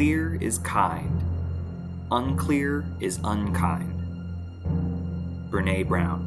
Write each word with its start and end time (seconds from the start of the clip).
Clear 0.00 0.38
is 0.40 0.56
kind, 0.60 1.20
unclear 2.10 2.86
is 3.00 3.20
unkind. 3.22 3.92
Brene 5.50 5.86
Brown. 5.86 6.24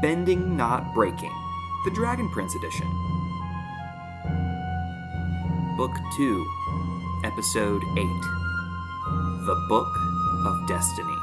Bending 0.00 0.56
Not 0.56 0.94
Breaking, 0.94 1.34
the 1.84 1.90
Dragon 1.90 2.30
Prince 2.30 2.54
edition. 2.54 2.86
Book 5.76 5.92
2, 6.16 6.46
Episode 7.24 7.82
8 7.98 8.04
The 9.44 9.66
Book 9.68 9.94
of 10.46 10.66
Destiny. 10.66 11.19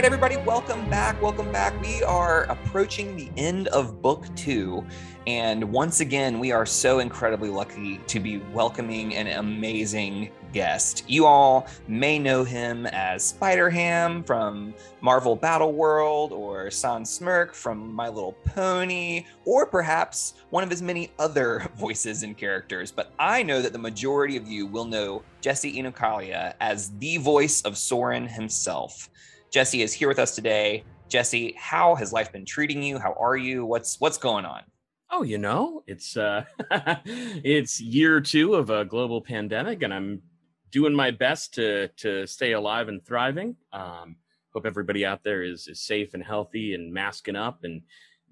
Right, 0.00 0.06
everybody, 0.06 0.38
welcome 0.38 0.88
back. 0.88 1.20
Welcome 1.20 1.52
back. 1.52 1.78
We 1.82 2.02
are 2.04 2.44
approaching 2.44 3.18
the 3.18 3.30
end 3.36 3.68
of 3.68 4.00
book 4.00 4.24
two. 4.34 4.82
And 5.26 5.62
once 5.62 6.00
again, 6.00 6.38
we 6.38 6.52
are 6.52 6.64
so 6.64 7.00
incredibly 7.00 7.50
lucky 7.50 7.98
to 8.06 8.18
be 8.18 8.38
welcoming 8.54 9.14
an 9.14 9.26
amazing 9.26 10.30
guest. 10.54 11.04
You 11.06 11.26
all 11.26 11.66
may 11.86 12.18
know 12.18 12.44
him 12.44 12.86
as 12.86 13.22
Spider 13.22 13.68
Ham 13.68 14.24
from 14.24 14.72
Marvel 15.02 15.36
Battle 15.36 15.74
World, 15.74 16.32
or 16.32 16.70
San 16.70 17.04
Smirk 17.04 17.52
from 17.52 17.92
My 17.92 18.08
Little 18.08 18.32
Pony, 18.46 19.26
or 19.44 19.66
perhaps 19.66 20.32
one 20.48 20.64
of 20.64 20.70
his 20.70 20.80
many 20.80 21.12
other 21.18 21.70
voices 21.76 22.22
and 22.22 22.38
characters. 22.38 22.90
But 22.90 23.12
I 23.18 23.42
know 23.42 23.60
that 23.60 23.74
the 23.74 23.78
majority 23.78 24.38
of 24.38 24.48
you 24.48 24.66
will 24.66 24.86
know 24.86 25.22
Jesse 25.42 25.74
Inocalla 25.74 26.54
as 26.58 26.88
the 26.98 27.18
voice 27.18 27.60
of 27.60 27.76
Soren 27.76 28.26
himself. 28.26 29.10
Jesse 29.50 29.82
is 29.82 29.92
here 29.92 30.06
with 30.06 30.18
us 30.18 30.34
today. 30.34 30.84
Jesse, 31.08 31.54
how 31.58 31.96
has 31.96 32.12
life 32.12 32.30
been 32.32 32.44
treating 32.44 32.82
you? 32.82 32.98
How 32.98 33.14
are 33.18 33.36
you? 33.36 33.66
What's 33.66 33.98
what's 34.00 34.16
going 34.16 34.44
on? 34.44 34.62
Oh, 35.10 35.24
you 35.24 35.38
know, 35.38 35.82
it's 35.88 36.16
uh 36.16 36.44
it's 37.04 37.80
year 37.80 38.20
2 38.20 38.54
of 38.54 38.70
a 38.70 38.84
global 38.84 39.20
pandemic 39.20 39.82
and 39.82 39.92
I'm 39.92 40.22
doing 40.70 40.94
my 40.94 41.10
best 41.10 41.54
to 41.54 41.88
to 41.98 42.26
stay 42.28 42.52
alive 42.52 42.88
and 42.88 43.04
thriving. 43.04 43.56
Um 43.72 44.16
hope 44.54 44.66
everybody 44.66 45.04
out 45.04 45.24
there 45.24 45.42
is 45.42 45.66
is 45.66 45.80
safe 45.82 46.14
and 46.14 46.22
healthy 46.22 46.74
and 46.74 46.92
masking 46.92 47.36
up 47.36 47.64
and 47.64 47.82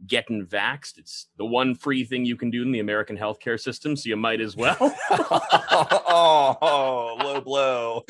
getting 0.06 0.46
vaxxed. 0.46 0.98
It's 0.98 1.26
the 1.36 1.44
one 1.44 1.74
free 1.74 2.04
thing 2.04 2.24
you 2.24 2.36
can 2.36 2.50
do 2.50 2.62
in 2.62 2.72
the 2.72 2.80
American 2.80 3.16
healthcare 3.16 3.58
system, 3.58 3.96
so 3.96 4.08
you 4.08 4.16
might 4.16 4.40
as 4.40 4.56
well. 4.56 4.76
oh, 4.80 6.56
oh, 6.60 7.16
low 7.22 7.40
blow. 7.40 8.04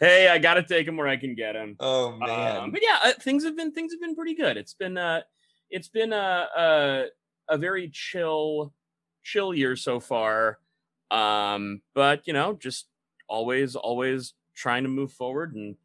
hey, 0.00 0.28
I 0.28 0.38
got 0.38 0.54
to 0.54 0.62
take 0.62 0.86
them 0.86 0.96
where 0.96 1.08
I 1.08 1.16
can 1.16 1.34
get 1.34 1.52
them. 1.52 1.76
Oh 1.80 2.12
man. 2.12 2.56
Um, 2.56 2.70
but 2.70 2.80
yeah, 2.82 3.10
uh, 3.10 3.12
things 3.20 3.44
have 3.44 3.56
been 3.56 3.72
things 3.72 3.92
have 3.92 4.00
been 4.00 4.14
pretty 4.14 4.34
good. 4.34 4.56
It's 4.56 4.74
been 4.74 4.96
uh 4.98 5.20
it's 5.70 5.88
been 5.88 6.12
a 6.12 6.46
a, 6.56 7.04
a 7.48 7.58
very 7.58 7.88
chill 7.92 8.72
chill 9.22 9.54
year 9.54 9.76
so 9.76 10.00
far. 10.00 10.58
Um 11.10 11.82
but 11.94 12.26
you 12.26 12.32
know, 12.32 12.54
just 12.54 12.88
always 13.28 13.76
always 13.76 14.34
trying 14.54 14.82
to 14.84 14.88
move 14.88 15.12
forward 15.12 15.54
and 15.54 15.76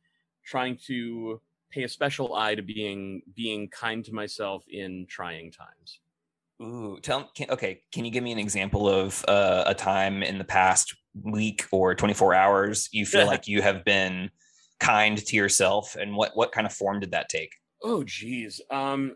trying 0.43 0.77
to 0.87 1.41
pay 1.69 1.83
a 1.83 1.89
special 1.89 2.35
eye 2.35 2.55
to 2.55 2.61
being 2.61 3.21
being 3.35 3.67
kind 3.69 4.03
to 4.05 4.13
myself 4.13 4.63
in 4.69 5.05
trying 5.07 5.51
times. 5.51 5.99
Ooh, 6.61 6.99
tell 7.01 7.29
can, 7.35 7.49
okay. 7.51 7.81
Can 7.91 8.05
you 8.05 8.11
give 8.11 8.23
me 8.23 8.31
an 8.31 8.39
example 8.39 8.89
of 8.89 9.23
uh, 9.27 9.63
a 9.65 9.73
time 9.73 10.23
in 10.23 10.37
the 10.37 10.43
past 10.43 10.95
week 11.23 11.65
or 11.71 11.95
24 11.95 12.33
hours 12.33 12.89
you 12.91 13.05
feel 13.05 13.25
like 13.33 13.47
you 13.47 13.61
have 13.61 13.85
been 13.85 14.29
kind 14.79 15.17
to 15.17 15.35
yourself, 15.35 15.95
and 15.95 16.15
what 16.15 16.35
what 16.35 16.51
kind 16.51 16.67
of 16.67 16.73
form 16.73 16.99
did 16.99 17.11
that 17.11 17.29
take? 17.29 17.53
Oh, 17.81 18.03
geez. 18.03 18.61
Um, 18.69 19.15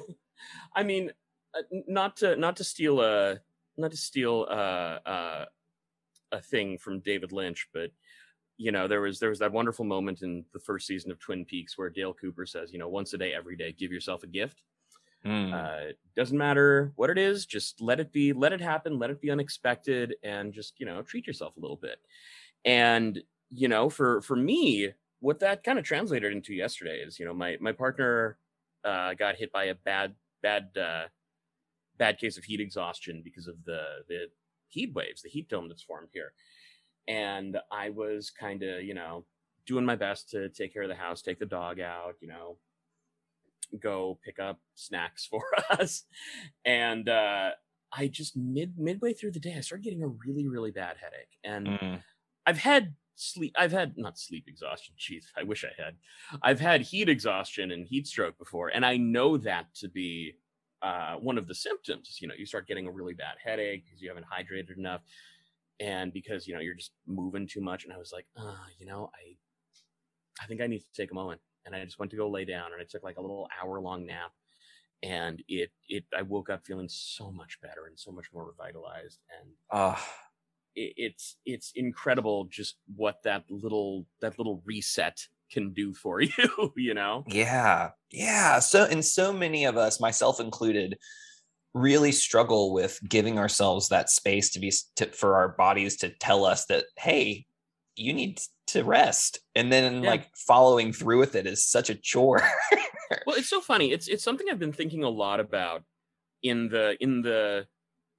I 0.74 0.82
mean, 0.82 1.12
uh, 1.56 1.62
not 1.86 2.16
to 2.18 2.36
not 2.36 2.56
to 2.56 2.64
steal 2.64 3.00
a 3.00 3.38
not 3.76 3.92
to 3.92 3.96
steal 3.96 4.46
uh, 4.50 4.98
uh, 5.06 5.44
a 6.32 6.40
thing 6.42 6.78
from 6.78 7.00
David 7.00 7.32
Lynch, 7.32 7.68
but 7.72 7.90
you 8.58 8.72
know 8.72 8.88
there 8.88 9.00
was 9.00 9.20
there 9.20 9.30
was 9.30 9.38
that 9.38 9.52
wonderful 9.52 9.84
moment 9.84 10.22
in 10.22 10.44
the 10.52 10.58
first 10.58 10.86
season 10.86 11.10
of 11.10 11.18
Twin 11.20 11.44
Peaks 11.44 11.78
where 11.78 11.88
Dale 11.88 12.12
Cooper 12.12 12.44
says, 12.44 12.72
you 12.72 12.78
know, 12.78 12.88
once 12.88 13.14
a 13.14 13.18
day, 13.18 13.32
every 13.32 13.56
day, 13.56 13.72
give 13.72 13.92
yourself 13.92 14.24
a 14.24 14.26
gift. 14.26 14.62
Mm. 15.24 15.52
Uh, 15.52 15.92
doesn't 16.16 16.36
matter 16.36 16.92
what 16.96 17.10
it 17.10 17.18
is, 17.18 17.46
just 17.46 17.80
let 17.80 18.00
it 18.00 18.12
be, 18.12 18.32
let 18.32 18.52
it 18.52 18.60
happen, 18.60 18.98
let 18.98 19.10
it 19.10 19.20
be 19.20 19.30
unexpected, 19.30 20.16
and 20.22 20.52
just 20.52 20.74
you 20.78 20.86
know 20.86 21.02
treat 21.02 21.26
yourself 21.26 21.56
a 21.56 21.60
little 21.60 21.76
bit. 21.76 21.98
And 22.64 23.22
you 23.50 23.68
know, 23.68 23.88
for 23.88 24.20
for 24.22 24.36
me, 24.36 24.90
what 25.20 25.38
that 25.38 25.62
kind 25.62 25.78
of 25.78 25.84
translated 25.84 26.32
into 26.32 26.52
yesterday 26.52 26.98
is, 26.98 27.18
you 27.18 27.26
know, 27.26 27.34
my 27.34 27.56
my 27.60 27.72
partner 27.72 28.38
uh, 28.84 29.14
got 29.14 29.36
hit 29.36 29.52
by 29.52 29.64
a 29.64 29.74
bad 29.74 30.14
bad 30.42 30.68
uh, 30.76 31.04
bad 31.96 32.18
case 32.18 32.36
of 32.36 32.44
heat 32.44 32.60
exhaustion 32.60 33.22
because 33.24 33.46
of 33.46 33.64
the 33.64 33.82
the 34.08 34.26
heat 34.66 34.92
waves, 34.94 35.22
the 35.22 35.28
heat 35.28 35.48
dome 35.48 35.68
that's 35.68 35.82
formed 35.82 36.08
here 36.12 36.32
and 37.08 37.58
I 37.72 37.90
was 37.90 38.30
kind 38.30 38.62
of, 38.64 38.84
you 38.84 38.94
know, 38.94 39.26
doing 39.66 39.86
my 39.86 39.96
best 39.96 40.30
to 40.30 40.50
take 40.50 40.74
care 40.74 40.84
of 40.84 40.90
the 40.90 40.96
house, 40.96 41.22
take 41.22 41.40
the 41.40 41.46
dog 41.46 41.80
out, 41.80 42.16
you 42.20 42.28
know, 42.28 42.60
go 43.78 44.18
pick 44.24 44.38
up 44.38 44.60
snacks 44.74 45.26
for 45.30 45.42
us. 45.70 46.04
And 46.64 47.08
uh 47.08 47.52
I 47.92 48.08
just 48.08 48.36
mid 48.36 48.78
midway 48.78 49.14
through 49.14 49.32
the 49.32 49.40
day 49.40 49.54
I 49.56 49.60
started 49.60 49.84
getting 49.84 50.02
a 50.02 50.08
really 50.08 50.46
really 50.48 50.70
bad 50.70 50.96
headache. 50.98 51.38
And 51.44 51.74
Mm. 51.80 52.02
I've 52.46 52.58
had 52.58 52.96
sleep 53.16 53.54
I've 53.58 53.72
had 53.72 53.98
not 53.98 54.18
sleep 54.18 54.46
exhaustion, 54.48 54.96
jeez, 55.00 55.26
I 55.36 55.44
wish 55.44 55.64
I 55.64 55.72
had. 55.82 55.98
I've 56.42 56.60
had 56.60 56.82
heat 56.82 57.08
exhaustion 57.08 57.72
and 57.72 57.86
heat 57.86 58.06
stroke 58.08 58.38
before 58.38 58.68
and 58.70 58.86
I 58.86 58.98
know 58.98 59.36
that 59.38 59.74
to 59.76 59.88
be 59.88 60.34
uh, 60.82 61.16
one 61.16 61.38
of 61.38 61.48
the 61.48 61.54
symptoms, 61.54 62.18
you 62.20 62.28
know, 62.28 62.34
you 62.36 62.46
start 62.46 62.68
getting 62.68 62.86
a 62.86 62.92
really 62.92 63.14
bad 63.14 63.36
headache 63.42 63.84
because 63.86 64.02
you 64.02 64.08
haven't 64.08 64.26
hydrated 64.26 64.76
enough 64.78 65.02
and 65.80 66.12
because 66.12 66.46
you 66.46 66.54
know 66.54 66.60
you're 66.60 66.74
just 66.74 66.92
moving 67.06 67.46
too 67.46 67.60
much 67.60 67.84
and 67.84 67.92
i 67.92 67.98
was 67.98 68.12
like 68.12 68.26
uh 68.36 68.56
you 68.78 68.86
know 68.86 69.10
i 69.14 69.36
i 70.42 70.46
think 70.46 70.60
i 70.60 70.66
need 70.66 70.80
to 70.80 70.92
take 70.92 71.10
a 71.10 71.14
moment 71.14 71.40
and 71.64 71.74
i 71.74 71.84
just 71.84 71.98
went 71.98 72.10
to 72.10 72.16
go 72.16 72.28
lay 72.28 72.44
down 72.44 72.72
and 72.72 72.80
i 72.80 72.84
took 72.88 73.02
like 73.02 73.16
a 73.16 73.20
little 73.20 73.48
hour 73.62 73.80
long 73.80 74.06
nap 74.06 74.32
and 75.02 75.42
it 75.48 75.70
it 75.88 76.04
i 76.16 76.22
woke 76.22 76.50
up 76.50 76.66
feeling 76.66 76.88
so 76.88 77.30
much 77.30 77.60
better 77.60 77.86
and 77.86 77.98
so 77.98 78.10
much 78.12 78.26
more 78.32 78.46
revitalized 78.46 79.20
and 79.40 79.50
Ah, 79.70 80.28
it, 80.74 80.94
it's 80.96 81.36
it's 81.44 81.72
incredible 81.74 82.46
just 82.50 82.76
what 82.94 83.22
that 83.24 83.44
little 83.50 84.06
that 84.20 84.38
little 84.38 84.62
reset 84.64 85.28
can 85.50 85.72
do 85.72 85.94
for 85.94 86.20
you 86.22 86.72
you 86.76 86.94
know? 86.94 87.24
Yeah, 87.26 87.90
yeah. 88.10 88.58
So, 88.60 88.84
and 88.84 89.04
so 89.04 89.32
many 89.32 89.64
of 89.64 89.76
us, 89.76 90.00
myself 90.00 90.40
included, 90.40 90.98
really 91.78 92.12
struggle 92.12 92.72
with 92.72 92.98
giving 93.08 93.38
ourselves 93.38 93.88
that 93.88 94.10
space 94.10 94.50
to 94.50 94.60
be 94.60 94.72
to, 94.96 95.06
for 95.12 95.36
our 95.36 95.48
bodies 95.50 95.96
to 95.98 96.10
tell 96.10 96.44
us 96.44 96.66
that, 96.66 96.84
hey, 96.96 97.46
you 97.96 98.12
need 98.12 98.40
to 98.68 98.84
rest, 98.84 99.40
and 99.54 99.72
then 99.72 100.02
Yeah. 100.02 100.10
like 100.10 100.28
following 100.36 100.92
through 100.92 101.18
with 101.18 101.34
it 101.34 101.46
is 101.46 101.64
such 101.66 101.90
a 101.90 101.94
chore. 101.94 102.42
well 103.26 103.36
it's 103.36 103.48
so 103.48 103.60
funny 103.62 103.90
it's 103.90 104.06
it's 104.06 104.22
something 104.22 104.46
i've 104.50 104.58
been 104.58 104.72
thinking 104.72 105.02
a 105.02 105.08
lot 105.08 105.40
about 105.40 105.82
in 106.42 106.68
the 106.68 106.94
in 107.00 107.22
the 107.22 107.66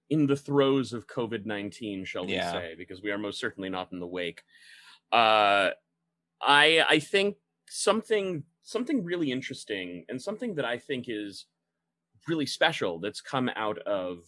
in 0.10 0.26
the 0.26 0.36
throes 0.36 0.94
of 0.94 1.06
covid-19 1.06 2.08
shall 2.08 2.26
we 2.26 2.34
Yeah. 2.34 2.52
say 2.52 2.74
because 2.76 3.00
we 3.04 3.12
are 3.12 3.20
most 3.20 3.40
certainly 3.40 3.70
not 3.70 3.92
in 3.92 4.00
the 4.00 4.08
wake 4.08 4.42
uh 5.12 5.70
i 6.42 6.84
i 6.90 6.98
think 7.00 7.38
something 7.70 8.44
something 8.64 9.04
really 9.04 9.32
interesting 9.32 10.06
and 10.10 10.20
something 10.20 10.56
that 10.56 10.66
i 10.66 10.78
think 10.80 11.06
is 11.08 11.46
really 12.30 12.48
special 12.48 13.00
that's 13.00 13.22
come 13.22 13.50
out 13.56 13.80
of 13.80 14.26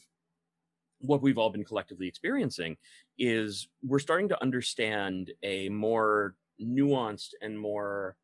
what 0.99 1.21
we've 1.21 1.37
all 1.37 1.49
been 1.49 1.65
collectively 1.65 2.07
experiencing 2.07 2.77
is 3.17 3.67
we're 3.83 3.99
starting 3.99 4.29
to 4.29 4.41
understand 4.41 5.31
a 5.43 5.69
more 5.69 6.35
nuanced 6.61 7.33
and 7.41 7.59
more 7.59 8.17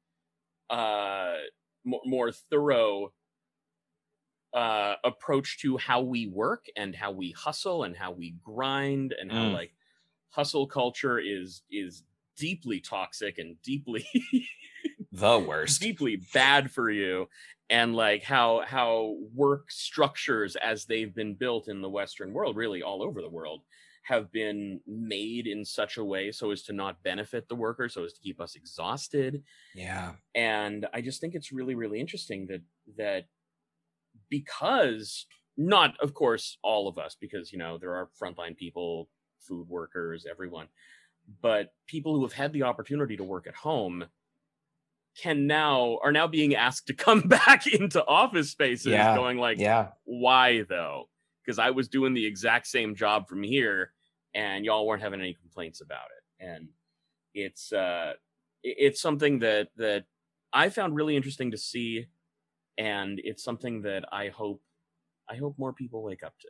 uh 0.69 1.35
more, 1.85 2.01
more 2.05 2.31
thorough 2.31 3.13
uh 4.53 4.95
approach 5.03 5.59
to 5.59 5.77
how 5.77 6.01
we 6.01 6.27
work 6.27 6.67
and 6.75 6.95
how 6.95 7.11
we 7.11 7.31
hustle 7.31 7.83
and 7.83 7.95
how 7.97 8.11
we 8.11 8.31
grind 8.43 9.13
and 9.13 9.31
how 9.31 9.45
Mm. 9.45 9.49
like 9.49 9.75
hustle 10.29 10.67
culture 10.67 11.19
is 11.19 11.63
is 11.71 12.03
deeply 12.37 12.79
toxic 12.79 13.37
and 13.37 13.61
deeply 13.61 14.07
the 15.11 15.39
worst. 15.39 15.89
deeply 15.95 16.15
bad 16.15 16.71
for 16.71 16.89
you 16.89 17.27
and 17.69 17.95
like 17.95 18.23
how 18.23 18.63
how 18.65 19.15
work 19.33 19.69
structures 19.69 20.55
as 20.55 20.85
they've 20.85 21.13
been 21.13 21.33
built 21.33 21.67
in 21.67 21.81
the 21.81 21.89
western 21.89 22.31
world 22.33 22.55
really 22.55 22.81
all 22.81 23.03
over 23.03 23.21
the 23.21 23.29
world 23.29 23.61
have 24.07 24.31
been 24.31 24.79
made 24.87 25.47
in 25.47 25.65
such 25.65 25.97
a 25.97 26.03
way 26.03 26.31
so 26.31 26.51
as 26.51 26.63
to 26.63 26.71
not 26.71 27.03
benefit 27.03 27.47
the 27.49 27.55
worker, 27.55 27.89
so 27.89 28.05
as 28.05 28.13
to 28.13 28.21
keep 28.21 28.39
us 28.39 28.55
exhausted. 28.55 29.43
Yeah. 29.75 30.13
And 30.33 30.87
I 30.93 31.01
just 31.01 31.19
think 31.19 31.35
it's 31.35 31.51
really, 31.51 31.75
really 31.75 31.99
interesting 31.99 32.47
that 32.47 32.61
that 32.97 33.25
because 34.29 35.25
not 35.57 35.95
of 36.01 36.13
course 36.13 36.57
all 36.63 36.87
of 36.87 36.97
us, 36.97 37.17
because 37.19 37.51
you 37.51 37.57
know, 37.57 37.77
there 37.77 37.95
are 37.95 38.09
frontline 38.21 38.55
people, 38.55 39.09
food 39.41 39.67
workers, 39.67 40.25
everyone, 40.29 40.67
but 41.41 41.73
people 41.85 42.15
who 42.15 42.23
have 42.23 42.33
had 42.33 42.53
the 42.53 42.63
opportunity 42.63 43.17
to 43.17 43.25
work 43.25 43.45
at 43.45 43.55
home 43.55 44.05
can 45.21 45.47
now 45.47 45.97
are 46.03 46.11
now 46.11 46.27
being 46.27 46.55
asked 46.55 46.87
to 46.87 46.93
come 47.05 47.21
back 47.21 47.67
into 47.67 48.05
office 48.05 48.51
spaces 48.51 48.87
Yeah. 48.87 49.15
going 49.15 49.37
like 49.37 49.57
Yeah. 49.59 49.89
why 50.05 50.63
though 50.69 51.09
because 51.43 51.59
i 51.59 51.69
was 51.71 51.87
doing 51.87 52.13
the 52.13 52.25
exact 52.25 52.67
same 52.67 52.95
job 52.95 53.27
from 53.27 53.43
here 53.43 53.93
and 54.33 54.65
y'all 54.65 54.85
weren't 54.85 55.01
having 55.01 55.19
any 55.21 55.33
complaints 55.33 55.81
about 55.81 56.07
it 56.17 56.45
and 56.45 56.67
it's 57.33 57.71
uh 57.73 58.13
it's 58.63 59.01
something 59.01 59.39
that 59.39 59.69
that 59.77 60.03
i 60.53 60.69
found 60.69 60.95
really 60.95 61.15
interesting 61.15 61.51
to 61.51 61.57
see 61.57 62.05
and 62.77 63.19
it's 63.23 63.43
something 63.43 63.81
that 63.81 64.03
i 64.11 64.27
hope 64.29 64.61
i 65.29 65.35
hope 65.35 65.55
more 65.57 65.73
people 65.73 66.03
wake 66.03 66.23
up 66.23 66.33
to 66.39 66.47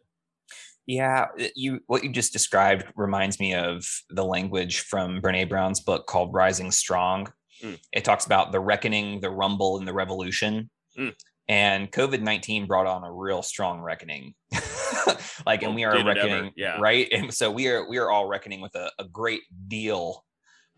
Yeah, 0.85 1.27
you 1.55 1.81
what 1.87 2.03
you 2.03 2.11
just 2.11 2.31
described 2.33 2.85
reminds 2.95 3.39
me 3.39 3.53
of 3.53 3.85
the 4.09 4.23
language 4.23 4.79
from 4.81 5.21
Brene 5.21 5.49
Brown's 5.49 5.81
book 5.81 6.07
called 6.07 6.33
Rising 6.33 6.71
Strong. 6.71 7.27
Mm. 7.63 7.79
It 7.91 8.05
talks 8.05 8.25
about 8.25 8.51
the 8.51 8.59
reckoning, 8.59 9.19
the 9.19 9.29
rumble, 9.29 9.77
and 9.77 9.87
the 9.87 9.93
revolution. 9.93 10.69
Mm. 10.97 11.13
And 11.49 11.91
COVID 11.91 12.21
nineteen 12.21 12.65
brought 12.65 12.87
on 12.87 13.03
a 13.03 13.11
real 13.11 13.41
strong 13.41 13.81
reckoning. 13.81 14.33
like, 15.45 15.63
and 15.63 15.75
we 15.75 15.85
are 15.85 15.93
did 15.93 16.05
it 16.05 16.17
ever, 16.17 16.27
reckoning, 16.27 16.51
yeah. 16.55 16.77
right? 16.79 17.07
And 17.13 17.33
so 17.33 17.49
we 17.51 17.67
are 17.67 17.87
we 17.87 17.97
are 17.97 18.11
all 18.11 18.27
reckoning 18.27 18.61
with 18.61 18.75
a, 18.75 18.91
a 18.99 19.05
great 19.05 19.41
deal 19.67 20.23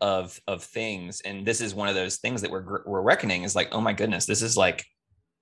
of 0.00 0.38
of 0.46 0.62
things. 0.62 1.20
And 1.22 1.44
this 1.44 1.60
is 1.60 1.74
one 1.74 1.88
of 1.88 1.94
those 1.94 2.18
things 2.18 2.42
that 2.42 2.50
we're 2.50 2.82
we're 2.86 3.02
reckoning 3.02 3.42
is 3.42 3.56
like, 3.56 3.68
oh 3.72 3.80
my 3.80 3.92
goodness, 3.92 4.26
this 4.26 4.42
is 4.42 4.56
like 4.56 4.84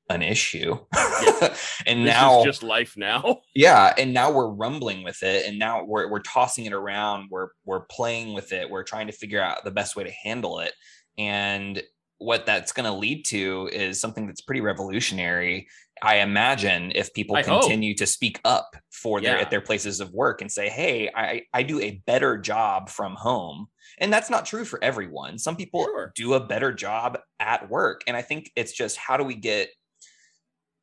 an 0.08 0.22
issue. 0.22 0.78
and 1.86 2.06
this 2.06 2.14
now 2.14 2.40
is 2.40 2.44
just 2.44 2.62
life 2.62 2.94
now 2.96 3.40
yeah 3.54 3.94
and 3.98 4.12
now 4.12 4.30
we're 4.30 4.48
rumbling 4.48 5.02
with 5.02 5.22
it 5.22 5.46
and 5.46 5.58
now 5.58 5.84
we're, 5.84 6.08
we're 6.10 6.20
tossing 6.20 6.64
it 6.64 6.72
around 6.72 7.28
we're 7.30 7.48
we're 7.64 7.84
playing 7.86 8.34
with 8.34 8.52
it 8.52 8.68
we're 8.68 8.82
trying 8.82 9.06
to 9.06 9.12
figure 9.12 9.40
out 9.40 9.64
the 9.64 9.70
best 9.70 9.96
way 9.96 10.04
to 10.04 10.10
handle 10.10 10.60
it 10.60 10.72
and 11.18 11.82
what 12.20 12.46
that's 12.46 12.72
going 12.72 12.84
to 12.90 12.92
lead 12.92 13.24
to 13.26 13.68
is 13.72 14.00
something 14.00 14.26
that's 14.26 14.40
pretty 14.40 14.60
revolutionary 14.60 15.68
i 16.02 16.16
imagine 16.16 16.90
if 16.94 17.12
people 17.14 17.36
I 17.36 17.42
hope. 17.42 17.62
continue 17.62 17.94
to 17.96 18.06
speak 18.06 18.40
up 18.44 18.74
for 18.90 19.20
their 19.20 19.36
Yeah. 19.36 19.42
at 19.42 19.50
their 19.50 19.60
places 19.60 20.00
of 20.00 20.12
work 20.12 20.40
and 20.40 20.50
say 20.50 20.68
hey 20.68 21.10
i 21.14 21.42
i 21.52 21.62
do 21.62 21.80
a 21.80 22.02
better 22.06 22.38
job 22.38 22.88
from 22.88 23.14
home 23.14 23.66
and 23.98 24.12
that's 24.12 24.30
not 24.30 24.46
true 24.46 24.64
for 24.64 24.82
everyone 24.82 25.38
some 25.38 25.56
people 25.56 25.84
Sure. 25.84 26.12
do 26.14 26.34
a 26.34 26.40
better 26.46 26.72
job 26.72 27.18
at 27.40 27.68
work 27.68 28.02
and 28.06 28.16
i 28.16 28.22
think 28.22 28.50
it's 28.56 28.72
just 28.72 28.96
how 28.96 29.16
do 29.16 29.24
we 29.24 29.34
get 29.34 29.68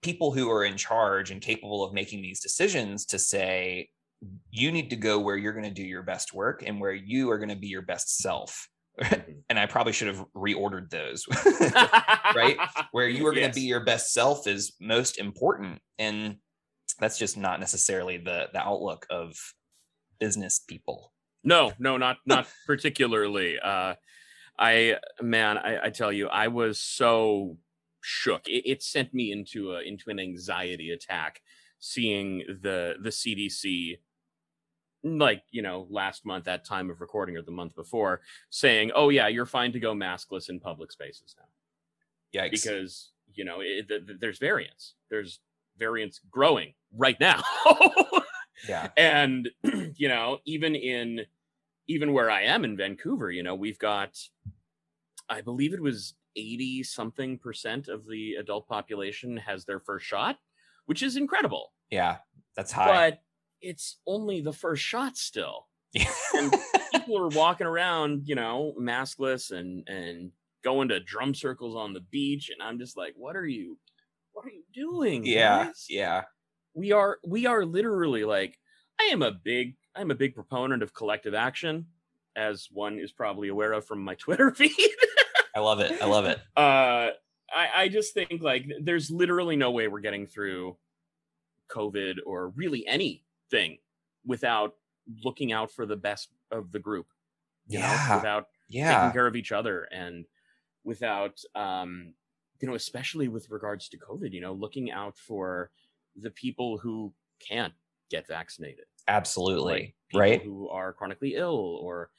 people 0.02 0.32
who 0.32 0.50
are 0.52 0.64
in 0.64 0.78
charge 0.78 1.32
and 1.32 1.42
capable 1.42 1.84
of 1.84 1.94
making 1.94 2.22
these 2.22 2.40
decisions 2.40 3.06
to 3.08 3.18
say 3.20 3.90
you 4.52 4.72
need 4.72 4.90
to 4.90 4.96
go 4.96 5.20
where 5.20 5.36
you're 5.38 5.54
going 5.54 5.66
to 5.66 5.72
do 5.72 5.84
your 5.84 6.04
best 6.04 6.34
work 6.34 6.64
and 6.66 6.80
where 6.80 6.94
you 6.94 7.30
are 7.32 7.38
going 7.38 7.50
to 7.50 7.56
be 7.56 7.68
your 7.68 7.82
best 7.82 8.18
self 8.18 8.68
Mhm. 9.00 9.44
and 9.50 9.60
i 9.60 9.66
probably 9.66 9.94
should 9.94 10.08
have 10.08 10.26
reordered 10.36 10.90
those 10.90 11.26
right 12.36 12.58
where 12.92 13.08
you 13.10 13.26
are 13.28 13.32
going 13.32 13.44
to 13.44 13.48
Yes. 13.50 13.56
be 13.56 13.62
your 13.62 13.84
best 13.84 14.14
self 14.14 14.48
is 14.48 14.74
most 14.80 15.18
important 15.20 15.82
and 16.00 16.38
that's 17.00 17.18
just 17.18 17.38
not 17.38 17.60
necessarily 17.60 18.18
the 18.18 18.48
the 18.54 18.60
outlook 18.60 19.06
of 19.10 19.36
business 20.20 20.60
people 20.60 21.14
No, 21.44 21.74
no, 21.80 21.98
not 21.98 22.18
not 22.26 22.48
particularly. 22.66 23.60
Uh, 23.60 23.96
I 24.58 24.98
man, 25.22 25.58
I, 25.60 25.86
I 25.88 25.90
tell 25.92 26.12
you, 26.12 26.28
I 26.30 26.48
was 26.48 26.80
so 26.80 27.58
shook. 28.02 28.48
It, 28.48 28.64
it 28.70 28.84
sent 28.84 29.14
me 29.14 29.32
into 29.32 29.74
a 29.74 29.82
into 29.82 30.10
an 30.10 30.20
anxiety 30.20 30.90
attack 30.92 31.42
seeing 31.80 32.44
the 32.62 32.96
the 33.02 33.12
CDC 33.12 33.98
like 35.06 35.44
you 35.52 35.62
know 35.62 35.86
last 35.90 36.26
month 36.26 36.48
at 36.48 36.66
time 36.66 36.90
of 36.90 37.00
recording 37.00 37.38
or 37.38 37.44
the 37.44 37.52
month 37.52 37.76
before 37.76 38.22
saying 38.50 38.92
oh 38.96 39.10
yeah 39.10 39.28
you're 39.28 39.46
fine 39.46 39.72
to 39.72 39.80
go 39.80 39.94
maskless 39.94 40.50
in 40.50 40.60
public 40.60 40.92
spaces 40.92 41.36
now. 41.38 42.42
Yikes. 42.42 42.52
Because 42.52 43.12
you 43.34 43.46
know 43.46 43.60
it, 43.62 43.88
th- 43.88 44.08
th- 44.08 44.20
there's 44.20 44.40
variants. 44.40 44.96
There's 45.10 45.40
variants 45.78 46.20
growing 46.32 46.74
right 46.92 47.20
now. 47.20 47.42
Yeah. 48.68 48.90
And 48.98 49.50
you 49.96 50.08
know 50.08 50.40
even 50.46 50.76
in 50.76 51.22
even 51.88 52.14
where 52.14 52.32
i 52.32 52.42
am 52.44 52.64
in 52.64 52.78
vancouver 52.78 53.30
you 53.30 53.44
know 53.44 53.54
we've 53.54 53.78
got 53.78 54.18
i 55.30 55.42
believe 55.42 55.74
it 55.74 55.82
was 55.82 56.16
80 56.36 56.84
something 56.84 57.38
percent 57.38 57.88
of 57.88 58.08
the 58.08 58.36
adult 58.36 58.68
population 58.68 59.38
has 59.38 59.66
their 59.66 59.80
first 59.80 60.06
shot 60.06 60.38
which 60.86 61.02
is 61.04 61.18
incredible. 61.18 61.74
Yeah 61.90 62.18
that's 62.56 62.72
high. 62.72 63.10
But 63.10 63.22
it's 63.66 63.98
only 64.06 64.42
the 64.42 64.54
first 64.54 64.84
shot 64.84 65.18
still. 65.18 65.68
And 66.34 66.54
people 67.06 67.18
are 67.18 67.30
walking 67.30 67.68
around 67.68 68.28
you 68.28 68.36
know 68.36 68.74
maskless 68.80 69.52
and 69.52 69.88
and 69.88 70.32
going 70.64 70.90
to 70.90 71.00
drum 71.00 71.34
circles 71.34 71.76
on 71.76 71.94
the 71.94 72.00
beach 72.00 72.50
and 72.50 72.62
i'm 72.62 72.80
just 72.80 72.98
like 72.98 73.14
what 73.16 73.36
are 73.36 73.46
you 73.46 73.78
what 74.34 74.46
are 74.46 74.50
you 74.50 74.64
doing 74.74 75.26
yeah 75.26 75.66
guys? 75.66 75.86
yeah. 75.90 76.24
We 76.74 76.92
are 76.92 77.20
we 77.26 77.46
are 77.46 77.64
literally 77.66 78.24
like 78.26 78.58
i 79.00 79.06
am 79.06 79.22
a 79.22 79.32
big 79.32 79.76
i'm 79.96 80.12
a 80.12 80.16
big 80.16 80.36
proponent 80.36 80.84
of 80.84 80.94
collective 80.94 81.34
action 81.34 81.86
as 82.36 82.68
one 82.72 83.00
is 83.00 83.12
probably 83.12 83.48
aware 83.50 83.72
of 83.74 83.86
from 83.86 84.04
my 84.04 84.16
twitter 84.20 84.52
feed. 84.52 84.72
I 85.56 85.60
love 85.60 85.80
it 85.80 86.02
i 86.02 86.06
love 86.06 86.26
it. 86.26 86.40
Uh 86.58 87.12
i 87.56 87.70
i 87.76 87.88
just 87.88 88.14
think 88.14 88.42
like 88.42 88.66
there's 88.82 89.12
literally 89.12 89.56
no 89.56 89.72
way 89.72 89.88
we're 89.88 90.00
getting 90.00 90.26
through 90.26 90.76
covid 91.70 92.16
or 92.26 92.50
really 92.50 92.88
anything 93.56 93.78
without 94.26 94.74
looking 95.24 95.52
out 95.52 95.72
for 95.72 95.86
the 95.86 95.96
best 95.96 96.30
of 96.52 96.72
the 96.72 96.80
group 96.80 97.08
you 97.68 97.80
know, 97.80 97.86
yeah. 97.86 98.16
without 98.16 98.46
yeah. 98.70 99.00
taking 99.00 99.14
care 99.14 99.28
of 99.28 99.36
each 99.36 99.52
other 99.52 99.88
and 99.92 100.26
without 100.84 101.40
um 101.56 102.14
you 102.62 102.68
know 102.68 102.76
especially 102.76 103.28
with 103.28 103.50
regards 103.50 103.90
to 103.90 103.98
covid 103.98 104.32
you 104.32 104.42
know 104.42 104.54
looking 104.54 104.92
out 104.92 105.18
for 105.18 105.72
the 106.16 106.32
people 106.32 106.78
who 106.78 107.14
can't 107.46 107.74
get 108.10 108.28
vaccinated. 108.28 108.86
Absolutely. 109.08 109.74
Like 109.74 109.96
people 110.10 110.20
right? 110.22 110.42
who 110.42 110.70
are 110.70 110.94
chronically 110.94 111.36
ill 111.36 111.80
or 111.82 112.10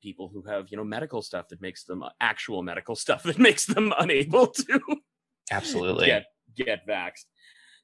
people 0.00 0.30
who 0.32 0.42
have 0.42 0.68
you 0.70 0.76
know 0.76 0.84
medical 0.84 1.20
stuff 1.20 1.48
that 1.48 1.60
makes 1.60 1.84
them 1.84 2.02
actual 2.20 2.62
medical 2.62 2.96
stuff 3.04 3.22
that 3.24 3.38
makes 3.38 3.66
them 3.66 3.92
unable 3.98 4.46
to 4.46 4.80
absolutely. 5.50 6.06
get 6.06 6.24
get 6.56 6.86
vaxxed 6.88 7.26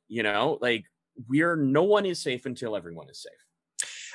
you 0.08 0.22
know? 0.22 0.58
Like 0.60 0.84
we're 1.28 1.56
no 1.56 1.82
one 1.82 2.06
is 2.06 2.20
safe 2.22 2.46
until 2.46 2.76
everyone 2.76 3.08
is 3.10 3.22
safe 3.22 3.44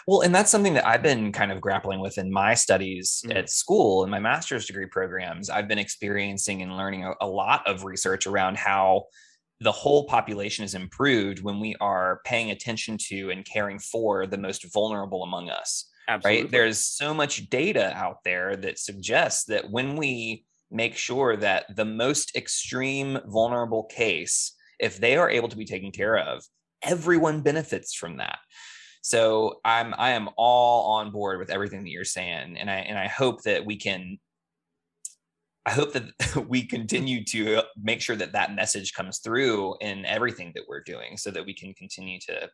Well, 0.08 0.22
and 0.22 0.34
that's 0.36 0.52
something 0.52 0.74
that 0.74 0.86
I've 0.86 1.02
been 1.04 1.32
kind 1.32 1.52
of 1.52 1.62
grappling 1.62 2.00
with 2.02 2.18
in 2.18 2.32
my 2.32 2.54
studies 2.56 3.24
Mhm. 3.26 3.36
at 3.38 3.50
school 3.50 4.04
in 4.04 4.10
my 4.10 4.20
master's 4.20 4.66
degree 4.66 4.88
programs. 4.88 5.50
I've 5.50 5.68
been 5.68 5.80
experiencing 5.80 6.62
and 6.62 6.76
learning 6.76 7.06
a, 7.06 7.14
a 7.22 7.28
lot 7.28 7.66
of 7.68 7.84
research 7.86 8.28
around 8.28 8.58
how 8.58 9.06
the 9.62 9.72
whole 9.72 10.06
population 10.08 10.66
is 10.66 10.76
improved 10.76 11.42
when 11.42 11.60
we 11.60 11.76
are 11.80 12.20
paying 12.26 12.52
attention 12.52 12.98
to 13.10 13.30
and 13.32 13.46
caring 13.46 13.80
for 13.80 14.28
the 14.28 14.38
most 14.38 14.66
vulnerable 14.74 15.24
among 15.24 15.50
us. 15.50 15.90
absolutely 16.10 16.42
Right? 16.44 16.52
There's 16.52 16.80
so 16.80 17.14
much 17.14 17.50
data 17.50 17.94
out 17.96 18.18
there 18.26 18.58
that 18.58 18.80
suggests 18.80 19.46
that 19.46 19.70
when 19.72 19.96
we 19.96 20.44
make 20.70 20.98
sure 20.98 21.38
that 21.38 21.74
the 21.78 21.86
most 21.86 22.36
extreme 22.36 23.20
vulnerable 23.28 23.84
case, 23.86 24.54
if 24.80 24.98
they 24.98 25.16
are 25.16 25.30
able 25.30 25.48
to 25.48 25.56
be 25.56 25.66
taken 25.66 25.92
care 25.92 26.18
of, 26.18 26.44
everyone 26.84 27.42
benefits 27.42 27.94
from 27.94 28.18
that 28.18 28.40
so 29.02 29.60
i'm 29.66 29.94
i 29.98 30.12
am 30.12 30.30
all 30.38 30.94
on 30.94 31.12
board 31.12 31.40
with 31.40 31.50
everything 31.50 31.84
that 31.84 31.90
you're 31.90 32.04
saying 32.04 32.58
and 32.58 32.70
i 32.70 32.75
and 32.75 32.98
i 32.98 33.08
hope 33.08 33.42
that 33.44 33.66
we 33.66 33.75
can 33.75 34.18
i 35.66 35.72
hope 35.72 35.94
that 35.94 36.46
we 36.48 36.66
continue 36.66 37.24
to 37.24 37.62
make 37.82 38.02
sure 38.02 38.16
that 38.16 38.34
that 38.34 38.56
message 38.56 38.94
comes 38.94 39.20
through 39.20 39.75
in 39.82 40.06
everything 40.06 40.52
that 40.56 40.63
we're 40.68 40.84
doing 40.84 41.18
so 41.18 41.32
that 41.32 41.46
we 41.46 41.54
can 41.54 41.74
continue 41.74 42.20
to 42.20 42.50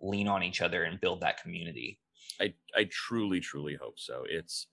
lean 0.00 0.28
on 0.28 0.42
each 0.42 0.60
other 0.60 0.84
and 0.84 1.00
build 1.00 1.20
that 1.20 1.40
community 1.40 1.98
I 2.40 2.54
I 2.76 2.88
truly 2.90 3.40
truly 3.40 3.76
hope 3.80 3.98
so. 3.98 4.24
It's 4.28 4.66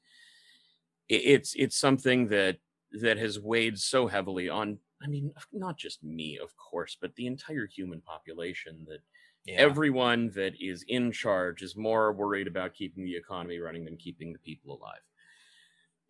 it's 1.09 1.53
it's 1.55 1.77
something 1.77 2.27
that 2.29 2.57
that 3.01 3.17
has 3.17 3.39
weighed 3.39 3.77
so 3.77 4.07
heavily 4.07 4.49
on 4.49 4.79
I 5.03 5.07
mean 5.07 5.31
not 5.53 5.77
just 5.77 6.03
me 6.03 6.37
of 6.41 6.55
course, 6.57 6.97
but 6.99 7.15
the 7.15 7.27
entire 7.27 7.65
human 7.65 8.01
population 8.01 8.85
that 8.87 8.99
yeah 9.45 9.55
everyone 9.57 10.29
that 10.35 10.53
is 10.59 10.83
in 10.87 11.11
charge 11.11 11.61
is 11.63 11.75
more 11.75 12.11
worried 12.13 12.47
about 12.47 12.73
keeping 12.73 13.03
the 13.03 13.15
economy 13.15 13.59
running 13.59 13.85
than 13.85 13.97
keeping 13.97 14.33
the 14.33 14.39
people 14.39 14.77
alive. 14.77 15.01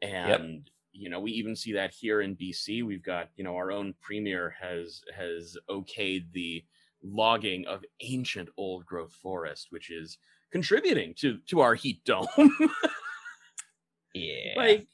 And 0.01 0.69
you 0.93 1.09
know, 1.09 1.19
we 1.19 1.31
even 1.31 1.55
see 1.55 1.73
that 1.73 1.93
here 1.93 2.21
in 2.21 2.35
BC. 2.35 2.83
We've 2.83 3.03
got, 3.03 3.29
you 3.35 3.43
know, 3.43 3.55
our 3.55 3.71
own 3.71 3.93
premier 4.01 4.53
has 4.59 5.01
has 5.15 5.57
okayed 5.69 6.31
the 6.33 6.63
logging 7.03 7.65
of 7.65 7.83
ancient 8.01 8.49
old 8.57 8.85
growth 8.85 9.13
forest, 9.13 9.67
which 9.69 9.89
is 9.89 10.17
contributing 10.51 11.13
to 11.19 11.39
to 11.47 11.61
our 11.61 11.75
heat 11.75 12.03
dome. 12.03 12.27
yeah. 14.13 14.53
like, 14.57 14.87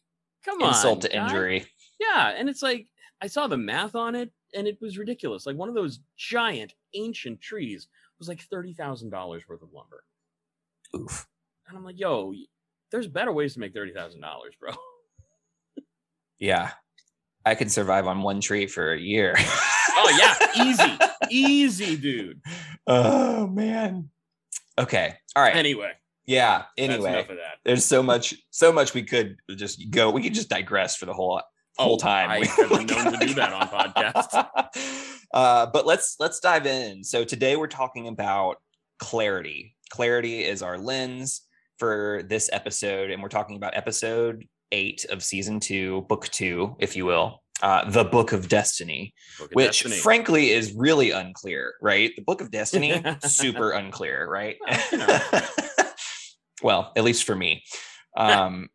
come 0.46 0.62
on, 0.62 0.70
Insult 0.70 1.02
to 1.02 1.10
guy. 1.10 1.24
injury. 1.24 1.66
Yeah, 2.00 2.30
and 2.30 2.48
it's 2.48 2.62
like 2.62 2.88
I 3.22 3.28
saw 3.28 3.48
the 3.48 3.58
math 3.58 3.96
on 3.96 4.16
it, 4.16 4.32
and 4.54 4.68
it 4.68 4.80
was 4.82 4.98
ridiculous. 4.98 5.46
Like 5.46 5.56
one 5.58 5.70
of 5.70 5.76
those 5.76 6.00
giant 6.16 6.74
ancient 6.94 7.42
trees 7.42 7.88
was 8.20 8.28
like 8.28 8.42
thirty 8.42 8.74
thousand 8.74 9.10
dollars 9.10 9.44
worth 9.48 9.62
of 9.62 9.74
lumber, 9.74 10.04
Oof. 10.96 11.28
and 11.68 11.78
I'm 11.78 11.84
like, 11.84 12.00
yo, 12.00 12.34
there's 12.92 13.08
better 13.08 13.32
ways 13.32 13.54
to 13.56 13.60
make 13.60 13.74
thirty 13.74 13.94
thousand 13.94 14.22
dollars, 14.22 14.54
bro. 14.60 14.72
Yeah. 16.40 16.72
I 17.46 17.56
could 17.56 17.72
survive 17.72 18.06
on 18.06 18.22
one 18.22 18.42
tree 18.42 18.68
for 18.68 18.94
a 18.94 19.00
year. 19.00 19.36
Oh 20.00 20.16
yeah, 20.20 20.64
easy, 20.64 20.98
easy, 21.32 21.98
dude. 21.98 22.40
oh 22.86 23.48
man. 23.48 24.10
Okay. 24.78 25.16
All 25.36 25.42
right. 25.42 25.56
Anyway, 25.56 25.92
yeah. 26.28 26.66
Anyway, 26.78 27.10
enough 27.10 27.30
of 27.32 27.38
that. 27.38 27.56
there's 27.66 27.84
so 27.84 28.04
much, 28.04 28.36
so 28.52 28.72
much 28.72 28.94
we 28.94 29.02
could 29.02 29.38
just 29.56 29.90
go. 29.90 30.12
We 30.12 30.22
could 30.22 30.36
just 30.36 30.50
digress 30.50 30.96
for 30.96 31.08
the 31.08 31.14
whole 31.14 31.42
whole 31.78 31.96
Oh, 31.96 31.98
time. 31.98 32.30
I 32.30 32.46
have 32.46 32.70
known 32.72 32.88
to 33.20 33.26
do 33.26 33.34
that 33.36 33.54
on 33.54 33.68
podcasts. 33.68 35.26
uh, 35.34 35.66
but 35.68 35.86
let's 35.86 36.16
let's 36.20 36.40
dive 36.40 36.66
in. 36.66 37.04
So 37.04 37.24
today 37.24 37.56
we're 37.56 37.68
talking 37.68 38.08
about 38.08 38.58
clarity. 39.00 39.76
Clarity 39.90 40.44
is 40.44 40.62
our 40.62 40.78
lens 40.78 41.42
for 41.80 42.24
this 42.28 42.50
episode, 42.52 43.12
and 43.12 43.22
we're 43.22 43.30
talking 43.30 43.56
about 43.56 43.76
episode 43.76 44.46
eight 44.72 45.06
of 45.10 45.24
season 45.24 45.60
two, 45.60 46.02
book 46.10 46.28
two, 46.28 46.76
if 46.80 46.96
you 46.96 47.06
will. 47.06 47.42
Uh, 47.64 47.90
the 47.90 48.04
Book 48.04 48.34
of 48.34 48.50
Destiny, 48.50 49.14
Book 49.40 49.50
of 49.52 49.56
which 49.56 49.82
Destiny. 49.82 49.98
frankly 49.98 50.50
is 50.52 50.74
really 50.74 51.10
unclear, 51.12 51.74
right? 51.82 52.12
The 52.16 52.22
Book 52.22 52.42
of 52.42 52.52
Destiny, 52.52 53.02
super 53.24 53.72
unclear, 53.72 54.28
right? 54.30 54.58
Well, 54.92 55.22
well, 56.62 56.92
at 56.96 57.04
least 57.04 57.24
for 57.24 57.36
me. 57.36 57.64
Um, 58.16 58.70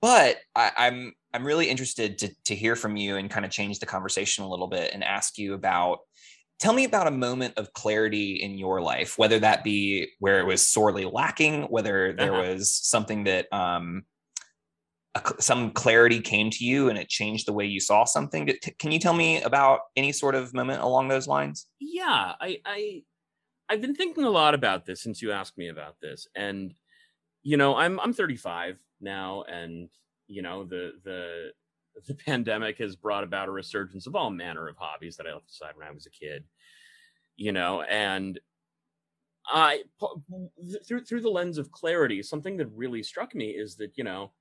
but 0.00 0.36
I, 0.54 0.72
I'm 0.76 1.14
I'm 1.34 1.46
really 1.46 1.68
interested 1.68 2.18
to 2.18 2.34
to 2.44 2.54
hear 2.54 2.76
from 2.76 2.96
you 2.96 3.16
and 3.16 3.30
kind 3.30 3.44
of 3.44 3.50
change 3.50 3.78
the 3.78 3.86
conversation 3.86 4.44
a 4.44 4.48
little 4.48 4.68
bit 4.68 4.92
and 4.92 5.02
ask 5.04 5.38
you 5.38 5.54
about. 5.54 6.00
Tell 6.60 6.72
me 6.72 6.84
about 6.84 7.08
a 7.08 7.10
moment 7.10 7.54
of 7.56 7.72
clarity 7.72 8.36
in 8.36 8.56
your 8.56 8.80
life, 8.80 9.18
whether 9.18 9.40
that 9.40 9.64
be 9.64 10.08
where 10.20 10.38
it 10.38 10.46
was 10.46 10.66
sorely 10.68 11.04
lacking, 11.04 11.64
whether 11.64 12.12
there 12.12 12.32
Uh-huh. 12.32 12.52
was 12.52 12.72
something 12.72 13.24
that 13.24 13.52
um, 13.52 14.04
a 15.14 15.20
some 15.40 15.72
clarity 15.72 16.20
came 16.20 16.50
to 16.50 16.64
you 16.64 16.88
and 16.88 16.98
it 16.98 17.08
changed 17.08 17.46
the 17.46 17.52
way 17.52 17.66
you 17.66 17.80
saw 17.80 18.04
something. 18.04 18.50
Can 18.78 18.92
you 18.92 18.98
tell 18.98 19.12
me 19.12 19.42
about 19.42 19.80
any 19.96 20.12
sort 20.12 20.34
of 20.34 20.54
moment 20.54 20.80
along 20.82 21.08
those 21.08 21.26
lines? 21.26 21.66
yeah 21.80 22.34
i 22.40 22.58
i 22.64 23.02
i've 23.68 23.80
been 23.80 23.94
thinking 23.94 24.24
a 24.24 24.30
lot 24.30 24.54
about 24.54 24.86
this 24.86 25.02
since 25.02 25.20
you 25.20 25.32
asked 25.32 25.58
me 25.58 25.68
about 25.68 25.96
this 26.00 26.26
and 26.34 26.74
you 27.42 27.56
know 27.56 27.74
i'm 27.76 27.98
i'm 28.00 28.12
35 28.12 28.78
now 29.00 29.42
and 29.42 29.90
you 30.32 30.42
know 30.42 30.64
the 30.64 30.92
the 31.04 31.52
the 32.06 32.14
pandemic 32.14 32.78
has 32.78 32.96
brought 32.96 33.24
about 33.24 33.48
a 33.48 33.52
resurgence 33.52 34.06
of 34.06 34.16
all 34.16 34.30
manner 34.30 34.68
of 34.68 34.76
hobbies 34.76 35.16
that 35.16 35.26
i 35.26 35.32
left 35.32 35.50
aside 35.50 35.72
when 35.76 35.86
i 35.86 35.90
was 35.90 36.06
a 36.06 36.10
kid 36.10 36.44
you 37.36 37.52
know 37.52 37.82
and 37.82 38.40
i 39.46 39.82
through 40.86 41.04
through 41.04 41.20
the 41.20 41.28
lens 41.28 41.58
of 41.58 41.70
clarity 41.70 42.22
something 42.22 42.56
that 42.56 42.68
really 42.74 43.02
struck 43.02 43.34
me 43.34 43.50
is 43.50 43.76
that 43.76 43.92
you 43.96 44.04
know 44.04 44.32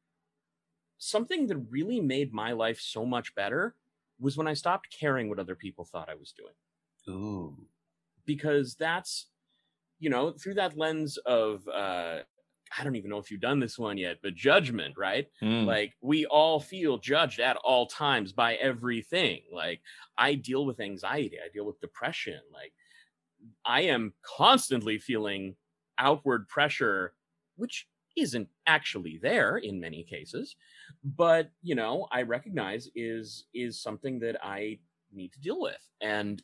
something 0.98 1.48
that 1.48 1.58
really 1.70 2.00
made 2.00 2.32
my 2.32 2.52
life 2.52 2.80
so 2.80 3.06
much 3.06 3.34
better 3.36 3.76
was 4.20 4.38
when 4.38 4.48
i 4.48 4.54
stopped 4.54 4.96
caring 4.98 5.30
what 5.30 5.40
other 5.40 5.56
people 5.56 5.86
thought 5.86 6.10
i 6.10 6.16
was 6.16 6.34
doing. 6.34 6.54
Ooh, 7.10 7.58
because 8.26 8.76
that's 8.76 9.28
you 10.00 10.10
know 10.10 10.32
through 10.32 10.54
that 10.54 10.78
lens 10.78 11.18
of 11.18 11.68
uh 11.68 12.20
i 12.78 12.84
don't 12.84 12.96
even 12.96 13.10
know 13.10 13.18
if 13.18 13.32
you've 13.32 13.42
done 13.42 13.60
this 13.60 13.78
one 13.78 13.98
yet 13.98 14.18
but 14.22 14.36
judgment 14.36 14.96
right? 14.98 15.28
Mm. 15.42 15.66
like 15.66 15.94
we 16.02 16.26
all 16.26 16.60
feel 16.60 16.98
judged 16.98 17.40
at 17.40 17.58
all 17.58 17.86
times 17.86 18.34
by 18.34 18.56
everything. 18.56 19.42
Like 19.52 19.82
i 20.18 20.36
deal 20.36 20.66
with 20.66 20.80
anxiety 20.80 21.38
i 21.44 21.50
deal 21.54 21.66
with 21.66 21.82
depression. 21.82 22.40
Like 22.54 22.74
i 23.66 23.82
am 23.82 24.14
constantly 24.24 24.98
feeling 24.98 25.56
outward 25.98 26.48
pressure 26.48 27.14
which 27.56 27.88
isn't 28.18 28.48
actually 28.68 29.18
there 29.22 29.58
in 29.58 29.80
many 29.80 30.04
cases 30.04 30.56
but 31.04 31.50
you 31.62 31.76
know 31.76 32.08
i 32.12 32.22
recognize 32.22 32.90
is 32.94 33.46
is 33.54 33.82
something 33.82 34.20
that 34.20 34.36
i 34.44 34.78
need 35.14 35.32
to 35.34 35.40
deal 35.40 35.62
with. 35.62 35.88
And 36.02 36.42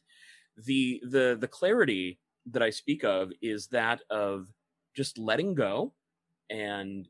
the 0.65 1.01
the 1.07 1.37
the 1.39 1.47
clarity 1.47 2.19
that 2.51 2.63
i 2.63 2.69
speak 2.69 3.03
of 3.03 3.31
is 3.41 3.67
that 3.67 4.01
of 4.09 4.47
just 4.95 5.17
letting 5.17 5.53
go 5.53 5.93
and 6.49 7.07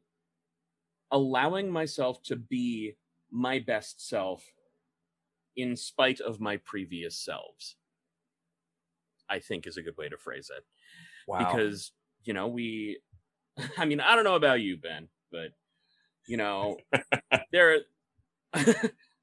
allowing 1.11 1.71
myself 1.71 2.21
to 2.23 2.35
be 2.35 2.95
my 3.31 3.59
best 3.59 4.07
self 4.07 4.43
in 5.55 5.75
spite 5.75 6.19
of 6.19 6.39
my 6.39 6.57
previous 6.57 7.17
selves 7.17 7.75
i 9.29 9.39
think 9.39 9.67
is 9.67 9.77
a 9.77 9.81
good 9.81 9.97
way 9.97 10.07
to 10.07 10.17
phrase 10.17 10.51
it. 10.55 10.63
Wow. 11.27 11.39
because 11.39 11.91
you 12.23 12.33
know 12.33 12.47
we 12.47 12.99
i 13.77 13.85
mean 13.85 13.99
i 13.99 14.15
don't 14.15 14.23
know 14.23 14.35
about 14.35 14.61
you 14.61 14.77
ben 14.77 15.07
but 15.31 15.49
you 16.27 16.37
know 16.37 16.77
there 17.51 17.79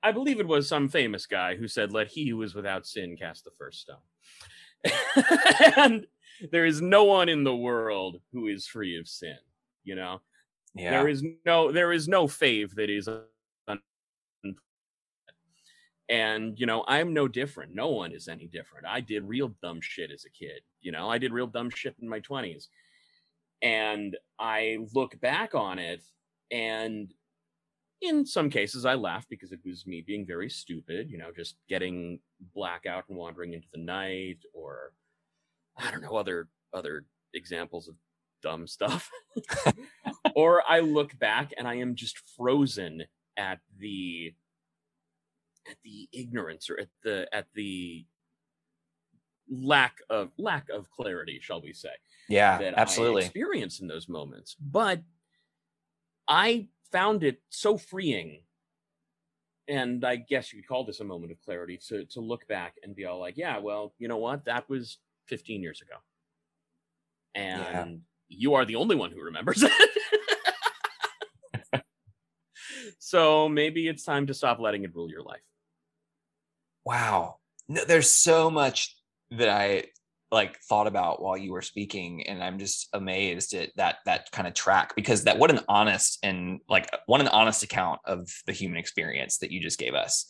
i 0.02 0.12
believe 0.12 0.40
it 0.40 0.46
was 0.46 0.68
some 0.68 0.88
famous 0.88 1.26
guy 1.26 1.56
who 1.56 1.68
said 1.68 1.92
let 1.92 2.08
he 2.08 2.28
who 2.28 2.42
is 2.42 2.54
without 2.54 2.86
sin 2.86 3.16
cast 3.16 3.44
the 3.44 3.50
first 3.58 3.80
stone. 3.80 3.96
And 5.76 6.06
there 6.50 6.66
is 6.66 6.80
no 6.80 7.04
one 7.04 7.28
in 7.28 7.44
the 7.44 7.56
world 7.56 8.20
who 8.32 8.48
is 8.48 8.66
free 8.66 8.98
of 8.98 9.08
sin 9.08 9.36
you 9.84 9.94
know? 9.94 10.20
Yeah. 10.76 10.90
there 10.90 11.08
is 11.08 11.22
no 11.46 11.70
there 11.70 11.92
is 11.92 12.08
no 12.08 12.26
fave 12.26 12.74
that 12.74 12.90
is 12.90 13.08
and 16.08 16.58
you 16.58 16.66
know 16.66 16.84
i'm 16.88 17.14
no 17.14 17.28
different. 17.28 17.74
No 17.74 17.90
one 17.90 18.12
is 18.12 18.26
any 18.26 18.48
different. 18.48 18.86
I 18.86 19.00
did 19.00 19.22
real 19.22 19.54
dumb 19.62 19.80
shit 19.80 20.10
as 20.10 20.24
a 20.24 20.30
kid 20.30 20.62
you 20.80 20.92
know? 20.92 21.08
I 21.08 21.18
did 21.18 21.32
real 21.32 21.46
dumb 21.46 21.70
shit 21.70 21.96
in 22.00 22.08
my 22.08 22.20
20s 22.20 22.66
and 23.64 24.16
i 24.38 24.78
look 24.92 25.18
back 25.20 25.54
on 25.54 25.78
it 25.78 26.02
and 26.50 27.12
in 28.02 28.26
some 28.26 28.50
cases 28.50 28.84
i 28.84 28.94
laugh 28.94 29.26
because 29.28 29.50
it 29.50 29.60
was 29.64 29.86
me 29.86 30.04
being 30.06 30.26
very 30.26 30.50
stupid 30.50 31.10
you 31.10 31.18
know 31.18 31.30
just 31.34 31.56
getting 31.68 32.20
blackout 32.54 33.04
and 33.08 33.16
wandering 33.16 33.54
into 33.54 33.66
the 33.72 33.80
night 33.80 34.38
or 34.52 34.92
i 35.78 35.90
don't 35.90 36.02
know 36.02 36.16
other 36.16 36.48
other 36.74 37.06
examples 37.32 37.88
of 37.88 37.94
dumb 38.44 38.66
stuff 38.66 39.10
or 40.36 40.62
I 40.68 40.80
look 40.80 41.18
back 41.18 41.52
and 41.56 41.66
I 41.66 41.76
am 41.76 41.94
just 41.94 42.20
frozen 42.36 43.04
at 43.36 43.58
the 43.78 44.34
at 45.68 45.76
the 45.82 46.08
ignorance 46.12 46.68
or 46.70 46.78
at 46.78 46.88
the 47.02 47.26
at 47.32 47.46
the 47.54 48.04
lack 49.50 49.98
of 50.10 50.30
lack 50.38 50.68
of 50.70 50.90
clarity, 50.90 51.38
shall 51.40 51.60
we 51.60 51.72
say, 51.72 51.90
yeah, 52.28 52.58
that 52.58 52.74
absolutely. 52.76 53.22
I 53.22 53.26
experience 53.26 53.80
in 53.80 53.88
those 53.88 54.08
moments. 54.08 54.56
But 54.60 55.02
I 56.28 56.68
found 56.92 57.24
it 57.24 57.40
so 57.50 57.76
freeing, 57.76 58.42
and 59.68 60.04
I 60.04 60.16
guess 60.16 60.52
you 60.52 60.60
could 60.60 60.68
call 60.68 60.84
this 60.84 61.00
a 61.00 61.04
moment 61.04 61.32
of 61.32 61.40
clarity 61.40 61.78
to 61.88 62.04
to 62.06 62.20
look 62.20 62.46
back 62.48 62.74
and 62.82 62.94
be 62.94 63.04
all 63.04 63.20
like, 63.20 63.36
yeah, 63.36 63.58
well, 63.58 63.94
you 63.98 64.08
know 64.08 64.18
what, 64.18 64.44
that 64.46 64.68
was 64.68 64.98
15 65.28 65.62
years 65.62 65.82
ago, 65.82 65.96
and 67.34 68.02
you 68.38 68.54
are 68.54 68.64
the 68.64 68.76
only 68.76 68.96
one 68.96 69.10
who 69.10 69.22
remembers 69.22 69.62
it. 69.62 69.72
so 72.98 73.48
maybe 73.48 73.88
it's 73.88 74.04
time 74.04 74.26
to 74.26 74.34
stop 74.34 74.58
letting 74.60 74.84
it 74.84 74.94
rule 74.94 75.10
your 75.10 75.22
life. 75.22 75.42
wow 76.84 77.36
no, 77.68 77.84
there's 77.84 78.10
so 78.10 78.50
much 78.50 78.96
that 79.30 79.48
i 79.48 79.84
like 80.30 80.58
thought 80.62 80.86
about 80.86 81.22
while 81.22 81.36
you 81.36 81.52
were 81.52 81.62
speaking 81.62 82.26
and 82.26 82.42
i'm 82.42 82.58
just 82.58 82.88
amazed 82.92 83.54
at 83.54 83.70
that 83.76 83.96
that 84.04 84.30
kind 84.32 84.48
of 84.48 84.54
track 84.54 84.94
because 84.96 85.24
that 85.24 85.38
what 85.38 85.50
an 85.50 85.60
honest 85.68 86.18
and 86.22 86.60
like 86.68 86.88
what 87.06 87.20
an 87.20 87.28
honest 87.28 87.62
account 87.62 88.00
of 88.04 88.28
the 88.46 88.52
human 88.52 88.78
experience 88.78 89.38
that 89.38 89.52
you 89.52 89.60
just 89.60 89.78
gave 89.78 89.94
us 89.94 90.26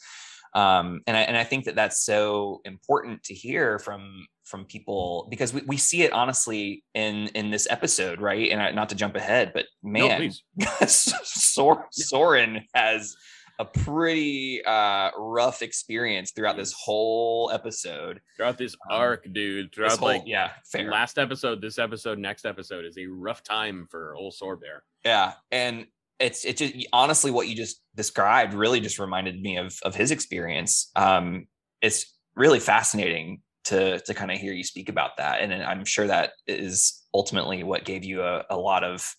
um 0.55 1.01
and 1.07 1.17
i 1.17 1.21
and 1.23 1.37
i 1.37 1.45
think 1.45 1.65
that 1.65 1.75
that's 1.75 2.05
so 2.05 2.61
important 2.65 3.23
to 3.25 3.35
hear 3.35 3.79
from 3.79 4.27
from 4.45 4.65
people 4.67 5.27
because 5.31 5.53
we, 5.55 5.63
we 5.67 5.77
see 5.77 6.03
it 6.03 6.13
honestly 6.13 6.85
in 6.95 7.29
in 7.29 7.51
this 7.51 7.67
episode 7.71 8.21
right 8.21 8.51
and 8.51 8.61
I, 8.63 8.71
not 8.73 8.89
to 8.91 8.95
jump 8.95 9.17
ahead 9.17 9.53
but 9.55 9.67
man 9.83 10.17
please. 10.19 10.43
Sor- 10.87 11.87
Soren 11.91 12.63
has 12.75 13.17
a 13.61 13.65
pretty 13.65 14.65
uh, 14.65 15.11
rough 15.17 15.63
experience 15.63 16.33
throughout 16.33 16.57
this 16.57 16.73
whole 16.73 17.53
episode. 17.55 18.21
Throughout 18.37 18.59
this 18.59 18.75
Um, 18.91 19.01
arc, 19.01 19.33
dude, 19.33 19.73
throughout 19.73 19.97
whole, 19.99 20.09
like 20.09 20.23
yeah, 20.27 20.51
fair. 20.73 20.91
last 20.91 21.19
episode, 21.19 21.63
this 21.63 21.79
episode, 21.79 22.19
next 22.19 22.47
episode 22.47 22.85
is 22.85 22.99
a 22.99 23.07
rough 23.07 23.45
time 23.45 23.87
for 23.93 24.17
old 24.17 24.35
Sorbear. 24.35 24.81
yeah, 25.05 25.35
and 25.53 25.87
it's 26.19 26.45
it's 26.45 26.61
just 26.61 26.75
honestly 26.93 27.31
what 27.31 27.49
you 27.49 27.57
just 27.57 27.81
described 27.95 28.55
really 28.55 28.81
just 28.81 28.99
reminded 28.99 29.41
me 29.41 29.57
of 29.57 29.77
of 29.83 29.95
his 29.95 30.11
experience. 30.11 30.91
Um, 30.97 31.47
it's 31.83 32.15
really 32.37 32.61
fascinating 32.61 33.43
to 33.65 34.01
to 34.01 34.15
kind 34.15 34.31
of 34.31 34.39
hear 34.39 34.53
you 34.53 34.65
speak 34.65 34.89
about 34.89 35.17
that, 35.19 35.41
and 35.41 35.53
I'm 35.53 35.85
sure 35.85 36.07
that 36.07 36.33
is 36.47 37.03
ultimately 37.13 37.63
what 37.63 37.85
gave 37.85 38.05
you 38.05 38.23
a, 38.23 38.45
a 38.51 38.57
lot 38.57 38.85
of 38.85 39.15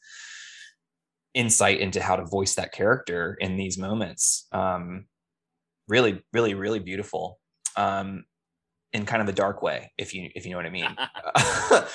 insight 1.34 1.80
into 1.80 2.02
how 2.02 2.16
to 2.16 2.25
voice 2.25 2.56
that 2.56 2.72
character 2.72 3.38
in 3.40 3.58
these 3.58 3.78
moments. 3.78 4.48
Um, 4.52 5.06
really, 5.88 6.22
really, 6.34 6.54
really 6.54 6.80
beautiful. 6.80 7.40
Um, 7.75 8.24
in 8.94 9.06
kind 9.06 9.22
of 9.22 9.28
a 9.28 9.34
dark 9.34 9.62
way, 9.62 9.92
if 9.98 10.14
you 10.14 10.30
if 10.36 10.46
you 10.46 10.52
know 10.52 10.58
what 10.58 10.66
I 10.66 10.70
mean. 10.70 10.96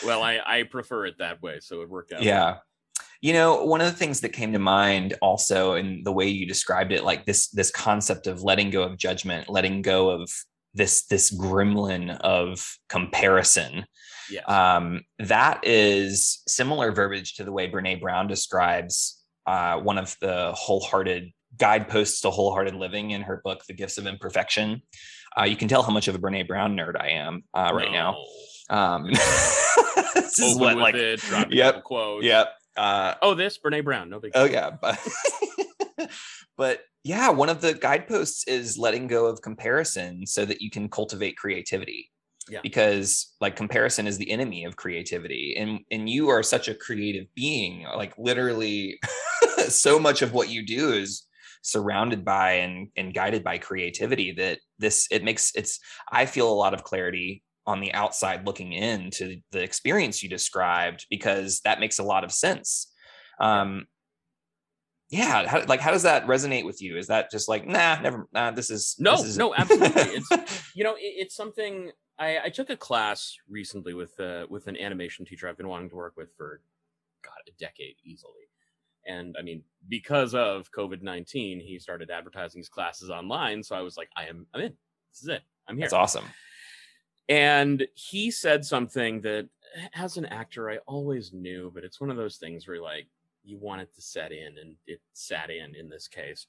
well, 0.05 0.23
I 0.23 0.41
I 0.45 0.63
prefer 0.65 1.07
it 1.07 1.15
that 1.19 1.41
way, 1.43 1.59
so 1.61 1.81
it 1.81 1.89
worked 1.89 2.13
out. 2.13 2.23
Yeah. 2.23 2.59
You 3.21 3.35
know, 3.35 3.65
one 3.65 3.81
of 3.81 3.87
the 3.87 3.99
things 3.99 4.21
that 4.21 4.31
came 4.31 4.53
to 4.55 4.59
mind 4.59 5.15
also 5.21 5.75
in 5.75 6.03
the 6.05 6.13
way 6.13 6.27
you 6.27 6.47
described 6.47 6.93
it, 6.93 7.05
like 7.05 7.27
this 7.27 7.49
this 7.49 7.71
concept 7.71 8.27
of 8.27 8.43
letting 8.43 8.71
go 8.71 8.83
of 8.83 8.97
judgment, 8.97 9.49
letting 9.49 9.83
go 9.83 10.11
of 10.11 10.31
this 10.75 11.07
this 11.07 11.31
gremlin 11.31 12.19
of 12.21 12.79
comparison. 12.89 13.85
Yeah. 14.31 14.43
Um, 14.43 15.03
that 15.19 15.61
is 15.65 16.43
similar 16.47 16.93
verbiage 16.93 17.35
to 17.35 17.45
the 17.45 17.53
way 17.53 17.71
Brene 17.71 18.01
Brown 18.01 18.29
describes 18.29 19.23
uh, 19.47 19.79
one 19.79 19.99
of 19.99 20.17
the 20.21 20.53
wholehearted 20.53 21.33
guideposts 21.57 22.21
to 22.21 22.31
wholehearted 22.31 22.75
living 22.75 23.11
in 23.11 23.23
her 23.23 23.41
book, 23.43 23.65
The 23.67 23.75
Gifts 23.75 23.99
of 23.99 24.07
Imperfection. 24.07 24.83
Uh, 25.39 25.45
you 25.45 25.57
can 25.57 25.69
tell 25.69 25.83
how 25.83 25.93
much 25.93 26.09
of 26.09 26.15
a 26.15 26.19
Brene 26.19 26.47
Brown 26.47 26.77
nerd 26.77 27.01
I 27.01 27.11
am 27.11 27.43
uh, 27.55 27.71
right 27.75 27.91
no. 27.91 28.17
now. 28.71 28.95
Um, 28.95 29.07
this 29.13 30.39
is 30.39 30.57
what 30.57 30.77
like 30.77 30.95
it, 30.95 31.23
yep, 31.51 31.83
quote. 31.83 32.23
Yep. 32.23 32.53
Uh, 32.77 33.15
oh, 33.23 33.35
this 33.35 33.59
Brene 33.59 33.85
Brown, 33.85 34.11
no 34.11 34.21
big. 34.21 34.33
Oh 34.35 34.45
yeah, 34.45 34.71
but 34.71 34.99
but 36.57 36.81
yeah, 37.05 37.31
one 37.31 37.49
of 37.49 37.61
the 37.61 37.75
guideposts 37.75 38.47
is 38.47 38.79
letting 38.79 39.07
go 39.07 39.27
of 39.27 39.43
comparison 39.43 40.27
so 40.27 40.45
that 40.45 40.61
you 40.61 40.71
can 40.71 40.89
cultivate 40.89 41.37
creativity. 41.37 42.11
Yeah. 42.49 42.61
Because 42.63 43.35
like 43.41 43.55
comparison 43.55 44.07
is 44.07 44.19
the 44.19 44.31
enemy 44.31 44.65
of 44.65 44.77
creativity, 44.77 45.57
and 45.59 45.81
and 45.91 46.09
you 46.09 46.29
are 46.29 46.43
such 46.43 46.69
a 46.69 46.75
creative 46.75 47.27
being. 47.35 47.87
Like 47.95 48.15
literally, 48.19 48.99
so 49.69 49.99
much 49.99 50.23
of 50.23 50.33
what 50.33 50.49
you 50.49 50.67
do 50.67 50.93
is 50.93 51.27
surrounded 51.63 52.25
by 52.25 52.53
and, 52.53 52.89
and 52.97 53.15
guided 53.15 53.45
by 53.45 53.59
creativity 53.59 54.33
that 54.33 54.59
this 54.79 55.07
it 55.11 55.23
makes 55.23 55.53
it's 55.55 55.79
i 56.11 56.25
feel 56.25 56.51
a 56.51 56.55
lot 56.55 56.73
of 56.73 56.85
clarity 56.85 57.43
on 57.71 57.81
the 57.81 57.93
outside 57.95 58.47
looking 58.47 58.73
in 58.73 59.11
to 59.11 59.41
the 59.53 59.63
experience 59.63 60.23
you 60.23 60.29
described 60.29 61.07
because 61.09 61.61
that 61.61 61.81
makes 61.81 61.99
a 61.99 62.03
lot 62.03 62.25
of 62.25 62.33
sense 62.33 62.93
um 63.41 63.87
yeah 65.09 65.47
how, 65.47 65.65
like 65.67 65.81
how 65.81 65.91
does 65.91 66.03
that 66.03 66.27
resonate 66.27 66.65
with 66.65 66.83
you 66.83 66.97
is 66.97 67.07
that 67.07 67.31
just 67.31 67.49
like 67.49 67.67
nah 67.67 68.01
never 68.01 68.29
nah 68.33 68.51
this 68.51 68.71
is 68.71 68.97
no 68.99 69.17
this 69.17 69.27
is 69.27 69.39
no 69.39 69.55
absolutely 69.55 70.03
it's 70.03 70.31
you 70.75 70.85
know 70.85 70.95
it, 70.95 71.15
it's 71.17 71.37
something 71.37 71.91
I, 72.19 72.39
I 72.45 72.49
took 72.51 72.71
a 72.71 72.77
class 72.77 73.37
recently 73.49 73.95
with 73.95 74.19
uh 74.21 74.47
with 74.51 74.67
an 74.67 74.77
animation 74.77 75.25
teacher 75.25 75.49
i've 75.49 75.57
been 75.57 75.69
wanting 75.69 75.91
to 75.91 75.97
work 75.97 76.15
with 76.17 76.35
for 76.37 76.61
god 77.23 77.41
a 77.49 77.53
decade 77.59 77.97
easily 78.05 78.51
and 79.07 79.35
I 79.39 79.43
mean, 79.43 79.63
because 79.89 80.35
of 80.35 80.71
COVID 80.77 81.03
19, 81.03 81.61
he 81.61 81.79
started 81.79 82.11
advertising 82.11 82.61
his 82.61 82.69
classes 82.69 83.11
online. 83.11 83.63
So 83.63 83.75
I 83.75 83.81
was 83.81 83.97
like, 83.97 84.09
I 84.17 84.27
am, 84.27 84.47
I'm 84.55 84.61
in. 84.61 84.75
This 85.13 85.23
is 85.23 85.29
it. 85.29 85.43
I'm 85.67 85.77
here. 85.77 85.85
That's 85.85 85.95
awesome. 85.95 86.25
And 87.31 87.87
he 87.95 88.31
said 88.31 88.65
something 88.65 89.23
that 89.23 89.49
as 89.95 90.19
an 90.19 90.27
actor, 90.27 90.69
I 90.71 90.79
always 90.87 91.33
knew, 91.33 91.71
but 91.73 91.85
it's 91.85 92.01
one 92.01 92.11
of 92.11 92.17
those 92.17 92.37
things 92.37 92.69
where 92.69 92.83
like 92.83 93.07
you 93.43 93.57
want 93.57 93.81
it 93.81 93.95
to 93.95 94.03
set 94.03 94.33
in, 94.33 94.59
and 94.61 94.77
it 94.87 95.01
sat 95.15 95.49
in 95.49 95.75
in 95.75 95.89
this 95.89 96.09
case, 96.09 96.47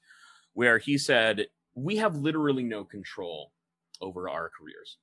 where 0.52 0.78
he 0.78 0.98
said, 0.98 1.46
We 1.74 1.96
have 1.96 2.16
literally 2.16 2.64
no 2.64 2.84
control 2.84 3.52
over 4.02 4.28
our 4.28 4.50
careers. 4.50 4.98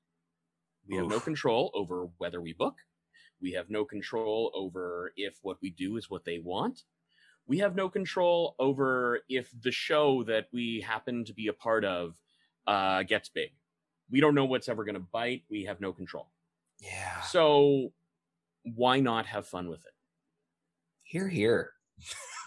We 0.88 0.96
Oof. 0.96 1.04
have 1.04 1.10
no 1.10 1.20
control 1.20 1.72
over 1.74 2.08
whether 2.20 2.42
we 2.42 2.54
book. 2.54 2.76
We 3.42 3.54
have 3.54 3.72
no 3.72 3.86
control 3.86 4.52
over 4.54 5.14
if 5.16 5.40
what 5.42 5.58
we 5.62 5.72
do 5.72 5.98
is 5.98 6.10
what 6.10 6.26
they 6.26 6.40
want 6.40 6.84
we 7.50 7.58
have 7.58 7.76
no 7.76 7.90
control 7.90 8.56
over 8.60 9.22
if 9.28 9.50
the 9.64 9.72
show 9.72 10.24
that 10.26 10.46
we 10.54 10.86
happen 10.88 11.26
to 11.26 11.34
be 11.34 11.48
a 11.48 11.54
part 11.54 11.84
of 11.84 12.14
uh, 12.68 13.02
gets 13.02 13.28
big. 13.28 13.50
We 14.12 14.22
don't 14.22 14.36
know 14.36 14.46
what's 14.46 14.70
ever 14.70 14.84
going 14.84 14.96
to 14.96 15.06
bite. 15.12 15.44
We 15.50 15.66
have 15.66 15.82
no 15.82 15.94
control. 15.94 16.30
Yeah. 16.82 17.22
So 17.22 17.92
why 18.64 19.00
not 19.00 19.26
have 19.28 19.48
fun 19.48 19.70
with 19.70 19.86
it? 19.86 19.94
Here, 21.04 21.28
here. 21.28 21.72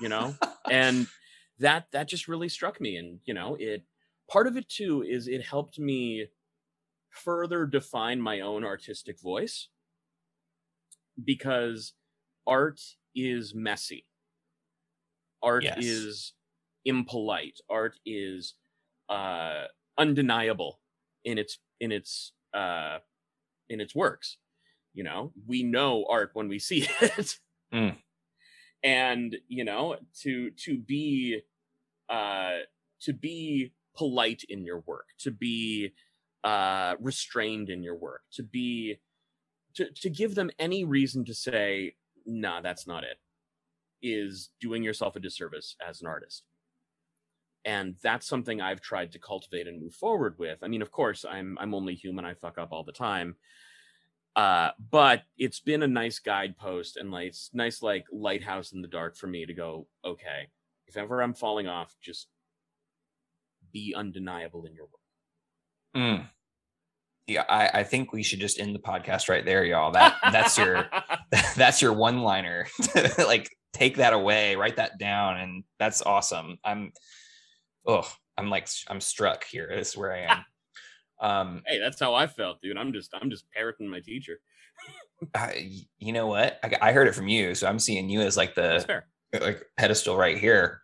You 0.01 0.09
know, 0.09 0.35
and 0.71 1.07
that 1.59 1.87
that 1.93 2.09
just 2.09 2.29
really 2.29 2.49
struck 2.49 2.81
me, 2.81 2.97
and 2.97 3.21
you 3.25 3.35
know, 3.35 3.57
it 3.61 3.85
part 4.31 4.47
of 4.47 4.57
it 4.57 4.69
too 4.69 5.05
is 5.07 5.29
it 5.29 5.45
helped 5.45 5.79
me 5.79 6.27
further 7.11 7.67
define 7.67 8.21
my 8.21 8.41
own 8.41 8.65
artistic 8.65 9.21
voice 9.21 9.69
because 11.23 11.93
art 12.47 12.81
is 13.15 13.55
messy 13.55 14.07
art 15.43 15.65
yes. 15.65 15.79
is 15.79 16.33
impolite 16.85 17.61
art 17.69 17.99
is 18.07 18.55
uh 19.09 19.65
undeniable 19.99 20.81
in 21.25 21.39
its 21.39 21.59
in 21.81 21.93
its 21.93 22.33
uh 22.55 22.99
in 23.69 23.81
its 23.81 23.95
works 23.95 24.37
you 24.95 25.03
know 25.03 25.33
we 25.47 25.63
know 25.63 26.05
art 26.09 26.31
when 26.35 26.49
we 26.49 26.59
see 26.59 26.87
it 27.01 27.39
mm. 27.73 27.97
and 28.83 29.37
you 29.49 29.65
know 29.65 29.97
to 30.21 30.51
to 30.51 30.79
be 30.79 31.41
uh 32.09 32.59
to 33.01 33.13
be 33.13 33.73
polite 33.97 34.43
in 34.49 34.65
your 34.65 34.83
work 34.87 35.07
to 35.19 35.31
be 35.31 35.93
uh 36.45 36.95
restrained 37.01 37.71
in 37.71 37.83
your 37.83 37.97
work 37.97 38.23
to 38.33 38.43
be 38.43 38.99
to 39.75 39.91
to 39.93 40.11
give 40.11 40.35
them 40.35 40.51
any 40.59 40.85
reason 40.85 41.25
to 41.25 41.35
say 41.35 41.95
nah 42.27 42.61
that's 42.61 42.87
not 42.87 43.05
it 43.05 43.19
is 44.03 44.51
doing 44.61 44.83
yourself 44.83 45.17
a 45.17 45.21
disservice 45.21 45.77
as 45.87 46.01
an 46.01 46.07
artist. 46.07 46.43
And 47.65 47.95
that's 48.03 48.27
something 48.27 48.61
I've 48.61 48.81
tried 48.81 49.13
to 49.13 49.19
cultivate 49.19 49.69
and 49.69 49.81
move 49.81 49.95
forward 49.95 50.35
with. 50.39 50.59
I 50.63 50.69
mean, 50.69 50.83
of 50.83 50.91
course, 50.91 51.25
I'm 51.25 51.57
I'm 51.61 51.75
only 51.75 51.95
human. 51.95 52.25
I 52.25 52.35
fuck 52.35 52.59
up 52.59 52.73
all 52.73 52.85
the 52.85 52.93
time. 52.93 53.37
Uh, 54.35 54.71
but 54.91 55.23
it's 55.37 55.61
been 55.61 55.83
a 55.83 55.89
nice 55.89 56.19
guidepost 56.19 56.97
and 56.97 57.11
like 57.11 57.29
it's 57.29 57.51
nice 57.53 57.83
like 57.83 58.05
lighthouse 58.11 58.73
in 58.73 58.81
the 58.81 58.89
dark 58.89 59.17
for 59.17 59.27
me 59.27 59.45
to 59.45 59.53
go, 59.53 59.87
okay, 60.05 60.49
if 60.87 60.97
ever 60.97 61.21
I'm 61.21 61.35
falling 61.35 61.69
off, 61.69 61.95
just 62.03 62.29
be 63.73 63.95
undeniable 63.95 64.65
in 64.65 64.75
your 64.75 64.87
work. 64.87 64.93
Mm. 65.97 66.29
Yeah, 67.27 67.45
I, 67.49 67.81
I 67.81 67.85
think 67.85 68.13
we 68.13 68.23
should 68.23 68.41
just 68.41 68.59
end 68.59 68.75
the 68.75 68.81
podcast 68.81 69.29
right 69.29 69.45
there, 69.45 69.65
y'all. 69.65 69.93
That 69.93 70.17
that's 70.33 70.59
your 70.59 70.89
that's 71.57 71.81
your 71.81 71.93
one 71.93 72.19
liner. 72.23 72.67
like 73.19 73.49
take 73.73 73.97
that 73.97 74.13
away, 74.13 74.57
write 74.57 74.77
that 74.77 74.99
down, 74.99 75.39
and 75.39 75.65
that's 75.79 76.03
awesome. 76.03 76.59
I'm, 76.65 76.93
oh, 77.87 78.11
I'm 78.37 78.51
like 78.51 78.69
I'm 78.89 79.01
struck 79.01 79.45
here. 79.45 79.69
This 79.75 79.91
is 79.91 79.97
where 79.97 80.13
I 80.13 80.33
am. 80.33 80.45
Um, 81.21 81.63
hey, 81.69 81.79
that's 81.79 82.01
how 82.01 82.15
I 82.15 82.27
felt, 82.27 82.61
dude. 82.61 82.77
I'm 82.77 82.93
just 82.93 83.15
I'm 83.15 83.31
just 83.31 83.45
parroting 83.53 83.89
my 83.89 84.01
teacher. 84.01 84.41
you 86.01 86.13
know 86.13 86.27
what? 86.27 86.59
I, 86.65 86.89
I, 86.89 86.93
heard 86.93 87.07
it 87.07 87.15
from 87.15 87.29
you, 87.29 87.55
so 87.55 87.69
I'm 87.69 87.79
seeing 87.79 88.11
you 88.11 88.23
as 88.23 88.37
like 88.37 88.57
the 88.57 89.05
like 89.41 89.65
pedestal 89.77 90.17
right 90.17 90.37
here. 90.37 90.83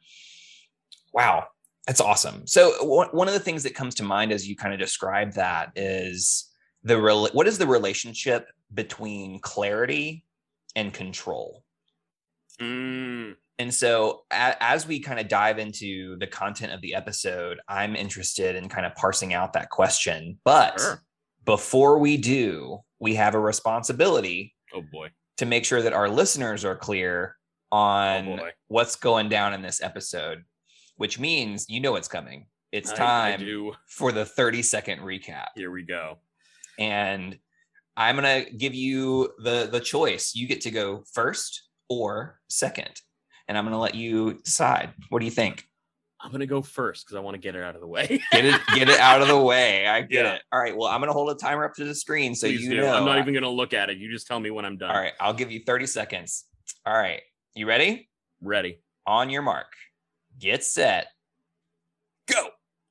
Wow, 1.12 1.48
that's 1.88 2.00
awesome. 2.00 2.46
So 2.46 2.70
one 2.84 3.26
of 3.26 3.34
the 3.34 3.40
things 3.40 3.64
that 3.64 3.74
comes 3.74 3.96
to 3.96 4.04
mind 4.04 4.30
as 4.30 4.48
you 4.48 4.54
kind 4.54 4.72
of 4.72 4.78
describe 4.78 5.32
that 5.32 5.72
is 5.74 6.48
the 6.84 6.98
what 7.32 7.48
is 7.48 7.58
the 7.58 7.66
relationship 7.66 8.46
between 8.72 9.40
clarity 9.40 10.24
and 10.76 10.94
control? 10.94 11.64
Mm. 12.60 13.34
And 13.58 13.74
so, 13.74 14.22
as 14.30 14.86
we 14.86 15.00
kind 15.00 15.18
of 15.18 15.26
dive 15.26 15.58
into 15.58 16.16
the 16.18 16.28
content 16.28 16.72
of 16.72 16.80
the 16.80 16.94
episode, 16.94 17.58
I'm 17.68 17.96
interested 17.96 18.54
in 18.54 18.68
kind 18.68 18.86
of 18.86 18.94
parsing 18.94 19.34
out 19.34 19.52
that 19.54 19.70
question. 19.70 20.38
But 20.44 20.78
sure. 20.78 21.02
before 21.44 21.98
we 21.98 22.16
do, 22.16 22.78
we 23.00 23.16
have 23.16 23.34
a 23.34 23.40
responsibility. 23.40 24.54
Oh 24.72 24.82
boy. 24.92 25.08
To 25.38 25.46
make 25.46 25.64
sure 25.64 25.82
that 25.82 25.92
our 25.92 26.08
listeners 26.08 26.64
are 26.64 26.76
clear 26.76 27.36
oh, 27.72 27.76
on 27.76 28.40
oh 28.40 28.48
what's 28.68 28.94
going 28.94 29.28
down 29.28 29.54
in 29.54 29.62
this 29.62 29.82
episode, 29.82 30.44
which 30.96 31.18
means 31.18 31.66
you 31.68 31.80
know 31.80 31.92
what's 31.92 32.08
coming. 32.08 32.46
It's 32.70 32.92
time 32.92 33.40
I, 33.40 33.44
I 33.44 33.70
for 33.88 34.12
the 34.12 34.24
30 34.24 34.62
second 34.62 35.00
recap. 35.00 35.48
Here 35.56 35.70
we 35.70 35.82
go. 35.82 36.18
And 36.78 37.36
I'm 37.96 38.14
going 38.14 38.44
to 38.44 38.50
give 38.52 38.74
you 38.74 39.32
the 39.42 39.68
the 39.70 39.80
choice. 39.80 40.36
You 40.36 40.46
get 40.46 40.60
to 40.60 40.70
go 40.70 41.02
first 41.12 41.68
or 41.88 42.38
second? 42.48 43.00
And 43.48 43.56
I'm 43.56 43.64
going 43.64 43.72
to 43.72 43.78
let 43.78 43.94
you 43.94 44.34
decide. 44.34 44.90
What 45.08 45.20
do 45.20 45.24
you 45.24 45.30
think? 45.30 45.66
I'm 46.20 46.30
going 46.30 46.40
to 46.40 46.46
go 46.46 46.62
first 46.62 47.06
because 47.06 47.16
I 47.16 47.20
want 47.20 47.34
to 47.34 47.38
get 47.38 47.54
it 47.54 47.62
out 47.62 47.74
of 47.74 47.80
the 47.80 47.86
way. 47.86 48.20
get 48.32 48.44
it, 48.44 48.60
get 48.74 48.88
it 48.88 48.98
out 48.98 49.22
of 49.22 49.28
the 49.28 49.38
way. 49.42 49.86
I 49.86 50.02
get 50.02 50.24
yeah. 50.24 50.34
it. 50.34 50.42
All 50.52 50.60
right. 50.60 50.76
Well, 50.76 50.88
I'm 50.88 51.00
going 51.00 51.08
to 51.08 51.12
hold 51.12 51.30
a 51.30 51.34
timer 51.34 51.64
up 51.64 51.74
to 51.74 51.84
the 51.84 51.94
screen 51.94 52.34
so 52.34 52.48
Please 52.48 52.62
you 52.62 52.70
do. 52.70 52.76
know. 52.78 52.92
I'm 52.92 53.04
not 53.04 53.18
even 53.18 53.32
going 53.32 53.44
to 53.44 53.48
look 53.48 53.72
at 53.72 53.88
it. 53.88 53.98
You 53.98 54.10
just 54.10 54.26
tell 54.26 54.40
me 54.40 54.50
when 54.50 54.64
I'm 54.64 54.76
done. 54.76 54.90
All 54.90 55.00
right. 55.00 55.12
I'll 55.20 55.34
give 55.34 55.52
you 55.52 55.60
30 55.64 55.86
seconds. 55.86 56.44
All 56.84 56.96
right. 56.96 57.20
You 57.54 57.66
ready? 57.66 58.08
Ready. 58.42 58.80
On 59.06 59.30
your 59.30 59.42
mark. 59.42 59.72
Get 60.38 60.64
set. 60.64 61.06
Go. 62.26 62.48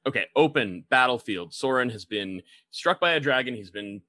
Okay. 0.08 0.26
Open 0.36 0.86
battlefield. 0.90 1.54
Soren 1.54 1.90
has 1.90 2.06
been 2.06 2.42
struck 2.72 3.00
by 3.02 3.12
a 3.12 3.20
dragon. 3.20 3.54
He's 3.54 3.72
been 3.72 4.02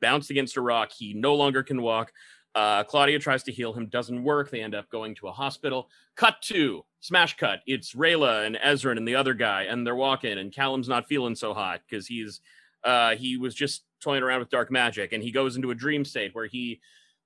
bounced 0.00 0.30
against 0.30 0.56
a 0.56 0.60
rock. 0.60 0.90
He 0.96 1.14
no 1.14 1.34
longer 1.34 1.62
can 1.62 1.80
walk. 1.80 2.12
Uh, 2.54 2.82
Claudia 2.84 3.18
tries 3.18 3.42
to 3.44 3.52
heal 3.52 3.72
him, 3.72 3.86
doesn't 3.86 4.22
work. 4.24 4.50
They 4.50 4.60
end 4.62 4.74
up 4.74 4.90
going 4.90 5.14
to 5.16 5.28
a 5.28 5.32
hospital. 5.32 5.88
Cut 6.16 6.40
to 6.42 6.84
smash 7.00 7.36
cut. 7.36 7.60
It's 7.66 7.94
Rayla 7.94 8.46
and 8.46 8.56
Ezran 8.56 8.96
and 8.96 9.06
the 9.06 9.14
other 9.14 9.34
guy, 9.34 9.64
and 9.64 9.86
they're 9.86 9.94
walking, 9.94 10.38
and 10.38 10.52
Callum's 10.52 10.88
not 10.88 11.06
feeling 11.06 11.34
so 11.36 11.54
hot 11.54 11.82
because 11.88 12.06
he's 12.06 12.40
uh, 12.84 13.14
he 13.16 13.36
was 13.36 13.54
just 13.54 13.84
toying 14.00 14.22
around 14.22 14.40
with 14.40 14.50
dark 14.50 14.70
magic, 14.70 15.12
and 15.12 15.22
he 15.22 15.30
goes 15.30 15.56
into 15.56 15.70
a 15.70 15.74
dream 15.74 16.04
state 16.04 16.34
where 16.34 16.46
he 16.46 16.80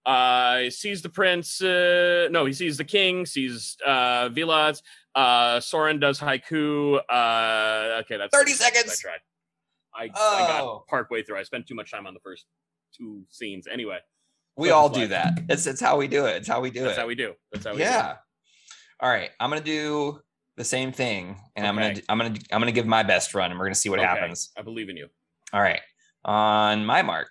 uh, 0.05 0.69
sees 0.71 1.01
the 1.03 1.09
prince. 1.09 1.63
Uh, 1.63 2.27
no, 2.31 2.45
he 2.45 2.53
sees 2.53 2.77
the 2.77 2.85
king, 2.85 3.25
sees 3.25 3.77
uh, 3.87 4.29
Vilas. 4.31 4.83
Uh, 5.15 5.61
Soren 5.61 6.01
does 6.01 6.19
haiku. 6.19 6.97
Uh, 7.09 8.01
okay, 8.01 8.17
that's 8.17 8.37
30 8.37 8.53
seconds. 8.53 8.91
I 8.91 9.09
tried. 9.09 9.21
I, 9.95 10.05
I 10.05 10.11
Oh. 10.17 10.47
got 10.79 10.87
partway 10.89 11.23
through. 11.23 11.39
I 11.39 11.43
spent 11.45 11.67
too 11.67 11.75
much 11.75 11.91
time 11.91 12.07
on 12.07 12.15
the 12.15 12.21
first 12.21 12.47
two 12.97 13.23
scenes. 13.31 13.67
Anyway, 13.71 13.99
We 14.57 14.71
all 14.71 14.89
do 14.89 15.07
that. 15.09 15.41
It's 15.49 15.67
it's 15.67 15.81
how 15.81 15.97
we 15.97 16.09
do 16.09 16.27
it. 16.27 16.37
It's 16.37 16.49
how 16.49 16.61
we 16.61 16.71
do 16.71 16.81
that's 16.81 16.85
it. 16.85 16.89
That's 16.89 16.99
how 16.99 17.07
we 17.07 17.15
do. 17.15 17.35
That's 17.53 17.65
how 17.65 17.73
we 17.73 17.79
do. 17.79 17.85
yeah. 17.85 18.17
All 19.01 19.09
right. 19.11 19.31
I'm 19.41 19.51
gonna 19.51 19.63
do 19.63 20.21
the 20.57 20.65
same 20.65 20.93
thing, 20.93 21.37
and 21.57 21.67
I'm 21.67 21.75
gonna 21.75 22.01
I'm 22.09 22.19
gonna 22.19 22.35
I'm 22.53 22.61
gonna 22.61 22.73
give 22.73 22.87
my 22.87 23.03
best 23.03 23.35
run, 23.35 23.51
and 23.51 23.59
we're 23.59 23.67
gonna 23.67 23.75
see 23.75 23.89
what 23.89 23.99
Okay, 23.99 24.09
happens. 24.09 24.51
I 24.57 24.63
believe 24.63 24.89
in 24.89 24.97
you. 24.97 25.09
All 25.53 25.61
right. 25.61 25.81
On 26.25 26.85
my 26.85 27.03
mark, 27.03 27.31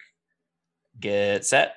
get 1.00 1.46
set. 1.46 1.76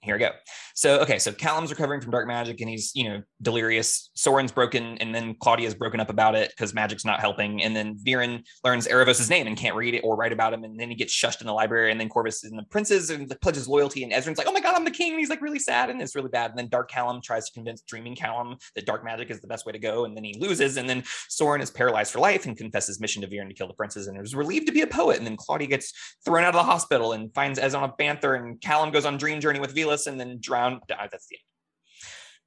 Here 0.00 0.14
we 0.14 0.20
go. 0.20 0.30
So, 0.76 1.00
okay, 1.00 1.18
so 1.18 1.32
Callum's 1.32 1.70
recovering 1.70 2.00
from 2.00 2.12
dark 2.12 2.28
magic 2.28 2.60
and 2.60 2.70
he's, 2.70 2.92
you 2.94 3.08
know, 3.08 3.22
delirious. 3.42 4.10
Soren's 4.14 4.52
broken, 4.52 4.96
and 4.98 5.12
then 5.12 5.34
Claudia's 5.40 5.74
broken 5.74 5.98
up 5.98 6.08
about 6.08 6.36
it 6.36 6.50
because 6.50 6.72
magic's 6.72 7.04
not 7.04 7.18
helping. 7.18 7.64
And 7.64 7.74
then 7.74 7.96
Viren 7.96 8.44
learns 8.62 8.86
Aaravos' 8.86 9.28
name 9.28 9.48
and 9.48 9.56
can't 9.56 9.74
read 9.74 9.94
it 9.94 10.02
or 10.04 10.14
write 10.14 10.32
about 10.32 10.52
him. 10.52 10.62
And 10.62 10.78
then 10.78 10.88
he 10.88 10.94
gets 10.94 11.12
shushed 11.12 11.40
in 11.40 11.48
the 11.48 11.52
library. 11.52 11.90
And 11.90 12.00
then 12.00 12.08
Corvus 12.08 12.44
and 12.44 12.56
the 12.56 12.62
princes 12.70 13.10
and 13.10 13.28
pledges 13.40 13.66
loyalty. 13.66 14.04
And 14.04 14.12
Ezran's 14.12 14.38
like, 14.38 14.46
oh 14.46 14.52
my 14.52 14.60
God, 14.60 14.76
I'm 14.76 14.84
the 14.84 14.92
king. 14.92 15.10
And 15.10 15.18
he's 15.18 15.30
like 15.30 15.42
really 15.42 15.58
sad 15.58 15.90
and 15.90 16.00
it's 16.00 16.14
really 16.14 16.28
bad. 16.28 16.50
And 16.50 16.58
then 16.58 16.68
Dark 16.68 16.88
Callum 16.90 17.20
tries 17.20 17.46
to 17.46 17.52
convince 17.52 17.82
Dreaming 17.82 18.14
Callum 18.14 18.56
that 18.76 18.86
dark 18.86 19.04
magic 19.04 19.32
is 19.32 19.40
the 19.40 19.48
best 19.48 19.66
way 19.66 19.72
to 19.72 19.80
go. 19.80 20.04
And 20.04 20.16
then 20.16 20.22
he 20.22 20.38
loses. 20.38 20.76
And 20.76 20.88
then 20.88 21.02
Soren 21.28 21.60
is 21.60 21.72
paralyzed 21.72 22.12
for 22.12 22.20
life 22.20 22.46
and 22.46 22.56
confesses 22.56 23.00
mission 23.00 23.20
to 23.22 23.28
Viren 23.28 23.48
to 23.48 23.54
kill 23.54 23.66
the 23.66 23.74
princes 23.74 24.06
and 24.06 24.20
is 24.24 24.34
relieved 24.36 24.68
to 24.68 24.72
be 24.72 24.82
a 24.82 24.86
poet. 24.86 25.18
And 25.18 25.26
then 25.26 25.36
Claudia 25.36 25.66
gets 25.66 25.92
thrown 26.24 26.44
out 26.44 26.54
of 26.54 26.54
the 26.54 26.62
hospital 26.62 27.14
and 27.14 27.34
finds 27.34 27.58
Ez 27.58 27.74
on 27.74 27.82
a 27.82 27.92
panther. 27.92 28.36
And 28.36 28.60
Callum 28.60 28.92
goes 28.92 29.04
on 29.04 29.16
dream 29.16 29.40
journey 29.40 29.58
with 29.58 29.72
Velas 29.88 30.06
and 30.06 30.18
then 30.20 30.38
drown 30.40 30.80
That's 30.88 31.26
the 31.28 31.36
end. 31.36 31.42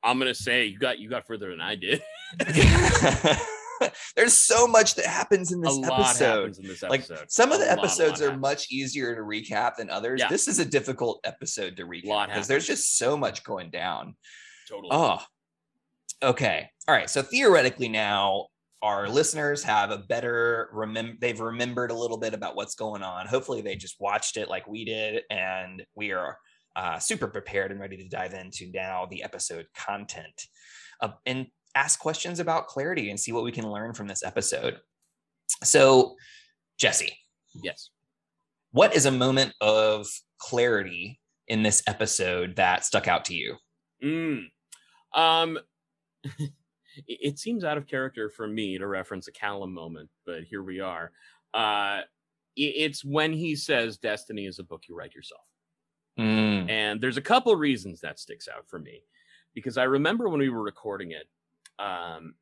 I'm 0.04 0.17
gonna 0.19 0.34
say 0.34 0.65
you 0.65 0.80
got 0.80 0.99
you 0.99 1.10
got 1.10 1.27
further 1.27 1.49
than 1.51 1.62
I 1.62 1.75
did. 1.75 2.01
There's 4.15 4.34
so 4.34 4.67
much 4.67 4.93
that 4.95 5.06
happens 5.06 5.51
in 5.51 5.60
a 5.60 5.63
this 5.63 5.77
lot 5.77 5.99
episode. 6.01 6.38
happens 6.39 6.60
in 6.60 6.67
this 6.67 6.84
Like 6.84 7.01
episode. 7.01 7.32
some 7.32 7.51
of 7.51 7.60
A 7.60 7.63
the 7.63 7.65
lot, 7.65 7.73
a 7.73 7.82
lot 7.82 7.86
episodes 7.86 8.21
are 8.21 8.38
much 8.38 8.71
easier 8.71 9.15
to 9.15 9.21
recap 9.21 9.75
than 9.77 9.89
others. 9.89 10.19
Yeah. 10.19 10.27
This 10.27 10.47
is 10.47 10.60
a 10.60 10.65
difficult 10.65 11.19
episode 11.23 11.77
to 11.77 11.86
recap 11.86 12.27
because 12.27 12.47
there's 12.47 12.67
just 12.67 12.97
so 12.97 13.17
much 13.17 13.43
going 13.43 13.71
down. 13.71 14.15
totally. 14.69 14.89
Oh, 14.91 15.19
okay. 16.21 16.69
All 16.88 16.93
right. 16.95 17.10
So 17.10 17.23
theoretically, 17.23 17.89
now 17.89 18.47
our 18.84 19.10
listeners 19.10 19.63
have 19.63 19.89
a 19.91 19.97
better 19.97 20.69
remember. 20.73 21.13
They've 21.19 21.39
remembered 21.39 21.89
a 21.91 21.95
little 21.95 22.17
bit 22.17 22.34
about 22.36 22.56
what's 22.56 22.75
going 22.75 23.01
on. 23.01 23.27
Hopefully, 23.27 23.62
they 23.62 23.75
just 23.75 23.95
watched 23.99 24.38
it 24.38 24.47
like 24.47 24.67
we 24.67 24.86
did, 24.86 25.23
and 25.32 25.84
we 25.95 26.12
are 26.12 26.38
uh, 26.75 26.99
super 26.99 27.27
prepared 27.27 27.71
and 27.71 27.79
ready 27.79 27.97
to 27.97 28.07
dive 28.07 28.34
into 28.34 28.71
now 28.73 29.05
the 29.10 29.23
episode 29.23 29.65
content 29.75 30.47
uh, 31.01 31.10
and 31.25 31.47
ask 31.75 31.99
questions 31.99 32.39
about 32.39 32.67
clarity 32.67 33.10
and 33.10 33.19
see 33.19 33.31
what 33.31 33.43
we 33.43 33.51
can 33.51 33.69
learn 33.69 33.93
from 33.93 34.07
this 34.07 34.23
episode. 34.23 34.77
So, 35.63 36.15
Jesse, 36.77 37.17
Yes. 37.63 37.89
what 38.71 38.95
is 38.95 39.05
a 39.05 39.12
moment 39.12 39.53
of 39.62 40.07
clarity 40.38 41.19
in 41.47 41.63
this 41.63 41.84
episode 41.88 42.55
that 42.55 42.86
stuck 42.86 43.07
out 43.07 43.25
to 43.25 43.36
you? 43.36 43.57
Mm. 44.03 44.45
Um, 45.13 45.60
it, 46.23 46.51
it 47.07 47.39
seems 47.39 47.63
out 47.63 47.77
of 47.77 47.88
character 47.88 48.29
for 48.29 48.47
me 48.47 48.77
to 48.77 48.88
reference 48.88 49.27
a 49.27 49.31
Callum 49.31 49.73
moment, 49.73 50.10
but 50.25 50.43
here 50.43 50.63
we 50.63 50.79
are. 50.79 51.12
Uh, 51.53 52.01
it's 52.55 53.03
when 53.03 53.31
he 53.34 53.55
says, 53.55 53.97
"Destiny 53.97 54.45
is 54.45 54.60
a 54.60 54.63
book 54.63 54.84
you 54.88 54.95
write 54.95 55.15
yourself." 55.15 55.41
Mm. 56.19 56.69
And 56.69 57.02
there's 57.02 57.17
a 57.17 57.21
couple 57.21 57.56
reasons 57.56 58.02
that 58.02 58.19
sticks 58.19 58.47
out 58.47 58.67
for 58.67 58.80
me 58.80 59.04
because 59.54 59.78
I 59.78 59.84
remember 59.84 60.30
when 60.30 60.39
we 60.39 60.50
were 60.50 60.62
recording 60.63 61.12
it, 61.12 61.28
um, 61.80 62.36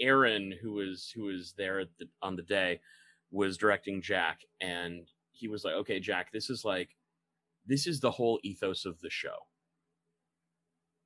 Aaron, 0.00 0.52
who 0.60 0.72
was 0.72 1.10
who 1.14 1.24
was 1.24 1.54
there 1.56 1.80
at 1.80 1.88
the, 1.98 2.06
on 2.22 2.36
the 2.36 2.42
day, 2.42 2.80
was 3.30 3.56
directing 3.56 4.02
Jack, 4.02 4.40
and 4.60 5.08
he 5.32 5.48
was 5.48 5.64
like, 5.64 5.74
"Okay, 5.74 6.00
Jack, 6.00 6.30
this 6.32 6.50
is 6.50 6.64
like, 6.64 6.90
this 7.66 7.86
is 7.86 8.00
the 8.00 8.10
whole 8.10 8.38
ethos 8.42 8.84
of 8.84 9.00
the 9.00 9.08
show. 9.10 9.36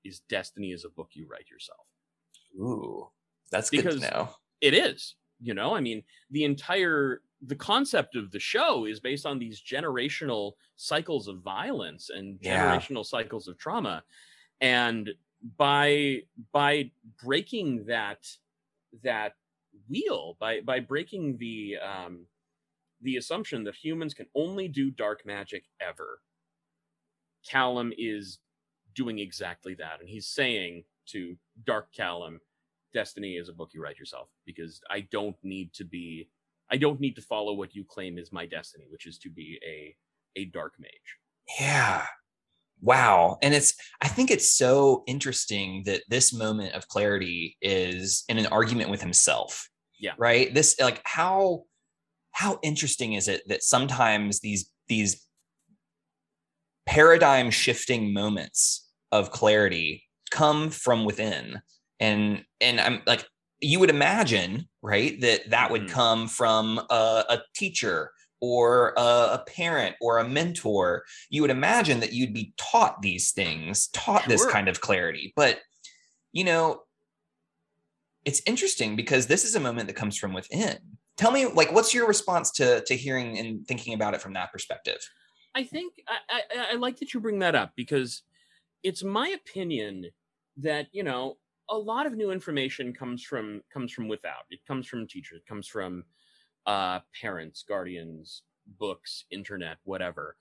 Is 0.05 0.21
Destiny 0.29 0.73
is 0.73 0.85
a 0.85 0.89
book 0.89 1.11
you 1.13 1.27
write 1.31 1.49
yourself? 1.51 1.87
Ooh, 2.59 3.09
that's 3.53 3.71
Because- 3.71 3.97
good 3.97 4.03
to 4.03 4.11
know. 4.11 4.29
It 4.61 4.75
is. 4.75 5.15
You 5.41 5.55
know, 5.55 5.75
I 5.75 5.81
mean, 5.81 6.05
the 6.31 6.45
entire 6.45 7.23
the 7.43 7.57
concept 7.57 8.17
of 8.17 8.33
the 8.33 8.39
show 8.41 8.85
is 8.85 9.01
based 9.01 9.25
on 9.25 9.39
these 9.39 9.63
generational 9.63 10.53
cycles 10.77 11.27
of 11.27 11.41
violence 11.41 12.11
and 12.11 12.39
Yeah. 12.41 12.83
generational 12.83 13.05
cycles 13.07 13.49
of 13.49 13.57
trauma 13.59 14.05
and 14.61 15.11
by 15.57 16.23
by 16.53 16.93
breaking 17.23 17.87
that 17.87 18.27
that 19.03 19.37
wheel 19.89 20.37
by 20.41 20.61
by 20.63 20.81
breaking 20.81 21.39
the 21.39 21.77
um 21.79 22.27
the 23.01 23.17
assumption 23.17 23.65
that 23.65 23.77
humans 23.77 24.15
can 24.15 24.29
only 24.35 24.69
do 24.69 24.91
dark 24.91 25.27
magic 25.27 25.67
ever 25.81 26.23
callum 27.45 27.93
is 27.97 28.39
doing 28.95 29.19
exactly 29.19 29.75
that 29.75 30.01
and 30.01 30.09
he's 30.09 30.27
saying 30.27 30.85
to 31.07 31.39
dark 31.65 31.93
callum 31.93 32.41
destiny 32.93 33.35
is 33.35 33.49
a 33.49 33.53
book 33.53 33.71
you 33.73 33.83
write 33.83 33.99
yourself 33.99 34.29
because 34.47 34.81
i 34.91 35.01
don't 35.13 35.37
need 35.43 35.73
to 35.73 35.85
be 35.85 36.29
i 36.71 36.77
don't 36.77 37.01
need 37.01 37.15
to 37.15 37.23
follow 37.23 37.53
what 37.55 37.75
you 37.75 37.85
claim 37.85 38.19
is 38.19 38.33
my 38.33 38.47
destiny 38.47 38.85
which 38.91 39.07
is 39.07 39.19
to 39.19 39.31
be 39.31 39.59
a 39.67 39.95
a 40.37 40.45
dark 40.47 40.75
mage 40.79 41.19
Yeah. 41.59 42.05
Wow. 42.83 43.39
And 43.43 43.53
it's, 43.55 43.75
I 44.01 44.09
think 44.09 44.31
it's 44.31 44.57
so 44.57 45.03
interesting 45.07 45.83
that 45.85 46.03
this 46.09 46.33
moment 46.33 46.75
of 46.75 46.89
clarity 46.89 47.57
is 47.61 48.25
in 48.29 48.39
an 48.39 48.47
argument 48.47 48.91
with 48.91 49.03
himself. 49.03 49.69
Yeah. 49.99 50.13
Right. 50.17 50.55
This, 50.55 50.81
like, 50.81 51.03
how, 51.05 51.65
how 52.33 52.59
interesting 52.63 53.13
is 53.15 53.29
it 53.29 53.43
that 53.49 53.63
sometimes 53.63 54.41
these, 54.41 54.71
these 54.89 55.27
paradigm 56.87 57.51
shifting 57.51 58.15
moments 58.15 58.89
of 59.13 59.31
clarity 59.31 60.05
come 60.31 60.71
from 60.71 61.05
within 61.05 61.61
and 62.01 62.45
and 62.61 62.81
i'm 62.81 63.03
like 63.07 63.27
you 63.61 63.79
would 63.79 63.91
imagine 63.91 64.69
right 64.83 65.21
that 65.21 65.51
that 65.51 65.71
would 65.71 65.83
Mhm. 65.83 65.91
come 65.91 66.29
from 66.29 66.79
a, 66.91 67.25
a 67.29 67.43
teacher 67.55 68.13
or 68.41 68.95
a, 68.97 69.01
a 69.35 69.45
parent 69.47 69.97
or 70.01 70.17
a 70.17 70.27
mentor. 70.27 71.05
You 71.29 71.43
would 71.43 71.51
imagine 71.51 72.01
that 72.01 72.15
you'd 72.15 72.33
be 72.33 72.55
taught 72.57 73.03
these 73.03 73.33
things 73.33 73.89
taught 73.89 74.27
this 74.29 74.47
kind 74.47 74.67
of 74.67 74.81
clarity. 74.81 75.35
But 75.37 75.61
you 76.33 76.45
know 76.45 76.83
it's 78.25 78.43
interesting 78.47 78.97
because 78.97 79.27
this 79.27 79.45
is 79.45 79.55
a 79.55 79.61
moment 79.61 79.87
that 79.89 79.97
comes 79.97 80.17
from 80.17 80.33
within. 80.33 80.79
Tell 81.17 81.31
me 81.31 81.47
like 81.47 81.73
what's 81.73 81.93
your 81.93 82.07
response 82.07 82.51
to 82.53 82.83
to 82.87 82.97
hearing 82.97 83.39
and 83.39 83.67
thinking 83.67 83.95
about 83.95 84.15
it 84.15 84.23
from 84.23 84.33
that 84.35 84.53
perspective? 84.53 84.99
I 85.55 85.65
think 85.65 85.95
I, 86.09 86.17
I, 86.31 86.67
I 86.73 86.75
like 86.77 86.99
that 87.01 87.13
you 87.13 87.21
bring 87.21 87.41
that 87.41 87.55
up 87.55 87.73
because 87.77 88.23
it's 88.83 89.03
my 89.03 89.29
opinion 89.29 90.07
that 90.57 90.87
you 90.93 91.03
know 91.03 91.37
a 91.71 91.77
lot 91.77 92.07
of 92.07 92.17
new 92.17 92.31
information 92.31 92.93
comes 92.93 93.23
from 93.23 93.63
comes 93.73 93.93
from 93.93 94.09
without. 94.09 94.45
It 94.51 94.61
comes 94.67 94.87
from 94.87 95.07
teachers. 95.07 95.41
It 95.41 95.49
comes 95.49 95.67
from 95.67 96.05
uh, 96.67 97.01
parents, 97.21 97.65
guardians, 97.67 98.43
books, 98.79 99.25
internet, 99.31 99.79
whatever. 99.85 100.37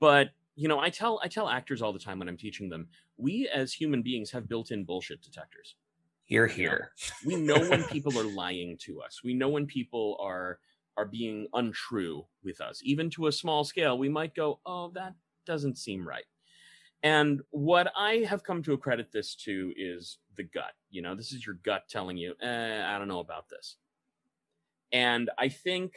But 0.00 0.30
you 0.54 0.68
know, 0.68 0.78
I 0.78 0.90
tell 0.90 1.20
I 1.22 1.28
tell 1.28 1.48
actors 1.48 1.82
all 1.82 1.92
the 1.92 1.98
time 1.98 2.18
when 2.18 2.28
I'm 2.28 2.36
teaching 2.36 2.68
them, 2.68 2.88
we 3.16 3.48
as 3.52 3.72
human 3.72 4.02
beings 4.02 4.30
have 4.30 4.48
built-in 4.48 4.84
bullshit 4.84 5.22
detectors. 5.22 5.76
here 6.24 6.46
here 6.46 6.92
We 7.24 7.36
know 7.36 7.58
when 7.58 7.84
people 7.90 8.18
are 8.18 8.24
lying 8.24 8.78
to 8.82 9.00
us. 9.00 9.20
We 9.24 9.34
know 9.34 9.48
when 9.48 9.66
people 9.66 10.16
are 10.20 10.60
are 10.96 11.06
being 11.06 11.48
untrue 11.54 12.26
with 12.44 12.60
us. 12.60 12.80
Even 12.84 13.08
to 13.10 13.26
a 13.26 13.32
small 13.32 13.64
scale, 13.64 13.98
we 13.98 14.08
might 14.08 14.34
go, 14.34 14.60
"Oh, 14.64 14.90
that 14.94 15.14
doesn't 15.46 15.78
seem 15.78 16.06
right." 16.06 16.24
And 17.02 17.40
what 17.50 17.92
I 17.96 18.24
have 18.28 18.44
come 18.44 18.62
to 18.62 18.74
accredit 18.74 19.10
this 19.10 19.34
to 19.36 19.72
is 19.76 20.18
the 20.36 20.44
gut. 20.44 20.72
You 20.90 21.02
know, 21.02 21.14
this 21.14 21.32
is 21.32 21.44
your 21.46 21.56
gut 21.64 21.84
telling 21.88 22.16
you, 22.16 22.34
eh, 22.40 22.82
"I 22.84 22.98
don't 22.98 23.08
know 23.08 23.20
about 23.20 23.48
this." 23.48 23.76
And 24.92 25.30
I 25.38 25.48
think, 25.48 25.94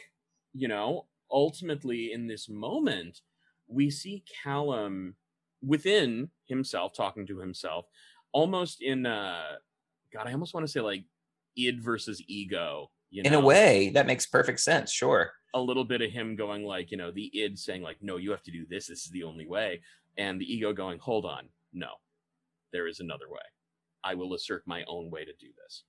you 0.52 0.68
know, 0.68 1.06
ultimately 1.30 2.12
in 2.12 2.26
this 2.26 2.48
moment, 2.48 3.20
we 3.66 3.90
see 3.90 4.24
Callum 4.42 5.16
within 5.62 6.30
himself 6.46 6.92
talking 6.94 7.26
to 7.26 7.38
himself, 7.38 7.86
almost 8.32 8.82
in 8.82 9.06
uh 9.06 9.56
God, 10.12 10.26
I 10.26 10.32
almost 10.32 10.54
want 10.54 10.66
to 10.66 10.72
say 10.72 10.80
like 10.80 11.04
id 11.56 11.82
versus 11.82 12.22
ego. 12.26 12.90
You 13.10 13.22
know? 13.22 13.28
in 13.28 13.34
a 13.34 13.40
way 13.40 13.90
that 13.90 14.06
makes 14.06 14.26
perfect 14.26 14.60
sense 14.60 14.90
sure 14.90 15.32
a 15.54 15.60
little 15.60 15.84
bit 15.84 16.02
of 16.02 16.10
him 16.10 16.36
going 16.36 16.64
like, 16.64 16.90
you 16.90 16.98
know, 16.98 17.10
the 17.10 17.30
id 17.40 17.58
saying 17.58 17.82
like, 17.82 17.96
no, 18.02 18.18
you 18.18 18.30
have 18.30 18.42
to 18.42 18.50
do 18.50 18.66
this. 18.68 18.88
This 18.88 19.04
is 19.04 19.10
the 19.10 19.22
only 19.22 19.46
way. 19.46 19.80
and 20.18 20.40
the 20.40 20.52
ego 20.52 20.72
going, 20.72 20.98
hold 20.98 21.24
on, 21.26 21.48
no, 21.72 21.88
there 22.72 22.86
is 22.86 23.00
another 23.00 23.28
way. 23.30 23.38
I 24.06 24.14
will 24.14 24.34
assert 24.34 24.62
my 24.66 24.84
own 24.86 25.10
way 25.10 25.24
to 25.24 25.32
do 25.32 25.48
this. 25.62 25.84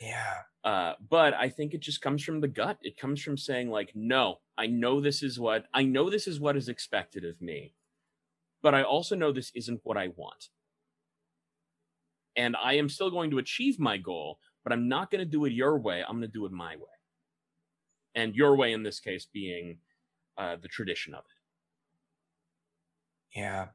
Yeah. 0.00 0.34
Uh, 0.62 0.92
but 1.08 1.32
I 1.34 1.48
think 1.48 1.72
it 1.72 1.80
just 1.80 2.02
comes 2.02 2.22
from 2.22 2.40
the 2.40 2.48
gut. 2.48 2.76
It 2.82 2.98
comes 2.98 3.22
from 3.22 3.38
saying, 3.38 3.70
like, 3.70 3.92
no, 3.94 4.40
I 4.58 4.66
know 4.66 5.00
this 5.00 5.22
is 5.22 5.40
what 5.40 5.64
I 5.72 5.84
know 5.84 6.10
this 6.10 6.26
is 6.26 6.38
what 6.38 6.56
is 6.56 6.68
expected 6.68 7.24
of 7.24 7.40
me, 7.40 7.74
but 8.62 8.74
I 8.74 8.82
also 8.82 9.16
know 9.16 9.32
this 9.32 9.52
isn't 9.54 9.80
what 9.84 9.96
I 9.96 10.08
want. 10.08 10.48
And 12.36 12.54
I 12.62 12.74
am 12.74 12.90
still 12.90 13.10
going 13.10 13.30
to 13.30 13.38
achieve 13.38 13.78
my 13.78 13.96
goal, 13.96 14.38
but 14.62 14.72
I'm 14.72 14.88
not 14.88 15.10
going 15.10 15.24
to 15.24 15.30
do 15.30 15.46
it 15.46 15.52
your 15.52 15.78
way. 15.78 16.04
I'm 16.06 16.18
going 16.18 16.30
to 16.30 16.38
do 16.38 16.44
it 16.44 16.52
my 16.52 16.76
way. 16.76 16.82
And 18.14 18.34
your 18.34 18.56
way 18.56 18.72
in 18.72 18.82
this 18.82 19.00
case 19.00 19.26
being 19.32 19.78
uh, 20.36 20.56
the 20.60 20.68
tradition 20.68 21.14
of 21.14 21.20
it. 21.20 23.38
Yeah. 23.38 23.66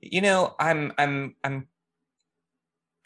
You 0.00 0.20
know, 0.20 0.54
I'm 0.58 0.92
I'm 0.98 1.36
I'm 1.42 1.68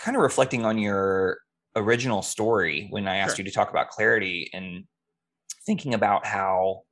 kind 0.00 0.16
of 0.16 0.22
reflecting 0.22 0.64
on 0.64 0.78
your 0.78 1.38
original 1.76 2.22
story 2.22 2.88
when 2.90 3.06
I 3.06 3.16
asked 3.18 3.36
Sure. 3.36 3.44
you 3.44 3.50
to 3.50 3.54
talk 3.54 3.70
about 3.70 3.90
clarity 3.90 4.50
and 4.52 4.84
thinking 5.66 5.94
about 5.94 6.26
how 6.26 6.82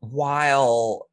while 0.00 1.08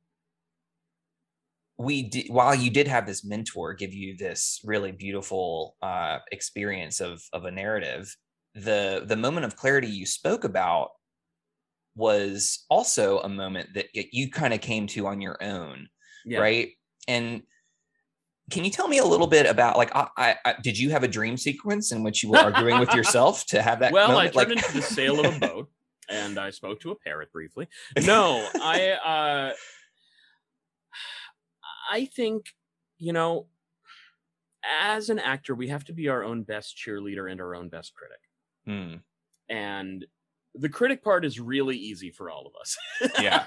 we 1.77 2.03
did 2.09 2.25
while 2.29 2.53
you 2.53 2.69
did 2.69 2.87
have 2.87 3.05
this 3.05 3.25
mentor 3.25 3.73
give 3.73 3.93
you 3.93 4.15
this 4.17 4.59
really 4.63 4.91
beautiful 4.91 5.75
uh 5.81 6.19
experience 6.31 6.99
of 6.99 7.21
of 7.33 7.45
a 7.45 7.51
narrative 7.51 8.15
the 8.53 9.03
the 9.07 9.15
moment 9.15 9.45
of 9.45 9.55
clarity 9.55 9.87
you 9.87 10.05
spoke 10.05 10.43
about 10.43 10.91
was 11.95 12.65
also 12.69 13.19
a 13.19 13.29
moment 13.29 13.69
that 13.73 13.87
you 13.93 14.29
kind 14.29 14.53
of 14.53 14.61
came 14.61 14.87
to 14.87 15.07
on 15.07 15.21
your 15.21 15.41
own 15.43 15.87
Yeah. 16.25 16.39
right 16.39 16.69
and 17.07 17.43
can 18.53 18.63
you 18.63 18.69
tell 18.69 18.87
me 18.87 18.99
a 18.99 19.03
little 19.05 19.25
bit 19.25 19.47
about 19.47 19.77
like 19.77 19.93
I, 19.95 20.07
I, 20.15 20.35
I 20.45 20.55
did 20.61 20.77
you 20.77 20.91
have 20.91 21.03
a 21.03 21.07
dream 21.07 21.37
sequence 21.37 21.91
in 21.91 22.03
which 22.03 22.21
you 22.21 22.29
were 22.29 22.37
arguing 22.37 22.79
with 22.79 22.93
yourself 22.95 23.45
to 23.47 23.61
have 23.61 23.79
that 23.79 23.91
well, 23.91 24.09
moment? 24.09 24.37
I 24.37 24.43
turned 24.43 24.51
into 24.57 24.73
the 24.73 24.81
sail 24.81 25.25
of 25.25 25.35
a 25.35 25.39
boat, 25.39 25.69
and 26.09 26.37
I 26.37 26.51
spoke 26.51 26.79
to 26.81 26.91
a 26.91 26.95
parrot 26.95 27.31
briefly. 27.31 27.67
No, 28.05 28.47
I 28.61 28.91
uh, 28.91 29.53
I 31.91 32.05
think 32.05 32.45
you 32.99 33.11
know, 33.11 33.47
as 34.81 35.09
an 35.09 35.17
actor, 35.17 35.55
we 35.55 35.69
have 35.69 35.83
to 35.85 35.93
be 35.93 36.07
our 36.07 36.23
own 36.23 36.43
best 36.43 36.77
cheerleader 36.77 37.29
and 37.31 37.41
our 37.41 37.55
own 37.55 37.69
best 37.69 37.93
critic, 37.95 38.19
Hmm, 38.67 38.97
and 39.49 40.05
the 40.53 40.69
critic 40.69 41.03
part 41.03 41.25
is 41.25 41.39
really 41.39 41.75
easy 41.75 42.11
for 42.11 42.29
all 42.29 42.45
of 42.45 42.53
us. 42.61 42.77
yeah 43.19 43.45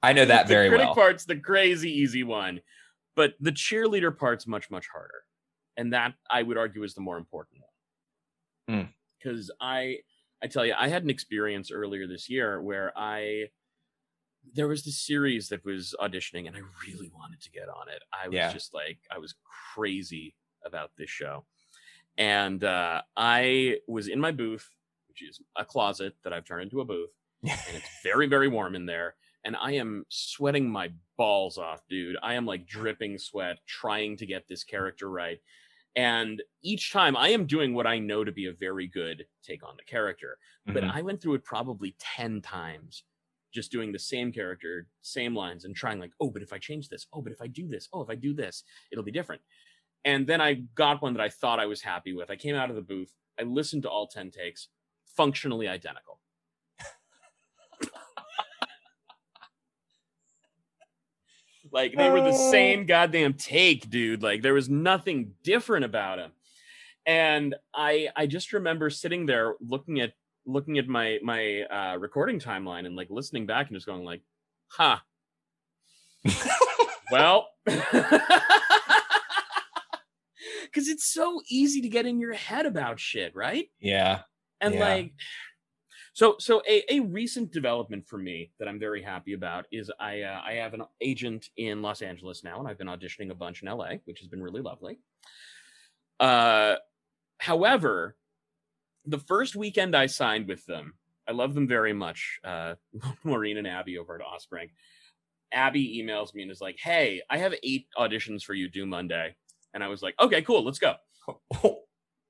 i 0.00 0.12
know 0.12 0.24
that 0.24 0.46
the 0.46 0.54
very 0.54 0.68
critic 0.68 0.86
well 0.86 0.94
part's 0.94 1.24
the 1.24 1.34
crazy 1.34 1.90
easy 1.90 2.22
one, 2.22 2.60
but 3.18 3.34
the 3.40 3.50
cheerleader 3.50 4.16
part's 4.16 4.46
much 4.46 4.70
much 4.70 4.86
harder, 4.86 5.24
and 5.76 5.92
that 5.92 6.14
I 6.30 6.44
would 6.44 6.56
argue 6.56 6.84
is 6.84 6.94
the 6.94 7.00
more 7.00 7.18
important 7.18 7.60
one. 8.68 8.76
Hmm. 8.84 8.90
Because 9.18 9.50
I, 9.60 9.98
I 10.40 10.46
tell 10.46 10.64
you, 10.64 10.74
I 10.78 10.86
had 10.86 11.02
an 11.02 11.10
experience 11.10 11.72
earlier 11.72 12.06
this 12.06 12.30
year 12.30 12.62
where 12.62 12.92
I, 12.96 13.46
there 14.54 14.68
was 14.68 14.84
this 14.84 15.04
series 15.04 15.48
that 15.48 15.64
was 15.64 15.96
auditioning, 16.00 16.46
and 16.46 16.56
I 16.56 16.60
really 16.86 17.10
wanted 17.12 17.40
to 17.42 17.50
get 17.50 17.68
on 17.68 17.88
it. 17.88 18.02
I 18.12 18.28
was 18.28 18.36
Yeah. 18.36 18.52
just 18.52 18.72
like, 18.72 18.98
I 19.10 19.18
was 19.18 19.34
crazy 19.74 20.36
about 20.64 20.92
this 20.96 21.10
show, 21.10 21.44
and 22.16 22.62
uh, 22.62 23.02
I 23.16 23.78
was 23.88 24.06
in 24.06 24.20
my 24.20 24.30
booth, 24.30 24.70
which 25.08 25.22
is 25.28 25.40
a 25.56 25.64
closet 25.64 26.14
that 26.22 26.32
I've 26.32 26.44
turned 26.44 26.62
into 26.62 26.80
a 26.80 26.84
booth 26.84 27.10
and 27.42 27.76
it's 27.76 27.88
very 28.02 28.26
very 28.28 28.48
warm 28.48 28.74
in 28.76 28.86
there 28.86 29.14
and 29.48 29.56
i 29.56 29.72
am 29.72 30.04
sweating 30.10 30.70
my 30.70 30.92
balls 31.16 31.58
off 31.58 31.80
dude. 31.88 32.16
I 32.22 32.34
am 32.34 32.46
like 32.46 32.64
dripping 32.66 33.18
sweat 33.18 33.56
trying 33.66 34.16
to 34.18 34.26
get 34.26 34.46
this 34.46 34.62
character 34.62 35.10
right. 35.10 35.40
And 35.96 36.40
each 36.62 36.92
time 36.92 37.16
i 37.16 37.28
am 37.30 37.46
doing 37.46 37.74
what 37.74 37.86
i 37.86 37.98
know 37.98 38.22
to 38.24 38.30
be 38.40 38.46
a 38.46 38.52
very 38.66 38.86
good 38.86 39.24
take 39.42 39.62
on 39.68 39.74
the 39.78 39.84
character 39.94 40.38
but 40.66 40.84
Mhm. 40.84 40.92
i 40.96 41.00
went 41.02 41.20
through 41.20 41.34
it 41.38 41.44
probably 41.44 41.96
10 41.98 42.40
times 42.42 43.04
just 43.58 43.72
doing 43.72 43.90
the 43.90 43.98
same 43.98 44.30
character 44.38 44.86
same 45.00 45.34
lines 45.34 45.64
and 45.64 45.74
trying 45.74 45.98
like 45.98 46.12
oh 46.20 46.30
but 46.30 46.42
if 46.42 46.52
i 46.52 46.58
change 46.58 46.88
this 46.88 47.06
oh 47.14 47.22
but 47.22 47.32
if 47.32 47.40
i 47.40 47.46
do 47.60 47.66
this 47.66 47.88
oh 47.92 48.02
if 48.02 48.10
i 48.10 48.14
do 48.14 48.32
this 48.34 48.62
it'll 48.92 49.10
be 49.10 49.18
different. 49.18 49.42
And 50.04 50.26
then 50.30 50.40
i 50.40 50.50
got 50.84 51.02
one 51.02 51.14
that 51.14 51.22
i 51.28 51.30
thought 51.40 51.58
i 51.58 51.66
was 51.66 51.82
happy 51.92 52.12
with. 52.12 52.30
I 52.30 52.36
came 52.36 52.54
out 52.54 52.70
of 52.70 52.76
the 52.76 52.82
booth. 52.92 53.12
I 53.40 53.42
listened 53.44 53.82
to 53.84 53.90
all 53.90 54.06
10 54.06 54.30
takes. 54.30 54.68
Functionally 55.16 55.66
identical 55.66 56.20
Like 61.72 61.94
they 61.96 62.10
were 62.10 62.20
the 62.20 62.28
Oh. 62.28 62.50
same 62.50 62.86
goddamn 62.86 63.34
take, 63.34 63.88
dude. 63.90 64.22
Like 64.22 64.42
there 64.42 64.54
was 64.54 64.68
nothing 64.68 65.34
different 65.42 65.84
about 65.84 66.18
him. 66.18 66.32
And 67.06 67.54
I 67.74 68.08
I 68.16 68.26
just 68.26 68.52
remember 68.52 68.90
sitting 68.90 69.26
there 69.26 69.54
looking 69.60 70.00
at 70.00 70.12
looking 70.46 70.78
at 70.78 70.86
my 70.88 71.18
my 71.22 71.62
uh 71.62 71.96
recording 71.98 72.38
timeline 72.40 72.86
and 72.86 72.96
like 72.96 73.08
listening 73.10 73.46
back 73.46 73.68
and 73.68 73.76
just 73.76 73.86
going 73.86 74.04
like, 74.04 74.22
huh. 74.68 74.98
well, 77.10 77.48
cuz 80.72 80.88
it's 80.88 81.04
so 81.06 81.40
easy 81.48 81.80
to 81.80 81.88
get 81.88 82.06
in 82.06 82.20
your 82.20 82.34
head 82.34 82.66
about 82.66 83.00
shit, 83.00 83.34
right? 83.34 83.70
yeah 83.80 84.22
and 84.60 84.74
Yeah. 84.74 84.80
like 84.80 85.12
so 86.18 86.34
so 86.40 86.60
a, 86.68 86.82
a 86.92 86.98
recent 86.98 87.52
development 87.52 88.04
for 88.04 88.18
me 88.18 88.50
that 88.58 88.66
i'm 88.66 88.80
very 88.80 89.00
happy 89.00 89.34
about 89.34 89.66
is 89.70 89.88
i 90.00 90.22
uh, 90.22 90.40
i 90.44 90.54
have 90.54 90.74
an 90.74 90.82
agent 91.00 91.50
in 91.58 91.80
los 91.80 92.02
angeles 92.02 92.42
now 92.42 92.58
and 92.58 92.66
i've 92.66 92.76
been 92.76 92.88
auditioning 92.88 93.30
a 93.30 93.34
bunch 93.34 93.62
in 93.62 93.68
la 93.68 93.86
which 94.04 94.18
has 94.18 94.26
been 94.26 94.42
really 94.42 94.60
lovely. 94.60 94.98
Uh 96.18 96.74
however 97.38 98.16
the 99.06 99.20
first 99.20 99.54
weekend 99.54 99.94
i 99.94 100.06
signed 100.06 100.48
with 100.48 100.66
them 100.66 100.94
i 101.28 101.32
love 101.32 101.54
them 101.54 101.68
very 101.68 101.92
much 101.92 102.40
uh 102.42 102.74
maureen 103.22 103.56
and 103.56 103.68
abby 103.68 103.96
over 103.96 104.16
at 104.16 104.20
offspring. 104.20 104.70
Abby 105.52 106.02
emails 106.02 106.34
me 106.34 106.42
and 106.42 106.50
is 106.50 106.60
like 106.60 106.78
hey 106.82 107.22
i 107.30 107.38
have 107.38 107.54
eight 107.62 107.86
auditions 107.96 108.42
for 108.42 108.54
you 108.54 108.68
due 108.68 108.86
monday. 108.86 109.36
And 109.72 109.84
i 109.84 109.88
was 109.88 110.02
like 110.02 110.16
okay 110.20 110.42
cool 110.42 110.64
let's 110.64 110.80
go. 110.80 110.94
Is, 111.62 111.62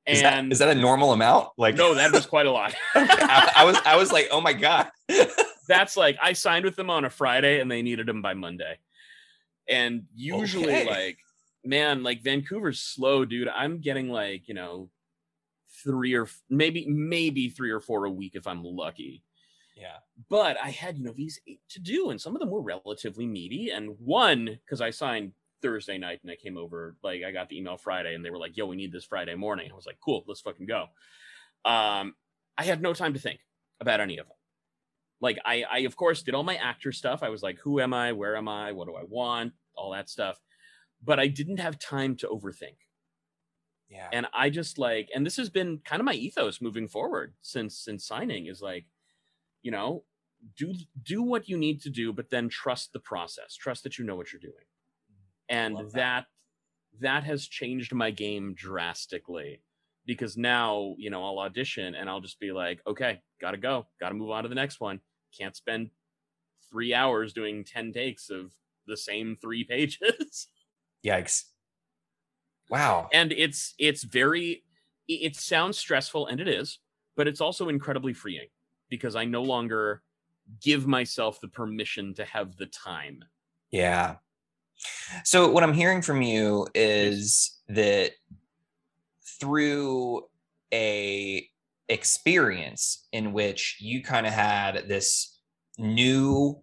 and 0.09 0.51
that, 0.51 0.53
is 0.53 0.59
that 0.59 0.69
a 0.69 0.75
normal 0.81 1.13
amount 1.13 1.49
like 1.59 1.77
no 1.77 1.95
that 1.95 2.11
was 2.13 2.27
quite 2.27 2.47
a 2.47 2.51
lot 2.51 2.75
I, 2.95 3.53
I 3.57 3.65
was 3.65 3.77
i 3.85 3.97
was 3.97 4.11
like 4.13 4.29
oh 4.31 4.41
my 4.41 4.53
god 4.53 4.91
that's 5.69 5.97
like 5.99 6.17
I 6.23 6.33
signed 6.33 6.65
with 6.65 6.77
them 6.77 6.89
on 6.89 7.05
a 7.05 7.11
Friday 7.11 7.61
and 7.61 7.71
they 7.71 7.83
needed 7.83 8.07
them 8.07 8.23
by 8.23 8.33
Monday. 8.33 8.79
And 9.69 10.05
usually 10.15 10.65
Okay. 10.77 10.87
like 10.87 11.19
man, 11.63 12.03
like 12.03 12.23
Vancouver's 12.23 12.81
slow, 12.81 13.27
dude. 13.27 13.49
I'm 13.49 13.81
getting 13.81 14.09
like, 14.09 14.49
you 14.49 14.55
know, 14.55 14.89
three 15.85 16.15
or 16.15 16.27
maybe 16.49 16.87
maybe 16.89 17.51
3 17.51 17.71
or 17.71 17.81
4 17.81 18.07
a 18.07 18.11
week 18.11 18.33
if 18.35 18.47
I'm 18.47 18.65
lucky. 18.65 19.23
yeah 19.77 19.99
But 20.31 20.57
I 20.63 20.71
had, 20.71 20.97
you 20.97 21.05
know, 21.05 21.13
these 21.13 21.39
eight 21.47 21.61
to 21.71 21.81
do 21.81 22.09
and 22.11 22.19
some 22.19 22.35
of 22.35 22.41
them 22.41 22.51
were 22.51 22.63
relatively 22.63 23.27
meaty 23.27 23.71
and 23.71 23.95
one 23.99 24.59
cuz 24.69 24.81
I 24.81 24.89
signed 24.91 25.33
Thursday 25.63 25.99
night 25.99 26.21
and 26.23 26.31
I 26.31 26.37
came 26.37 26.57
over 26.57 26.97
like 27.03 27.23
I 27.25 27.33
got 27.33 27.49
the 27.49 27.59
email 27.59 27.77
Friday 27.77 28.15
and 28.15 28.25
they 28.25 28.31
were 28.31 28.39
like, 28.39 28.57
"Yo, 28.57 28.67
we 28.67 28.77
need 28.77 28.93
this 28.93 29.05
Friday 29.05 29.35
morning." 29.35 29.71
I 29.71 29.75
was 29.75 29.87
like, 29.87 29.99
"Cool, 30.05 30.25
let's 30.27 30.41
fucking 30.41 30.67
go." 30.67 30.87
Um 31.65 32.15
I 32.57 32.65
had 32.65 32.83
no 32.83 32.93
time 32.95 33.15
to 33.15 33.21
think 33.21 33.41
about 33.81 34.01
any 34.01 34.19
of 34.19 34.27
them. 34.27 34.37
Like 35.21 35.39
I, 35.45 35.65
I 35.71 35.79
of 35.81 35.97
course 35.97 36.23
did 36.23 36.35
all 36.35 36.43
my 36.43 36.57
actor 36.57 36.93
stuff. 36.93 37.23
I 37.23 37.29
was 37.29 37.43
like 37.43 37.59
who 37.59 37.81
am 37.81 37.93
i? 37.93 38.13
Where 38.13 38.37
am 38.37 38.49
i? 38.49 38.73
What 38.73 38.89
do 38.89 38.95
i 38.95 39.05
want? 39.05 39.53
All 39.75 39.93
that 39.93 40.09
stuff. 40.09 40.41
But 41.03 41.21
i 41.21 41.27
didn't 41.27 41.59
have 41.59 41.79
time 41.79 42.17
to 42.17 42.29
overthink. 42.29 42.77
Yeah. 43.89 44.09
And 44.13 44.27
i 44.33 44.51
just 44.51 44.79
like 44.79 45.09
and 45.15 45.25
this 45.25 45.37
has 45.37 45.51
been 45.51 45.81
kind 45.85 46.01
of 46.01 46.07
my 46.07 46.15
ethos 46.15 46.61
moving 46.61 46.89
forward 46.89 47.35
since 47.43 47.77
since 47.79 48.07
signing 48.07 48.47
is 48.47 48.61
like 48.61 48.87
you 49.63 49.71
know 49.71 50.05
do 50.57 50.73
do 51.03 51.23
what 51.23 51.49
you 51.49 51.57
need 51.57 51.81
to 51.83 51.91
do 51.91 52.13
but 52.13 52.31
then 52.31 52.49
trust 52.49 52.93
the 52.93 53.01
process. 53.01 53.57
Trust 53.57 53.83
that 53.85 53.99
you 53.99 54.05
know 54.05 54.17
what 54.17 54.33
you're 54.33 54.41
doing 54.41 54.65
and 55.49 55.77
that. 55.77 55.93
that. 55.93 56.27
that 57.01 57.25
has 57.25 57.47
changed 57.47 57.95
my 57.95 58.11
game 58.11 58.55
drastically 58.55 59.63
because 60.07 60.37
now 60.37 60.95
you 60.99 61.11
know 61.11 61.25
i'll 61.25 61.39
audition 61.39 61.95
and 61.95 62.09
i'll 62.09 62.21
just 62.21 62.41
be 62.41 62.51
like 62.53 62.81
okay 62.87 63.21
gotta 63.41 63.57
go 63.57 63.87
gotta 64.01 64.15
move 64.15 64.31
on 64.31 64.43
to 64.43 64.49
the 64.49 64.55
next 64.55 64.81
one 64.81 65.01
can't 65.37 65.57
spend 65.57 65.91
three 66.71 66.95
hours 66.95 67.33
doing 67.33 67.65
10 67.65 67.93
takes 67.93 68.31
of 68.31 68.51
the 68.87 68.97
same 68.97 69.37
three 69.41 69.65
pages 69.69 70.49
yikes 71.05 71.45
wow 72.71 73.09
and 73.13 73.33
it's 73.33 73.75
it's 73.79 74.03
very 74.03 74.65
it 75.07 75.37
sounds 75.37 75.79
stressful 75.79 76.27
and 76.27 76.41
it 76.41 76.49
is 76.49 76.79
but 77.17 77.27
it's 77.29 77.41
also 77.41 77.69
incredibly 77.69 78.13
freeing 78.13 78.49
because 78.89 79.17
i 79.17 79.25
no 79.25 79.43
longer 79.43 80.03
give 80.63 80.87
myself 80.87 81.41
the 81.41 81.49
permission 81.49 82.15
to 82.15 82.25
have 82.25 82.57
the 82.57 82.67
time 82.67 83.23
Yeah. 83.71 84.17
So 85.25 85.51
what 85.51 85.63
I'm 85.63 85.75
hearing 85.75 86.03
from 86.03 86.23
you 86.23 86.67
is 86.75 87.59
that 87.69 88.13
through 89.41 90.25
a 90.73 91.49
experience 91.89 93.07
in 93.13 93.33
which 93.33 93.77
you 93.81 94.03
kind 94.03 94.27
of 94.27 94.33
had 94.33 94.89
this 94.89 95.41
new 95.79 96.63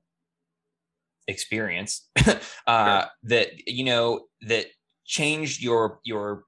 experience 1.28 2.08
uh, 2.68 3.02
sure. 3.02 3.10
that 3.24 3.50
you 3.68 3.84
know 3.84 4.26
that 4.42 4.68
changed 5.06 5.62
your 5.62 6.00
your 6.04 6.44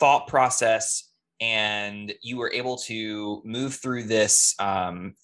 thought 0.00 0.26
process 0.26 1.10
and 1.40 2.12
you 2.22 2.36
were 2.36 2.52
able 2.52 2.76
to 2.76 3.40
move 3.44 3.74
through 3.74 4.04
this 4.04 4.54
um, 4.58 5.14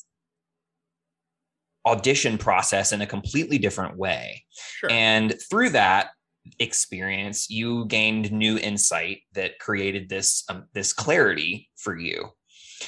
audition 1.89 2.39
process 2.39 2.93
in 2.93 3.01
a 3.01 3.07
completely 3.07 3.59
different 3.59 3.97
way. 3.97 4.45
Sure. 4.79 4.91
And 4.91 5.35
through 5.51 5.71
that 5.71 6.11
experience, 6.59 7.51
you 7.51 7.87
gained 7.87 8.33
new 8.33 8.59
insight 8.59 9.21
that 9.35 9.59
created 9.59 10.09
this 10.09 10.45
um, 10.49 10.67
this 10.73 10.93
clarity 10.93 11.69
for 11.77 11.97
you. 11.97 12.31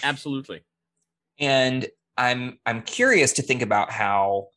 Absolutely. 0.02 0.62
And 1.38 1.86
I'm 2.16 2.58
I'm 2.66 2.82
curious 2.82 3.32
to 3.34 3.42
think 3.42 3.62
about 3.62 3.90
how 3.90 4.48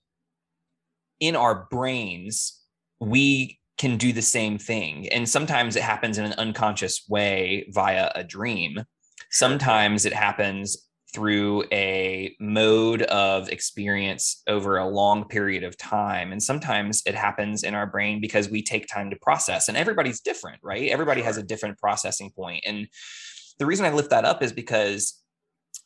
in 1.20 1.36
our 1.36 1.68
brains 1.72 2.62
we 3.00 3.60
can 3.78 3.98
do 3.98 4.14
the 4.14 4.22
same 4.22 4.58
thing. 4.58 5.08
And 5.10 5.28
sometimes 5.28 5.76
it 5.76 5.84
happens 5.84 6.18
in 6.18 6.26
an 6.26 6.34
unconscious 6.34 7.06
way 7.10 7.68
via 7.70 8.12
a 8.16 8.24
dream. 8.24 8.84
Sometimes 9.32 10.06
it 10.06 10.14
happens 10.14 10.88
through 11.14 11.64
a 11.72 12.36
mode 12.40 13.04
of 13.04 13.50
experience 13.50 14.42
over 14.48 14.78
a 14.78 14.88
long 14.88 15.26
period 15.26 15.64
of 15.64 15.78
time. 15.78 16.32
And 16.32 16.42
sometimes 16.42 17.04
it 17.06 17.16
happens 17.16 17.64
in 17.64 17.76
our 17.76 17.86
brain 17.86 18.20
because 18.20 18.50
we 18.50 18.64
take 18.64 18.88
time 18.88 19.10
to 19.12 19.16
process. 19.18 19.68
And 19.68 19.78
everybody's 19.78 20.22
different, 20.22 20.60
right? 20.64 20.90
Everybody 20.90 21.22
has 21.22 21.38
a 21.38 21.44
different 21.44 21.78
processing 21.78 22.32
point. 22.32 22.64
And 22.66 22.88
the 23.60 23.66
reason 23.66 23.86
I 23.86 23.92
lift 23.92 24.10
that 24.10 24.26
up 24.26 24.42
is 24.42 24.52
because 24.52 25.22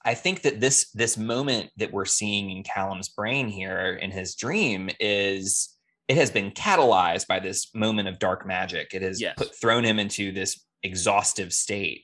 I 0.05 0.13
think 0.13 0.41
that 0.43 0.61
this 0.61 0.89
this 0.91 1.17
moment 1.17 1.69
that 1.77 1.91
we're 1.91 2.05
seeing 2.05 2.49
in 2.49 2.63
Callum's 2.63 3.09
brain 3.09 3.47
here 3.49 3.99
in 4.01 4.11
his 4.11 4.35
dream 4.35 4.89
is 4.99 5.75
it 6.07 6.15
has 6.15 6.31
been 6.31 6.51
catalyzed 6.51 7.27
by 7.27 7.39
this 7.39 7.73
moment 7.75 8.07
of 8.07 8.19
dark 8.19 8.47
magic. 8.47 8.93
It 8.93 9.01
has 9.01 9.19
yes. 9.19 9.35
put, 9.37 9.59
thrown 9.59 9.83
him 9.83 9.99
into 9.99 10.31
this 10.31 10.63
exhaustive 10.83 11.51
state. 11.51 12.03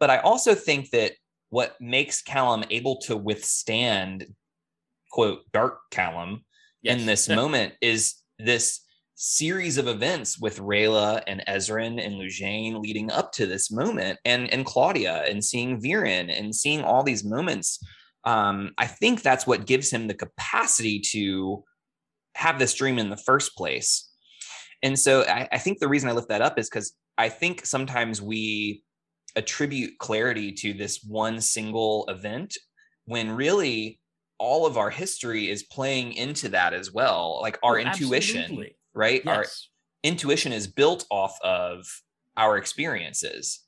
But 0.00 0.10
I 0.10 0.18
also 0.18 0.54
think 0.54 0.90
that 0.90 1.12
what 1.52 1.78
makes 1.80 2.22
Callum 2.22 2.64
able 2.70 2.96
to 3.02 3.14
withstand 3.14 4.26
quote 5.10 5.40
dark 5.52 5.80
Callum 5.90 6.44
yes. 6.80 6.98
in 6.98 7.06
this 7.06 7.28
moment 7.40 7.74
is 7.82 8.14
this 8.38 8.80
series 9.14 9.76
of 9.76 9.86
events 9.86 10.40
with 10.40 10.58
Rayla 10.58 11.22
and 11.26 11.44
Ezran 11.46 12.04
and 12.04 12.14
Lujanne 12.14 12.80
leading 12.80 13.10
up 13.10 13.32
to 13.32 13.46
this 13.46 13.70
moment 13.70 14.18
and 14.24 14.50
and 14.50 14.64
Claudia 14.64 15.24
and 15.28 15.44
seeing 15.44 15.78
Viren 15.78 16.34
and 16.36 16.54
seeing 16.54 16.82
all 16.82 17.02
these 17.02 17.22
moments 17.22 17.78
um, 18.24 18.72
I 18.78 18.86
think 18.86 19.22
that's 19.22 19.46
what 19.46 19.66
gives 19.66 19.90
him 19.90 20.06
the 20.06 20.14
capacity 20.14 21.00
to 21.10 21.64
have 22.34 22.58
this 22.58 22.74
dream 22.74 22.98
in 22.98 23.10
the 23.10 23.16
first 23.16 23.56
place. 23.56 24.08
And 24.82 24.98
so 24.98 25.22
I, 25.22 25.48
I 25.52 25.58
think 25.58 25.78
the 25.78 25.88
reason 25.88 26.08
I 26.08 26.12
lift 26.12 26.28
that 26.28 26.40
up 26.40 26.58
is 26.58 26.68
because 26.68 26.94
I 27.18 27.28
think 27.28 27.66
sometimes 27.66 28.22
we 28.22 28.84
attribute 29.36 29.98
clarity 29.98 30.52
to 30.52 30.72
this 30.72 31.02
one 31.02 31.40
single 31.40 32.04
event 32.08 32.56
when 33.06 33.30
really 33.30 33.98
all 34.38 34.66
of 34.66 34.76
our 34.76 34.90
history 34.90 35.50
is 35.50 35.62
playing 35.62 36.12
into 36.12 36.48
that 36.48 36.74
as 36.74 36.92
well 36.92 37.38
like 37.42 37.58
our 37.62 37.78
oh, 37.78 37.80
intuition 37.80 38.42
absolutely. 38.42 38.76
right 38.94 39.22
yes. 39.24 39.36
our 39.36 39.44
intuition 40.02 40.52
is 40.52 40.66
built 40.66 41.06
off 41.10 41.38
of 41.42 41.86
our 42.36 42.56
experiences 42.56 43.60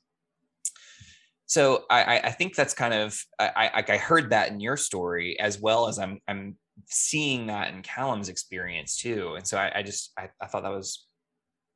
so 1.47 1.83
I, 1.91 2.19
I 2.23 2.31
think 2.31 2.55
that's 2.55 2.73
kind 2.73 2.93
of 2.93 3.17
I, 3.39 3.69
I, 3.75 3.83
I 3.87 3.97
heard 3.97 4.31
that 4.31 4.49
in 4.49 4.59
your 4.59 4.77
story 4.77 5.39
as 5.39 5.59
well 5.61 5.87
as 5.87 5.99
I'm 5.99 6.19
I'm 6.27 6.57
seeing 6.87 7.47
that 7.47 7.73
in 7.73 7.81
Callum's 7.81 8.29
experience 8.29 8.97
too, 8.97 9.35
and 9.35 9.47
so 9.47 9.57
I, 9.57 9.71
I 9.75 9.83
just 9.83 10.11
I, 10.17 10.29
I 10.41 10.47
thought 10.47 10.63
that 10.63 10.71
was 10.71 11.05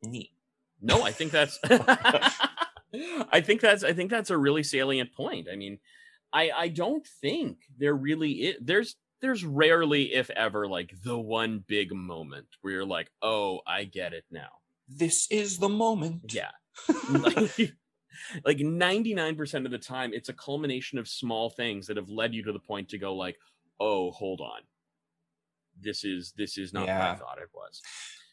neat. 0.04 0.32
No, 0.82 1.04
I 1.04 1.12
think 1.12 1.32
that's 1.32 1.60
I 3.32 3.42
think 3.42 3.62
that's 3.62 3.84
I 3.84 3.94
think 3.94 4.10
that's 4.10 4.30
a 4.30 4.38
really 4.38 4.64
salient 4.64 5.14
point. 5.14 5.48
I 5.52 5.56
mean, 5.56 5.80
I 6.34 6.52
I 6.52 6.68
don't 6.70 7.06
think 7.06 7.58
there 7.78 7.94
really 7.94 8.32
is 8.32 8.56
there's 8.62 8.96
there's 9.22 9.44
rarely 9.44 10.14
if 10.14 10.30
ever 10.32 10.68
like 10.68 10.94
the 11.04 11.18
one 11.18 11.64
big 11.68 11.94
moment 11.94 12.48
where 12.62 12.74
you're 12.74 12.86
like, 12.86 13.12
"Oh, 13.22 13.62
I 13.68 13.84
get 13.84 14.14
it 14.14 14.26
now." 14.32 14.50
This 14.88 15.28
is 15.30 15.58
the 15.58 15.70
moment. 15.70 16.34
Yeah. 16.34 16.52
like, 17.10 17.74
like 18.46 18.58
99% 18.58 19.66
of 19.66 19.72
the 19.72 19.78
time 19.78 20.14
it's 20.14 20.30
a 20.30 20.34
culmination 20.34 20.98
of 20.98 21.08
small 21.08 21.50
things 21.50 21.88
that 21.88 21.98
have 21.98 22.10
led 22.10 22.34
you 22.34 22.44
to 22.44 22.52
the 22.52 22.60
point 22.60 22.90
to 22.90 22.98
go 22.98 23.14
like, 23.14 23.38
"Oh, 23.80 24.12
hold 24.12 24.42
on. 24.42 24.62
This 25.80 26.04
is 26.04 26.34
this 26.38 26.58
is 26.58 26.74
not 26.74 26.88
yeah. 26.88 27.00
what 27.00 27.10
I 27.10 27.16
thought 27.16 27.38
it 27.40 27.50
was." 27.54 27.82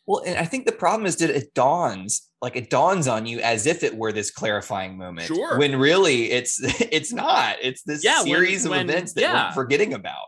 Well, 0.07 0.23
and 0.25 0.38
I 0.38 0.45
think 0.45 0.66
the 0.66 0.73
problem 0.73 1.07
is 1.07 1.16
that 1.16 1.31
it 1.31 1.53
dawns 1.55 2.27
like 2.42 2.55
it 2.55 2.71
dawns 2.71 3.09
on 3.09 3.27
you 3.27 3.40
as 3.40 3.66
if 3.66 3.83
it 3.83 3.97
were 3.97 4.12
this 4.12 4.31
clarifying 4.31 4.97
moment. 4.97 5.27
Sure. 5.27 5.59
When 5.59 5.79
really 5.79 6.31
it's 6.31 6.61
it's 6.92 7.12
not. 7.12 7.57
It's 7.62 7.83
this 7.83 8.05
yeah, 8.05 8.23
series 8.23 8.62
when, 8.62 8.81
of 8.81 8.87
when, 8.87 8.90
events 8.90 9.12
that 9.14 9.21
yeah. 9.23 9.49
we're 9.49 9.55
forgetting 9.55 9.95
about. 9.95 10.27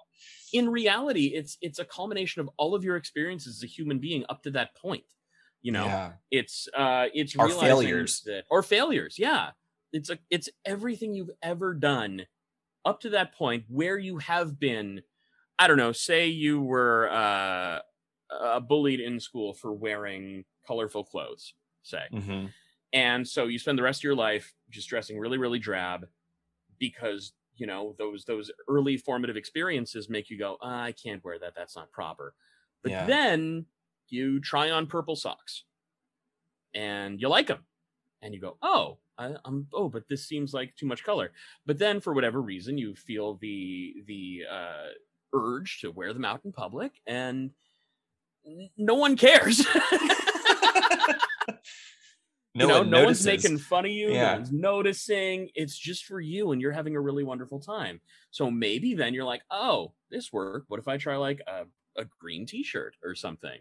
In 0.53 0.69
reality, 0.69 1.27
it's 1.27 1.59
it's 1.61 1.79
a 1.79 1.85
culmination 1.85 2.41
of 2.41 2.51
all 2.57 2.75
of 2.75 2.83
your 2.83 2.97
experiences 2.97 3.59
as 3.59 3.63
a 3.63 3.67
human 3.67 3.99
being 3.99 4.25
up 4.29 4.43
to 4.45 4.51
that 4.53 4.75
point. 4.77 5.05
You 5.63 5.73
know, 5.73 5.85
yeah. 5.85 6.13
it's 6.31 6.69
uh 6.77 7.07
it's 7.13 7.37
our 7.37 7.49
failures 7.49 8.23
that 8.27 8.45
or 8.51 8.63
failures. 8.63 9.17
Yeah. 9.19 9.51
It's 9.93 10.11
a 10.11 10.19
it's 10.31 10.49
everything 10.65 11.15
you've 11.15 11.31
ever 11.43 11.75
done 11.75 12.27
up 12.85 13.01
to 13.01 13.11
that 13.11 13.35
point 13.35 13.65
where 13.69 13.99
you 13.99 14.19
have 14.19 14.59
been 14.59 15.03
I 15.59 15.67
don't 15.67 15.77
know, 15.77 15.93
say 15.93 16.29
you 16.29 16.63
were 16.63 17.11
uh 17.11 17.81
uh, 18.31 18.61
bullied 18.61 19.01
in 19.01 19.21
school 19.21 19.55
for 19.55 19.73
wearing 19.73 20.45
colorful 20.67 21.05
clothes, 21.05 21.55
say. 21.83 22.03
Mm-hmm. 22.13 22.47
And 22.93 23.27
so 23.27 23.47
you 23.47 23.59
spend 23.59 23.79
the 23.79 23.83
rest 23.83 24.01
of 24.01 24.05
your 24.05 24.15
life 24.15 24.55
just 24.71 24.89
dressing 24.89 25.19
really, 25.19 25.39
really 25.39 25.59
drab 25.59 26.07
because 26.79 27.33
you 27.57 27.67
know 27.67 27.95
those 27.99 28.25
those 28.25 28.51
early 28.69 28.97
formative 28.97 29.37
experiences 29.37 30.09
make 30.09 30.31
you 30.31 30.39
go, 30.39 30.57
oh, 30.63 30.69
I 30.69 30.93
can't 30.93 31.25
wear 31.25 31.39
that. 31.41 31.55
That's 31.57 31.77
not 31.77 31.93
proper. 31.93 32.35
But 32.83 32.93
yeah. 32.93 33.07
then 33.07 33.67
you 34.09 34.41
try 34.41 34.71
on 34.71 34.87
purple 34.87 35.17
socks, 35.17 35.65
and 36.75 37.21
you 37.21 37.29
like 37.29 37.49
them, 37.49 37.65
and 38.23 38.33
you 38.33 38.41
go, 38.41 38.57
oh, 38.63 38.99
I, 39.19 39.35
am 39.45 39.67
oh, 39.73 39.89
but 39.89 40.09
this 40.09 40.27
seems 40.27 40.55
like 40.55 40.75
too 40.77 40.87
much 40.87 41.05
color. 41.05 41.33
But 41.67 41.79
then 41.79 42.01
for 42.01 42.15
whatever 42.15 42.41
reason, 42.41 42.79
you 42.79 42.95
feel 42.95 43.35
the 43.35 43.97
the 44.07 44.43
uh, 44.51 44.89
urge 45.35 45.81
to 45.81 45.91
wear 45.91 46.15
them 46.15 46.25
out 46.25 46.41
in 46.45 46.53
public, 46.53 46.93
and 47.07 47.51
no 48.77 48.95
one 48.95 49.17
cares. 49.17 49.65
no 51.49 52.65
you 52.65 52.67
know, 52.67 52.79
one 52.79 52.91
no 52.91 53.05
one's 53.05 53.25
making 53.25 53.59
fun 53.59 53.85
of 53.85 53.91
you. 53.91 54.11
Yeah. 54.11 54.33
No 54.33 54.35
one's 54.35 54.53
noticing. 54.53 55.51
It's 55.55 55.77
just 55.77 56.05
for 56.05 56.21
you, 56.21 56.53
and 56.53 56.61
you're 56.61 56.73
having 56.73 56.97
a 56.97 57.01
really 57.01 57.25
wonderful 57.25 57.61
time. 57.61 58.01
So 58.31 58.51
maybe 58.51 58.95
then 58.95 59.15
you're 59.15 59.25
like, 59.25 59.43
oh, 59.51 59.93
this 60.11 60.33
worked. 60.33 60.71
What 60.71 60.81
if 60.81 60.89
I 60.89 60.97
try 60.97 61.17
like 61.17 61.41
a, 61.47 61.65
a 62.01 62.07
green 62.21 62.47
T-shirt 62.47 62.97
or 63.05 63.15
something? 63.15 63.59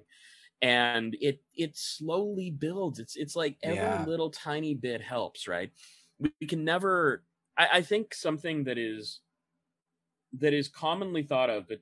And 0.61 1.15
it 1.21 1.39
it 1.53 1.77
slowly 1.77 2.49
builds. 2.49 2.99
It's 2.99 3.15
it's 3.15 3.35
like 3.35 3.57
every 3.61 3.77
yeah. 3.77 4.05
little 4.05 4.31
tiny 4.31 4.73
bit 4.73 5.01
helps, 5.01 5.47
right? 5.47 5.71
We, 6.19 6.33
we 6.41 6.47
can 6.47 6.63
never. 6.63 7.23
I, 7.57 7.67
I 7.73 7.81
think 7.81 8.13
something 8.15 8.63
that 8.63 8.77
is 8.77 9.21
that 10.39 10.53
is 10.53 10.67
commonly 10.67 11.23
thought 11.23 11.49
of, 11.49 11.67
but 11.67 11.79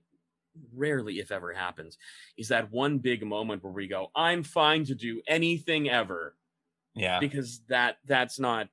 rarely 0.74 1.20
if 1.20 1.32
ever 1.32 1.54
happens 1.54 1.98
is 2.38 2.48
that 2.48 2.72
one 2.72 2.98
big 2.98 3.26
moment 3.26 3.63
where 3.63 3.74
we 3.74 3.88
go 3.88 4.10
i'm 4.15 4.44
fine 4.44 4.86
to 4.86 4.96
do 4.96 5.22
anything 5.28 5.89
ever 5.89 6.36
yeah. 6.96 7.20
because 7.20 7.62
that 7.68 7.98
that's 8.06 8.39
not 8.39 8.70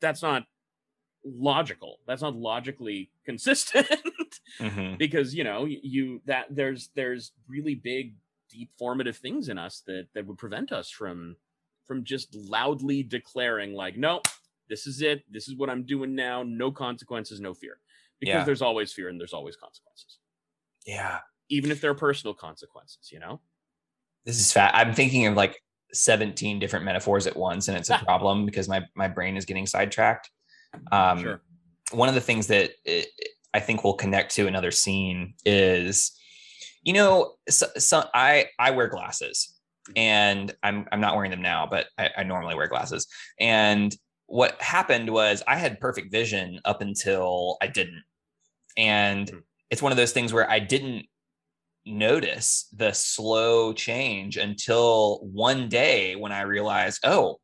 that's 0.00 0.22
not 0.22 0.44
logical. 1.24 1.98
That's 2.06 2.22
not 2.22 2.36
logically 2.36 3.10
consistent 3.24 3.88
mm-hmm. 4.60 4.96
because 4.96 5.34
you 5.34 5.44
know 5.44 5.64
you 5.64 6.20
that 6.26 6.46
there's 6.50 6.90
there's 6.94 7.32
really 7.48 7.74
big 7.74 8.14
deep 8.50 8.70
formative 8.78 9.16
things 9.16 9.48
in 9.48 9.58
us 9.58 9.82
that 9.86 10.06
that 10.14 10.26
would 10.26 10.38
prevent 10.38 10.72
us 10.72 10.90
from 10.90 11.36
from 11.86 12.04
just 12.04 12.34
loudly 12.34 13.02
declaring 13.02 13.74
like 13.74 13.96
no 13.96 14.20
this 14.68 14.86
is 14.86 15.00
it. 15.00 15.22
This 15.30 15.48
is 15.48 15.56
what 15.56 15.70
i'm 15.70 15.84
doing 15.84 16.14
now. 16.14 16.42
No 16.42 16.70
consequences 16.70 17.40
no 17.40 17.54
fear. 17.54 17.78
Because 18.20 18.34
yeah. 18.34 18.44
there's 18.44 18.62
always 18.62 18.92
fear 18.92 19.08
and 19.08 19.20
there's 19.20 19.32
always 19.32 19.56
consequences 19.56 20.18
yeah. 20.88 21.18
Even 21.50 21.70
if 21.70 21.80
there 21.80 21.90
are 21.90 21.94
personal 21.94 22.34
consequences, 22.34 23.10
you 23.12 23.20
know? 23.20 23.40
This 24.24 24.40
is 24.40 24.52
fat. 24.52 24.74
I'm 24.74 24.94
thinking 24.94 25.26
of 25.26 25.34
like 25.34 25.62
17 25.92 26.58
different 26.58 26.84
metaphors 26.84 27.26
at 27.26 27.36
once, 27.36 27.68
and 27.68 27.76
it's 27.76 27.90
a 27.90 27.98
problem 28.04 28.46
because 28.46 28.68
my 28.68 28.84
my 28.96 29.06
brain 29.06 29.36
is 29.36 29.44
getting 29.44 29.66
sidetracked. 29.66 30.30
Um, 30.90 31.20
sure. 31.20 31.42
One 31.92 32.08
of 32.08 32.14
the 32.14 32.20
things 32.20 32.46
that 32.48 32.72
it, 32.84 33.08
I 33.54 33.60
think 33.60 33.84
will 33.84 33.94
connect 33.94 34.34
to 34.36 34.46
another 34.46 34.70
scene 34.70 35.34
is, 35.44 36.12
you 36.82 36.92
know, 36.92 37.34
so, 37.48 37.66
so 37.76 38.04
I 38.14 38.46
I 38.58 38.70
wear 38.70 38.88
glasses, 38.88 39.54
mm-hmm. 39.88 39.98
and 39.98 40.54
I'm 40.62 40.86
I'm 40.90 41.00
not 41.00 41.14
wearing 41.14 41.30
them 41.30 41.42
now, 41.42 41.66
but 41.70 41.86
I, 41.98 42.10
I 42.18 42.22
normally 42.22 42.54
wear 42.54 42.66
glasses. 42.66 43.06
And 43.38 43.94
what 44.26 44.60
happened 44.60 45.10
was 45.10 45.42
I 45.46 45.56
had 45.56 45.80
perfect 45.80 46.12
vision 46.12 46.60
up 46.64 46.80
until 46.80 47.56
I 47.62 47.66
didn't, 47.66 48.04
and 48.76 49.26
mm-hmm 49.26 49.38
it's 49.70 49.82
one 49.82 49.92
of 49.92 49.98
those 49.98 50.12
things 50.12 50.32
where 50.32 50.50
I 50.50 50.58
didn't 50.58 51.06
notice 51.84 52.68
the 52.76 52.92
slow 52.92 53.72
change 53.72 54.36
until 54.36 55.20
one 55.20 55.68
day 55.68 56.16
when 56.16 56.32
I 56.32 56.42
realized, 56.42 57.00
oh, 57.04 57.38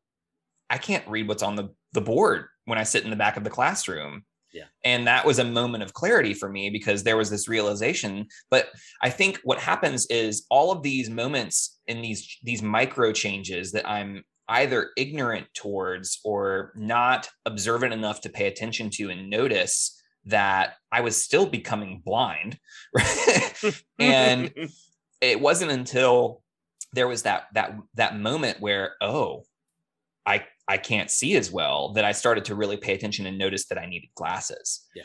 I 0.69 0.77
can't 0.77 1.07
read 1.07 1.27
what's 1.27 1.43
on 1.43 1.55
the, 1.55 1.69
the 1.93 2.01
board 2.01 2.45
when 2.65 2.77
I 2.77 2.83
sit 2.83 3.03
in 3.03 3.09
the 3.09 3.15
back 3.15 3.37
of 3.37 3.43
the 3.43 3.49
classroom. 3.49 4.23
Yeah. 4.53 4.65
And 4.85 5.05
that 5.07 5.25
was 5.25 5.39
a 5.39 5.43
moment 5.43 5.83
of 5.83 5.93
clarity 5.93 6.33
for 6.33 6.47
me 6.47 6.69
because 6.69 7.03
there 7.03 7.17
was 7.17 7.29
this 7.29 7.49
realization. 7.49 8.27
But 8.49 8.69
I 9.01 9.09
think 9.09 9.39
what 9.43 9.59
happens 9.59 10.05
is 10.07 10.45
all 10.49 10.71
of 10.71 10.81
these 10.81 11.09
moments 11.09 11.79
in 11.87 12.01
these 12.01 12.37
these 12.41 12.61
micro 12.61 13.11
changes 13.11 13.73
that 13.73 13.87
I'm 13.87 14.23
either 14.47 14.91
ignorant 14.95 15.47
towards 15.53 16.19
or 16.23 16.71
not 16.75 17.27
observant 17.45 17.93
enough 17.93 18.21
to 18.21 18.29
pay 18.29 18.47
attention 18.47 18.89
to 18.91 19.09
and 19.09 19.29
notice 19.29 20.01
that 20.25 20.75
I 20.91 21.01
was 21.01 21.21
still 21.21 21.45
becoming 21.45 22.01
blind. 22.03 22.57
and 23.99 24.51
it 25.21 25.39
wasn't 25.39 25.71
until 25.71 26.41
there 26.93 27.07
was 27.07 27.23
that 27.23 27.47
that 27.53 27.77
that 27.95 28.17
moment 28.17 28.59
where 28.61 28.93
oh 29.01 29.43
I 30.25 30.45
I 30.67 30.77
can't 30.77 31.11
see 31.11 31.35
as 31.35 31.51
well 31.51 31.93
that 31.93 32.05
I 32.05 32.11
started 32.11 32.45
to 32.45 32.55
really 32.55 32.77
pay 32.77 32.93
attention 32.93 33.25
and 33.25 33.37
notice 33.37 33.67
that 33.67 33.77
I 33.77 33.85
needed 33.85 34.09
glasses. 34.15 34.85
Yeah. 34.95 35.03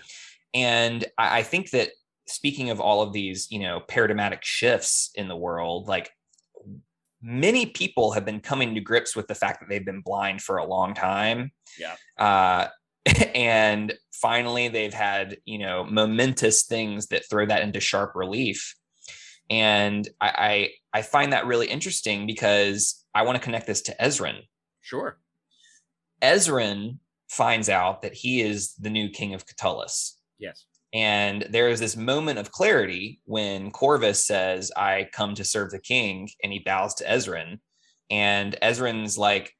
And 0.54 1.04
I, 1.18 1.38
I 1.38 1.42
think 1.42 1.70
that 1.70 1.90
speaking 2.26 2.70
of 2.70 2.80
all 2.80 3.02
of 3.02 3.12
these, 3.12 3.50
you 3.50 3.58
know, 3.58 3.80
paradigmatic 3.80 4.42
shifts 4.42 5.10
in 5.14 5.28
the 5.28 5.36
world, 5.36 5.88
like 5.88 6.10
many 7.22 7.66
people 7.66 8.12
have 8.12 8.24
been 8.24 8.40
coming 8.40 8.74
to 8.74 8.80
grips 8.80 9.14
with 9.14 9.26
the 9.26 9.34
fact 9.34 9.60
that 9.60 9.68
they've 9.68 9.84
been 9.84 10.00
blind 10.00 10.40
for 10.40 10.56
a 10.56 10.64
long 10.64 10.94
time. 10.94 11.52
Yeah. 11.78 11.96
Uh, 12.18 12.68
and 13.34 13.94
finally 14.12 14.68
they've 14.68 14.94
had, 14.94 15.38
you 15.44 15.58
know, 15.58 15.84
momentous 15.84 16.64
things 16.64 17.08
that 17.08 17.28
throw 17.28 17.46
that 17.46 17.62
into 17.62 17.80
sharp 17.80 18.14
relief. 18.14 18.74
And 19.48 20.08
I, 20.20 20.70
I, 20.92 20.98
I 20.98 21.02
find 21.02 21.32
that 21.32 21.46
really 21.46 21.66
interesting 21.66 22.26
because 22.26 23.04
I 23.14 23.22
want 23.22 23.36
to 23.36 23.44
connect 23.44 23.66
this 23.66 23.82
to 23.82 23.96
Ezran. 24.00 24.40
Sure. 24.80 25.18
Ezran 26.22 26.98
finds 27.28 27.68
out 27.68 28.02
that 28.02 28.14
he 28.14 28.42
is 28.42 28.74
the 28.74 28.90
new 28.90 29.08
king 29.08 29.34
of 29.34 29.46
Katolis. 29.46 30.14
Yes. 30.38 30.66
And 30.92 31.46
there 31.50 31.68
is 31.68 31.78
this 31.78 31.96
moment 31.96 32.38
of 32.38 32.50
clarity 32.50 33.20
when 33.24 33.70
Corvus 33.70 34.26
says, 34.26 34.72
I 34.76 35.08
come 35.12 35.34
to 35.34 35.44
serve 35.44 35.70
the 35.70 35.78
king, 35.78 36.28
and 36.42 36.52
he 36.52 36.58
bows 36.58 36.94
to 36.96 37.04
Ezran. 37.04 37.60
And 38.10 38.56
Ezran's 38.60 39.16
like, 39.16 39.54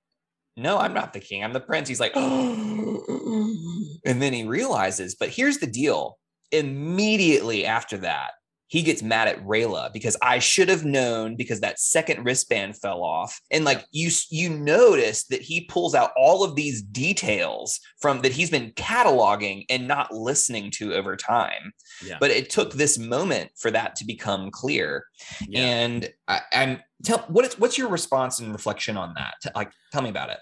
No, 0.56 0.78
I'm 0.78 0.94
not 0.94 1.12
the 1.12 1.20
king. 1.20 1.42
I'm 1.44 1.52
the 1.52 1.60
prince. 1.60 1.88
He's 1.88 2.00
like, 2.00 2.12
oh. 2.14 3.98
and 4.04 4.20
then 4.20 4.32
he 4.32 4.44
realizes, 4.44 5.14
but 5.14 5.28
here's 5.28 5.58
the 5.58 5.66
deal. 5.66 6.18
Immediately 6.52 7.64
after 7.64 7.96
that, 7.98 8.32
he 8.70 8.82
gets 8.82 9.02
mad 9.02 9.26
at 9.26 9.44
Rayla 9.44 9.92
because 9.92 10.16
I 10.22 10.38
should 10.38 10.68
have 10.68 10.84
known 10.84 11.34
because 11.34 11.58
that 11.58 11.80
second 11.80 12.24
wristband 12.24 12.76
fell 12.76 13.02
off. 13.02 13.40
And 13.50 13.64
like 13.64 13.84
you 13.90 14.10
you 14.30 14.48
notice 14.48 15.24
that 15.24 15.42
he 15.42 15.64
pulls 15.64 15.92
out 15.92 16.12
all 16.16 16.44
of 16.44 16.54
these 16.54 16.80
details 16.80 17.80
from 18.00 18.20
that 18.22 18.30
he's 18.30 18.48
been 18.48 18.70
cataloging 18.74 19.64
and 19.68 19.88
not 19.88 20.14
listening 20.14 20.70
to 20.76 20.94
over 20.94 21.16
time. 21.16 21.72
Yeah. 22.04 22.18
But 22.20 22.30
it 22.30 22.48
took 22.48 22.72
this 22.72 22.96
moment 22.96 23.50
for 23.58 23.72
that 23.72 23.96
to 23.96 24.04
become 24.04 24.52
clear. 24.52 25.04
Yeah. 25.48 25.62
And 25.62 26.12
I, 26.28 26.40
I'm 26.52 26.78
tell 27.02 27.18
what 27.28 27.44
is 27.44 27.58
what's 27.58 27.78
your 27.78 27.88
response 27.88 28.40
and 28.40 28.52
reflection 28.52 28.96
on 28.96 29.14
that? 29.14 29.34
Like 29.54 29.72
tell 29.92 30.02
me 30.02 30.10
about 30.10 30.30
it. 30.30 30.38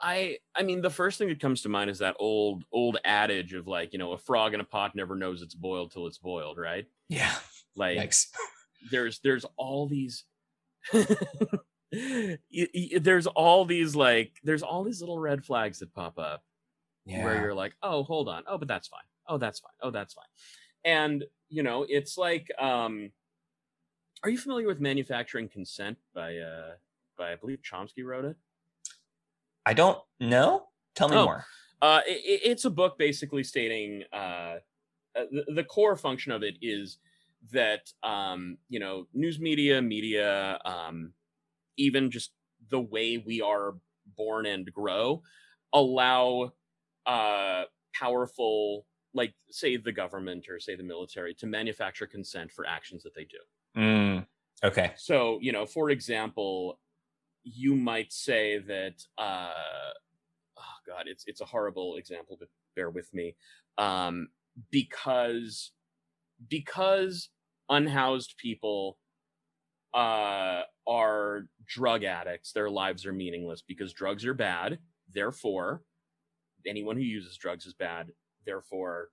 I 0.00 0.38
I 0.54 0.62
mean 0.62 0.82
the 0.82 0.90
first 0.90 1.18
thing 1.18 1.28
that 1.28 1.40
comes 1.40 1.62
to 1.62 1.68
mind 1.68 1.90
is 1.90 1.98
that 1.98 2.16
old 2.18 2.64
old 2.72 2.98
adage 3.04 3.54
of 3.54 3.66
like, 3.66 3.92
you 3.92 3.98
know, 3.98 4.12
a 4.12 4.18
frog 4.18 4.54
in 4.54 4.60
a 4.60 4.64
pot 4.64 4.94
never 4.94 5.14
knows 5.14 5.42
it's 5.42 5.54
boiled 5.54 5.92
till 5.92 6.06
it's 6.06 6.18
boiled, 6.18 6.58
right? 6.58 6.86
Yeah. 7.08 7.34
Like 7.76 7.98
Thanks. 7.98 8.28
there's 8.90 9.20
there's 9.20 9.46
all 9.56 9.86
these 9.86 10.24
there's 11.92 13.26
all 13.28 13.64
these 13.64 13.94
like 13.94 14.32
there's 14.42 14.62
all 14.62 14.82
these 14.82 15.00
little 15.00 15.18
red 15.18 15.44
flags 15.44 15.78
that 15.78 15.94
pop 15.94 16.18
up 16.18 16.42
where 17.04 17.40
you're 17.40 17.54
like, 17.54 17.74
"Oh, 17.82 18.02
hold 18.04 18.28
on. 18.28 18.44
Oh, 18.46 18.58
but 18.58 18.68
that's 18.68 18.88
fine. 18.88 19.00
Oh, 19.28 19.38
that's 19.38 19.60
fine. 19.60 19.72
Oh, 19.82 19.90
that's 19.90 20.14
fine." 20.14 20.24
And, 20.84 21.24
you 21.48 21.62
know, 21.62 21.86
it's 21.88 22.16
like 22.18 22.48
um 22.58 23.10
are 24.22 24.30
you 24.30 24.38
familiar 24.38 24.66
with 24.66 24.80
manufacturing 24.80 25.48
consent 25.48 25.98
by 26.14 26.36
uh 26.38 26.72
by 27.16 27.32
I 27.32 27.36
believe 27.36 27.60
Chomsky 27.62 28.04
wrote 28.04 28.24
it? 28.24 28.36
I 29.66 29.74
don't 29.74 29.98
know. 30.20 30.68
Tell 30.94 31.08
me 31.08 31.16
Oh. 31.16 31.24
more. 31.24 31.44
Uh, 31.80 32.00
i 32.06 32.10
i- 32.10 32.40
it's 32.44 32.64
a 32.64 32.70
book 32.70 32.96
basically 32.98 33.42
stating 33.42 34.04
uh, 34.12 34.16
uh, 35.16 35.26
the, 35.32 35.44
the 35.56 35.64
core 35.64 35.96
function 35.96 36.32
of 36.32 36.42
it 36.42 36.56
is 36.62 36.98
that 37.50 37.92
um, 38.02 38.58
you 38.68 38.78
know 38.78 39.06
news 39.12 39.40
media, 39.40 39.82
media, 39.82 40.60
um, 40.64 41.12
even 41.76 42.10
just 42.10 42.32
the 42.70 42.80
way 42.80 43.18
we 43.18 43.40
are 43.40 43.76
born 44.16 44.46
and 44.46 44.72
grow, 44.72 45.22
allow 45.72 46.52
uh, 47.06 47.64
powerful, 47.94 48.86
like 49.14 49.34
say 49.50 49.76
the 49.76 49.92
government 49.92 50.48
or 50.48 50.60
say 50.60 50.76
the 50.76 50.82
military, 50.84 51.34
to 51.34 51.46
manufacture 51.46 52.06
consent 52.06 52.52
for 52.52 52.66
actions 52.66 53.02
that 53.02 53.14
they 53.14 53.24
do. 53.24 53.38
Mm, 53.76 54.26
okay. 54.64 54.94
So, 54.94 55.38
you 55.40 55.52
know, 55.52 55.66
for 55.66 55.90
example, 55.90 56.80
you 57.44 57.76
might 57.76 58.12
say 58.12 58.58
that 58.58 59.04
uh 59.18 59.92
oh 60.58 60.76
god, 60.86 61.08
it's 61.08 61.24
it's 61.26 61.40
a 61.40 61.46
horrible 61.46 61.96
example, 61.96 62.36
but 62.38 62.48
bear 62.76 62.90
with 62.90 63.12
me. 63.14 63.36
Um 63.78 64.28
because 64.70 65.72
because 66.48 67.30
unhoused 67.70 68.36
people 68.38 68.98
uh 69.94 70.62
are 70.86 71.42
drug 71.66 72.04
addicts, 72.04 72.52
their 72.52 72.70
lives 72.70 73.06
are 73.06 73.12
meaningless 73.12 73.62
because 73.62 73.92
drugs 73.92 74.26
are 74.26 74.34
bad. 74.34 74.80
Therefore, 75.08 75.84
anyone 76.66 76.96
who 76.96 77.02
uses 77.04 77.36
drugs 77.38 77.66
is 77.66 77.74
bad. 77.74 78.12
Therefore, 78.46 79.10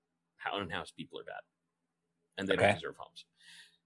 unhoused 0.53 0.95
people 0.95 1.19
are 1.19 1.25
bad. 1.25 1.41
And 2.37 2.49
they 2.49 2.55
Okay. 2.55 2.57
don't 2.57 2.71
deserve 2.71 2.95
homes. 2.97 3.25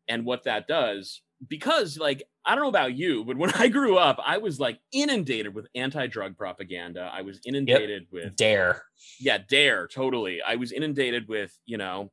And 0.07 0.25
what 0.25 0.43
that 0.43 0.67
does, 0.67 1.21
because 1.47 1.97
like 1.97 2.23
I 2.45 2.55
don't 2.55 2.63
know 2.63 2.69
about 2.69 2.95
you, 2.95 3.23
but 3.23 3.37
when 3.37 3.51
I 3.55 3.67
grew 3.69 3.97
up, 3.97 4.19
I 4.23 4.37
was 4.37 4.59
like 4.59 4.79
inundated 4.91 5.53
with 5.55 5.67
anti-drug 5.75 6.37
propaganda. 6.37 7.09
I 7.13 7.21
was 7.21 7.39
inundated 7.45 8.07
with 8.11 8.35
Dare. 8.35 8.83
yeah, 9.19 9.37
dare 9.37 9.87
totally. 9.87 10.41
I 10.41 10.55
was 10.55 10.71
inundated 10.71 11.27
with 11.27 11.57
you 11.65 11.77
know, 11.77 12.11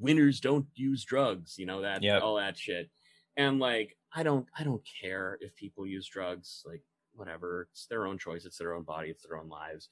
winners 0.00 0.40
don't 0.40 0.66
use 0.74 1.04
drugs. 1.04 1.56
You 1.58 1.66
know 1.66 1.82
that 1.82 2.02
Yep. 2.02 2.22
all 2.22 2.36
that 2.36 2.56
shit. 2.58 2.90
And 3.36 3.58
like 3.58 3.96
I 4.14 4.22
don't 4.22 4.46
I 4.58 4.64
don't 4.64 4.82
care 5.02 5.38
if 5.40 5.54
people 5.56 5.86
use 5.86 6.06
drugs. 6.08 6.62
Like 6.66 6.82
whatever, 7.14 7.68
it's 7.72 7.86
their 7.86 8.06
own 8.06 8.18
choice. 8.18 8.44
It's 8.44 8.58
their 8.58 8.74
own 8.74 8.84
body. 8.84 9.10
It's 9.10 9.24
their 9.26 9.36
own 9.38 9.48
lives. 9.48 9.88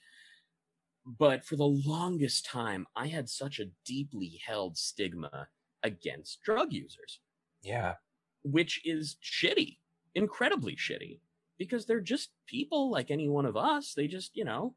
But 1.19 1.45
for 1.45 1.55
the 1.57 1.65
longest 1.65 2.47
time, 2.47 2.87
I 2.97 3.07
had 3.09 3.29
such 3.29 3.61
a 3.61 3.67
deeply 3.85 4.41
held 4.45 4.77
stigma 4.77 5.49
against 5.83 6.43
drug 6.43 6.73
users 6.73 7.21
Yeah. 7.63 7.95
which 8.43 8.81
is 8.85 9.17
shitty, 9.23 9.79
incredibly 10.15 10.77
shitty, 10.77 11.21
because 11.59 11.87
they're 11.87 12.01
just 12.01 12.31
people 12.47 12.91
like 12.91 13.11
any 13.11 13.29
one 13.29 13.47
of 13.47 13.57
us. 13.57 13.95
They 13.95 14.07
just, 14.07 14.37
you 14.37 14.45
know, 14.45 14.75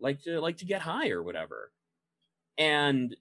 like 0.00 0.22
to 0.22 0.40
like 0.40 0.56
to 0.58 0.64
get 0.64 0.82
high 0.82 1.10
or 1.10 1.22
whatever. 1.22 1.72
And 2.58 3.16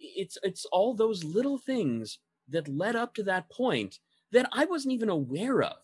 it's 0.00 0.38
it's 0.42 0.64
all 0.66 0.94
those 0.94 1.24
little 1.24 1.58
things 1.58 2.18
that 2.48 2.68
led 2.68 2.96
up 2.96 3.14
to 3.14 3.22
that 3.24 3.50
point 3.50 3.98
that 4.32 4.48
I 4.52 4.64
wasn't 4.64 4.94
even 4.94 5.08
aware 5.08 5.62
of. 5.62 5.76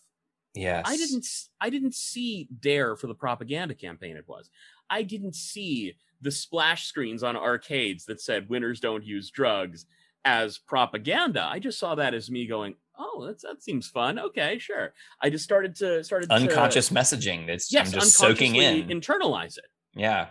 Yes. 0.55 0.85
I 0.87 0.97
didn't 0.97 1.27
I 1.61 1.71
didn't 1.71 1.95
see 1.95 2.49
Dare 2.61 2.97
for 2.97 3.07
the 3.09 3.15
propaganda 3.15 3.75
campaign 3.75 4.17
it 4.17 4.29
was. 4.29 4.51
I 4.89 5.03
didn't 5.03 5.35
see 5.35 5.95
the 6.25 6.31
splash 6.33 6.87
screens 6.87 7.23
on 7.23 7.37
arcades 7.37 8.05
that 8.07 8.21
said 8.21 8.49
winners 8.49 8.81
don't 8.81 9.05
use 9.05 9.31
drugs 9.31 9.87
as 10.25 10.59
propaganda. 10.59 11.45
I 11.45 11.59
just 11.61 11.79
saw 11.79 11.95
that 11.95 12.15
as 12.15 12.31
me 12.31 12.47
going, 12.47 12.75
"Oh, 12.99 13.25
that's 13.27 13.43
that 13.45 13.63
seems 13.63 13.89
fun. 13.89 14.19
Okay, 14.19 14.59
sure." 14.59 14.95
I 15.23 15.31
just 15.31 15.45
started 15.45 15.77
to 15.77 16.03
started 16.03 16.31
to- 16.31 16.35
unconscious 16.35 16.91
messaging. 16.91 17.49
It's 17.49 17.73
yes, 17.73 17.89
I'm 17.95 18.01
just 18.01 18.17
soaking 18.17 18.57
in. 18.57 18.89
internalize 18.89 19.57
it. 19.59 19.67
yeah. 19.95 20.29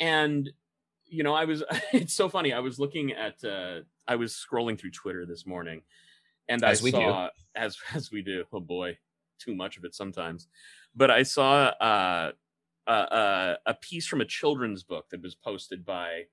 And 0.00 0.50
you 1.08 1.22
know, 1.22 1.34
I 1.34 1.44
was 1.44 1.62
it's 1.92 2.14
so 2.14 2.28
funny. 2.28 2.52
I 2.52 2.60
was 2.60 2.78
looking 2.78 3.12
at 3.12 3.42
uh 3.44 3.80
I 4.08 4.16
was 4.16 4.32
scrolling 4.34 4.78
through 4.78 4.92
Twitter 4.92 5.26
this 5.26 5.46
morning 5.46 5.82
and 6.48 6.62
As 6.62 6.80
I 6.80 6.84
we 6.84 6.90
do. 6.92 6.98
saw 6.98 7.28
as 7.54 7.76
as 7.94 8.10
we 8.10 8.22
do. 8.22 8.44
Oh 8.52 8.60
boy, 8.60 8.98
too 9.38 9.54
much 9.54 9.76
of 9.76 9.84
it 9.84 9.94
sometimes. 9.94 10.48
But 10.94 11.10
I 11.10 11.22
saw 11.24 11.66
uh 11.68 12.32
uh, 12.92 13.56
a 13.66 13.74
piece 13.74 14.06
from 14.06 14.20
a 14.20 14.24
children's 14.24 14.82
book 14.82 15.08
that 15.10 15.22
was 15.22 15.34
posted 15.34 15.84
by 15.84 16.24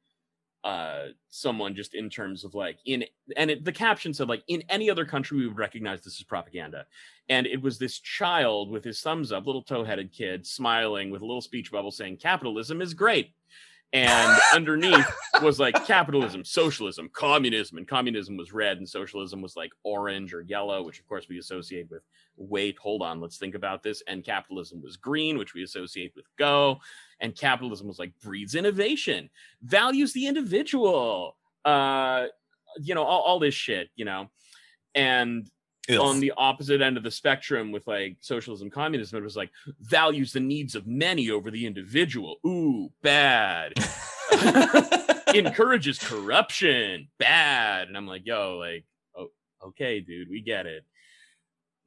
uh 0.63 1.07
someone 1.27 1.75
just 1.75 1.93
in 1.93 2.09
terms 2.09 2.45
of 2.45 2.55
like 2.55 2.77
in 2.85 3.03
and 3.35 3.51
it, 3.51 3.65
the 3.65 3.71
caption 3.71 4.13
said 4.13 4.29
like 4.29 4.43
in 4.47 4.63
any 4.69 4.89
other 4.89 5.03
country 5.03 5.37
we 5.37 5.45
would 5.45 5.57
recognize 5.57 6.01
this 6.01 6.21
as 6.21 6.23
propaganda. 6.23 6.85
And 7.27 7.45
it 7.47 7.61
was 7.61 7.77
this 7.77 7.99
child 7.99 8.71
with 8.71 8.83
his 8.83 9.01
thumbs 9.01 9.33
up 9.33 9.45
little 9.45 9.63
toe-headed 9.63 10.13
kid 10.13 10.47
smiling 10.47 11.09
with 11.09 11.21
a 11.21 11.25
little 11.25 11.41
speech 11.41 11.69
bubble 11.69 11.91
saying 11.91 12.17
capitalism 12.17 12.81
is 12.81 12.93
great 12.93 13.33
and 13.93 14.41
underneath 14.53 15.05
was 15.41 15.59
like 15.59 15.85
capitalism, 15.85 16.43
socialism, 16.43 17.09
communism, 17.13 17.77
and 17.77 17.87
communism 17.87 18.35
was 18.35 18.51
red, 18.51 18.77
and 18.77 18.89
socialism 18.89 19.41
was 19.41 19.55
like 19.55 19.71
orange 19.83 20.33
or 20.33 20.41
yellow, 20.41 20.83
which 20.83 20.99
of 20.99 21.07
course 21.07 21.29
we 21.29 21.37
associate 21.37 21.89
with 21.89 22.01
wait, 22.35 22.77
hold 22.79 23.03
on, 23.03 23.21
let's 23.21 23.37
think 23.37 23.53
about 23.53 23.83
this. 23.83 24.01
And 24.07 24.23
capitalism 24.23 24.81
was 24.81 24.97
green, 24.97 25.37
which 25.37 25.53
we 25.53 25.63
associate 25.63 26.13
with 26.15 26.25
go, 26.37 26.79
and 27.19 27.35
capitalism 27.35 27.87
was 27.87 27.99
like 27.99 28.13
breeds 28.21 28.55
innovation, 28.55 29.29
values 29.61 30.13
the 30.13 30.25
individual, 30.25 31.37
uh, 31.63 32.25
you 32.81 32.95
know, 32.95 33.03
all, 33.03 33.21
all 33.21 33.39
this 33.39 33.53
shit, 33.53 33.89
you 33.95 34.05
know, 34.05 34.29
and 34.95 35.49
On 35.89 36.21
the 36.21 36.31
opposite 36.37 36.81
end 36.81 36.95
of 36.95 37.03
the 37.03 37.11
spectrum 37.11 37.71
with 37.73 37.85
like 37.87 38.15
socialism 38.21 38.69
communism 38.69 39.19
it 39.19 39.23
was 39.23 39.35
like 39.35 39.51
values 39.81 40.31
the 40.31 40.39
needs 40.39 40.75
of 40.75 40.87
many 40.87 41.29
over 41.29 41.51
the 41.51 41.65
individual. 41.65 42.37
Ooh 42.45 42.89
bad. 43.01 43.73
Encourages 45.35 45.99
corruption. 45.99 47.09
Bad. 47.19 47.89
And 47.89 47.97
i'm 47.97 48.07
like 48.07 48.25
yo 48.25 48.57
like 48.57 48.85
oh, 49.17 49.27
okay 49.65 49.99
dude 49.99 50.29
we 50.29 50.41
get 50.41 50.65
it. 50.65 50.85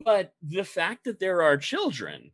But 0.04 0.34
the 0.42 0.64
fact 0.64 1.04
that 1.04 1.18
there 1.18 1.40
are 1.40 1.56
children 1.56 2.32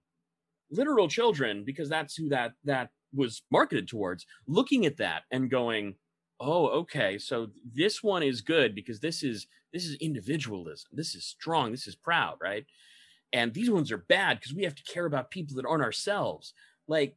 literal 0.72 1.06
children 1.06 1.62
because 1.64 1.88
that's 1.88 2.16
who 2.16 2.30
that 2.30 2.52
that 2.64 2.90
was 3.14 3.42
marketed 3.50 3.86
towards 3.86 4.26
looking 4.48 4.86
at 4.86 4.96
that 4.96 5.22
and 5.30 5.50
going 5.50 5.94
oh 6.42 6.66
okay 6.68 7.18
so 7.18 7.48
this 7.72 8.02
one 8.02 8.22
is 8.22 8.40
good 8.40 8.74
because 8.74 9.00
this 9.00 9.22
is 9.22 9.46
this 9.72 9.86
is 9.86 9.94
individualism 9.96 10.88
this 10.92 11.14
is 11.14 11.24
strong 11.24 11.70
this 11.70 11.86
is 11.86 11.94
proud 11.94 12.36
right 12.40 12.66
and 13.32 13.54
these 13.54 13.70
ones 13.70 13.90
are 13.90 13.98
bad 14.08 14.38
because 14.38 14.52
we 14.52 14.64
have 14.64 14.74
to 14.74 14.82
care 14.82 15.06
about 15.06 15.30
people 15.30 15.56
that 15.56 15.64
aren't 15.64 15.84
ourselves 15.84 16.52
like 16.88 17.16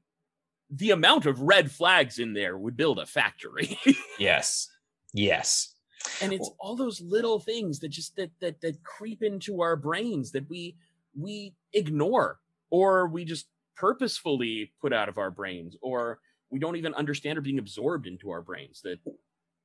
the 0.70 0.92
amount 0.92 1.26
of 1.26 1.42
red 1.42 1.72
flags 1.72 2.20
in 2.20 2.34
there 2.34 2.58
would 2.58 2.78
build 2.78 3.00
a 3.00 3.06
factory 3.06 3.78
yes. 4.20 4.70
Yes. 5.14 5.74
and 6.22 6.34
it's 6.34 6.52
all 6.60 6.76
those 6.76 7.02
little 7.02 7.40
things 7.40 7.80
that 7.80 7.90
just 7.90 8.16
that 8.16 8.32
that 8.42 8.62
that 8.62 8.84
creep 8.84 9.24
into 9.24 9.62
our 9.62 9.76
brains 9.76 10.32
that 10.32 10.48
we 10.50 10.76
we 11.20 11.56
ignore 11.74 12.40
or 12.70 13.08
we 13.08 13.26
just 13.26 13.48
purposefully 13.76 14.72
put 14.82 14.94
out 14.94 15.10
of 15.10 15.18
our 15.18 15.32
brains 15.32 15.76
or 15.82 16.20
we 16.52 16.60
don't 16.60 16.76
even 16.76 16.94
understand 16.94 17.38
are 17.38 17.42
being 17.42 17.60
absorbed 17.60 18.08
into 18.08 18.30
our 18.30 18.42
brains 18.42 18.82
that 18.84 19.00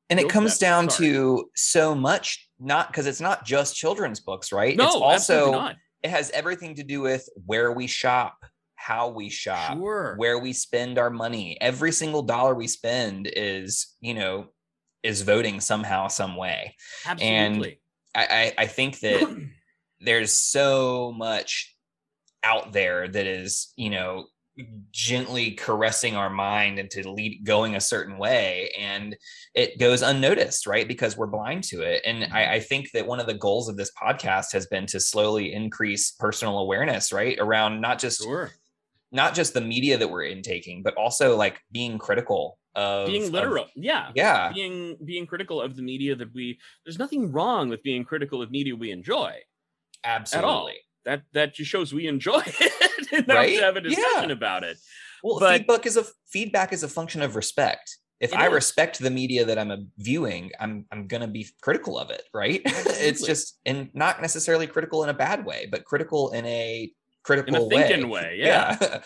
And 0.09 0.19
it 0.19 0.29
comes 0.29 0.59
that- 0.59 0.65
down 0.65 0.91
sorry. 0.91 1.09
to 1.09 1.51
so 1.55 1.95
much, 1.95 2.49
not 2.59 2.89
because 2.89 3.07
it's 3.07 3.21
not 3.21 3.45
just 3.45 3.77
children's 3.77 4.21
books, 4.21 4.53
right? 4.53 4.77
no 4.77 4.87
it's 4.87 4.95
also 4.97 5.53
not 5.53 5.77
it 6.03 6.11
has 6.11 6.31
everything 6.31 6.75
to 6.77 6.83
do 6.83 7.03
with 7.03 7.29
where 7.47 7.73
we 7.73 7.87
shop, 7.87 8.43
how 8.75 9.09
we 9.11 9.29
shop, 9.29 9.75
sure 9.77 10.15
where 10.17 10.39
we 10.39 10.53
spend 10.55 10.99
our 10.99 11.11
money. 11.11 11.59
Every 11.61 11.93
single 11.93 12.23
dollar 12.23 12.55
we 12.55 12.67
spend 12.67 13.31
is, 13.31 13.95
you 14.01 14.15
know, 14.15 14.49
is 15.03 15.21
voting 15.23 15.61
somehow, 15.61 16.09
some 16.09 16.37
way. 16.37 16.75
absolutely 17.07 17.81
I, 18.15 18.53
I, 18.59 18.63
I 18.63 18.67
think 18.67 19.01
that 19.01 19.23
there's 20.01 20.33
so 20.33 21.13
much 21.17 21.77
out 22.43 22.73
there 22.73 23.07
that 23.07 23.27
is, 23.27 23.73
you 23.77 23.91
know, 23.91 24.27
gently 24.93 25.53
caressing 25.53 26.17
our 26.17 26.31
mind 26.31 26.79
into 26.79 27.11
lead 27.11 27.45
going 27.45 27.77
a 27.77 27.81
certain 27.81 28.19
way 28.19 28.71
and 28.79 29.17
it 29.55 29.79
goes 29.79 30.03
unnoticed 30.03 30.67
right? 30.67 30.87
Because 30.89 31.17
we're 31.17 31.27
blind 31.27 31.65
to 31.65 31.83
it. 31.83 32.03
And 32.05 32.25
I, 32.25 32.27
mm-hmm. 32.27 32.53
I 32.55 32.61
think 32.61 32.91
that 32.93 33.07
one 33.07 33.21
of 33.21 33.27
the 33.27 33.35
goals 33.35 33.69
of 33.69 33.77
this 33.77 33.91
podcast 34.01 34.53
has 34.53 34.67
been 34.67 34.87
to 34.87 35.01
slowly 35.01 35.53
increase 35.53 36.13
personal 36.13 36.59
awareness 36.59 37.13
right? 37.13 37.39
Around 37.39 37.81
not 37.81 37.99
just 37.99 38.23
sure. 38.23 38.51
not 39.13 39.35
just 39.35 39.55
the 39.55 39.61
media 39.61 39.99
that 39.99 40.11
we're 40.11 40.25
intaking 40.25 40.83
but 40.83 40.95
also 40.95 41.37
like 41.37 41.61
being 41.73 41.99
critical 41.99 42.59
of 42.75 43.07
being 43.07 43.25
of- 43.25 43.33
literal. 43.33 43.67
Yeah. 43.75 44.11
Yeah. 44.15 44.53
Being 44.53 44.97
being 45.05 45.27
critical 45.27 45.61
of 45.61 45.77
the 45.77 45.83
media 45.83 46.15
that 46.17 46.33
we 46.35 46.59
there's 46.85 46.99
nothing 46.99 47.33
wrong 47.33 47.69
with 47.69 47.83
being 47.83 48.05
critical 48.05 48.43
of 48.43 48.51
media 48.51 48.77
we 48.77 48.91
enjoy. 48.91 49.35
Absolutely. 50.05 50.77
That 51.05 51.23
that 51.33 51.55
just 51.55 51.71
shows 51.71 51.93
we 51.93 52.07
enjoy 52.07 52.43
it 52.47 52.90
enough 53.19 53.29
Right? 53.29 53.61
have 53.61 53.77
a 53.77 53.83
Yeah. 53.83 53.89
discussion 53.97 54.31
about 54.31 54.65
it 54.65 54.79
Well, 55.23 55.39
But- 55.41 55.59
feedback 55.59 55.87
is 55.87 55.97
a 55.97 56.05
feedback 56.33 56.73
is 56.73 56.83
a 56.83 56.89
function 56.89 57.23
of 57.23 57.37
respect. 57.37 57.97
If 58.21 58.35
I 58.35 58.49
is. 58.49 58.53
respect 58.53 58.99
the 58.99 59.11
media 59.11 59.45
that 59.47 59.59
I'm 59.59 59.91
viewing, 59.99 60.51
I'm 60.61 60.87
I'm 60.93 61.07
gonna 61.07 61.27
be 61.29 61.47
critical 61.63 61.99
of 61.99 62.11
it, 62.11 62.23
right? 62.35 62.61
it's 62.65 63.23
just 63.25 63.59
and 63.65 63.89
not 63.95 64.21
necessarily 64.21 64.67
critical 64.67 65.03
in 65.05 65.09
a 65.11 65.15
bad 65.15 65.45
way, 65.47 65.69
but 65.71 65.85
critical 65.87 66.31
in 66.33 66.45
a 66.47 66.91
critical 67.23 67.55
in 67.57 67.63
a 67.63 67.65
way. 67.67 67.89
thinking 67.89 68.09
way 68.11 68.37
yeah, 68.39 68.77
yeah, 68.81 69.03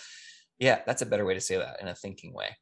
Yeah, 0.59 0.81
that's 0.87 1.03
a 1.03 1.07
better 1.07 1.25
way 1.25 1.35
to 1.35 1.41
say 1.41 1.57
that 1.57 1.81
in 1.81 1.89
a 1.89 1.95
thinking 1.95 2.33
way. 2.35 2.57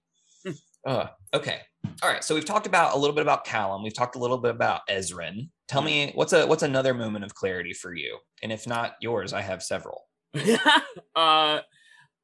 Uh, 0.84 1.06
okay, 1.32 1.60
all 2.02 2.10
right. 2.10 2.24
So 2.24 2.34
we've 2.34 2.44
talked 2.44 2.66
about 2.66 2.94
a 2.94 2.98
little 2.98 3.14
bit 3.14 3.22
about 3.22 3.44
Callum. 3.44 3.82
We've 3.84 3.94
talked 3.94 4.16
a 4.16 4.18
little 4.18 4.38
bit 4.38 4.50
about 4.50 4.80
Ezran. 4.90 5.48
Tell 5.68 5.80
Hmm. 5.80 5.86
me 5.86 6.12
what's 6.16 6.32
a 6.32 6.44
what's 6.46 6.64
another 6.64 6.92
moment 6.92 7.24
of 7.24 7.34
clarity 7.34 7.72
for 7.72 7.94
you, 7.94 8.18
and 8.42 8.50
if 8.52 8.66
not 8.66 8.96
yours, 9.00 9.32
I 9.32 9.42
have 9.42 9.62
several. 9.62 10.02
uh 11.16 11.60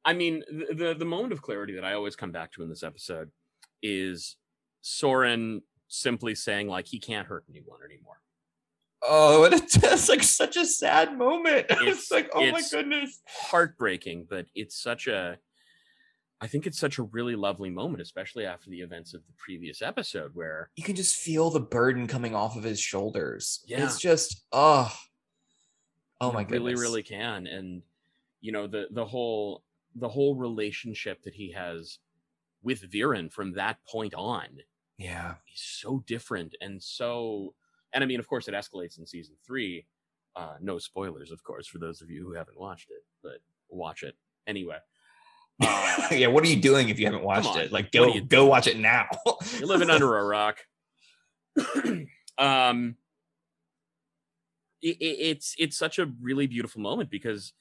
i 0.05 0.13
mean 0.13 0.43
the, 0.49 0.73
the 0.73 0.95
the 0.97 1.05
moment 1.05 1.31
of 1.33 1.41
clarity 1.41 1.73
that 1.75 1.83
i 1.85 1.93
always 1.93 2.15
come 2.15 2.31
back 2.31 2.51
to 2.51 2.63
in 2.63 2.69
this 2.69 2.83
episode 2.83 3.29
is 3.83 4.35
soren 4.81 5.61
simply 5.87 6.33
saying 6.35 6.67
like 6.67 6.87
he 6.87 6.99
can't 6.99 7.27
hurt 7.27 7.43
anyone 7.49 7.79
anymore 7.85 8.17
Oh, 9.01 9.43
and 9.49 9.53
it's 9.53 10.09
like 10.09 10.23
such 10.23 10.57
a 10.57 10.65
sad 10.65 11.17
moment. 11.17 11.67
It's, 11.69 11.81
It's- 11.81 12.11
like, 12.11 12.29
oh 12.33 12.51
my 12.51 12.61
goodness. 12.69 13.21
heartbreaking 13.27 14.27
but 14.29 14.45
it's 14.55 14.81
such 14.81 15.07
a 15.07 15.37
i 16.41 16.47
think 16.47 16.67
it's 16.67 16.77
such 16.79 16.97
a 16.97 17.03
really 17.03 17.35
lovely 17.35 17.69
moment 17.69 18.01
especially 18.01 18.45
after 18.45 18.69
the 18.69 18.81
events 18.81 19.13
of 19.13 19.21
the 19.25 19.33
previous 19.37 19.81
episode 19.81 20.31
where 20.33 20.69
You 20.75 20.83
can 20.83 20.95
just 20.97 21.15
feel 21.15 21.49
the 21.49 21.61
burden 21.61 22.07
coming 22.07 22.35
off 22.35 22.57
of 22.57 22.63
his 22.63 22.79
shoulders. 22.79 23.61
Yeah. 23.65 23.85
It's 23.85 23.99
just, 23.99 24.43
oh, 24.51 24.93
oh 26.19 26.27
you 26.27 26.33
my 26.33 26.43
goodness, 26.43 26.73
really 26.73 26.81
really 26.81 27.03
can 27.03 27.47
and 27.47 27.81
you 28.41 28.51
know 28.51 28.67
the 28.67 28.87
the 28.91 29.05
whole 29.05 29.63
the 29.95 30.09
whole 30.09 30.35
relationship 30.35 31.23
that 31.23 31.33
he 31.33 31.51
has 31.51 31.99
with 32.61 32.89
Viren 32.91 33.31
from 33.31 33.53
that 33.53 33.77
point 33.87 34.13
on 34.13 34.47
Yeah. 34.97 35.35
is 35.53 35.61
so 35.61 36.03
different 36.05 36.55
and 36.61 36.81
so 36.81 37.53
and 37.93 38.03
I 38.03 38.07
mean 38.07 38.19
of 38.19 38.27
course 38.27 38.47
it 38.47 38.53
escalates 38.53 38.97
in 38.99 39.05
season 39.05 39.35
3 39.45 39.85
uh 40.35 40.55
no 40.61 40.77
spoilers 40.77 41.31
of 41.31 41.43
course 41.43 41.67
for 41.67 41.79
those 41.79 42.01
of 42.01 42.09
you 42.09 42.23
who 42.23 42.33
haven't 42.33 42.59
watched 42.59 42.89
it 42.91 43.03
but 43.23 43.41
watch 43.69 44.03
it 44.03 44.15
anyway 44.47 44.77
Uh, 45.61 46.07
yeah. 46.11 46.27
What 46.27 46.45
are 46.45 46.47
you 46.47 46.55
doing 46.61 46.87
if 46.87 46.97
you 46.99 47.05
haven't 47.05 47.23
watched 47.23 47.57
it? 47.57 47.69
Like, 47.69 47.91
go 47.91 48.17
go 48.21 48.45
watch 48.45 48.65
it 48.67 48.77
now. 48.77 49.07
you're 49.57 49.67
living 49.67 49.89
under 49.89 50.17
a 50.17 50.23
rock 50.23 50.59
um 52.37 52.95
it, 54.81 54.95
it, 55.01 55.17
it's 55.19 55.55
it's 55.57 55.77
such 55.77 55.99
a 55.99 56.11
really 56.21 56.47
beautiful 56.47 56.81
moment 56.81 57.09
because 57.09 57.51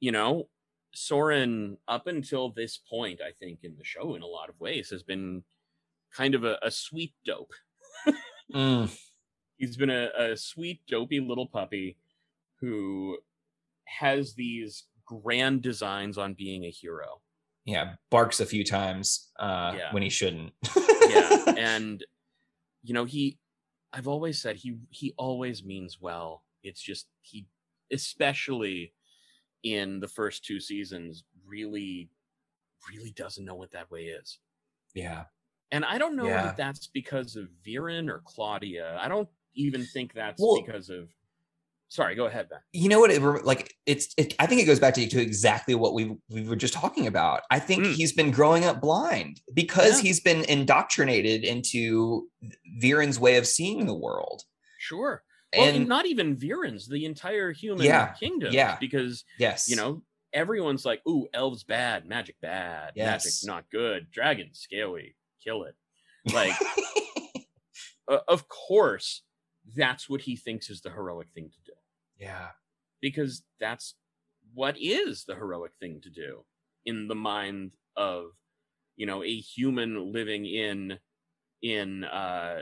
you 0.00 0.10
know 0.12 0.48
soren 0.92 1.76
up 1.86 2.06
until 2.08 2.50
this 2.50 2.76
point 2.78 3.20
i 3.20 3.30
think 3.38 3.60
in 3.62 3.76
the 3.78 3.84
show 3.84 4.14
in 4.16 4.22
a 4.22 4.26
lot 4.26 4.48
of 4.48 4.58
ways 4.58 4.90
has 4.90 5.02
been 5.04 5.42
kind 6.16 6.34
of 6.34 6.42
a, 6.44 6.58
a 6.62 6.70
sweet 6.70 7.14
dope 7.24 7.52
Mm, 8.52 8.90
he's 9.58 9.76
been 9.76 9.90
a, 9.90 10.08
a 10.18 10.36
sweet 10.36 10.80
dopey 10.88 11.20
little 11.20 11.46
puppy 11.46 11.96
who 12.60 13.16
has 13.84 14.34
these 14.34 14.84
grand 15.06 15.62
designs 15.62 16.18
on 16.18 16.34
being 16.34 16.64
a 16.64 16.70
hero 16.70 17.20
yeah. 17.66 17.94
Barks 18.10 18.40
a 18.40 18.46
few 18.46 18.64
times 18.64 19.30
uh, 19.38 19.74
Yeah. 19.78 19.92
when 19.92 20.02
he 20.02 20.08
shouldn't. 20.10 20.52
yeah 21.08 21.54
and 21.56 22.02
you 22.82 22.92
know 22.94 23.04
he 23.04 23.38
i've 23.92 24.08
always 24.08 24.40
said 24.42 24.56
he 24.56 24.78
he 24.88 25.14
always 25.16 25.62
means 25.64 25.98
well 26.00 26.42
it's 26.64 26.80
just 26.82 27.06
he 27.22 27.46
especially 27.92 28.92
in 29.62 30.00
the 30.00 30.08
first 30.08 30.44
two 30.44 30.60
seasons 30.60 31.24
really 31.46 32.08
really 32.90 33.10
doesn't 33.12 33.44
know 33.44 33.54
what 33.54 33.70
that 33.72 33.90
way 33.90 34.04
is 34.04 34.38
yeah. 34.94 35.24
and 35.70 35.84
i 35.84 35.98
don't 35.98 36.16
know 36.16 36.26
Yeah. 36.26 36.44
that 36.44 36.56
that's 36.56 36.86
because 36.86 37.36
of 37.36 37.48
viren 37.66 38.08
or 38.08 38.22
claudia 38.24 38.96
i 39.00 39.08
don't 39.08 39.28
even 39.54 39.84
think 39.84 40.12
that's 40.14 40.40
Well- 40.40 40.62
because 40.64 40.88
of 40.88 41.08
sorry 41.88 42.14
go 42.14 42.26
ahead 42.26 42.48
ben 42.48 42.60
you 42.72 42.88
know 42.88 43.00
what 43.00 43.10
it 43.10 43.20
like 43.44 43.74
it's 43.84 44.14
it, 44.16 44.34
i 44.38 44.46
think 44.46 44.62
it 44.62 44.64
goes 44.64 44.78
back 44.80 44.94
to, 44.94 45.06
to 45.08 45.20
exactly 45.20 45.74
what 45.74 45.92
we 45.92 46.16
we 46.30 46.42
were 46.48 46.56
just 46.56 46.72
talking 46.72 47.06
about 47.06 47.42
i 47.50 47.58
think 47.58 47.84
Mm. 47.84 47.94
he's 47.94 48.12
been 48.12 48.30
growing 48.30 48.64
up 48.64 48.80
blind 48.80 49.40
because 49.52 49.96
Yeah. 49.96 50.02
he's 50.08 50.20
been 50.20 50.44
indoctrinated 50.44 51.44
into 51.44 52.28
viren's 52.80 53.18
way 53.18 53.36
of 53.36 53.46
seeing 53.46 53.86
the 53.86 53.94
world 53.94 54.44
sure 54.78 55.22
and 55.52 55.76
and 55.76 55.88
not 55.88 56.06
even 56.06 56.36
viren's 56.36 56.86
the 56.88 57.04
entire 57.04 57.52
human 57.52 57.84
Yeah, 57.86 58.12
kingdom 58.12 58.52
yeah. 58.52 58.76
because 58.80 59.24
yes. 59.38 59.68
you 59.68 59.76
know 59.76 60.02
everyone's 60.32 60.84
like 60.84 61.00
ooh 61.08 61.26
elves 61.34 61.64
bad 61.64 62.06
magic 62.06 62.36
bad 62.40 62.92
magic 62.96 63.32
not 63.44 63.64
good 63.70 64.10
dragon 64.12 64.50
scary 64.52 65.16
kill 65.42 65.64
it. 65.64 65.74
Like 66.32 66.54
uh, 68.08 68.18
of 68.28 68.48
course 68.48 69.22
that's 69.74 70.08
what 70.08 70.20
he 70.20 70.36
thinks 70.36 70.70
is 70.70 70.80
the 70.80 70.90
heroic 70.90 71.28
thing 71.34 71.50
to 71.50 71.60
do. 71.64 71.72
Yeah. 72.18 72.48
Because 73.00 73.42
that's 73.58 73.94
what 74.54 74.76
is 74.78 75.24
the 75.24 75.34
heroic 75.34 75.72
thing 75.80 76.00
to 76.02 76.10
do 76.10 76.44
in 76.84 77.08
the 77.08 77.14
mind 77.14 77.74
of 77.96 78.30
you 78.96 79.06
know 79.06 79.22
a 79.22 79.34
human 79.36 80.12
living 80.12 80.44
in 80.46 80.98
in 81.62 82.04
uh 82.04 82.60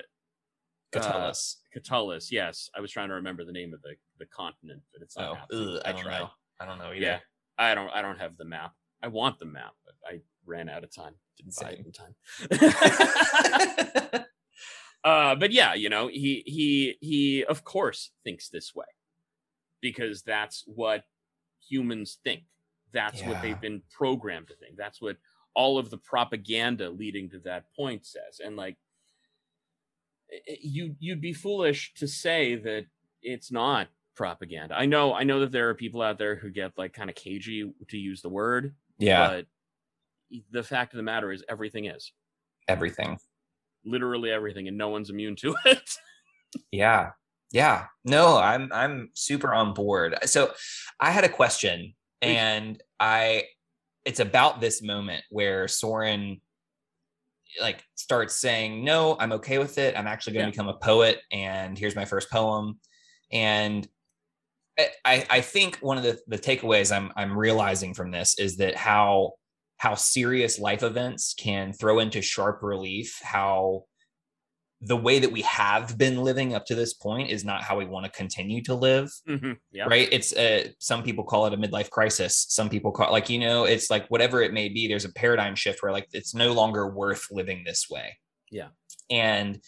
Katolis. 0.93 1.57
Katolis. 1.77 2.31
Yes, 2.31 2.71
I 2.77 2.81
was 2.81 2.91
trying 2.91 3.09
to 3.09 3.15
remember 3.15 3.45
the 3.45 3.53
name 3.53 3.75
of 3.75 3.83
the 3.83 3.95
the 4.19 4.27
continent, 4.27 4.83
but 4.93 5.03
it's 5.03 5.17
not. 5.17 5.49
oh, 5.53 5.75
ugh, 5.77 5.83
I 5.85 5.93
don't 5.93 6.03
tried. 6.03 6.19
know. 6.21 6.31
I 6.61 6.67
don't 6.67 6.79
know 6.79 6.87
either. 6.93 6.97
Yeah, 6.97 7.19
I 7.59 7.75
don't. 7.75 7.91
I 7.91 8.03
don't 8.03 8.19
have 8.19 8.37
the 8.37 8.45
map. 8.45 8.75
I 9.03 9.09
want 9.09 9.39
the 9.39 9.45
map, 9.47 9.75
but 9.85 9.95
I 10.07 10.21
ran 10.47 10.69
out 10.69 10.83
of 10.85 10.95
time. 10.95 11.15
Didn't 11.37 11.55
buy 11.61 11.71
it 11.71 11.87
in 11.87 11.93
time. 11.93 12.15
uh, 15.05 15.35
but 15.37 15.53
yeah, 15.53 15.75
you 15.75 15.89
know, 15.89 16.09
he 16.09 16.43
he 16.47 16.97
he 17.01 17.45
of 17.45 17.65
course 17.65 18.11
thinks 18.25 18.49
this 18.49 18.75
way 18.75 18.87
because 19.81 20.23
that's 20.23 20.65
what 20.67 21.05
humans 21.69 22.19
think. 22.25 22.43
That's 22.93 23.23
what 23.23 23.41
they've 23.43 23.61
been 23.61 23.83
programmed 23.91 24.49
to 24.49 24.57
think. 24.57 24.77
That's 24.77 25.01
what 25.01 25.19
all 25.55 25.79
of 25.79 25.91
the 25.91 25.99
propaganda 25.99 26.89
leading 26.91 27.29
to 27.31 27.39
that 27.41 27.65
point 27.77 28.07
says. 28.07 28.41
And 28.45 28.57
like 28.57 28.73
i- 28.73 28.77
i- 28.77 28.79
you 30.61 30.95
you'd 30.99 31.21
be 31.21 31.33
foolish 31.33 31.95
to 31.95 32.07
say 32.09 32.57
that 32.57 32.87
it's 33.23 33.51
not 33.53 33.89
propaganda. 34.15 34.75
I 34.77 34.87
know 34.87 35.15
I 35.15 35.25
know 35.25 35.41
that 35.41 35.53
there 35.53 35.69
are 35.69 35.75
people 35.75 36.03
out 36.03 36.19
there 36.19 36.37
who 36.37 36.51
get 36.51 36.73
like 36.77 36.93
kind 36.93 37.09
of 37.11 37.17
cagey 37.17 37.73
to 37.89 37.97
use 37.99 38.21
the 38.23 38.29
word, 38.29 38.75
yeah, 38.99 39.29
but 39.29 39.47
the 40.51 40.63
fact 40.63 40.93
of 40.93 40.97
the 40.99 41.03
matter 41.03 41.33
is 41.33 41.43
everything 41.49 41.87
is. 41.87 42.13
everything. 42.69 43.19
Literally 43.85 44.31
everything 44.31 44.69
and 44.69 44.77
no 44.77 44.89
one's 44.91 45.09
immune 45.09 45.37
to 45.37 45.55
it. 45.65 45.91
Yeah. 46.71 47.11
Yeah. 47.53 47.87
No, 48.05 48.37
I'm 48.37 48.71
I'm 48.73 49.11
super 49.15 49.55
on 49.55 49.73
board. 49.73 50.19
So 50.27 50.53
I 51.01 51.11
had 51.11 51.25
a 51.25 51.29
question 51.31 51.95
and 52.21 52.83
I 53.01 53.45
it's 54.05 54.21
about 54.21 54.61
this 54.61 54.83
moment 54.83 55.25
where 55.31 55.69
Soren 55.69 56.41
like 57.61 57.83
starts 57.95 58.37
saying, 58.41 58.85
No, 58.85 59.17
I'm 59.19 59.33
okay 59.33 59.59
with 59.59 59.79
it. 59.79 59.97
I'm 59.97 60.07
actually 60.07 60.35
going 60.35 60.45
to 60.45 60.47
Yeah. 60.49 60.51
become 60.51 60.69
a 60.69 60.79
poet 60.79 61.21
and 61.33 61.79
here's 61.79 61.97
my 61.97 62.05
first 62.05 62.31
poem. 62.31 62.79
And 63.33 63.87
I- 64.79 64.91
I, 65.05 65.27
I 65.31 65.41
think 65.41 65.79
one 65.81 65.97
of 65.99 66.05
the, 66.05 66.19
the 66.29 66.39
takeaways 66.39 66.95
I'm 66.95 67.13
I'm 67.17 67.37
realizing 67.37 67.95
from 67.95 68.11
this 68.11 68.39
is 68.39 68.57
that 68.59 68.77
how 68.77 69.33
how 69.79 69.95
serious 69.95 70.59
life 70.59 70.83
events 70.83 71.35
can 71.39 71.73
throw 71.73 71.99
into 72.01 72.21
sharp 72.23 72.63
relief 72.63 73.19
how 73.23 73.85
the 74.81 74.97
way 74.97 75.19
that 75.19 75.33
we 75.33 75.43
have 75.43 75.99
been 75.99 76.19
living 76.23 76.55
up 76.55 76.65
to 76.67 76.75
this 76.77 76.95
point 76.95 77.31
is 77.31 77.45
not 77.45 77.63
how 77.63 77.77
we 77.77 77.85
want 77.85 78.05
to 78.07 78.13
continue 78.13 78.63
to 78.63 78.75
live 78.75 79.11
yeah. 79.73 79.85
right 79.89 80.09
it's 80.13 80.33
uh 80.35 80.69
some 80.79 81.03
people 81.03 81.25
call 81.25 81.47
it 81.47 81.53
a 81.53 81.57
midlife 81.57 81.91
crisis 81.91 82.47
some 82.49 82.69
people 82.69 82.93
call 82.93 83.11
like 83.11 83.29
you 83.29 83.39
know 83.41 83.65
it's 83.65 83.91
like 83.91 84.07
whatever 84.09 84.41
it 84.41 84.53
may 84.53 84.69
be 84.69 84.87
there's 84.87 85.05
a 85.05 85.13
paradigm 85.15 85.57
shift 85.57 85.83
where 85.83 85.91
like 85.91 86.07
it's 86.13 86.35
no 86.35 86.53
longer 86.53 86.89
worth 86.89 87.27
living 87.33 87.65
this 87.65 87.87
way 87.91 88.17
Yeah. 88.53 88.69
and 89.11 89.59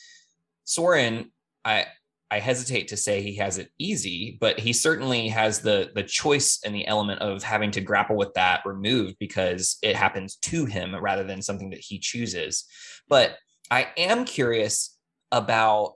soren 0.64 1.32
i 1.64 1.86
i 2.30 2.38
hesitate 2.38 2.86
to 2.88 2.96
say 2.96 3.20
he 3.20 3.34
has 3.36 3.58
it 3.58 3.68
easy 3.78 4.38
but 4.40 4.60
he 4.60 4.72
certainly 4.72 5.26
has 5.26 5.58
the 5.60 5.90
the 5.96 6.04
choice 6.04 6.60
and 6.64 6.72
the 6.72 6.86
element 6.86 7.20
of 7.20 7.42
having 7.42 7.72
to 7.72 7.80
grapple 7.80 8.14
with 8.16 8.32
that 8.34 8.60
removed 8.64 9.16
because 9.18 9.76
it 9.82 9.96
happens 9.96 10.36
to 10.36 10.66
him 10.66 10.94
rather 10.94 11.24
than 11.24 11.42
something 11.42 11.70
that 11.70 11.80
he 11.80 11.98
chooses 11.98 12.64
but 13.08 13.36
i 13.72 13.88
am 13.96 14.24
curious 14.24 14.96
about 15.32 15.94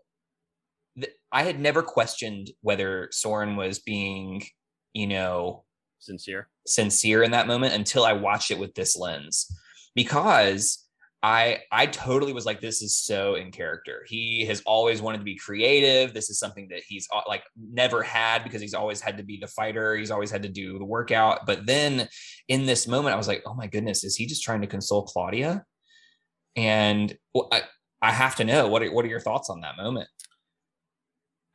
I 1.32 1.42
had 1.42 1.58
never 1.58 1.82
questioned 1.82 2.50
whether 2.60 3.08
Soren 3.10 3.56
was 3.56 3.80
being, 3.80 4.44
you 4.92 5.06
know, 5.08 5.64
Sincere. 5.98 6.48
sincere 6.66 7.22
in 7.22 7.32
that 7.32 7.46
moment 7.46 7.74
until 7.74 8.04
I 8.04 8.12
watched 8.12 8.50
it 8.50 8.58
with 8.58 8.74
this 8.74 8.96
lens. 8.96 9.46
Because 9.94 10.84
I 11.22 11.60
I 11.72 11.86
totally 11.86 12.34
was 12.34 12.44
like 12.44 12.60
this 12.60 12.82
is 12.82 12.96
so 12.96 13.34
in 13.36 13.50
character. 13.50 14.04
He 14.06 14.44
has 14.44 14.62
always 14.66 15.00
wanted 15.00 15.18
to 15.18 15.24
be 15.24 15.36
creative. 15.36 16.12
This 16.12 16.28
is 16.28 16.38
something 16.38 16.68
that 16.68 16.82
he's 16.86 17.08
uh, 17.12 17.22
like 17.26 17.42
never 17.56 18.02
had 18.02 18.44
because 18.44 18.60
he's 18.60 18.74
always 18.74 19.00
had 19.00 19.16
to 19.16 19.22
be 19.24 19.38
the 19.40 19.46
fighter. 19.46 19.96
He's 19.96 20.10
always 20.10 20.30
had 20.30 20.42
to 20.42 20.50
do 20.50 20.78
the 20.78 20.84
workout. 20.84 21.46
But 21.46 21.64
then 21.64 22.08
in 22.48 22.66
this 22.66 22.86
moment 22.86 23.14
I 23.14 23.16
was 23.16 23.26
like, 23.28 23.42
"Oh 23.46 23.54
my 23.54 23.66
goodness, 23.66 24.04
is 24.04 24.16
he 24.16 24.26
just 24.26 24.42
trying 24.42 24.60
to 24.60 24.66
console 24.66 25.04
Claudia?" 25.04 25.64
And 26.56 27.16
well, 27.32 27.48
I 27.50 27.62
I 28.04 28.12
have 28.12 28.36
to 28.36 28.44
know 28.44 28.68
what 28.68 28.82
are, 28.82 28.92
what 28.92 29.04
are 29.04 29.08
your 29.08 29.20
thoughts 29.20 29.48
on 29.48 29.62
that 29.62 29.76
moment? 29.76 30.08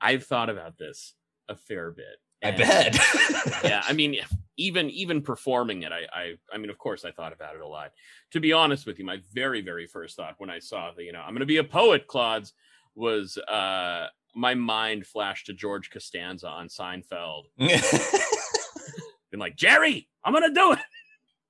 I've 0.02 0.24
thought 0.24 0.50
about 0.50 0.78
this 0.78 1.14
a 1.48 1.56
fair 1.56 1.92
bit. 1.92 2.18
I 2.44 2.52
bet. 2.52 2.96
yeah, 3.64 3.84
I 3.86 3.94
mean, 3.94 4.16
even 4.58 4.90
even 4.90 5.22
performing 5.22 5.84
it, 5.84 5.92
I, 5.92 6.08
I 6.14 6.34
I 6.54 6.58
mean, 6.58 6.70
of 6.70 6.78
course, 6.78 7.06
I 7.06 7.12
thought 7.12 7.34
about 7.34 7.56
it 7.56 7.62
a 7.62 7.68
lot. 7.68 7.92
To 8.32 8.40
be 8.40 8.54
honest 8.54 8.86
with 8.86 8.98
you, 8.98 9.06
my 9.06 9.20
very 9.34 9.62
very 9.62 9.88
first 9.88 10.16
thought 10.16 10.36
when 10.38 10.50
I 10.50 10.60
saw 10.60 10.92
the, 10.96 11.04
you 11.04 11.12
know, 11.12 11.20
I'm 11.20 11.32
going 11.32 11.42
to 11.42 11.46
be 11.46 11.58
a 11.58 11.64
poet, 11.64 12.08
Claudes, 12.08 12.54
was 12.96 13.38
uh 13.38 14.08
my 14.36 14.56
mind 14.56 15.06
flashed 15.06 15.48
to 15.48 15.54
George 15.54 15.90
Costanza 15.92 16.48
on 16.48 16.68
Seinfeld, 16.68 17.44
been 17.58 19.40
like, 19.40 19.56
Jerry, 19.56 20.08
I'm 20.24 20.34
going 20.34 20.48
to 20.48 20.54
do 20.54 20.74
it. 20.74 20.80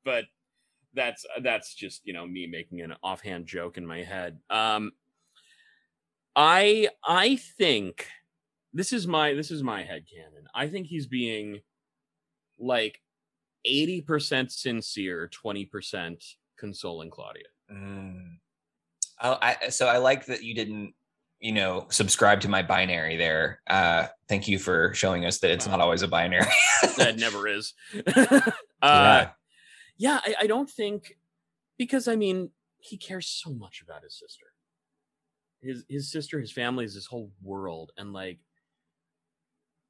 But 0.05 0.23
that's 0.93 1.25
that's 1.41 1.73
just 1.75 2.01
you 2.05 2.13
know 2.13 2.25
me 2.25 2.47
making 2.47 2.81
an 2.81 2.95
offhand 3.03 3.45
joke 3.45 3.77
in 3.77 3.85
my 3.85 4.03
head. 4.03 4.39
Um, 4.49 4.91
I 6.35 6.89
I 7.03 7.35
think 7.35 8.07
this 8.73 8.93
is 8.93 9.07
my 9.07 9.33
this 9.33 9.51
is 9.51 9.63
my 9.63 9.83
head 9.83 10.05
canon. 10.11 10.47
I 10.53 10.67
think 10.67 10.87
he's 10.87 11.07
being 11.07 11.61
like 12.59 13.01
80% 13.67 14.51
sincere, 14.51 15.29
20% 15.43 16.23
consoling 16.57 17.09
Claudia. 17.09 17.45
Mm. 17.71 18.37
I, 19.21 19.57
I, 19.61 19.69
so 19.69 19.87
I 19.87 19.97
like 19.97 20.25
that 20.27 20.43
you 20.43 20.53
didn't, 20.55 20.93
you 21.39 21.51
know, 21.51 21.87
subscribe 21.89 22.41
to 22.41 22.49
my 22.49 22.61
binary 22.61 23.17
there. 23.17 23.61
Uh, 23.67 24.07
thank 24.27 24.47
you 24.47 24.59
for 24.59 24.93
showing 24.93 25.25
us 25.25 25.39
that 25.39 25.51
it's 25.51 25.67
not 25.67 25.79
always 25.79 26.01
a 26.01 26.07
binary. 26.07 26.45
That 26.97 27.17
never 27.17 27.47
is. 27.47 27.73
uh, 28.07 28.41
yeah, 28.81 29.29
yeah. 29.99 30.19
I, 30.23 30.35
I 30.41 30.47
don't 30.47 30.69
think 30.69 31.19
because 31.77 32.07
I 32.07 32.15
mean 32.17 32.51
he 32.79 32.97
cares 32.97 33.27
so 33.27 33.51
much 33.53 33.81
about 33.83 34.03
his 34.03 34.17
sister. 34.17 34.47
His 35.61 35.85
his 35.89 36.11
sister, 36.11 36.39
his 36.39 36.51
family 36.51 36.85
is 36.85 36.95
his 36.95 37.05
whole 37.07 37.31
world, 37.43 37.91
and 37.97 38.13
like 38.13 38.39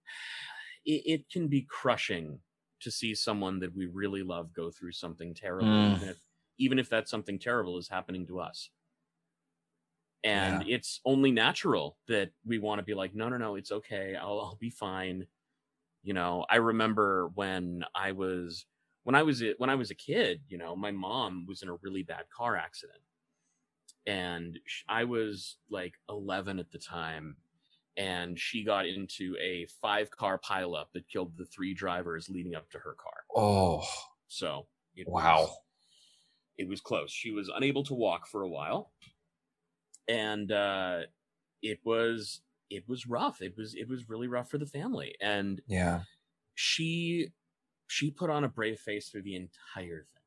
it, 0.85 1.03
it 1.05 1.29
can 1.29 1.47
be 1.47 1.61
crushing 1.63 2.39
to 2.81 2.91
see 2.91 3.13
someone 3.13 3.59
that 3.59 3.75
we 3.75 3.85
really 3.87 4.23
love 4.23 4.53
go 4.53 4.71
through 4.71 4.93
something 4.93 5.33
terrible, 5.33 5.67
Mm. 5.67 5.95
even 5.95 6.09
if 6.09 6.17
even 6.57 6.79
if 6.79 6.89
that 6.89 7.07
something 7.09 7.39
terrible 7.39 7.77
is 7.77 7.87
happening 7.89 8.27
to 8.27 8.39
us. 8.39 8.71
And 10.23 10.63
it's 10.67 10.99
only 11.05 11.31
natural 11.31 11.97
that 12.07 12.31
we 12.45 12.57
want 12.59 12.79
to 12.79 12.83
be 12.83 12.93
like, 12.93 13.15
no, 13.15 13.29
no, 13.29 13.37
no, 13.37 13.55
it's 13.55 13.71
okay. 13.71 14.15
I'll, 14.15 14.39
I'll 14.41 14.57
be 14.59 14.69
fine. 14.69 15.27
You 16.03 16.13
know, 16.13 16.45
I 16.49 16.57
remember 16.57 17.29
when 17.35 17.85
I 17.95 18.11
was 18.13 18.65
when 19.03 19.15
I 19.15 19.23
was 19.23 19.41
a- 19.43 19.55
when 19.57 19.69
I 19.69 19.75
was 19.75 19.91
a 19.91 19.95
kid, 19.95 20.43
you 20.47 20.57
know, 20.57 20.75
my 20.75 20.91
mom 20.91 21.45
was 21.45 21.61
in 21.63 21.69
a 21.69 21.75
really 21.75 22.03
bad 22.03 22.29
car 22.29 22.55
accident. 22.57 23.01
And 24.05 24.59
I 24.87 25.03
was 25.03 25.57
like 25.69 25.95
11 26.09 26.59
at 26.59 26.71
the 26.71 26.79
time 26.79 27.37
and 27.97 28.39
she 28.39 28.63
got 28.63 28.87
into 28.87 29.35
a 29.39 29.65
five 29.67 30.11
car 30.11 30.39
pileup 30.39 30.91
that 30.93 31.07
killed 31.09 31.37
the 31.37 31.45
three 31.45 31.73
drivers 31.73 32.29
leading 32.29 32.55
up 32.55 32.69
to 32.71 32.79
her 32.79 32.93
car. 32.95 33.25
Oh, 33.35 33.83
So, 34.27 34.67
it 34.95 35.07
Wow. 35.07 35.41
was, 35.41 35.59
it 36.57 36.67
was 36.67 36.81
close. 36.81 37.11
She 37.11 37.31
was 37.31 37.49
unable 37.49 37.83
to 37.85 37.93
walk 37.93 38.27
for 38.27 38.43
a 38.43 38.49
while. 38.49 38.93
And 40.07 40.51
uh 40.51 41.03
it 41.61 41.79
was 41.85 42.41
it 42.69 42.87
was 42.89 43.07
rough. 43.07 43.41
It 43.41 43.57
was 43.57 43.75
it 43.75 43.87
was 43.87 44.09
really 44.09 44.27
rough 44.27 44.49
for 44.49 44.57
the 44.57 44.65
family. 44.65 45.15
And 45.21 45.61
yeah. 45.67 46.03
she 46.55 47.31
she 47.89 48.11
put 48.11 48.29
on 48.29 48.43
a 48.43 48.49
brave 48.49 48.79
face 48.79 49.09
through 49.09 49.23
the 49.23 49.35
entire 49.35 50.05
thing. 50.13 50.23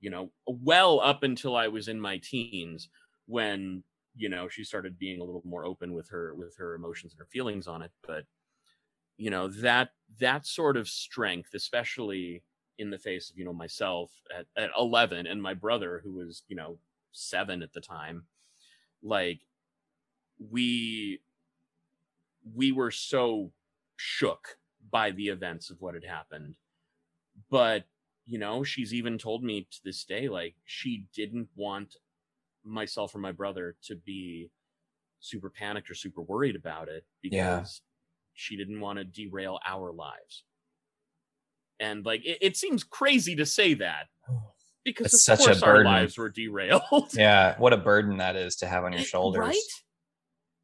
You 0.00 0.10
know 0.10 0.32
well 0.46 0.98
up 0.98 1.22
until 1.22 1.54
i 1.54 1.68
was 1.68 1.86
in 1.86 2.00
my 2.00 2.18
teens 2.18 2.88
when 3.26 3.84
you 4.16 4.28
know 4.28 4.48
she 4.48 4.64
started 4.64 4.98
being 4.98 5.20
a 5.20 5.24
little 5.24 5.42
more 5.44 5.64
open 5.64 5.92
with 5.92 6.08
her 6.08 6.34
with 6.34 6.56
her 6.56 6.74
emotions 6.74 7.12
and 7.12 7.20
her 7.20 7.28
feelings 7.30 7.68
on 7.68 7.82
it. 7.82 7.92
But 8.04 8.24
you 9.16 9.30
know 9.30 9.46
that 9.48 9.90
that 10.18 10.44
sort 10.46 10.76
of 10.76 10.88
strength 10.88 11.54
especially 11.54 12.42
in 12.78 12.90
the 12.90 12.98
face 12.98 13.30
of 13.30 13.38
you 13.38 13.44
know 13.44 13.52
myself 13.52 14.10
at, 14.36 14.46
at 14.56 14.70
11 14.76 15.26
and 15.26 15.40
my 15.40 15.54
brother 15.54 16.00
who 16.02 16.12
was 16.14 16.42
you 16.48 16.56
know 16.56 16.78
7 17.12 17.62
at 17.62 17.72
the 17.72 17.80
time 17.80 18.24
like 19.02 19.40
we 20.50 21.20
we 22.54 22.72
were 22.72 22.90
so 22.90 23.52
shook 23.96 24.56
by 24.90 25.10
the 25.10 25.28
events 25.28 25.70
of 25.70 25.80
what 25.80 25.94
had 25.94 26.04
happened. 26.04 26.56
But, 27.50 27.84
you 28.26 28.38
know, 28.38 28.62
she's 28.64 28.92
even 28.92 29.18
told 29.18 29.42
me 29.42 29.62
to 29.70 29.78
this 29.84 30.04
day, 30.04 30.28
like, 30.28 30.54
she 30.64 31.06
didn't 31.14 31.48
want 31.56 31.96
myself 32.64 33.14
or 33.14 33.18
my 33.18 33.32
brother 33.32 33.76
to 33.84 33.96
be 33.96 34.50
super 35.20 35.50
panicked 35.50 35.90
or 35.90 35.94
super 35.94 36.20
worried 36.22 36.56
about 36.56 36.88
it 36.88 37.04
because 37.22 37.36
Yeah. 37.36 37.64
she 38.34 38.56
didn't 38.56 38.80
want 38.80 38.98
to 38.98 39.04
derail 39.04 39.58
our 39.66 39.92
lives. 39.92 40.44
And, 41.80 42.04
like, 42.04 42.24
it, 42.24 42.38
it 42.40 42.56
seems 42.56 42.84
crazy 42.84 43.34
to 43.36 43.46
say 43.46 43.74
that, 43.74 44.08
because 44.84 45.06
It's 45.06 45.14
of 45.28 45.38
such 45.38 45.40
a 45.40 45.44
course 45.50 45.62
our 45.62 45.72
burden. 45.76 45.92
lives 45.92 46.18
were 46.18 46.28
derailed. 46.30 47.14
Yeah, 47.14 47.56
what 47.58 47.72
a 47.72 47.76
burden 47.78 48.18
that 48.18 48.36
is 48.36 48.56
to 48.56 48.66
have 48.66 48.84
on 48.84 48.92
your 48.92 49.02
shoulders. 49.04 49.40
Right? 49.40 49.56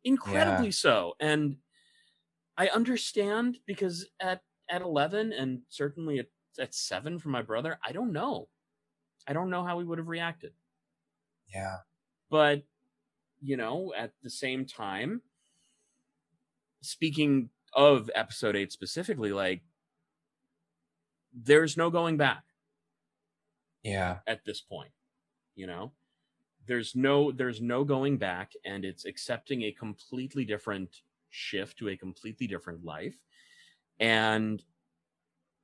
Incredibly 0.04 0.70
so. 0.70 1.14
And 1.20 1.56
I 2.58 2.68
understand 2.68 3.60
because 3.66 4.06
at 4.20 4.42
at 4.68 4.82
11 4.82 5.32
and 5.32 5.62
certainly 5.70 6.18
at, 6.18 6.26
at 6.60 6.74
7 6.74 7.18
for 7.20 7.30
my 7.30 7.40
brother, 7.40 7.78
I 7.82 7.92
don't 7.92 8.12
know. 8.12 8.48
I 9.26 9.32
don't 9.32 9.48
know 9.50 9.64
how 9.64 9.78
he 9.78 9.86
would 9.86 9.98
have 9.98 10.08
reacted. 10.08 10.52
Yeah. 11.54 11.78
But 12.30 12.64
you 13.40 13.56
know, 13.56 13.94
at 13.96 14.12
the 14.22 14.30
same 14.30 14.66
time 14.66 15.22
speaking 16.80 17.50
of 17.74 18.10
episode 18.14 18.56
8 18.56 18.72
specifically 18.72 19.32
like 19.32 19.62
there's 21.32 21.76
no 21.76 21.90
going 21.90 22.16
back 22.16 22.44
Yeah. 23.82 24.20
at 24.26 24.44
this 24.44 24.60
point 24.60 24.92
you 25.54 25.66
know 25.66 25.92
there's 26.66 26.94
no 26.96 27.30
there's 27.32 27.60
no 27.60 27.84
going 27.84 28.16
back 28.16 28.52
and 28.64 28.84
it's 28.84 29.04
accepting 29.04 29.62
a 29.62 29.72
completely 29.72 30.44
different 30.44 31.02
shift 31.30 31.78
to 31.78 31.88
a 31.88 31.96
completely 31.96 32.46
different 32.46 32.84
life. 32.84 33.18
And 34.00 34.62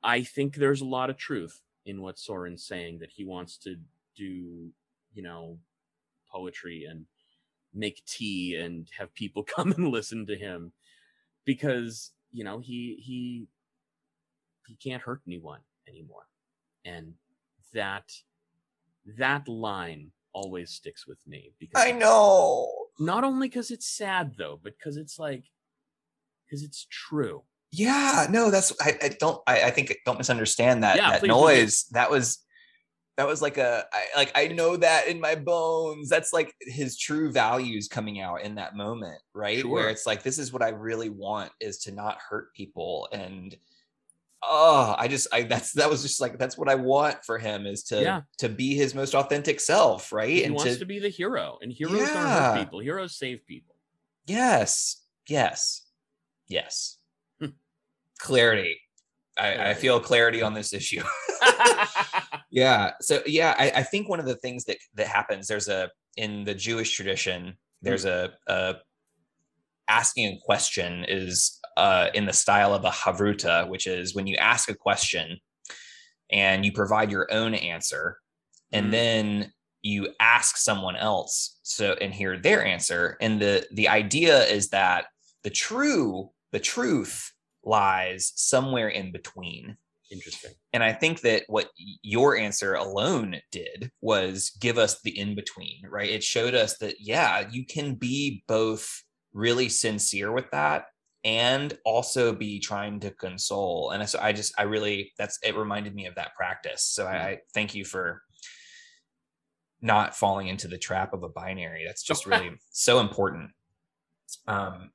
i 0.07 0.23
think 0.23 0.55
there's 0.57 0.83
a 0.83 0.85
lot 0.85 1.09
of 1.09 1.17
truth 1.17 1.63
in 1.87 2.03
what 2.03 2.19
soren's 2.19 2.67
saying 2.67 2.99
that 2.99 3.11
he 3.11 3.25
wants 3.25 3.57
to 3.57 3.77
do 4.15 4.71
you 5.15 5.23
know 5.23 5.59
poetry 6.31 6.85
and 6.85 7.07
make 7.75 8.05
tea 8.07 8.57
and 8.57 8.89
have 8.97 9.15
people 9.15 9.43
come 9.57 9.73
and 9.73 9.89
listen 9.89 10.27
to 10.27 10.37
him. 10.37 10.73
Because 11.45 12.13
you 12.33 12.45
know 12.45 12.59
he 12.59 12.97
he 13.01 13.47
he 14.67 14.77
can't 14.77 15.03
hurt 15.03 15.21
anyone 15.27 15.61
anymore. 15.89 16.27
And 16.85 17.15
that 17.75 18.13
that 19.19 19.47
line 19.49 20.11
always 20.33 20.71
sticks 20.71 21.07
with 21.07 21.25
me 21.27 21.53
because 21.59 21.83
I 21.83 21.93
know. 21.93 22.69
not 22.99 23.25
only 23.25 23.49
because 23.49 23.71
it's 23.71 23.87
sad 23.87 24.35
though 24.37 24.59
but 24.61 24.77
because 24.77 24.97
it's 24.97 25.17
like 25.17 25.45
because 26.47 26.63
it's 26.63 26.87
true 26.91 27.43
Yeah, 27.73 28.27
no, 28.31 28.51
that's 28.51 28.73
I, 28.81 28.97
I 29.03 29.09
don't 29.19 29.41
I, 29.47 29.63
I 29.65 29.71
think 29.71 29.97
don't 30.05 30.19
misunderstand 30.19 30.83
that 30.85 30.97
Yeah, 30.97 31.11
that 31.11 31.21
please, 31.21 31.29
please. 31.29 31.33
noise. 31.33 31.85
That 31.93 32.11
was 32.11 32.39
that 33.17 33.27
was 33.29 33.41
like 33.41 33.59
a 33.59 33.85
I, 33.93 34.07
like 34.17 34.33
I 34.35 34.49
know 34.49 34.77
that 34.77 35.07
in 35.07 35.21
my 35.21 35.35
bones. 35.37 36.09
That's 36.09 36.33
like 36.33 36.53
his 36.61 36.99
true 36.99 37.31
values 37.31 37.87
coming 37.89 38.21
out 38.21 38.43
in 38.43 38.57
that 38.57 38.75
moment, 38.75 39.21
right? 39.33 39.65
Where 39.65 39.89
it's 39.89 40.05
like 40.07 40.23
this 40.23 40.39
is 40.39 40.53
what 40.53 40.63
I 40.63 40.71
really 40.71 41.11
want 41.11 41.53
is 41.61 41.79
to 41.81 41.93
not 41.93 42.19
hurt 42.29 42.53
people 42.55 43.09
and 43.13 43.57
oh, 44.43 44.95
I 44.99 45.09
just 45.09 45.29
I 45.33 45.43
that's 45.45 45.73
that 45.75 45.89
was 45.89 46.03
just 46.03 46.21
like 46.21 46.39
that's 46.39 46.59
what 46.59 46.69
I 46.69 46.75
want 46.75 47.25
for 47.25 47.39
him 47.39 47.67
is 47.67 47.85
to 47.85 48.03
Yeah. 48.03 48.21
to 48.39 48.49
be 48.49 48.75
his 48.75 48.95
most 48.95 49.15
authentic 49.15 49.59
self, 49.61 50.13
right? 50.13 50.29
he 50.29 50.45
and 50.45 50.55
wants 50.55 50.77
to, 50.77 50.85
be 50.85 50.99
the 50.99 51.09
hero 51.09 51.59
and 51.63 51.73
heroes 51.73 52.11
don't 52.11 52.29
hurt 52.29 52.59
people 52.59 52.81
heroes 52.81 53.17
save 53.17 53.47
people 53.47 53.75
Yes. 54.27 55.03
Yes. 55.29 55.84
Yes. 56.49 56.99
Hmm. 57.41 57.49
clarity. 58.19 58.81
I, 59.39 59.71
I 59.71 59.75
feel 59.75 59.99
clarity 60.01 60.43
on 60.43 60.55
this 60.55 60.73
issue. 60.73 61.03
yeah. 62.51 62.93
So 63.01 63.23
yeah, 63.27 63.55
I, 63.59 63.71
I 63.77 63.83
think 63.83 64.09
one 64.09 64.21
of 64.21 64.27
the 64.27 64.37
things 64.37 64.65
that 64.67 64.79
that 64.95 65.07
happens 65.09 65.47
there's 65.49 65.69
a 65.69 65.91
in 66.17 66.45
the 66.45 66.55
Jewish 66.55 66.95
tradition 66.95 67.57
there's 67.83 68.05
a, 68.07 68.33
a 68.47 68.77
asking 69.89 70.27
a 70.33 70.39
question 70.45 71.05
is 71.07 71.61
uh, 71.77 72.09
in 72.15 72.25
the 72.25 72.33
style 72.33 72.73
of 72.73 72.85
a 72.85 72.91
havruta, 72.91 73.69
which 73.69 73.87
is 73.87 74.15
when 74.15 74.27
you 74.27 74.37
ask 74.37 74.71
a 74.71 74.75
question 74.75 75.39
and 76.31 76.65
you 76.65 76.73
provide 76.73 77.11
your 77.11 77.31
own 77.31 77.55
answer, 77.55 78.19
and 78.73 78.87
Mhm. 78.87 78.91
then 78.91 79.53
you 79.83 80.15
ask 80.21 80.57
someone 80.57 80.97
else 80.97 81.59
so 81.63 81.93
and 82.01 82.15
hear 82.15 82.39
their 82.39 82.65
answer. 82.65 83.17
And 83.21 83.41
the 83.41 83.67
the 83.73 83.89
idea 83.89 84.45
is 84.47 84.71
that 84.71 85.07
the 85.43 85.51
true 85.51 86.31
the 86.55 86.61
truth 86.61 87.33
lies 87.65 88.33
somewhere 88.37 88.89
in 88.89 89.11
between. 89.11 89.77
interesting 90.13 90.53
And 90.73 90.85
I 90.85 90.93
think 90.93 91.23
that 91.23 91.43
what 91.49 91.69
your 92.03 92.37
answer 92.37 92.75
alone 92.75 93.41
did 93.51 93.91
was 94.01 94.53
give 94.61 94.79
us 94.79 95.01
the 95.03 95.19
in 95.19 95.35
between, 95.35 95.83
right? 95.91 96.09
It 96.09 96.23
showed 96.23 96.55
us 96.55 96.79
that, 96.79 96.95
yeah, 97.01 97.49
you 97.51 97.67
can 97.67 97.97
be 97.97 98.45
both 98.47 98.89
really 99.33 99.69
sincere 99.69 100.31
with 100.31 100.49
that 100.53 100.85
and 101.25 101.77
also 101.85 102.33
be 102.33 102.61
trying 102.61 103.01
to 103.01 103.11
console. 103.11 103.91
And 103.91 104.09
so 104.09 104.21
I 104.23 104.33
just, 104.33 104.55
I 104.57 104.63
really, 104.63 105.11
that's, 105.19 105.41
it 105.43 105.57
reminded 105.57 105.93
me 105.93 106.07
of 106.07 106.15
that 106.15 106.37
practice. 106.37 106.85
So 106.85 107.05
I, 107.05 107.17
I 107.17 107.39
thank 107.53 107.75
you 107.75 107.85
for 107.85 108.23
not 109.83 110.15
falling 110.15 110.47
into 110.47 110.69
the 110.69 110.79
trap 110.79 111.15
of 111.15 111.25
a 111.25 111.29
binary. 111.29 111.83
That's 111.85 112.05
just 112.05 112.27
really 112.29 112.53
so 112.71 113.01
important. 113.01 113.51
Um, 114.47 114.91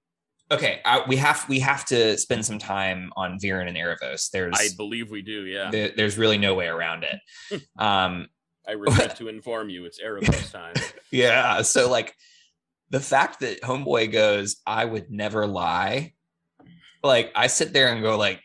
okay, 0.52 0.82
I, 0.86 1.04
we 1.08 1.16
have 1.18 1.46
we 1.50 1.60
have 1.60 1.86
to 1.86 2.18
spend 2.18 2.46
some 2.46 2.60
time 2.60 3.12
on 3.16 3.38
Viren 3.40 3.68
and 3.68 3.78
Aaravos. 3.78 4.30
There's 4.32 4.56
i 4.58 4.68
believe 4.78 5.10
we 5.12 5.22
do 5.22 5.46
yeah 5.46 5.70
there- 5.72 5.92
there's 5.96 6.18
really 6.18 6.38
no 6.38 6.54
way 6.56 6.68
around 6.68 7.04
it. 7.04 7.62
um, 7.80 8.28
i 8.68 8.72
regret 8.74 9.16
to 9.18 9.28
inform 9.28 9.70
you 9.70 9.86
it's 9.86 10.00
Aaravos 10.02 10.52
time 10.60 10.74
yeah, 11.12 11.62
so 11.64 11.90
like 11.90 12.14
the 12.92 13.00
fact 13.00 13.42
that 13.42 13.62
Homeboy 13.62 14.12
goes, 14.12 14.58
I 14.66 14.84
would 14.86 15.12
never 15.12 15.46
lie. 15.46 16.14
Like 17.04 17.32
I 17.36 17.46
sit 17.48 17.72
there 17.72 17.92
and 17.94 18.02
go 18.02 18.18
like, 18.18 18.42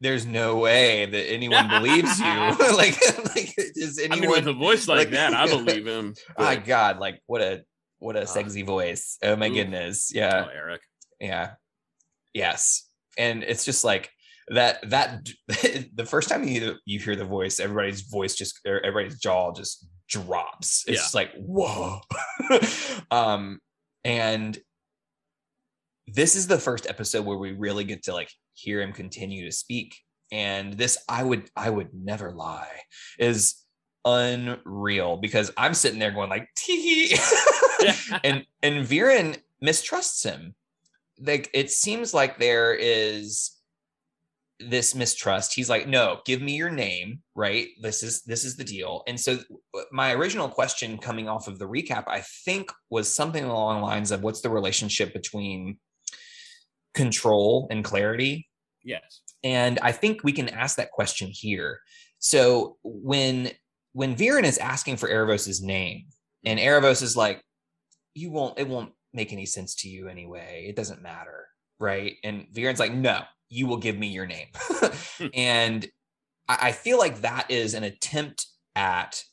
there's 0.00 0.24
no 0.26 0.56
way 0.58 1.06
that 1.06 1.30
anyone 1.32 1.68
believes 1.76 2.18
you. 2.20 2.24
like, 2.76 2.96
like 3.34 3.54
does 3.74 3.98
i 3.98 4.02
mean 4.08 4.18
anyone? 4.24 4.38
with 4.38 4.46
a 4.48 4.52
voice 4.52 4.86
like, 4.88 4.98
like- 4.98 5.10
that 5.10 5.34
i 5.34 5.46
believe 5.46 5.86
him 5.86 6.14
My 6.38 6.56
God, 6.56 6.98
like 6.98 7.20
what 7.26 7.42
a 7.42 7.64
what 7.98 8.16
a 8.16 8.22
Ah. 8.22 8.24
sexy 8.26 8.62
voice. 8.62 9.18
Oh 9.22 9.36
my 9.36 9.48
Oof. 9.48 9.54
goodness. 9.54 10.12
Yeah. 10.14 10.44
oh 10.46 10.50
Erik 10.54 10.82
yeah 11.20 11.52
yes 12.34 12.90
and 13.16 13.42
it's 13.42 13.64
just 13.64 13.84
like 13.84 14.10
that 14.48 14.88
that 14.90 15.26
the 15.94 16.04
first 16.06 16.28
time 16.28 16.44
you 16.46 16.74
you 16.84 17.00
hear 17.00 17.16
the 17.16 17.24
voice 17.24 17.58
everybody's 17.58 18.02
voice 18.02 18.34
just 18.34 18.60
or 18.66 18.80
everybody's 18.84 19.18
jaw 19.18 19.50
just 19.52 19.86
drops 20.10 20.84
it's 20.86 20.88
Yeah. 20.88 20.94
just 21.02 21.14
like 21.14 21.32
whoa 21.38 22.00
um 23.10 23.58
and 24.04 24.58
this 26.06 26.36
is 26.36 26.46
the 26.46 26.58
first 26.58 26.86
episode 26.88 27.24
where 27.24 27.38
we 27.38 27.52
really 27.52 27.84
get 27.84 28.04
to 28.04 28.12
like 28.12 28.30
hear 28.54 28.80
him 28.82 28.92
continue 28.92 29.44
to 29.46 29.52
speak 29.52 29.96
and 30.30 30.74
this 30.74 30.98
i 31.08 31.22
would 31.22 31.50
i 31.56 31.70
would 31.70 31.88
never 31.94 32.30
lie 32.30 32.80
is 33.18 33.54
unreal 34.06 35.18
because 35.18 35.50
i'm 35.58 35.74
sitting 35.74 35.98
there 35.98 36.10
going 36.10 36.30
like 36.30 36.48
tee 36.56 37.14
and 38.24 38.46
and 38.62 38.86
Viren 38.86 39.36
mistrusts 39.60 40.22
him. 40.22 40.54
Like 41.20 41.50
it 41.54 41.70
seems 41.70 42.12
like 42.12 42.38
there 42.38 42.74
is 42.74 43.52
this 44.60 44.94
mistrust. 44.94 45.54
He's 45.54 45.70
like, 45.70 45.86
"No, 45.86 46.20
give 46.24 46.42
me 46.42 46.56
your 46.56 46.70
name, 46.70 47.20
right? 47.34 47.68
This 47.80 48.02
is 48.02 48.22
this 48.22 48.44
is 48.44 48.56
the 48.56 48.64
deal." 48.64 49.02
And 49.06 49.18
so 49.18 49.38
uh, 49.74 49.82
my 49.92 50.12
original 50.12 50.48
question 50.48 50.98
coming 50.98 51.28
off 51.28 51.48
of 51.48 51.58
the 51.58 51.68
recap, 51.68 52.04
I 52.06 52.22
think 52.44 52.70
was 52.90 53.12
something 53.12 53.44
along 53.44 53.80
the 53.80 53.86
lines 53.86 54.10
of 54.10 54.22
what's 54.22 54.42
the 54.42 54.50
relationship 54.50 55.12
between 55.12 55.78
control 56.94 57.68
and 57.70 57.84
clarity? 57.84 58.48
yes 58.82 59.20
And 59.44 59.78
I 59.82 59.92
think 59.92 60.24
we 60.24 60.32
can 60.32 60.48
ask 60.48 60.76
that 60.76 60.90
question 60.92 61.28
here. 61.30 61.80
So 62.18 62.78
when 62.82 63.50
when 63.96 64.14
Viren 64.14 64.44
is 64.44 64.58
asking 64.58 64.98
for 64.98 65.08
Aaravos's 65.08 65.62
name, 65.62 66.04
and 66.44 66.60
Aaravos 66.60 67.02
is 67.02 67.16
like, 67.16 67.40
"You 68.12 68.30
won't. 68.30 68.58
It 68.58 68.68
won't 68.68 68.92
make 69.14 69.32
any 69.32 69.46
sense 69.46 69.74
to 69.76 69.88
you 69.88 70.08
anyway. 70.08 70.66
It 70.68 70.76
doesn't 70.76 71.00
matter, 71.00 71.48
right?" 71.80 72.16
And 72.22 72.46
Viren's 72.52 72.78
like, 72.78 72.92
"No, 72.92 73.22
you 73.48 73.66
will 73.66 73.78
give 73.78 73.96
me 73.96 74.08
your 74.08 74.26
name." 74.26 74.48
and 75.34 75.88
I, 76.46 76.58
I 76.60 76.72
feel 76.72 76.98
like 76.98 77.22
that 77.22 77.50
is 77.50 77.72
an 77.72 77.84
attempt 77.84 78.46
at 78.74 79.24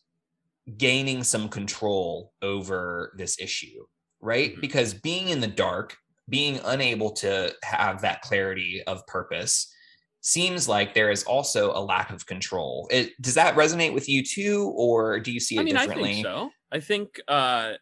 gaining 0.78 1.26
some 1.26 1.49
control 1.49 2.32
over 2.41 3.14
this 3.18 3.41
issue, 3.41 3.84
right? 4.22 4.55
Mhm. 4.55 4.61
Because 4.61 4.93
being 4.93 5.28
in 5.28 5.41
the 5.41 5.47
dark, 5.47 5.97
being 6.30 6.61
unable 6.64 7.11
to 7.11 7.53
have 7.64 8.01
that 8.03 8.22
clarity 8.22 8.82
of 8.88 9.05
purpose 9.07 9.70
seems 10.24 10.69
like 10.69 10.93
there 10.93 11.11
is 11.11 11.24
also 11.24 11.71
a 11.71 11.84
lack 11.84 12.09
of 12.09 12.26
control. 12.26 12.88
It, 12.89 13.11
does 13.21 13.34
that 13.34 13.55
resonate 13.55 13.93
with 13.93 14.07
you 14.07 14.24
too, 14.24 14.74
or 14.76 15.19
do 15.19 15.34
you 15.34 15.39
see 15.39 15.57
it 15.57 15.59
I 15.59 15.63
mean, 15.63 15.76
I 15.76 15.82
differently? 15.82 16.13
think 16.13 16.26
so. 16.26 16.49
I 16.71 16.80
think, 16.80 17.21
uh, 17.28 17.74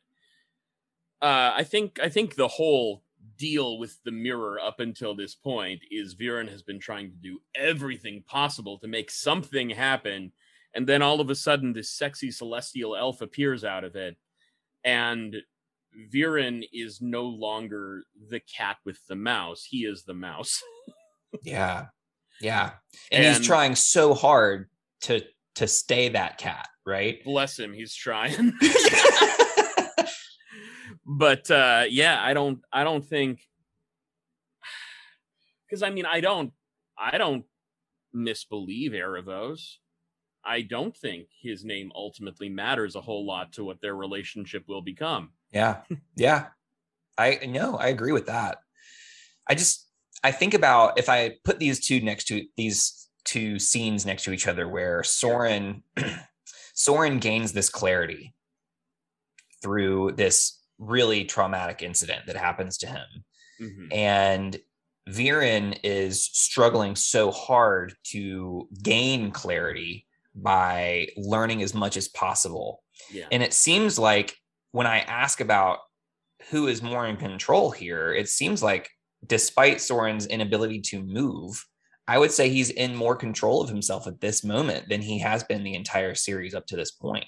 uh, 1.22 1.54
I 1.56 1.64
think, 1.64 2.00
I 2.02 2.10
think 2.10 2.36
the 2.36 2.48
whole 2.48 3.04
deal 3.38 3.78
with 3.78 3.96
the 4.04 4.12
mirror 4.12 4.60
up 4.60 4.80
until 4.80 5.16
this 5.16 5.36
point 5.36 5.82
is 5.92 6.16
Viren 6.16 6.50
has 6.50 6.64
been 6.64 6.80
trying 6.80 7.12
to 7.12 7.16
do 7.18 7.40
everything 7.56 8.24
possible 8.28 8.80
to 8.80 8.88
make 8.88 9.12
something 9.12 9.70
happen, 9.70 10.32
and 10.74 10.88
then 10.88 11.04
all 11.04 11.22
of 11.22 11.30
a 11.30 11.36
sudden, 11.36 11.74
this 11.74 11.92
sexy 11.92 12.32
celestial 12.32 12.96
elf 12.96 13.22
appears 13.22 13.64
out 13.64 13.84
of 13.84 13.96
it, 13.96 14.18
and 14.84 15.36
Viren 16.12 16.64
is 16.74 17.02
no 17.02 17.24
longer 17.24 18.04
the 18.32 18.40
cat 18.40 18.78
with 18.84 18.98
the 19.08 19.16
mouse; 19.16 19.64
he 19.64 19.86
is 19.86 20.04
the 20.04 20.16
mouse. 20.16 20.62
Yeah. 21.44 21.86
Yeah. 22.42 22.72
And, 23.12 23.24
he's 23.24 23.46
trying 23.46 23.76
so 23.76 24.14
hard 24.14 24.70
to 25.02 25.22
to 25.56 25.68
stay 25.68 26.10
that 26.10 26.38
cat, 26.38 26.68
right? 26.86 27.24
Bless 27.24 27.60
him, 27.60 27.74
he's 27.74 27.94
trying. 27.94 28.54
but 31.06 31.50
uh 31.52 31.84
yeah, 31.90 32.22
I 32.22 32.34
don't 32.34 32.60
I 32.72 32.84
don't 32.84 33.04
think 33.04 33.42
because 35.66 35.84
I 35.84 35.90
mean 35.90 36.06
I 36.06 36.22
don't 36.22 36.54
I 36.98 37.18
don't 37.18 37.46
misbelieve 38.14 38.92
Aaravos. 38.92 39.76
I 40.44 40.62
don't 40.62 40.96
think 40.96 41.28
his 41.40 41.64
name 41.64 41.92
ultimately 41.94 42.50
matters 42.50 42.96
a 42.96 43.02
whole 43.02 43.26
lot 43.26 43.54
to 43.54 43.64
what 43.64 43.82
their 43.82 43.96
relationship 43.96 44.64
will 44.68 44.82
become. 44.82 45.32
Yeah. 45.52 45.82
Yeah. 46.16 46.48
I 47.18 47.46
know. 47.46 47.76
I 47.76 47.90
agree 47.90 48.12
with 48.12 48.28
that. 48.28 48.60
I 49.48 49.54
just 49.54 49.88
I 50.24 50.32
think 50.32 50.54
about 50.54 51.00
if 51.00 51.10
I 51.10 51.36
put 51.44 51.60
these 51.60 51.86
two 51.86 52.02
next 52.02 52.26
to 52.26 52.46
these 52.58 53.10
two 53.26 53.60
scenes 53.60 54.06
next 54.06 54.24
to 54.24 54.32
each 54.34 54.48
other 54.48 54.68
where 54.68 55.04
Soren 55.04 55.84
Soren 56.74 57.20
gains 57.20 57.54
this 57.54 57.70
clarity 57.70 58.34
through 59.62 60.14
this 60.14 60.60
really 60.80 61.26
traumatic 61.26 61.82
incident 61.84 62.26
that 62.28 62.36
happens 62.36 62.78
to 62.80 62.88
him. 62.88 63.06
Mhm. 63.60 63.94
And 63.94 64.60
Viren 65.10 65.78
is 65.84 66.26
struggling 66.26 66.96
so 66.96 67.32
hard 67.32 67.94
to 68.06 68.68
gain 68.82 69.32
clarity 69.32 70.08
by 70.34 71.08
learning 71.18 71.62
as 71.62 71.74
much 71.74 71.98
as 71.98 72.08
possible. 72.08 72.84
Yeah. 73.12 73.28
And 73.32 73.44
it 73.44 73.54
seems 73.54 74.00
like 74.00 74.36
when 74.72 74.88
I 74.88 75.00
ask 75.00 75.42
about 75.42 75.80
who 76.50 76.68
is 76.68 76.82
more 76.82 77.06
in 77.06 77.18
control 77.18 77.72
here, 77.72 78.14
it 78.14 78.30
seems 78.30 78.64
like 78.64 78.90
despite 79.26 79.82
Soren's 79.82 80.26
inability 80.26 80.82
to 80.82 81.02
move, 81.02 81.66
I 82.08 82.18
would 82.18 82.32
say 82.32 82.50
he's 82.50 82.70
in 82.70 82.96
more 82.96 83.16
control 83.16 83.62
of 83.62 83.70
himself 83.70 84.08
at 84.08 84.20
this 84.20 84.44
moment 84.44 84.90
than 84.90 85.02
he 85.02 85.20
has 85.20 85.44
been 85.44 85.64
the 85.64 85.76
entire 85.76 86.16
series 86.16 86.54
up 86.54 86.66
to 86.68 86.76
this 86.76 86.92
point. 86.92 87.26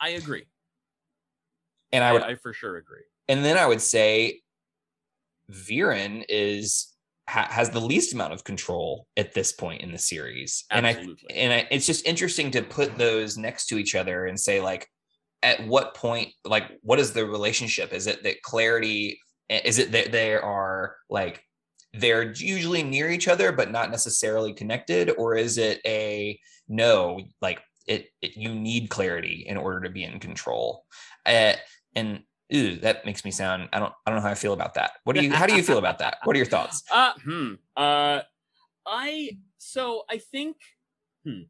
I 0.00 0.10
agree. 0.10 0.44
And 1.92 2.04
I 2.04 2.08
I, 2.08 2.12
would 2.12 2.22
I 2.22 2.34
for 2.34 2.52
sure 2.52 2.76
agree. 2.76 3.04
and 3.28 3.44
then 3.44 3.56
I 3.56 3.66
would 3.66 3.80
say 3.80 4.40
Viren 5.50 6.24
is 6.28 6.92
ha, 7.28 7.46
has 7.50 7.70
the 7.70 7.80
least 7.80 8.12
amount 8.12 8.32
of 8.32 8.44
control 8.44 9.06
at 9.16 9.32
this 9.32 9.52
point 9.52 9.82
in 9.82 9.92
the 9.92 9.98
series. 9.98 10.64
And 10.70 10.86
I 10.86 10.90
Absolutely. 10.90 11.34
and 11.34 11.52
I, 11.52 11.68
it's 11.70 11.86
just 11.86 12.06
interesting 12.06 12.50
to 12.50 12.62
put 12.62 12.98
those 12.98 13.38
next 13.38 13.66
to 13.66 13.78
each 13.78 13.94
other 13.94 14.26
and 14.26 14.38
say 14.38 14.60
like 14.60 14.88
at 15.42 15.66
what 15.66 15.94
point 15.94 16.32
like 16.44 16.64
what 16.82 16.98
is 16.98 17.12
the 17.12 17.24
relationship 17.24 17.92
is 17.92 18.06
it 18.06 18.22
that 18.24 18.42
clarity 18.42 19.18
is 19.48 19.78
it 19.78 19.92
that 19.92 20.12
they 20.12 20.34
are 20.34 20.96
like 21.08 21.42
they're 21.94 22.32
usually 22.32 22.82
near 22.82 23.10
each 23.10 23.28
other 23.28 23.52
but 23.52 23.70
not 23.70 23.90
necessarily 23.90 24.52
connected 24.52 25.10
or 25.16 25.34
is 25.34 25.58
it 25.58 25.80
a 25.86 26.38
no 26.68 27.20
like 27.40 27.60
it, 27.86 28.08
it 28.20 28.36
you 28.36 28.54
need 28.54 28.90
clarity 28.90 29.44
in 29.46 29.56
order 29.56 29.80
to 29.80 29.90
be 29.90 30.04
in 30.04 30.18
control 30.18 30.84
uh, 31.26 31.52
and 31.94 32.22
ooh, 32.54 32.76
that 32.76 33.06
makes 33.06 33.24
me 33.24 33.30
sound 33.30 33.68
i 33.72 33.78
don't 33.78 33.92
i 34.04 34.10
don't 34.10 34.18
know 34.18 34.22
how 34.26 34.30
i 34.30 34.34
feel 34.34 34.52
about 34.52 34.74
that 34.74 34.92
what 35.04 35.16
do 35.16 35.22
you 35.22 35.32
how 35.32 35.46
do 35.46 35.54
you 35.54 35.62
feel 35.62 35.78
about 35.78 35.98
that 35.98 36.18
what 36.24 36.34
are 36.34 36.38
your 36.38 36.46
thoughts 36.46 36.82
Uh 36.92 37.12
hmm. 37.24 37.52
Uh 37.76 38.20
I 38.86 39.38
so 39.58 40.04
I 40.08 40.18
think 40.18 40.56
hmm. 41.24 41.42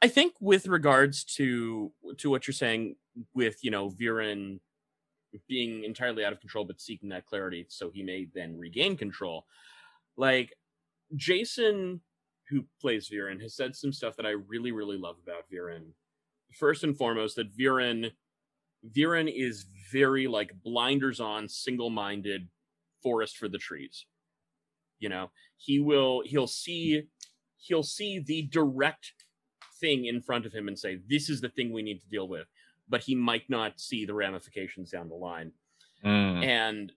I 0.00 0.08
think 0.08 0.34
with 0.40 0.66
regards 0.66 1.24
to 1.36 1.92
to 2.18 2.30
what 2.30 2.46
you're 2.46 2.54
saying 2.54 2.96
with, 3.34 3.56
you 3.62 3.70
know, 3.70 3.90
Viren 3.90 4.60
being 5.48 5.84
entirely 5.84 6.24
out 6.24 6.32
of 6.32 6.40
control 6.40 6.64
but 6.64 6.80
seeking 6.80 7.08
that 7.08 7.26
clarity 7.26 7.66
so 7.68 7.90
he 7.90 8.02
may 8.02 8.26
then 8.34 8.58
regain 8.58 8.96
control. 8.96 9.46
Like 10.16 10.54
Jason 11.16 12.00
who 12.48 12.64
plays 12.80 13.08
Viren 13.08 13.40
has 13.40 13.54
said 13.54 13.74
some 13.74 13.92
stuff 13.92 14.16
that 14.16 14.26
I 14.26 14.30
really 14.30 14.72
really 14.72 14.96
love 14.96 15.16
about 15.22 15.50
Viren. 15.52 15.92
First 16.58 16.84
and 16.84 16.96
foremost 16.96 17.36
that 17.36 17.56
Viren 17.56 18.10
Viren 18.94 19.32
is 19.32 19.66
very 19.92 20.26
like 20.26 20.52
blinders 20.64 21.20
on, 21.20 21.48
single-minded 21.48 22.48
forest 23.02 23.36
for 23.36 23.48
the 23.48 23.58
trees 23.58 24.06
you 25.02 25.08
know 25.08 25.30
he 25.58 25.80
will 25.80 26.22
he'll 26.24 26.46
see 26.46 27.02
he'll 27.58 27.82
see 27.82 28.20
the 28.20 28.42
direct 28.42 29.12
thing 29.80 30.06
in 30.06 30.22
front 30.22 30.46
of 30.46 30.52
him 30.52 30.68
and 30.68 30.78
say 30.78 30.98
this 31.10 31.28
is 31.28 31.40
the 31.42 31.48
thing 31.50 31.72
we 31.72 31.82
need 31.82 32.00
to 32.00 32.08
deal 32.08 32.28
with 32.28 32.46
but 32.92 33.00
he 33.02 33.14
might 33.14 33.48
not 33.48 33.80
see 33.80 34.04
the 34.04 34.12
ramifications 34.12 34.90
down 34.90 35.08
the 35.08 35.14
line. 35.14 35.50
Mm, 36.04 36.44
and 36.44 36.92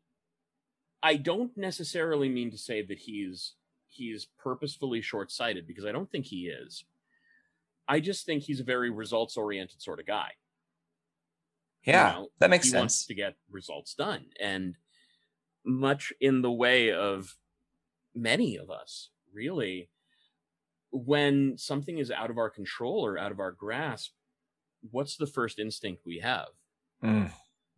i 1.04 1.16
don't 1.16 1.56
necessarily 1.56 2.28
mean 2.28 2.50
to 2.50 2.58
say 2.58 2.82
that 2.82 2.98
he's 2.98 3.54
he's 3.88 4.26
purposefully 4.39 5.00
short-sighted 5.00 5.68
because 5.68 5.86
i 5.86 5.91
don't 5.91 6.12
think 6.12 6.26
he 6.26 6.48
is. 6.48 6.84
I 7.88 8.00
just 8.00 8.26
think 8.26 8.41
he's 8.41 8.60
a 8.60 8.64
very 8.64 8.89
results 8.89 9.38
oriented 9.38 9.80
sort 9.80 10.00
of 10.00 10.08
guy. 10.08 10.32
You 11.84 11.93
yeah 11.93 12.12
know, 12.14 12.28
that 12.39 12.50
makes 12.50 12.72
he 12.72 12.78
wants 12.78 12.96
sense. 12.96 13.06
to 13.06 13.14
get 13.14 13.36
results 13.52 13.93
done 13.93 14.26
and 14.39 14.76
much 15.64 16.12
in 16.20 16.41
the 16.41 16.52
way 16.52 16.91
of 16.91 17.38
many 18.16 18.58
of 18.58 18.72
us 18.72 19.12
really 19.34 19.89
when 20.91 21.58
something 21.58 22.00
is 22.00 22.10
out 22.10 22.32
of 22.32 22.39
our 22.39 22.50
control 22.50 23.06
or 23.06 23.20
out 23.20 23.32
of 23.32 23.39
our 23.39 23.52
grasp 23.52 24.14
what's 24.91 25.17
the 25.17 25.27
first 25.27 25.59
instinct 25.59 26.05
we 26.05 26.19
have? 26.19 26.47
Mm, 27.03 27.31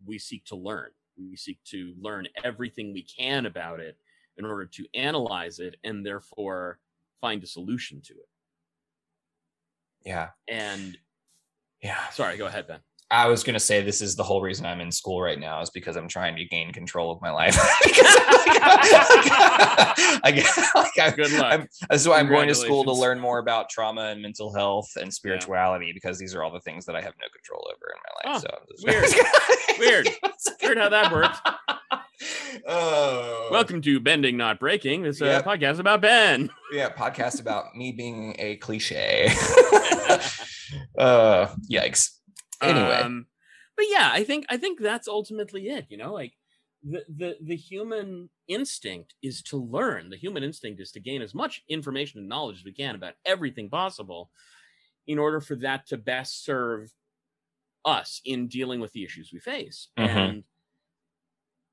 we 0.06 0.18
seek 0.20 0.46
to 0.46 0.56
learn. 0.56 0.90
We 1.18 1.36
seek 1.36 1.60
to 1.66 1.94
learn 2.00 2.28
everything 2.44 2.94
we 2.94 3.04
can 3.04 3.46
about 3.46 3.80
it 3.80 3.98
in 4.38 4.46
order 4.46 4.66
to 4.66 4.86
analyze 4.94 5.60
it 5.60 5.76
and 5.84 6.06
therefore 6.06 6.80
find 7.20 7.44
a 7.44 7.48
solution 7.48 8.02
to 8.02 8.14
it. 8.14 8.30
Yeah. 10.06 10.30
And 10.48 10.98
yeah. 11.82 12.08
Sorry 12.10 12.38
go 12.38 12.46
ahead 12.46 12.68
ben 12.68 12.80
I 13.10 13.28
was 13.28 13.44
gonna 13.44 13.60
say 13.60 13.82
this 13.84 14.02
is 14.02 14.16
the 14.18 14.24
whole 14.24 14.42
reason 14.42 14.66
I'm 14.66 14.82
in 14.82 14.92
school 14.92 15.22
right 15.22 15.40
now 15.40 15.62
is 15.62 15.70
because 15.70 15.96
I'm 15.96 16.10
trying 16.10 16.36
to 16.36 16.44
gain 16.46 16.74
control 16.74 17.10
of 17.12 17.22
my 17.22 17.32
life. 17.32 17.58
Because 17.84 18.06
I 18.70 20.24
like, 20.98 21.16
good 21.16 21.32
luck 21.34 21.54
I'm, 21.54 21.68
that's 21.90 22.06
why 22.08 22.20
I'm 22.20 22.28
going 22.28 22.48
to 22.50 22.56
school 22.56 22.84
to 22.84 22.92
learn 22.92 23.20
more 23.20 23.40
about 23.40 23.70
trauma 23.70 24.08
and 24.08 24.22
mental 24.22 24.54
health 24.54 24.90
and 25.00 25.14
spirituality 25.14 25.92
because 25.94 26.18
these 26.20 26.36
are 26.36 26.44
all 26.44 26.52
the 26.52 26.60
things 26.62 26.86
that 26.86 26.96
I 26.98 27.02
have 27.02 27.14
no 27.20 27.28
control 27.34 27.66
over 27.74 27.94
in 27.94 28.00
my 28.04 28.32
life. 28.34 28.44
Oh, 28.44 28.46
so 28.46 28.50
I'm 28.54 28.66
Weird. 29.80 30.08
Weird 30.62 30.78
how 30.78 30.90
that 30.90 31.12
works. 31.12 31.40
oh, 32.68 33.48
welcome 33.52 33.82
to 33.84 34.00
bending 34.02 34.36
not 34.38 34.60
breaking 34.60 35.04
this 35.04 35.22
uh, 35.22 35.26
Yep. 35.26 35.46
podcast 35.46 35.80
about 35.80 36.02
ben 36.02 36.50
Yeah, 36.74 36.90
podcast 36.90 37.40
about 37.40 37.76
me 37.76 37.92
being 37.94 38.36
a 38.40 38.58
cliche. 38.58 39.28
uh, 40.98 41.48
yikes. 41.72 42.17
Anyway, 42.62 42.96
Um, 42.96 43.28
but 43.76 43.86
yeah, 43.90 44.10
I 44.12 44.24
think 44.24 44.46
I 44.50 44.58
think 44.58 44.80
that's 44.80 45.08
ultimately 45.08 45.70
it. 45.70 45.86
You 45.90 45.98
know, 45.98 46.14
like 46.14 46.34
the 46.84 47.04
the 47.10 47.38
the 47.42 47.56
human 47.56 48.30
instinct 48.48 49.14
is 49.22 49.42
to 49.44 49.58
learn. 49.58 50.10
The 50.10 50.18
human 50.18 50.44
instinct 50.44 50.82
is 50.82 50.92
to 50.94 51.00
gain 51.00 51.22
as 51.22 51.36
much 51.36 51.64
information 51.70 52.20
and 52.20 52.30
knowledge 52.30 52.60
as 52.60 52.66
we 52.66 52.74
can 52.74 52.96
about 52.96 53.14
everything 53.26 53.70
possible, 53.70 54.32
in 55.06 55.20
order 55.20 55.42
for 55.42 55.56
that 55.58 55.86
to 55.88 55.98
best 55.98 56.44
serve 56.44 56.92
us 57.86 58.22
in 58.26 58.48
dealing 58.48 58.80
with 58.80 58.92
the 58.94 59.04
issues 59.04 59.32
we 59.32 59.40
face. 59.40 59.90
Mhm. 59.98 60.08
And 60.08 60.44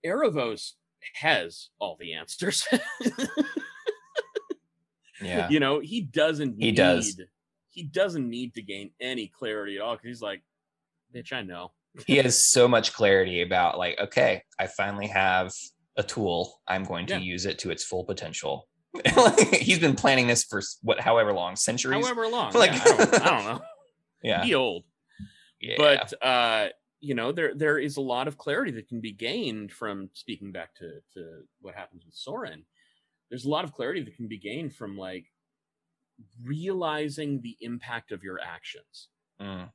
Aaravos 0.06 0.72
has 1.14 1.70
all 1.78 1.96
the 1.98 2.12
answers. 2.14 2.66
yeah, 5.22 5.48
you 5.48 5.60
know, 5.60 5.80
he 5.80 6.00
doesn't. 6.00 6.56
He 6.58 6.66
need, 6.66 6.76
does. 6.76 7.20
He 7.70 7.82
doesn't 7.82 8.28
need 8.28 8.54
to 8.54 8.62
gain 8.62 8.90
any 9.00 9.28
clarity 9.28 9.76
at 9.76 9.82
all 9.82 9.94
because 9.94 10.08
he's 10.08 10.22
like, 10.22 10.42
bitch, 11.14 11.32
I 11.32 11.42
know. 11.42 11.72
he 12.06 12.16
has 12.16 12.42
so 12.44 12.66
much 12.66 12.92
clarity 12.92 13.42
about 13.42 13.78
like, 13.78 13.98
okay, 13.98 14.42
I 14.58 14.66
finally 14.66 15.06
have 15.08 15.52
a 15.96 16.02
tool. 16.02 16.60
I'm 16.66 16.84
going 16.84 17.06
to 17.06 17.14
Yeah. 17.14 17.20
use 17.20 17.46
it 17.46 17.58
to 17.60 17.70
its 17.70 17.84
full 17.84 18.04
potential. 18.04 18.68
He's 19.52 19.78
been 19.78 19.94
planning 19.96 20.26
this 20.26 20.44
for 20.44 20.60
what, 20.82 21.00
however 21.00 21.32
long, 21.32 21.56
centuries. 21.56 22.04
However 22.04 22.26
long. 22.28 22.52
Like- 22.52 22.72
yeah, 22.72 22.82
I, 22.84 22.96
don't, 22.96 23.14
I 23.14 23.30
don't 23.30 23.44
know. 23.44 23.60
yeah, 24.22 24.44
Be 24.44 24.54
old. 24.54 24.84
yeah, 25.60 25.74
But 25.78 26.12
uh, 26.22 26.68
you 27.00 27.14
know, 27.14 27.32
there 27.32 27.54
there 27.54 27.78
is 27.78 27.96
a 27.96 28.00
lot 28.00 28.28
of 28.28 28.38
clarity 28.38 28.70
that 28.72 28.88
can 28.88 29.00
be 29.00 29.12
gained 29.12 29.70
from 29.72 30.10
speaking 30.14 30.52
back 30.52 30.74
to 30.76 31.00
to 31.14 31.42
what 31.60 31.74
happens 31.74 32.04
with 32.04 32.14
Soren. 32.14 32.64
There's 33.30 33.44
a 33.44 33.50
lot 33.50 33.64
of 33.64 33.72
clarity 33.72 34.02
that 34.02 34.16
can 34.16 34.26
be 34.28 34.38
gained 34.38 34.74
from 34.74 34.96
like 34.96 35.26
realizing 36.42 37.40
the 37.42 37.56
impact 37.60 38.12
of 38.12 38.22
your 38.22 38.38
actions, 38.40 39.08
Mm, 39.40 39.70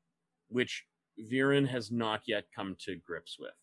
which 0.47 0.85
Viren 1.19 1.67
has 1.67 1.91
not 1.91 2.23
yet 2.27 2.51
come 2.51 2.75
to 2.79 2.95
grips 2.95 3.37
with. 3.39 3.53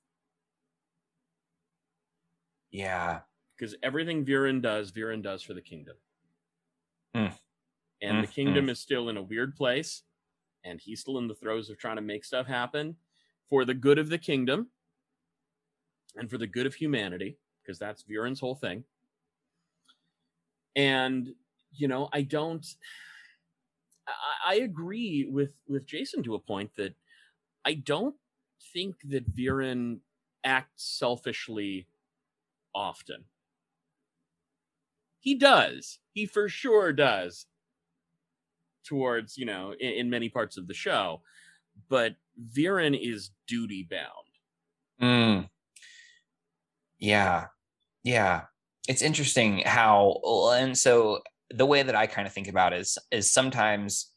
yeah, 2.70 3.22
because 3.56 3.76
everything 3.82 4.24
Viren 4.24 4.60
does, 4.62 4.92
Viren 4.92 5.22
does 5.22 5.42
for 5.42 5.54
the 5.54 5.62
kingdom. 5.62 5.96
Mm. 7.14 7.32
And 8.00 8.22
the 8.22 8.26
Mm, 8.26 8.28
kingdom 8.28 8.68
is 8.68 8.80
still 8.80 9.08
in 9.08 9.16
a 9.16 9.22
weird 9.22 9.54
place, 9.56 10.02
and 10.64 10.80
he's 10.80 11.00
still 11.00 11.18
in 11.18 11.28
the 11.28 11.34
throes 11.34 11.70
of 11.70 11.78
trying 11.78 11.96
to 11.96 12.02
make 12.02 12.24
stuff 12.24 12.46
happen 12.46 12.98
for 13.48 13.64
the 13.64 13.74
good 13.74 13.98
of 13.98 14.08
the 14.08 14.18
kingdom 14.18 14.70
and 16.16 16.28
for 16.30 16.38
the 16.38 16.46
good 16.46 16.66
of 16.66 16.74
humanity, 16.74 17.38
because 17.62 17.78
that's 17.78 18.02
Viren's 18.02 18.40
whole 18.40 18.54
thing. 18.54 18.84
And, 20.74 21.34
you 21.72 21.88
know, 21.88 22.08
I 22.12 22.22
don't 22.22 22.64
I, 24.06 24.12
I 24.46 24.54
agree 24.56 25.26
with 25.28 25.52
with 25.66 25.86
Jason 25.86 26.22
to 26.24 26.34
a 26.34 26.40
point 26.40 26.74
that 26.76 26.94
I 27.66 27.74
don't 27.74 28.14
think 28.72 28.94
that 29.08 29.34
Viren 29.34 29.98
acts 30.44 30.96
selfishly 30.98 31.88
often. 32.72 33.24
He 35.18 35.34
does. 35.34 35.98
He 36.12 36.26
for 36.26 36.48
sure 36.48 36.92
does. 36.92 37.46
Towards, 38.84 39.36
you 39.36 39.44
know, 39.44 39.74
in, 39.80 39.92
in 39.94 40.10
many 40.10 40.28
parts 40.28 40.56
of 40.56 40.68
the 40.68 40.74
show. 40.74 41.22
But 41.88 42.14
Viren 42.56 42.96
is 42.98 43.30
duty 43.48 43.88
bound. 43.90 44.12
Mm. 45.02 45.48
Yeah. 47.00 47.46
Yeah. 48.04 48.42
It's 48.88 49.02
interesting 49.02 49.62
how 49.66 50.20
and 50.54 50.78
so 50.78 51.22
the 51.50 51.66
way 51.66 51.82
that 51.82 51.96
I 51.96 52.06
kind 52.06 52.28
of 52.28 52.32
think 52.32 52.46
about 52.46 52.72
is 52.72 52.96
is 53.10 53.32
sometimes 53.32 54.12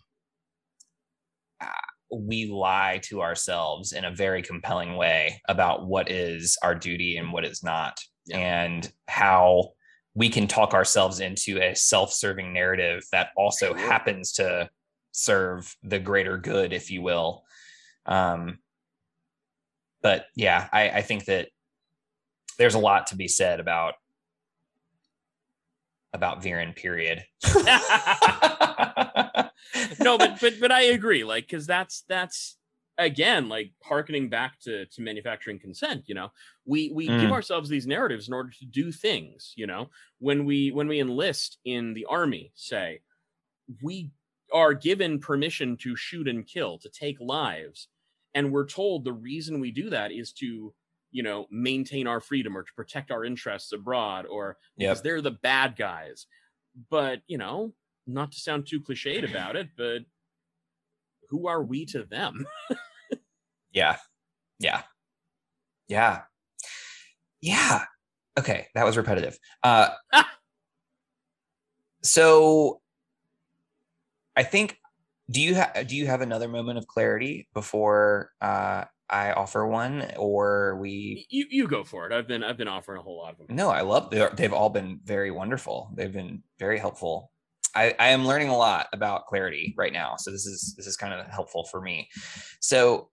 uh, 1.60 1.68
we 2.12 2.48
lie 2.48 3.00
to 3.04 3.22
ourselves 3.22 3.94
in 3.94 4.06
a 4.06 4.14
very 4.14 4.42
compelling 4.42 4.96
way 4.96 5.42
about 5.48 5.88
what 5.88 6.10
is 6.10 6.58
our 6.64 6.76
duty 6.76 7.18
and 7.18 7.32
what 7.32 7.46
is 7.46 7.64
not 7.64 8.00
yeah. 8.26 8.38
and 8.38 8.92
how 9.08 9.70
we 10.16 10.30
can 10.30 10.48
talk 10.48 10.74
ourselves 10.74 11.20
into 11.20 11.62
a 11.62 11.76
self-serving 11.76 12.52
narrative 12.52 13.04
that 13.12 13.30
also 13.38 13.68
sure. 13.68 13.78
happens 13.78 14.34
to 14.34 14.70
serve 15.12 15.76
the 15.84 16.00
greater 16.00 16.38
good 16.38 16.74
if 16.74 16.90
you 16.90 17.02
will 17.02 17.44
um 18.06 18.58
but 20.02 20.26
yeah 20.36 20.68
I, 20.72 20.90
I 20.90 21.02
think 21.02 21.26
that 21.26 21.50
there's 22.58 22.76
a 22.76 22.80
lot 22.80 23.08
to 23.08 23.16
be 23.16 23.28
said 23.28 23.60
about 23.60 23.96
about 26.14 26.42
Viren. 26.42 26.76
Period. 26.76 27.24
no, 30.00 30.18
but 30.18 30.40
but 30.40 30.60
but 30.60 30.72
I 30.72 30.82
agree. 30.84 31.24
Like, 31.24 31.48
because 31.48 31.66
that's 31.66 32.04
that's 32.08 32.58
again 33.00 33.48
like 33.48 33.72
harkening 33.82 34.30
back 34.30 34.60
to 34.60 34.86
to 34.88 35.02
manufacturing 35.02 35.58
consent 35.58 36.04
you 36.06 36.14
know 36.14 36.30
we 36.66 36.92
we 36.94 37.08
mm. 37.08 37.20
give 37.22 37.32
ourselves 37.32 37.70
these 37.70 37.88
narratives 37.88 38.28
in 38.28 38.34
order 38.34 38.52
to 38.52 38.66
do 38.66 38.92
things 38.92 39.54
you 39.56 39.66
know 39.66 39.90
when 40.20 40.46
we 40.46 40.70
when 40.72 40.88
we 40.88 41.00
enlist 41.00 41.58
in 41.64 41.94
the 41.94 42.06
army 42.10 42.52
say 42.56 43.00
we 43.82 44.12
are 44.54 44.74
given 44.74 45.18
permission 45.18 45.78
to 45.78 45.96
shoot 45.96 46.28
and 46.28 46.46
kill 46.46 46.78
to 46.78 46.90
take 46.90 47.18
lives 47.22 47.88
and 48.36 48.52
we're 48.52 48.68
told 48.68 49.04
the 49.04 49.14
reason 49.14 49.60
we 49.60 49.72
do 49.72 49.90
that 49.90 50.12
is 50.12 50.34
to 50.34 50.74
you 51.12 51.24
know 51.24 51.48
maintain 51.50 52.06
our 52.06 52.20
freedom 52.20 52.58
or 52.58 52.64
to 52.64 52.74
protect 52.76 53.12
our 53.12 53.24
interests 53.24 53.72
abroad 53.72 54.26
or 54.26 54.58
because 54.78 54.98
yep. 54.98 55.04
they're 55.04 55.22
the 55.22 55.32
bad 55.32 55.76
guys 55.78 56.28
but 56.90 57.22
you 57.28 57.38
know 57.38 57.74
not 58.14 58.32
to 58.32 58.40
sound 58.40 58.68
too 58.68 58.80
cliched 58.80 59.30
about 59.30 59.56
it 59.56 59.70
but 59.78 60.00
who 61.30 61.48
are 61.48 61.64
we 61.64 61.86
to 61.86 62.04
them 62.04 62.46
yeah 63.74 63.98
yeah 64.60 64.82
yeah 65.88 66.22
yeah 67.42 67.84
okay 68.38 68.68
that 68.76 68.86
was 68.86 68.98
repetitive 68.98 69.38
uh 69.64 69.90
so 72.04 72.82
i 74.36 74.44
think 74.44 74.78
do 75.30 75.42
you 75.42 75.56
have 75.56 75.88
do 75.88 75.96
you 75.96 76.08
have 76.08 76.22
another 76.22 76.48
moment 76.48 76.78
of 76.78 76.88
clarity 76.88 77.48
before 77.54 78.32
uh 78.42 78.86
I 79.10 79.32
offer 79.32 79.66
one, 79.66 80.06
or 80.18 80.78
we. 80.80 81.26
You 81.30 81.46
you 81.50 81.68
go 81.68 81.84
for 81.84 82.06
it. 82.06 82.14
I've 82.14 82.28
been 82.28 82.44
I've 82.44 82.58
been 82.58 82.68
offering 82.68 83.00
a 83.00 83.02
whole 83.02 83.18
lot 83.18 83.32
of 83.40 83.48
them. 83.48 83.56
No, 83.56 83.70
I 83.70 83.82
love. 83.82 84.12
They've 84.12 84.54
all 84.54 84.70
been 84.70 85.00
very 85.04 85.32
wonderful. 85.32 85.92
They've 85.96 86.14
been 86.14 86.44
very 86.60 86.78
helpful. 86.78 87.32
I, 87.76 87.94
I 88.00 88.10
am 88.10 88.26
learning 88.26 88.50
a 88.50 88.58
lot 88.58 88.88
about 88.94 89.28
clarity 89.28 89.74
right 89.78 89.94
now, 89.94 90.16
so 90.18 90.32
this 90.32 90.46
is 90.46 90.74
this 90.78 90.88
is 90.88 90.98
kind 90.98 91.14
of 91.14 91.26
helpful 91.28 91.66
for 91.66 91.82
me. 91.82 92.10
So, 92.60 93.10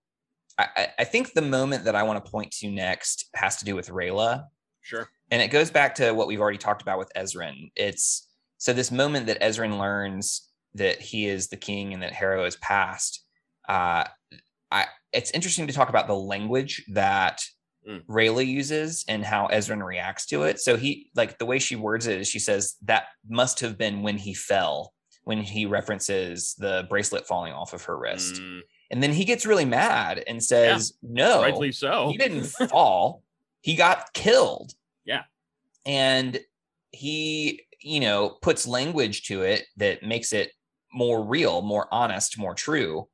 I, 0.59 0.89
I 0.99 1.05
think 1.05 1.33
the 1.33 1.43
moment 1.43 1.85
that 1.85 1.95
I 1.95 2.03
want 2.03 2.25
to 2.25 2.31
point 2.31 2.51
to 2.61 2.71
next 2.71 3.29
has 3.35 3.57
to 3.57 3.65
do 3.65 3.75
with 3.75 3.89
Rayla. 3.89 4.45
Sure. 4.81 5.09
And 5.31 5.43
it 5.43 5.49
goes 5.49 5.71
back 5.71 5.97
to 5.97 6.13
what 6.13 6.29
we've 6.29 6.41
already 6.41 6.59
talked 6.59 6.83
about 6.83 6.99
with 6.99 7.11
Ezran. 7.17 7.71
It's 7.75 8.29
so 8.59 8.73
this 8.73 8.91
moment 8.91 9.27
that 9.27 9.41
Ezran 9.41 9.79
learns 9.79 10.49
that 10.75 11.01
he 11.01 11.27
is 11.27 11.49
the 11.49 11.57
king 11.57 11.93
and 11.93 12.03
that 12.03 12.13
Harrow 12.13 12.45
is 12.45 12.57
passed. 12.57 13.25
Uh, 13.69 14.05
I 14.71 14.87
it's 15.13 15.31
interesting 15.33 15.67
to 15.67 15.73
talk 15.73 15.89
about 15.89 16.07
the 16.07 16.15
language 16.15 16.85
that 16.93 17.45
mm. 17.89 18.05
Rayla 18.07 18.47
uses 18.47 19.05
and 19.09 19.25
how 19.25 19.49
Ezran 19.49 19.85
reacts 19.85 20.27
to 20.27 20.43
it. 20.45 20.61
So 20.61 20.77
he 20.77 21.11
like 21.15 21.39
the 21.39 21.47
way 21.47 21.59
she 21.59 21.77
words 21.77 22.07
it 22.07 22.21
is 22.21 22.29
she 22.29 22.39
says 22.39 22.77
that 22.83 23.05
must 23.29 23.61
have 23.61 23.79
been 23.79 24.03
when 24.03 24.19
he 24.19 24.35
fell, 24.35 24.93
when 25.25 25.43
he 25.43 25.67
references 25.67 26.55
the 26.59 26.87
bracelet 26.89 27.27
falling 27.27 27.53
off 27.53 27.73
of 27.73 27.85
her 27.85 27.99
wrist. 27.99 28.37
Mm. 28.37 28.61
And 28.91 29.03
then 29.03 29.13
he 29.13 29.25
gets 29.25 29.47
really 29.47 29.65
mad 29.65 30.23
and 30.27 30.43
says, 30.43 30.93
yeah, 31.03 31.25
No, 31.25 31.43
rightly 31.43 31.73
so. 31.73 32.09
he 32.11 32.17
didn't 32.17 32.45
fall. 32.71 33.23
He 33.63 33.75
got 33.75 34.13
killed. 34.13 34.73
Yeah. 35.05 35.23
And 35.85 36.39
he, 36.93 37.63
you 37.81 38.01
know, 38.01 38.31
puts 38.43 38.67
language 38.67 39.25
to 39.25 39.43
it 39.43 39.65
that 39.77 40.03
makes 40.03 40.33
it 40.33 40.53
more 40.93 41.25
real, 41.25 41.63
more 41.63 41.89
honest, 41.91 42.39
more 42.39 42.55
true 42.55 43.09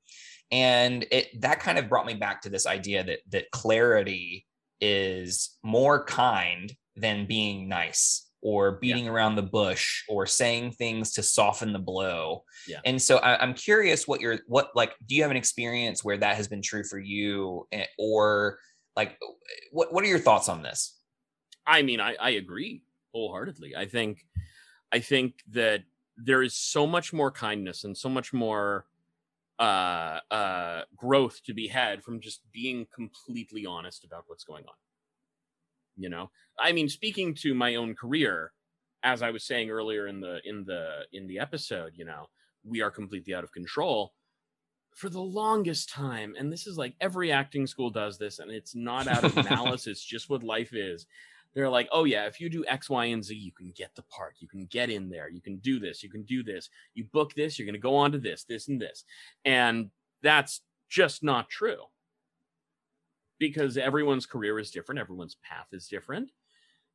and 0.52 1.06
it 1.10 1.40
that 1.40 1.58
kind 1.60 1.78
of 1.78 1.88
brought 1.88 2.06
me 2.06 2.14
back 2.14 2.42
to 2.42 2.50
this 2.50 2.66
idea 2.66 3.02
that 3.02 3.20
that 3.30 3.50
clarity 3.50 4.46
is 4.82 5.56
more 5.62 6.04
kind 6.04 6.74
than 6.96 7.26
being 7.26 7.68
nice 7.68 8.28
or 8.42 8.72
beating 8.72 9.04
yeah. 9.04 9.10
around 9.12 9.36
the 9.36 9.42
bush 9.42 10.02
or 10.08 10.26
saying 10.26 10.72
things 10.72 11.12
to 11.12 11.22
soften 11.22 11.72
the 11.72 11.78
blow. 11.78 12.42
Yeah. 12.66 12.80
And 12.84 13.00
so 13.00 13.18
I, 13.18 13.42
am 13.42 13.54
curious 13.54 14.08
what 14.08 14.20
you're 14.20 14.40
what 14.48 14.70
like 14.74 14.92
do 15.06 15.14
you 15.14 15.22
have 15.22 15.30
an 15.30 15.36
experience 15.36 16.04
where 16.04 16.18
that 16.18 16.36
has 16.36 16.48
been 16.48 16.60
true 16.60 16.82
for 16.82 16.98
you 16.98 17.66
or 17.96 18.58
like 18.96 19.16
what 19.70 19.92
what 19.92 20.04
are 20.04 20.08
your 20.08 20.18
thoughts 20.18 20.48
on 20.48 20.62
this? 20.62 20.98
I 21.64 21.82
mean, 21.82 22.00
I, 22.00 22.16
I 22.20 22.30
agree 22.30 22.82
wholeheartedly. 23.14 23.76
I 23.76 23.86
think 23.86 24.26
I 24.90 24.98
think 24.98 25.34
that 25.52 25.84
there 26.16 26.42
is 26.42 26.54
so 26.54 26.86
much 26.86 27.12
more 27.12 27.30
kindness 27.30 27.84
and 27.84 27.96
so 27.96 28.08
much 28.08 28.32
more 28.32 28.86
uh, 29.58 30.20
uh, 30.30 30.82
growth 30.96 31.40
to 31.44 31.54
be 31.54 31.68
had 31.68 32.02
from 32.02 32.20
just 32.20 32.40
being 32.52 32.86
completely 32.94 33.66
honest 33.66 34.04
about 34.04 34.24
what's 34.26 34.44
going 34.44 34.64
on. 34.64 34.74
You 35.96 36.08
know, 36.08 36.30
I 36.58 36.72
mean, 36.72 36.88
speaking 36.88 37.34
to 37.42 37.54
my 37.54 37.74
own 37.74 37.94
career, 37.94 38.52
as 39.02 39.22
I 39.22 39.30
was 39.30 39.44
saying 39.44 39.70
earlier 39.70 40.06
in 40.06 40.20
the 40.20 40.40
in 40.44 40.64
the 40.64 41.04
in 41.12 41.26
the 41.26 41.38
episode, 41.38 41.92
you 41.96 42.04
know, 42.04 42.26
we 42.64 42.80
are 42.80 42.90
completely 42.90 43.34
out 43.34 43.44
of 43.44 43.52
control 43.52 44.12
for 44.94 45.08
the 45.08 45.20
longest 45.20 45.88
time 45.88 46.34
and 46.38 46.52
this 46.52 46.66
is 46.66 46.76
like 46.76 46.94
every 47.00 47.32
acting 47.32 47.66
school 47.66 47.90
does 47.90 48.18
this 48.18 48.38
and 48.38 48.50
it's 48.50 48.74
not 48.74 49.06
out 49.08 49.24
of 49.24 49.34
malice 49.50 49.86
it's 49.86 50.04
just 50.04 50.28
what 50.28 50.42
life 50.42 50.74
is 50.74 51.06
they're 51.54 51.68
like, 51.68 51.88
oh 51.92 52.04
yeah, 52.04 52.26
if 52.26 52.40
you 52.40 52.48
do 52.48 52.64
X, 52.66 52.88
Y, 52.88 53.06
and 53.06 53.24
Z, 53.24 53.34
you 53.34 53.52
can 53.52 53.72
get 53.76 53.94
the 53.94 54.02
part, 54.02 54.36
you 54.38 54.48
can 54.48 54.66
get 54.66 54.90
in 54.90 55.08
there, 55.08 55.28
you 55.28 55.40
can 55.40 55.56
do 55.58 55.78
this, 55.78 56.02
you 56.02 56.08
can 56.08 56.22
do 56.22 56.42
this, 56.42 56.70
you 56.94 57.04
book 57.04 57.34
this, 57.34 57.58
you're 57.58 57.66
going 57.66 57.74
to 57.74 57.78
go 57.78 57.96
on 57.96 58.12
to 58.12 58.18
this, 58.18 58.44
this, 58.44 58.68
and 58.68 58.80
this, 58.80 59.04
and 59.44 59.90
that's 60.22 60.62
just 60.88 61.22
not 61.22 61.48
true. 61.48 61.82
Because 63.38 63.76
everyone's 63.76 64.24
career 64.24 64.58
is 64.58 64.70
different, 64.70 65.00
everyone's 65.00 65.36
path 65.42 65.66
is 65.72 65.88
different, 65.88 66.30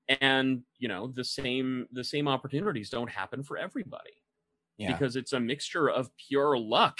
and 0.08 0.62
you 0.80 0.88
know 0.88 1.08
the 1.08 1.24
same 1.24 1.88
the 1.92 2.04
same 2.04 2.28
opportunities 2.28 2.90
don't 2.90 3.10
happen 3.10 3.44
for 3.44 3.58
everybody. 3.58 4.24
Yeah. 4.78 4.92
because 4.92 5.16
it's 5.16 5.34
a 5.34 5.40
mixture 5.40 5.90
of 5.90 6.16
pure 6.18 6.56
luck. 6.58 7.00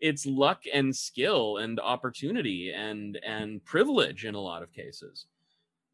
it's 0.00 0.24
luck 0.24 0.62
and 0.72 0.94
skill 0.94 1.58
and 1.58 1.78
opportunity 1.80 2.72
and 2.72 3.18
and 3.26 3.64
privilege 3.64 4.24
in 4.24 4.34
a 4.34 4.40
lot 4.40 4.62
of 4.62 4.72
cases 4.72 5.26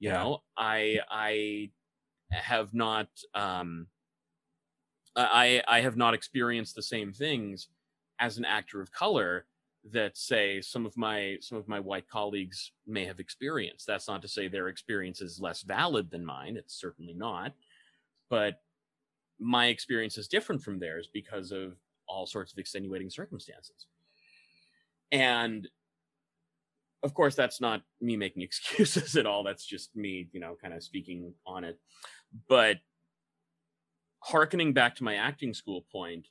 you 0.00 0.10
yeah. 0.10 0.22
know, 0.22 0.42
I 0.56 1.00
I 1.10 1.70
have 2.30 2.74
not 2.74 3.08
um 3.34 3.86
I 5.16 5.62
I 5.66 5.80
have 5.80 5.96
not 5.96 6.14
experienced 6.14 6.74
the 6.74 6.82
same 6.82 7.12
things 7.12 7.68
as 8.20 8.38
an 8.38 8.44
actor 8.44 8.80
of 8.80 8.92
color 8.92 9.46
that 9.92 10.16
say 10.16 10.60
some 10.60 10.84
of 10.86 10.96
my 10.96 11.36
some 11.40 11.58
of 11.58 11.68
my 11.68 11.80
white 11.80 12.08
colleagues 12.08 12.72
may 12.86 13.04
have 13.04 13.20
experienced. 13.20 13.86
That's 13.86 14.08
not 14.08 14.22
to 14.22 14.28
say 14.28 14.48
their 14.48 14.68
experience 14.68 15.20
is 15.20 15.40
less 15.40 15.62
valid 15.62 16.10
than 16.10 16.24
mine. 16.24 16.56
It's 16.56 16.78
certainly 16.78 17.14
not. 17.14 17.52
But 18.28 18.60
my 19.38 19.66
experience 19.66 20.18
is 20.18 20.28
different 20.28 20.62
from 20.62 20.78
theirs 20.78 21.08
because 21.12 21.52
of 21.52 21.76
all 22.06 22.26
sorts 22.26 22.52
of 22.52 22.58
extenuating 22.58 23.10
circumstances. 23.10 23.86
And 25.12 25.68
of 27.02 27.14
course 27.14 27.34
that's 27.34 27.60
not 27.60 27.82
me 28.00 28.16
making 28.16 28.42
excuses 28.48 29.16
at 29.16 29.26
all. 29.26 29.44
That's 29.44 29.64
just 29.64 29.94
me 29.96 30.28
you 30.32 30.40
know 30.40 30.56
kind 30.60 30.74
of 30.74 30.82
speaking 30.82 31.32
on 31.46 31.64
it. 31.64 31.78
But 32.48 32.78
harkening 34.20 34.72
back 34.72 34.96
to 34.96 35.04
my 35.04 35.14
acting 35.14 35.54
school 35.54 35.86
point 35.92 36.26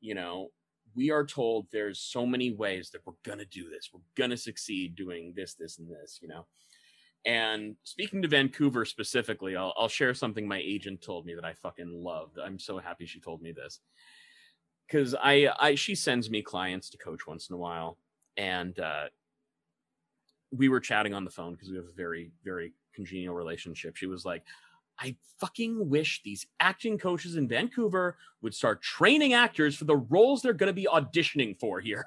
you 0.00 0.14
know 0.14 0.50
we 0.94 1.10
are 1.10 1.24
told 1.24 1.66
there's 1.72 1.98
so 1.98 2.26
many 2.26 2.52
ways 2.52 2.90
that 2.90 3.00
we're 3.04 3.14
gonna 3.24 3.46
do 3.46 3.68
this. 3.70 3.90
We're 3.92 4.00
gonna 4.16 4.36
succeed 4.36 4.94
doing 4.94 5.32
this 5.36 5.54
this 5.54 5.78
and 5.78 5.88
this 5.88 6.18
you 6.22 6.28
know? 6.28 6.46
And 7.26 7.76
speaking 7.84 8.20
to 8.22 8.28
vancouver 8.28 8.84
specifically 8.84 9.56
I'll, 9.56 9.72
I'll 9.76 9.88
share 9.88 10.14
something 10.14 10.46
my 10.46 10.60
agent 10.62 11.00
told 11.00 11.24
me 11.24 11.34
that 11.34 11.44
i 11.44 11.54
fucking 11.54 12.02
loved. 12.04 12.38
I'm 12.38 12.58
so 12.58 12.78
happy 12.78 13.06
she 13.06 13.20
told 13.20 13.40
me 13.40 13.52
this. 13.52 13.80
Because 14.86 15.14
I, 15.14 15.48
I 15.58 15.74
she 15.76 15.94
sends 15.94 16.30
me 16.30 16.42
clients 16.42 16.90
to 16.90 16.98
coach 16.98 17.26
once 17.26 17.48
in 17.48 17.54
a 17.54 17.58
while, 17.58 17.96
and 18.36 18.78
uh, 18.78 19.06
we 20.56 20.68
were 20.68 20.80
chatting 20.80 21.14
on 21.14 21.24
the 21.24 21.30
phone 21.30 21.52
because 21.52 21.70
we 21.70 21.76
have 21.76 21.86
a 21.86 21.96
very 21.96 22.30
very 22.44 22.72
congenial 22.94 23.34
relationship. 23.34 23.96
She 23.96 24.06
was 24.06 24.24
like, 24.24 24.44
I 24.98 25.16
fucking 25.40 25.88
wish 25.88 26.22
these 26.22 26.46
acting 26.60 26.98
coaches 26.98 27.36
in 27.36 27.48
Vancouver 27.48 28.16
would 28.42 28.54
start 28.54 28.82
training 28.82 29.32
actors 29.32 29.74
for 29.76 29.84
the 29.84 29.96
roles 29.96 30.42
they're 30.42 30.52
going 30.52 30.68
to 30.68 30.72
be 30.72 30.86
auditioning 30.90 31.58
for 31.58 31.80
here. 31.80 32.06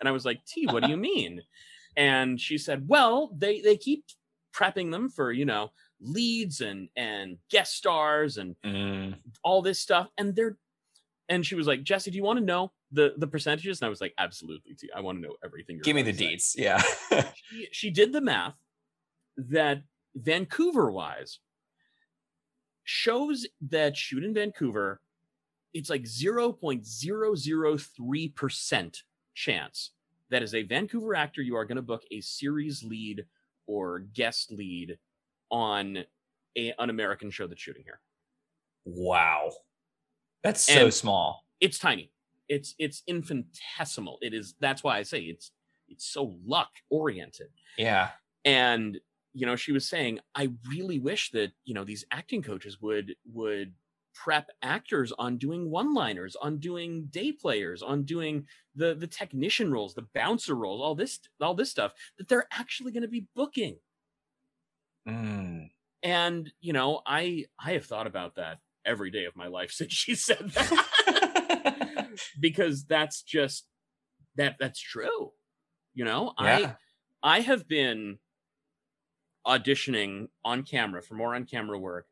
And 0.00 0.08
I 0.08 0.12
was 0.12 0.24
like, 0.24 0.44
T, 0.46 0.66
what 0.66 0.82
do 0.82 0.88
you 0.88 0.96
mean? 1.12 1.42
And 1.96 2.40
she 2.40 2.56
said, 2.58 2.88
well, 2.88 3.30
they 3.36 3.60
they 3.60 3.76
keep 3.76 4.04
prepping 4.54 4.90
them 4.90 5.08
for, 5.10 5.30
you 5.32 5.44
know, 5.44 5.72
leads 6.00 6.60
and 6.60 6.88
and 6.96 7.38
guest 7.50 7.74
stars 7.74 8.38
and 8.38 8.56
Mm. 8.64 9.16
all 9.42 9.62
this 9.62 9.80
stuff 9.80 10.08
and 10.16 10.34
they're 10.34 10.56
and 11.28 11.44
she 11.44 11.54
was 11.54 11.66
like, 11.66 11.82
Jesse, 11.82 12.10
do 12.10 12.16
you 12.16 12.22
want 12.22 12.38
to 12.38 12.44
know 12.44 12.72
the 12.92 13.14
the 13.16 13.26
percentages? 13.26 13.80
And 13.80 13.86
I 13.86 13.90
was 13.90 14.00
like, 14.00 14.14
absolutely, 14.18 14.74
T. 14.74 14.88
I 14.94 15.00
want 15.00 15.18
to 15.18 15.22
know 15.22 15.34
everything. 15.44 15.80
Give 15.82 15.96
me 15.96 16.02
the 16.02 16.12
say." 16.12 16.34
deets. 16.34 16.54
Yeah. 16.56 16.82
she, 17.34 17.68
she 17.72 17.90
did 17.90 18.12
the 18.12 18.20
math 18.20 18.54
that 19.36 19.82
Vancouver 20.16 20.90
wise 20.90 21.38
shows 22.84 23.46
that 23.68 23.96
shoot 23.96 24.24
in 24.24 24.34
Vancouver, 24.34 25.00
it's 25.74 25.90
like 25.90 26.02
0.003% 26.04 28.96
chance 29.34 29.90
that 30.30 30.42
as 30.42 30.54
a 30.54 30.62
Vancouver 30.62 31.14
actor, 31.14 31.42
you 31.42 31.56
are 31.56 31.64
going 31.64 31.76
to 31.76 31.82
book 31.82 32.02
a 32.10 32.20
series 32.20 32.82
lead 32.82 33.24
or 33.66 34.00
guest 34.00 34.50
lead 34.50 34.98
on 35.50 35.98
a, 36.56 36.72
an 36.78 36.90
American 36.90 37.30
show 37.30 37.46
that's 37.46 37.60
shooting 37.60 37.84
here. 37.84 38.00
wow. 38.84 39.50
That's 40.42 40.62
so 40.62 40.84
And- 40.84 40.94
small. 40.94 41.44
It's 41.60 41.78
tiny. 41.78 42.10
It's 42.48 42.74
it's 42.78 43.02
infinitesimal. 43.06 44.18
It 44.22 44.34
is 44.34 44.54
that's 44.60 44.82
why 44.84 44.98
I 44.98 45.02
say 45.02 45.20
it's 45.22 45.50
it's 45.88 46.06
so 46.06 46.36
luck 46.46 46.70
oriented. 46.90 47.48
Yeah. 47.76 48.10
and 48.44 48.98
you 49.34 49.46
know 49.46 49.56
she 49.56 49.72
was 49.72 49.86
saying 49.88 50.18
i 50.34 50.48
really 50.70 50.98
wish 50.98 51.30
that 51.32 51.52
you 51.64 51.74
know 51.74 51.84
these 51.84 52.04
acting 52.10 52.42
coaches 52.42 52.80
would 52.80 53.14
would 53.30 53.74
prep 54.14 54.48
actors 54.62 55.12
on 55.18 55.36
doing 55.36 55.70
one 55.70 55.92
liners 55.94 56.34
on 56.42 56.58
doing 56.58 57.06
day 57.10 57.30
players 57.30 57.82
on 57.82 58.04
doing 58.04 58.46
the 58.74 58.94
the 58.94 59.06
technician 59.06 59.70
roles 59.70 59.94
the 59.94 60.06
bouncer 60.14 60.54
roles 60.54 60.80
all 60.80 60.94
this 60.94 61.20
all 61.42 61.54
this 61.54 61.70
stuff 61.70 61.92
that 62.16 62.26
they're 62.28 62.48
actually 62.52 62.90
going 62.90 63.02
to 63.02 63.08
be 63.08 63.26
booking 63.36 63.76
Mm. 65.06 65.70
and 66.02 66.52
you 66.60 66.72
know 66.72 67.00
i 67.06 67.44
i 67.64 67.72
have 67.72 67.84
thought 67.86 68.06
about 68.06 68.34
that 68.36 68.58
every 68.84 69.10
day 69.10 69.24
of 69.24 69.36
my 69.36 69.46
life 69.46 69.70
since 69.78 69.92
she 69.92 70.14
said 70.14 70.38
that 70.54 71.27
because 72.40 72.84
that's 72.84 73.22
just 73.22 73.66
that 74.36 74.56
that's 74.58 74.80
true 74.80 75.32
you 75.98 76.04
know? 76.04 76.32
Yeah. 76.40 76.74
i 77.22 77.38
i 77.38 77.40
have 77.40 77.66
been 77.66 78.18
auditioning 79.46 80.28
on 80.44 80.62
camera 80.62 81.02
for 81.02 81.14
more 81.14 81.34
on 81.34 81.44
camera 81.44 81.78
work 81.78 82.06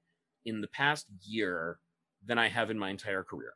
in 0.44 0.61
the 0.61 0.66
past 0.66 1.07
year 1.22 1.78
than 2.24 2.36
i 2.36 2.48
have 2.48 2.70
in 2.70 2.78
my 2.78 2.90
entire 2.90 3.22
career. 3.22 3.54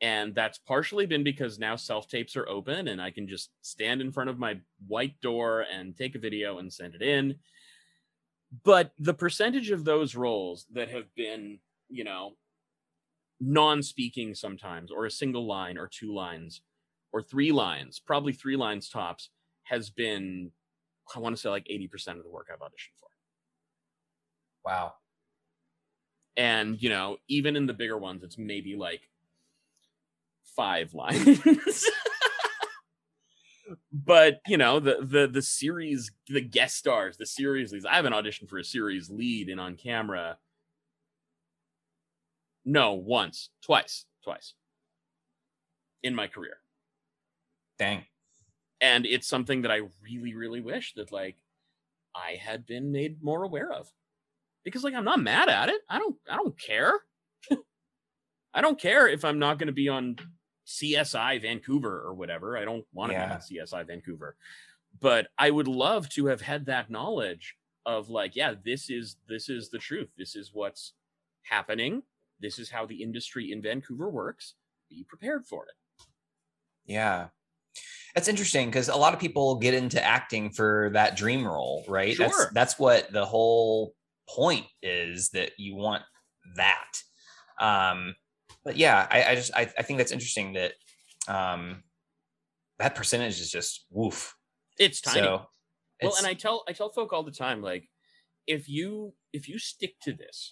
And 0.00 0.32
that's 0.32 0.58
partially 0.58 1.06
been 1.06 1.24
because 1.24 1.58
now 1.58 1.74
self 1.76 2.08
tapes 2.08 2.36
are 2.36 2.48
open 2.48 2.88
and 2.88 3.00
i 3.00 3.10
can 3.10 3.28
just 3.28 3.50
stand 3.62 4.00
in 4.00 4.10
front 4.10 4.30
of 4.30 4.38
my 4.38 4.58
white 4.88 5.20
door 5.20 5.64
and 5.72 5.96
take 5.96 6.16
a 6.16 6.18
video 6.18 6.58
and 6.58 6.72
send 6.72 6.94
it 6.96 7.02
in. 7.02 7.36
But 8.64 8.92
the 8.98 9.14
percentage 9.14 9.70
of 9.70 9.84
those 9.84 10.16
roles 10.16 10.66
that 10.72 10.88
have 10.88 11.14
been 11.14 11.60
you 11.88 12.02
know 12.02 12.32
non-speaking 13.40 14.34
sometimes 14.34 14.90
or 14.90 15.06
a 15.06 15.10
single 15.10 15.46
line 15.46 15.78
or 15.78 15.86
two 15.86 16.12
lines 16.14 16.62
or 17.12 17.22
three 17.22 17.52
lines 17.52 18.00
probably 18.04 18.32
three 18.32 18.56
lines 18.56 18.88
tops 18.88 19.30
has 19.64 19.90
been 19.90 20.50
i 21.14 21.18
want 21.18 21.34
to 21.34 21.40
say 21.40 21.48
like 21.48 21.66
80% 21.70 22.18
of 22.18 22.24
the 22.24 22.30
work 22.30 22.48
i've 22.52 22.58
auditioned 22.58 22.98
for 22.98 23.08
wow. 24.64 24.94
and 26.36 26.82
you 26.82 26.88
know 26.90 27.16
even 27.28 27.56
in 27.56 27.66
the 27.66 27.74
bigger 27.74 27.96
ones 27.96 28.22
it's 28.22 28.38
maybe 28.38 28.76
like 28.76 29.08
five 30.56 30.92
lines 30.94 31.86
but 33.92 34.40
you 34.46 34.56
know 34.56 34.80
the 34.80 34.98
the 35.02 35.28
the 35.28 35.42
series 35.42 36.10
the 36.28 36.40
guest 36.40 36.76
stars 36.76 37.16
the 37.16 37.26
series 37.26 37.72
leads 37.72 37.84
i 37.84 37.94
have 37.94 38.04
an 38.04 38.12
audition 38.12 38.46
for 38.48 38.58
a 38.58 38.64
series 38.64 39.10
lead 39.10 39.48
in 39.48 39.58
on 39.58 39.76
camera 39.76 40.36
no 42.68 42.92
once 42.92 43.48
twice 43.62 44.04
twice 44.22 44.52
in 46.02 46.14
my 46.14 46.26
career. 46.26 46.58
Dang. 47.78 48.04
and 48.80 49.06
it's 49.06 49.26
something 49.28 49.62
that 49.62 49.70
i 49.70 49.80
really 50.04 50.34
really 50.34 50.60
wish 50.60 50.94
that 50.94 51.10
like 51.12 51.36
i 52.14 52.32
had 52.32 52.66
been 52.66 52.92
made 52.92 53.22
more 53.22 53.42
aware 53.44 53.72
of. 53.72 53.88
Because 54.64 54.84
like 54.84 54.94
i'm 54.94 55.04
not 55.04 55.20
mad 55.20 55.48
at 55.48 55.68
it. 55.70 55.80
I 55.88 55.98
don't 55.98 56.16
i 56.30 56.36
don't 56.36 56.58
care. 56.58 56.92
I 58.54 58.60
don't 58.60 58.80
care 58.80 59.08
if 59.08 59.24
i'm 59.24 59.38
not 59.38 59.58
going 59.58 59.68
to 59.68 59.72
be 59.72 59.88
on 59.88 60.16
csi 60.66 61.40
vancouver 61.40 62.02
or 62.06 62.12
whatever. 62.14 62.58
I 62.58 62.64
don't 62.64 62.84
want 62.92 63.10
to 63.10 63.14
Yeah. 63.14 63.38
be 63.48 63.60
on 63.60 63.66
csi 63.66 63.86
vancouver. 63.86 64.36
But 65.00 65.28
i 65.38 65.50
would 65.50 65.68
love 65.68 66.08
to 66.10 66.26
have 66.26 66.40
had 66.42 66.66
that 66.66 66.90
knowledge 66.90 67.56
of 67.86 68.10
like 68.10 68.36
yeah 68.36 68.52
this 68.64 68.90
is 68.90 69.16
this 69.28 69.48
is 69.48 69.70
the 69.70 69.78
truth. 69.78 70.10
This 70.18 70.34
is 70.36 70.50
what's 70.52 70.92
happening 71.42 72.02
this 72.40 72.58
is 72.58 72.70
how 72.70 72.86
the 72.86 73.02
industry 73.02 73.52
in 73.52 73.60
vancouver 73.62 74.08
works 74.08 74.54
be 74.90 75.04
prepared 75.08 75.46
for 75.46 75.66
it 75.66 75.74
Yeah. 76.86 77.28
That's 78.14 78.26
interesting 78.28 78.68
because 78.68 78.88
a 78.88 78.96
lot 78.96 79.14
of 79.14 79.20
people 79.20 79.56
get 79.56 79.74
into 79.74 80.02
acting 80.02 80.50
for 80.50 80.90
that 80.94 81.16
dream 81.16 81.46
role, 81.46 81.84
right? 81.86 82.16
That's 82.18 82.34
Sure. 82.34 82.50
that's 82.52 82.78
what 82.78 83.12
the 83.12 83.24
whole 83.24 83.94
point 84.28 84.66
is 84.82 85.28
that 85.30 85.52
you 85.58 85.76
want 85.76 86.02
that. 86.56 87.02
Um, 87.60 88.16
but 88.64 88.76
yeah, 88.76 89.06
I, 89.10 89.24
I 89.24 89.34
just 89.36 89.52
I, 89.54 89.70
I 89.78 89.82
think 89.82 89.98
that's 89.98 90.10
interesting 90.10 90.54
that 90.54 90.72
um 91.28 91.84
that 92.78 92.94
percentage 92.94 93.40
is 93.40 93.50
just 93.50 93.86
woof. 93.90 94.34
it's 94.78 95.00
tiny 95.00 95.26
So 95.26 95.46
well 96.02 96.14
and 96.16 96.26
i 96.26 96.32
tell 96.34 96.64
i 96.68 96.72
tell 96.72 96.88
folk 96.90 97.12
all 97.12 97.22
the 97.24 97.30
time 97.30 97.60
like 97.62 97.88
if 98.46 98.68
you 98.68 99.12
if 99.32 99.48
you 99.48 99.58
stick 99.58 99.94
to 100.02 100.12
this 100.12 100.50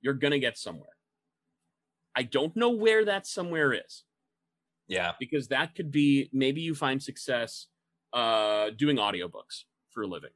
you're 0.00 0.14
gonna 0.14 0.38
get 0.38 0.56
somewhere 0.56 0.94
i 2.20 2.22
don't 2.36 2.54
know 2.62 2.70
where 2.84 3.04
that 3.04 3.26
somewhere 3.26 3.72
is. 3.84 4.04
Yeah, 4.96 5.12
because 5.20 5.48
that 5.48 5.74
could 5.76 5.90
be 5.90 6.30
maybe 6.32 6.60
you 6.68 6.74
find 6.74 6.98
success 7.10 7.68
uh 8.12 8.70
doing 8.82 8.96
audiobooks 9.06 9.56
for 9.92 10.02
a 10.02 10.06
living. 10.16 10.34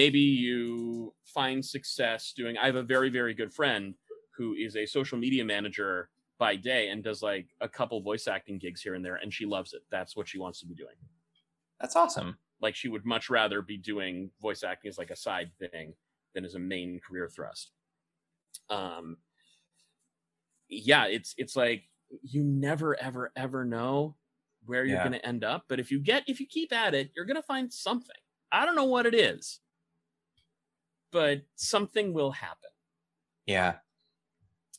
Maybe 0.00 0.18
you 0.20 1.14
find 1.24 1.64
success 1.64 2.32
doing 2.36 2.54
i 2.58 2.66
have 2.70 2.76
a 2.76 2.82
very 2.94 3.10
very 3.18 3.34
good 3.40 3.52
friend 3.60 3.94
who 4.36 4.48
is 4.66 4.76
a 4.76 4.84
social 4.86 5.18
media 5.18 5.44
manager 5.44 6.10
by 6.38 6.54
day 6.56 6.82
and 6.90 7.02
does 7.02 7.22
like 7.22 7.48
a 7.62 7.68
couple 7.78 7.98
voice 8.10 8.26
acting 8.36 8.58
gigs 8.58 8.82
here 8.82 8.94
and 8.96 9.04
there 9.04 9.16
and 9.22 9.32
she 9.32 9.46
loves 9.46 9.72
it. 9.72 9.82
That's 9.90 10.14
what 10.16 10.28
she 10.28 10.38
wants 10.38 10.60
to 10.60 10.66
be 10.66 10.74
doing. 10.74 10.96
That's 11.80 11.96
awesome. 11.96 12.38
like 12.60 12.74
she 12.74 12.88
would 12.88 13.04
much 13.06 13.30
rather 13.30 13.62
be 13.62 13.78
doing 13.78 14.30
voice 14.40 14.62
acting 14.62 14.88
as 14.88 14.98
like 14.98 15.10
a 15.10 15.16
side 15.16 15.50
thing 15.58 15.94
than 16.34 16.44
as 16.44 16.54
a 16.54 16.58
main 16.58 17.00
career 17.06 17.28
thrust. 17.34 17.72
Um 18.68 19.16
yeah 20.68 21.06
it's 21.06 21.34
it's 21.38 21.56
like 21.56 21.84
you 22.22 22.42
never 22.42 23.00
ever 23.00 23.32
ever 23.36 23.64
know 23.64 24.16
where 24.64 24.84
you're 24.84 24.96
Yeah. 24.96 25.02
going 25.08 25.12
to 25.20 25.26
end 25.26 25.44
up 25.44 25.64
but 25.68 25.78
if 25.80 25.90
you 25.90 26.00
get 26.00 26.24
if 26.28 26.40
you 26.40 26.46
keep 26.46 26.72
at 26.72 26.94
it 26.94 27.10
you're 27.14 27.24
going 27.24 27.36
to 27.36 27.42
find 27.42 27.72
something 27.72 28.16
i 28.52 28.64
don't 28.66 28.76
know 28.76 28.84
what 28.84 29.06
it 29.06 29.14
is 29.14 29.60
but 31.12 31.42
something 31.54 32.12
will 32.12 32.32
happen 32.32 32.70
Yeah. 33.46 33.76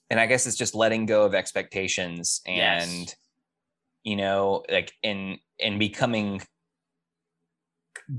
And 0.09 0.19
I 0.19 0.25
guess 0.25 0.47
it's 0.47 0.55
just 0.57 0.75
letting 0.75 1.05
go 1.05 1.25
of 1.25 1.33
expectations 1.35 2.41
and 2.45 2.57
Yes. 2.57 3.15
you 4.03 4.15
know, 4.15 4.63
like 4.69 4.93
in 5.03 5.39
in 5.59 5.79
becoming 5.79 6.41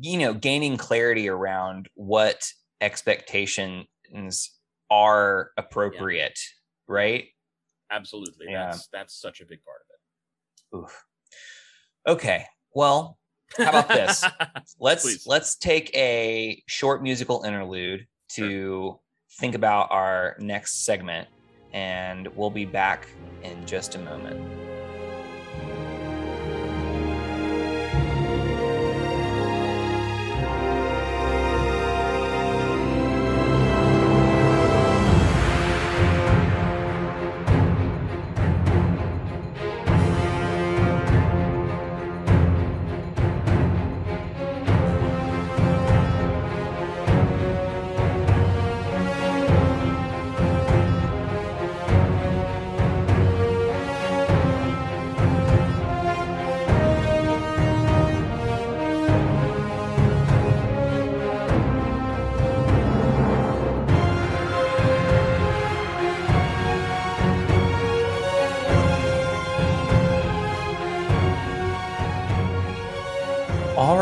you 0.01 0.19
know, 0.19 0.35
gaining 0.35 0.77
clarity 0.77 1.29
around 1.29 1.89
what 1.95 2.45
expectations 2.81 3.87
are 4.91 5.51
appropriate, 5.57 6.39
right? 6.87 7.27
Absolutely 7.91 8.47
Yeah. 8.49 8.67
that's 8.67 8.89
that's 8.93 9.21
such 9.21 9.41
a 9.41 9.47
big 9.47 9.61
part 9.65 9.81
of 9.81 9.87
it. 9.95 10.85
Oof. 10.85 11.05
Okay. 12.07 12.45
Well, 12.75 13.19
How 13.57 13.71
about 13.71 13.89
this? 13.89 14.25
let's 14.81 15.03
Please. 15.03 15.27
let's 15.27 15.57
take 15.57 15.95
a 15.97 16.63
short 16.67 17.03
musical 17.03 17.43
interlude 17.45 18.07
to 18.35 18.99
think 19.41 19.55
about 19.55 19.91
our 19.91 20.37
next 20.39 20.85
segment 20.85 21.29
and 21.73 22.29
we'll 22.37 22.51
be 22.51 22.65
back 22.65 23.09
in 23.43 23.67
just 23.67 23.95
a 23.95 23.99
moment. 23.99 24.39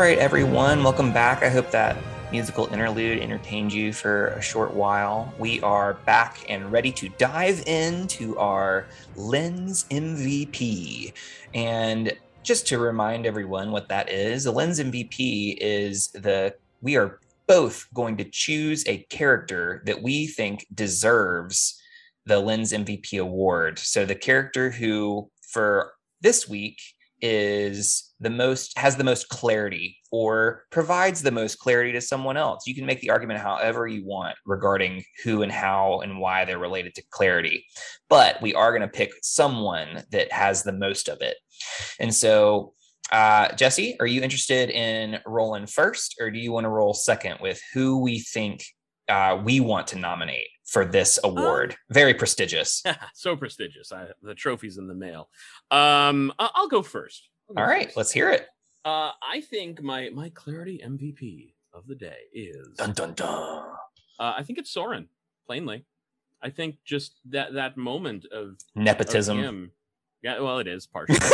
Right, 0.07 0.19
everyone, 0.19 0.85
welcome 0.85 1.11
back. 1.11 1.43
I 1.43 1.49
hope 1.49 1.69
that 1.71 1.97
musical 2.31 2.65
interlude 2.67 3.19
entertained 3.19 3.73
you 3.73 3.91
for 3.91 4.27
a 4.27 4.41
short 4.41 4.73
while. 4.73 5.33
We 5.37 5.59
are 5.63 5.95
back 6.05 6.45
and 6.47 6.71
ready 6.71 6.93
to 6.93 7.09
dive 7.17 7.61
into 7.67 8.37
our 8.37 8.85
Lens 9.17 9.85
MVP. 9.91 11.11
And 11.53 12.13
just 12.41 12.65
to 12.67 12.79
remind 12.79 13.25
everyone 13.25 13.73
what 13.73 13.89
that 13.89 14.09
is, 14.09 14.45
the 14.45 14.51
Lens 14.53 14.79
MVP 14.79 15.57
is 15.59 16.07
the 16.11 16.55
we 16.81 16.95
are 16.95 17.19
both 17.45 17.85
going 17.93 18.15
to 18.15 18.23
choose 18.23 18.87
a 18.87 18.99
character 19.09 19.83
that 19.87 20.01
we 20.01 20.27
think 20.27 20.65
deserves 20.73 21.81
the 22.25 22.39
Lens 22.39 22.71
MVP 22.71 23.19
award. 23.19 23.77
So 23.77 24.05
the 24.05 24.15
character 24.15 24.71
who 24.71 25.29
for 25.51 25.91
this 26.21 26.47
week 26.47 26.79
is 27.21 28.13
the 28.19 28.29
most 28.29 28.77
has 28.77 28.95
the 28.95 29.03
most 29.03 29.29
clarity 29.29 29.96
or 30.11 30.63
provides 30.69 31.21
the 31.21 31.31
most 31.31 31.59
clarity 31.59 31.91
to 31.93 32.01
someone 32.01 32.37
else. 32.37 32.67
You 32.67 32.75
can 32.75 32.85
make 32.85 33.01
the 33.01 33.09
argument 33.09 33.39
however 33.39 33.87
you 33.87 34.05
want 34.05 34.35
regarding 34.45 35.03
who 35.23 35.41
and 35.41 35.51
how 35.51 35.99
and 36.01 36.19
why 36.19 36.45
they're 36.45 36.57
related 36.57 36.95
to 36.95 37.03
clarity. 37.11 37.65
But 38.09 38.41
we 38.41 38.53
are 38.53 38.71
going 38.71 38.81
to 38.81 38.87
pick 38.87 39.11
someone 39.21 40.03
that 40.11 40.31
has 40.31 40.63
the 40.63 40.71
most 40.71 41.09
of 41.09 41.21
it. 41.21 41.37
And 41.99 42.13
so 42.13 42.73
uh, 43.11 43.53
Jesse, 43.55 43.95
are 43.99 44.07
you 44.07 44.21
interested 44.21 44.69
in 44.69 45.19
rolling 45.25 45.65
first, 45.65 46.15
or 46.19 46.29
do 46.29 46.39
you 46.39 46.51
want 46.51 46.65
to 46.65 46.69
roll 46.69 46.93
second 46.93 47.37
with 47.41 47.61
who 47.73 48.01
we 48.01 48.19
think 48.19 48.65
uh, 49.07 49.39
we 49.43 49.59
want 49.59 49.87
to 49.87 49.97
nominate 49.97 50.47
for 50.65 50.83
this 50.83 51.17
award? 51.23 51.73
Uh, 51.73 51.93
Very 51.93 52.13
prestigious. 52.13 52.83
so 53.13 53.35
prestigious. 53.35 53.91
I, 53.91 54.07
the 54.21 54.35
trophy's 54.35 54.77
in 54.77 54.87
the 54.87 54.93
mail. 54.93 55.29
Um, 55.71 56.33
I'll 56.37 56.67
go 56.67 56.81
1st 56.81 57.19
All 57.55 57.65
right, 57.65 57.85
first. 57.85 57.97
let's 57.97 58.11
hear 58.11 58.29
it. 58.29 58.45
Uh, 58.85 59.11
I 59.21 59.41
think 59.41 59.81
my 59.81 60.09
my 60.09 60.29
clarity 60.29 60.81
MVP 60.85 61.53
of 61.73 61.87
the 61.87 61.95
day 61.95 62.17
is 62.33 62.75
dun 62.77 62.93
dun 62.93 63.13
dun. 63.13 63.63
Uh, 64.19 64.33
I 64.37 64.43
think 64.43 64.59
it's 64.59 64.71
Soren. 64.71 65.09
Plainly, 65.45 65.85
I 66.41 66.49
think 66.49 66.77
just 66.85 67.15
that 67.29 67.53
that 67.53 67.77
moment 67.77 68.25
of 68.31 68.57
nepotism. 68.75 69.39
Of 69.39 69.45
him, 69.45 69.71
yeah, 70.21 70.39
well, 70.39 70.59
it 70.59 70.67
is 70.67 70.85
partially. 70.87 71.17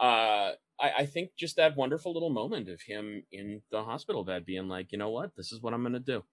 uh, 0.00 0.52
I, 0.80 0.92
I 0.98 1.06
think 1.06 1.30
just 1.36 1.56
that 1.56 1.76
wonderful 1.76 2.12
little 2.12 2.30
moment 2.30 2.68
of 2.68 2.80
him 2.80 3.22
in 3.30 3.62
the 3.70 3.82
hospital 3.82 4.24
bed 4.24 4.46
being 4.46 4.68
like, 4.68 4.92
you 4.92 4.98
know 4.98 5.10
what, 5.10 5.36
this 5.36 5.52
is 5.52 5.60
what 5.60 5.74
I'm 5.74 5.82
going 5.82 5.92
to 5.92 6.00
do. 6.00 6.24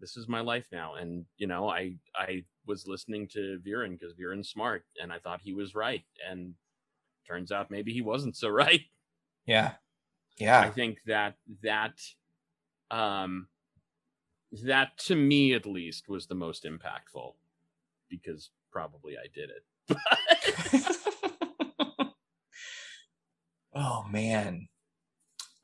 This 0.00 0.16
is 0.16 0.28
my 0.28 0.40
life 0.40 0.66
now. 0.70 0.94
And, 0.94 1.24
you 1.36 1.48
know, 1.48 1.68
I, 1.68 1.96
I 2.14 2.44
was 2.66 2.86
listening 2.86 3.28
to 3.32 3.60
Viren 3.66 3.98
because 3.98 4.14
Viren's 4.14 4.48
smart 4.48 4.84
and 5.02 5.12
I 5.12 5.18
thought 5.18 5.40
he 5.42 5.52
was 5.52 5.74
right. 5.74 6.04
And 6.28 6.54
turns 7.28 7.52
out 7.52 7.70
maybe 7.70 7.92
he 7.92 8.00
wasn't 8.00 8.36
so 8.36 8.48
right. 8.64 8.82
Yeah. 9.46 9.72
Yeah. 10.38 10.60
I 10.60 10.70
think 10.70 10.98
that, 11.06 11.34
that, 11.62 12.00
um, 12.90 13.48
that 14.64 14.96
to 14.98 15.14
me 15.14 15.52
at 15.52 15.66
least 15.66 16.08
was 16.08 16.26
the 16.26 16.34
most 16.34 16.64
impactful 16.64 17.34
because 18.08 18.50
probably 18.72 19.16
I 19.18 19.26
did 19.34 19.50
it. 19.50 20.96
Oh 23.78 24.04
man. 24.10 24.68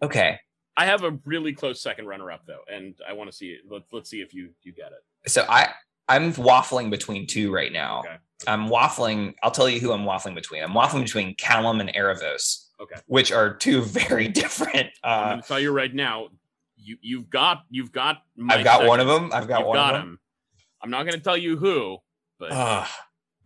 Okay. 0.01 0.39
I 0.77 0.87
have 0.87 1.03
a 1.03 1.19
really 1.25 1.53
close 1.53 1.83
second 1.83 2.07
runner 2.07 2.31
up 2.31 2.43
though, 2.47 2.63
and 2.73 2.95
I 3.09 3.13
want 3.13 3.31
to 3.31 3.37
see 3.37 3.49
it. 3.49 3.63
Let's 3.69 3.93
let's 3.93 4.09
see 4.09 4.21
if 4.21 4.33
you 4.33 4.51
you 4.63 4.73
get 4.73 4.93
it. 4.93 5.31
So 5.31 5.45
I 5.49 5.71
I'm 6.09 6.33
waffling 6.35 6.91
between 6.91 7.27
two 7.27 7.53
right 7.53 7.73
now. 7.73 8.01
Okay. 8.01 8.17
I'm 8.47 8.69
waffling. 8.69 9.35
I'll 9.43 9.51
tell 9.51 9.69
you 9.69 9.81
who 9.81 9.93
I'm 9.93 10.05
waffling 10.05 10.35
between. 10.35 10.63
I'm 10.63 10.73
waffling 10.73 11.03
between 11.03 11.35
Callum 11.37 11.81
and 11.81 11.91
Aaravos. 11.95 12.67
Okay. 12.81 12.97
Which 13.07 13.33
are 13.33 13.55
two 13.55 13.83
very 13.83 14.29
different. 14.29 14.91
Uh, 15.03 15.07
I'm 15.07 15.29
gonna 15.31 15.43
tell 15.43 15.61
you 15.61 15.73
right 15.73 15.95
now. 15.95 16.29
You 16.77 16.99
you've 17.01 17.31
got 17.31 17.63
you've 17.71 17.93
got. 17.93 18.23
I've 18.49 18.65
got 18.65 18.75
second. 18.75 18.89
one 18.89 19.01
of 19.01 19.07
them. 19.07 19.31
I've 19.33 19.49
got 19.49 19.61
you've 19.61 19.69
one 19.69 19.77
got 19.77 19.95
of 19.95 20.01
them. 20.03 20.09
Him. 20.11 20.19
I'm 20.83 20.91
not 20.91 21.05
gonna 21.05 21.21
tell 21.21 21.37
you 21.37 21.57
who, 21.57 21.99
but. 22.39 22.53
Uh, 22.53 22.85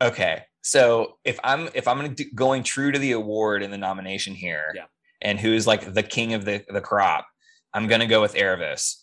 okay. 0.03 0.43
So 0.63 1.19
if 1.25 1.39
I'm 1.45 1.69
if 1.75 1.87
I'm 1.87 2.17
going 2.35 2.63
true 2.65 2.91
to 2.91 2.99
the 2.99 3.13
award 3.13 3.63
and 3.63 3.73
the 3.73 3.79
nomination 3.79 4.35
here, 4.35 4.73
yeah. 4.75 4.85
and 5.23 5.39
who's 5.39 5.67
like 5.67 5.95
the 5.95 6.03
king 6.03 6.35
of 6.35 6.45
the 6.45 6.65
the 6.69 6.81
crop, 6.81 7.27
I'm 7.73 7.87
gonna 7.87 8.09
go 8.09 8.21
with 8.21 8.35
Aaravos. 8.35 8.97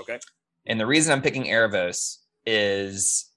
Okay. 0.00 0.18
And 0.66 0.78
the 0.78 0.86
reason 0.86 1.12
I'm 1.12 1.22
picking 1.22 1.44
Aaravos 1.44 2.18
is 2.48 3.30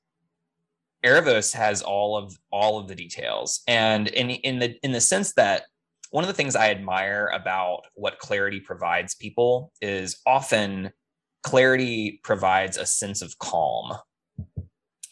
Aaravos 1.05 1.53
has 1.53 1.81
all 1.81 2.15
of 2.17 2.33
all 2.51 2.79
of 2.79 2.87
the 2.87 2.95
details, 2.95 3.61
and 3.67 4.07
in 4.07 4.29
in 4.29 4.59
the 4.59 4.77
in 4.83 4.91
the 4.91 5.01
sense 5.01 5.33
that 5.33 5.63
one 6.11 6.23
of 6.23 6.27
the 6.27 6.33
things 6.33 6.55
I 6.55 6.69
admire 6.69 7.31
about 7.33 7.81
what 7.95 8.19
clarity 8.19 8.59
provides 8.59 9.15
people 9.15 9.71
is 9.81 10.19
often 10.25 10.91
clarity 11.43 12.19
provides 12.23 12.77
a 12.77 12.85
sense 12.85 13.21
of 13.21 13.37
calm. 13.39 13.93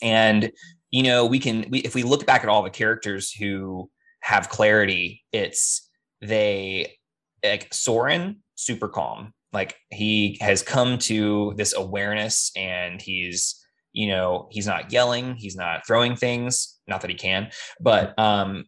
And 0.02 0.52
you 0.92 1.04
know, 1.04 1.26
we 1.26 1.40
can 1.40 1.66
we, 1.70 1.80
if 1.80 1.96
we 1.96 2.04
look 2.04 2.26
back 2.26 2.44
at 2.44 2.50
all 2.50 2.64
the 2.64 2.70
characters 2.70 3.32
who 3.32 3.90
have 4.22 4.50
clarity, 4.50 5.24
it's 5.32 5.90
they 6.22 6.98
like 7.44 7.74
Soren, 7.74 8.44
super 8.56 8.88
calm. 8.88 9.34
Like 9.54 9.76
he 9.90 10.38
has 10.42 10.62
come 10.62 10.98
to 11.00 11.54
this 11.58 11.74
awareness 11.76 12.52
and 12.56 13.02
he's, 13.02 13.59
you 14.00 14.08
know, 14.08 14.48
he's 14.50 14.66
not 14.66 14.94
yelling, 14.94 15.36
he's 15.36 15.58
not 15.58 15.86
throwing 15.86 16.16
things, 16.16 16.80
not 16.88 17.02
that 17.02 17.10
he 17.10 17.18
can, 17.18 17.50
but 17.82 18.18
um 18.18 18.64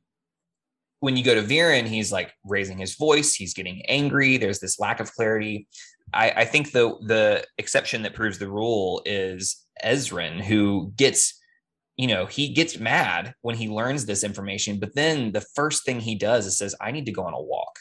when 0.99 1.17
you 1.17 1.23
go 1.23 1.33
to 1.33 1.41
Viren, 1.41 1.87
he's 1.87 2.11
like 2.11 2.31
raising 2.45 2.77
his 2.77 2.95
voice, 2.95 3.33
he's 3.33 3.55
getting 3.55 3.81
angry, 3.87 4.37
there's 4.37 4.59
this 4.59 4.79
lack 4.79 4.99
of 4.99 5.11
clarity. 5.13 5.67
I, 6.13 6.31
I 6.41 6.45
think 6.45 6.71
the 6.71 6.97
the 7.07 7.45
exception 7.57 8.01
that 8.01 8.13
proves 8.13 8.37
the 8.39 8.51
rule 8.51 9.01
is 9.05 9.65
Ezran, 9.83 10.41
who 10.41 10.91
gets 10.97 11.39
you 11.95 12.07
know, 12.07 12.25
he 12.25 12.49
gets 12.49 12.79
mad 12.79 13.33
when 13.41 13.55
he 13.55 13.69
learns 13.69 14.05
this 14.05 14.23
information, 14.23 14.79
but 14.79 14.95
then 14.95 15.31
the 15.31 15.45
first 15.55 15.85
thing 15.85 15.99
he 15.99 16.15
does 16.15 16.45
is 16.45 16.57
says, 16.57 16.75
I 16.81 16.91
need 16.91 17.05
to 17.05 17.11
go 17.11 17.23
on 17.23 17.33
a 17.33 17.41
walk 17.41 17.77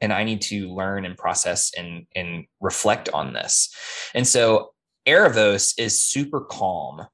and 0.00 0.12
I 0.12 0.24
need 0.24 0.42
to 0.42 0.74
learn 0.74 1.04
and 1.04 1.16
process 1.16 1.70
and, 1.76 2.06
and 2.16 2.46
reflect 2.60 3.08
on 3.10 3.32
this. 3.32 3.72
And 4.14 4.26
so 4.26 4.72
Aaravos 5.10 5.74
is 5.76 6.00
super 6.00 6.40
calm 6.40 7.04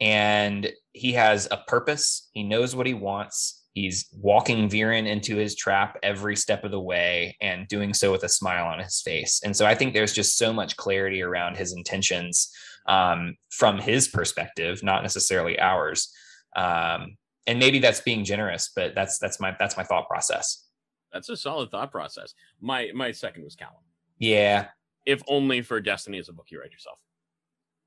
and 0.00 0.70
he 0.92 1.12
has 1.14 1.48
a 1.50 1.56
purpose. 1.66 2.28
He 2.32 2.44
knows 2.44 2.76
what 2.76 2.86
he 2.86 2.94
wants. 2.94 3.64
He's 3.72 4.08
walking 4.12 4.68
Viren 4.68 5.08
into 5.08 5.34
his 5.34 5.56
trap 5.56 5.98
every 6.04 6.36
step 6.36 6.62
of 6.62 6.70
the 6.70 6.80
way 6.80 7.36
and 7.40 7.66
doing 7.66 7.92
so 7.92 8.12
with 8.12 8.22
a 8.22 8.28
smile 8.28 8.66
on 8.66 8.78
his 8.78 9.00
face. 9.00 9.40
And 9.44 9.56
so 9.56 9.66
I 9.66 9.74
think 9.74 9.94
there's 9.94 10.12
just 10.12 10.38
so 10.38 10.52
much 10.52 10.76
clarity 10.76 11.22
around 11.22 11.56
his 11.56 11.72
intentions 11.72 12.52
um, 12.86 13.34
from 13.50 13.78
his 13.78 14.06
perspective, 14.06 14.84
not 14.84 15.02
necessarily 15.02 15.58
ours. 15.58 16.12
Um, 16.54 17.16
and 17.48 17.58
maybe 17.58 17.80
that's 17.80 18.00
being 18.00 18.24
generous, 18.24 18.70
but 18.76 18.94
that's 18.94 19.18
that's 19.18 19.40
my 19.40 19.56
that's 19.58 19.76
my 19.76 19.82
thought 19.82 20.06
process. 20.06 20.68
That's 21.12 21.28
a 21.28 21.36
solid 21.36 21.72
thought 21.72 21.90
process. 21.90 22.32
My 22.60 22.90
my 22.94 23.10
second 23.10 23.42
was 23.42 23.56
Callum. 23.56 23.82
Yeah. 24.18 24.68
If 25.04 25.20
only 25.26 25.62
for 25.62 25.80
Destiny 25.80 26.18
as 26.18 26.28
a 26.28 26.32
book 26.32 26.46
you 26.50 26.60
write 26.60 26.70
yourself. 26.70 26.98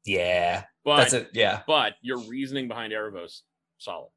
Yeah. 0.08 0.64
But 0.84 0.98
that's 0.98 1.14
it. 1.14 1.30
Yeah. 1.34 1.62
But 1.68 1.94
your 2.02 2.20
reasoning 2.20 2.68
behind 2.68 2.94
Aaravos, 2.94 3.42
solid. 3.78 4.10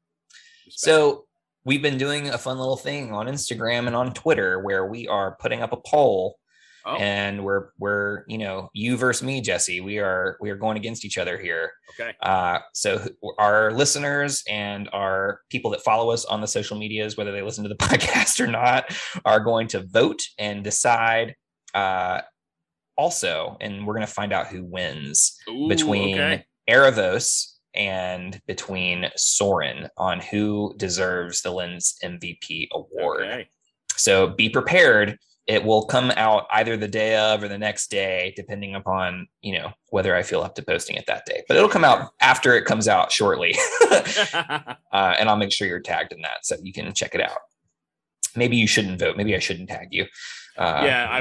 Respect. 0.65 0.79
So 0.79 1.25
we've 1.65 1.81
been 1.81 1.97
doing 1.97 2.29
a 2.29 2.37
fun 2.37 2.57
little 2.57 2.77
thing 2.77 3.13
on 3.13 3.27
Instagram 3.27 3.87
and 3.87 3.95
on 3.95 4.13
Twitter 4.13 4.59
where 4.59 4.85
we 4.87 5.07
are 5.07 5.37
putting 5.39 5.61
up 5.61 5.73
a 5.73 5.77
poll 5.77 6.37
Oh. 6.85 6.95
And 6.95 7.43
we're 7.43 7.69
we're 7.77 8.23
you 8.27 8.37
know 8.37 8.69
you 8.73 8.97
versus 8.97 9.23
me, 9.23 9.41
Jesse. 9.41 9.81
We 9.81 9.99
are 9.99 10.37
we 10.41 10.49
are 10.49 10.55
going 10.55 10.77
against 10.77 11.05
each 11.05 11.17
other 11.17 11.37
here. 11.37 11.71
Okay. 11.99 12.13
Uh, 12.21 12.59
so 12.73 13.07
our 13.37 13.71
listeners 13.71 14.43
and 14.49 14.89
our 14.91 15.41
people 15.49 15.71
that 15.71 15.81
follow 15.81 16.09
us 16.09 16.25
on 16.25 16.41
the 16.41 16.47
social 16.47 16.77
medias, 16.77 17.17
whether 17.17 17.31
they 17.31 17.41
listen 17.41 17.63
to 17.63 17.69
the 17.69 17.75
podcast 17.85 18.39
or 18.39 18.47
not, 18.47 18.85
are 19.25 19.39
going 19.39 19.67
to 19.69 19.81
vote 19.81 20.21
and 20.39 20.63
decide. 20.63 21.35
Uh, 21.73 22.21
also, 22.97 23.57
and 23.61 23.85
we're 23.85 23.93
going 23.93 24.05
to 24.05 24.11
find 24.11 24.33
out 24.33 24.47
who 24.47 24.63
wins 24.63 25.37
Ooh, 25.49 25.67
between 25.67 26.15
okay. 26.19 26.45
Aaravos 26.69 27.53
and 27.73 28.41
between 28.47 29.09
Soren 29.15 29.87
on 29.97 30.19
who 30.19 30.73
deserves 30.77 31.41
the 31.41 31.51
Lens 31.51 31.95
MVP 32.03 32.67
award. 32.71 33.21
Okay. 33.21 33.49
So 33.95 34.27
be 34.27 34.49
prepared 34.49 35.17
it 35.47 35.63
will 35.63 35.85
come 35.85 36.11
out 36.11 36.45
either 36.51 36.77
the 36.77 36.87
day 36.87 37.17
of 37.17 37.43
or 37.43 37.47
the 37.47 37.57
next 37.57 37.89
day 37.89 38.33
depending 38.35 38.75
upon 38.75 39.27
you 39.41 39.57
know 39.57 39.71
whether 39.89 40.15
i 40.15 40.23
feel 40.23 40.41
up 40.41 40.55
to 40.55 40.63
posting 40.63 40.95
it 40.95 41.05
that 41.07 41.25
day 41.25 41.43
but 41.47 41.57
it'll 41.57 41.69
come 41.69 41.83
out 41.83 42.11
after 42.21 42.53
it 42.53 42.65
comes 42.65 42.87
out 42.87 43.11
shortly 43.11 43.55
uh, 44.33 44.73
and 44.91 45.29
i'll 45.29 45.37
make 45.37 45.51
sure 45.51 45.67
you're 45.67 45.79
tagged 45.79 46.13
in 46.13 46.21
that 46.21 46.45
so 46.45 46.55
you 46.61 46.71
can 46.71 46.93
check 46.93 47.15
it 47.15 47.21
out 47.21 47.39
maybe 48.35 48.55
you 48.55 48.67
shouldn't 48.67 48.99
vote 48.99 49.17
maybe 49.17 49.35
i 49.35 49.39
shouldn't 49.39 49.69
tag 49.69 49.87
you 49.91 50.05
uh, 50.57 50.81
yeah 50.85 51.19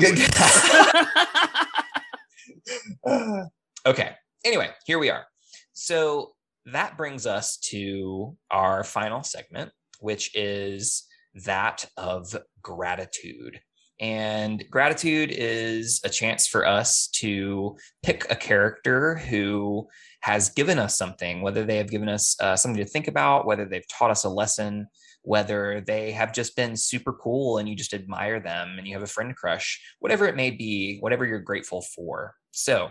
uh, 3.07 3.47
okay 3.87 4.15
anyway 4.45 4.71
here 4.87 4.99
we 4.99 5.11
are. 5.11 5.27
So 5.73 6.35
that 6.67 6.97
brings 6.97 7.27
us 7.27 7.57
to 7.71 8.37
our 8.51 8.85
final 8.85 9.23
segment 9.23 9.73
which 10.01 10.35
is 10.35 11.05
that 11.35 11.85
of 11.97 12.35
gratitude. 12.63 13.61
And 14.01 14.65
gratitude 14.71 15.31
is 15.31 16.01
a 16.05 16.09
chance 16.09 16.47
for 16.47 16.67
us 16.67 17.09
to 17.17 17.77
pick 18.03 18.27
a 18.31 18.37
character 18.37 19.17
who 19.17 19.87
has 20.23 20.49
given 20.49 20.79
us 20.79 20.97
something, 20.97 21.43
whether 21.43 21.65
they 21.65 21.77
have 21.77 21.91
given 21.91 22.09
us 22.09 22.35
uh, 22.41 22.57
something 22.57 22.83
to 22.83 22.91
think 22.91 23.09
about, 23.09 23.47
whether 23.47 23.67
they've 23.67 23.87
taught 23.89 24.11
us 24.11 24.25
a 24.25 24.31
lesson, 24.31 24.87
whether 25.23 25.81
they 25.87 26.13
have 26.13 26.33
just 26.33 26.57
been 26.57 26.77
super 26.77 27.13
cool 27.13 27.59
and 27.59 27.69
you 27.69 27.75
just 27.75 27.95
admire 27.95 28.41
them 28.41 28.77
and 28.79 28.87
you 28.87 28.95
have 28.95 29.03
a 29.03 29.07
friend 29.07 29.37
crush, 29.37 29.81
whatever 30.01 30.27
it 30.27 30.37
may 30.37 30.51
be, 30.51 30.99
whatever 31.01 31.27
you're 31.27 31.41
grateful 31.41 31.83
for. 31.83 32.35
So, 32.53 32.91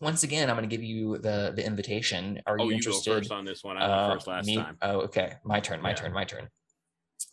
once 0.00 0.22
again, 0.22 0.48
I'm 0.48 0.56
going 0.56 0.68
to 0.68 0.74
give 0.74 0.82
you 0.84 1.18
the 1.18 1.52
the 1.54 1.64
invitation. 1.64 2.40
Are 2.46 2.56
oh, 2.58 2.64
you 2.64 2.70
you 2.70 2.76
interested? 2.76 3.12
first 3.12 3.32
on 3.32 3.44
this 3.44 3.62
one. 3.62 3.76
I 3.76 3.80
went 3.80 3.92
Uh, 3.92 4.14
first 4.14 4.26
last 4.26 4.46
me- 4.46 4.56
time. 4.56 4.78
Oh, 4.80 5.00
okay. 5.02 5.34
My 5.44 5.60
turn. 5.60 5.82
My 5.82 5.90
Yeah. 5.90 5.94
turn. 5.96 6.12
My 6.12 6.24
turn. 6.24 6.48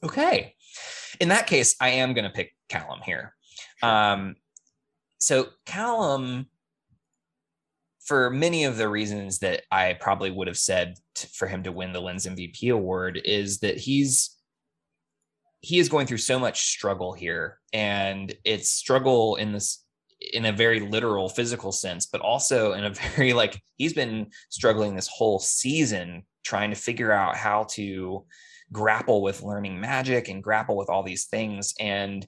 Okay. 0.03 0.55
In 1.21 1.29
that 1.29 1.47
case, 1.47 1.75
I 1.79 1.89
am 1.89 2.13
going 2.13 2.25
to 2.25 2.29
pick 2.29 2.53
Callum 2.67 2.99
here. 3.03 3.33
Um, 3.81 4.35
so 5.19 5.47
Callum, 5.65 6.47
for 8.07 8.29
many 8.29 8.63
of 8.63 8.77
the 8.77 8.87
reasons 8.87 9.39
that 9.39 9.63
I 9.69 9.93
probably 9.99 10.31
would 10.31 10.47
have 10.47 10.57
said 10.57 10.95
for 11.33 11.47
him 11.47 11.63
to 11.63 11.73
win 11.73 11.91
the 11.91 12.01
Lens 12.01 12.25
MVP 12.25 12.71
award, 12.71 13.21
is 13.23 13.59
that 13.59 13.77
he's 13.77 14.33
he 15.59 15.79
is 15.79 15.89
going 15.89 16.07
through 16.07 16.17
so 16.17 16.39
much 16.39 16.67
struggle 16.67 17.13
here, 17.13 17.59
and 17.73 18.33
it's 18.45 18.69
struggle 18.69 19.35
in 19.35 19.51
this 19.51 19.83
in 20.33 20.45
a 20.45 20.51
very 20.51 20.79
literal 20.79 21.29
physical 21.29 21.71
sense, 21.71 22.05
but 22.05 22.21
also 22.21 22.73
in 22.73 22.85
a 22.85 22.93
very 23.15 23.33
like 23.33 23.61
he's 23.75 23.93
been 23.93 24.27
struggling 24.49 24.95
this 24.95 25.09
whole 25.09 25.39
season 25.39 26.23
trying 26.43 26.69
to 26.69 26.77
figure 26.77 27.11
out 27.11 27.35
how 27.35 27.63
to 27.71 28.25
grapple 28.71 29.21
with 29.21 29.43
learning 29.43 29.79
magic 29.79 30.29
and 30.29 30.43
grapple 30.43 30.77
with 30.77 30.89
all 30.89 31.03
these 31.03 31.25
things. 31.25 31.73
And 31.79 32.25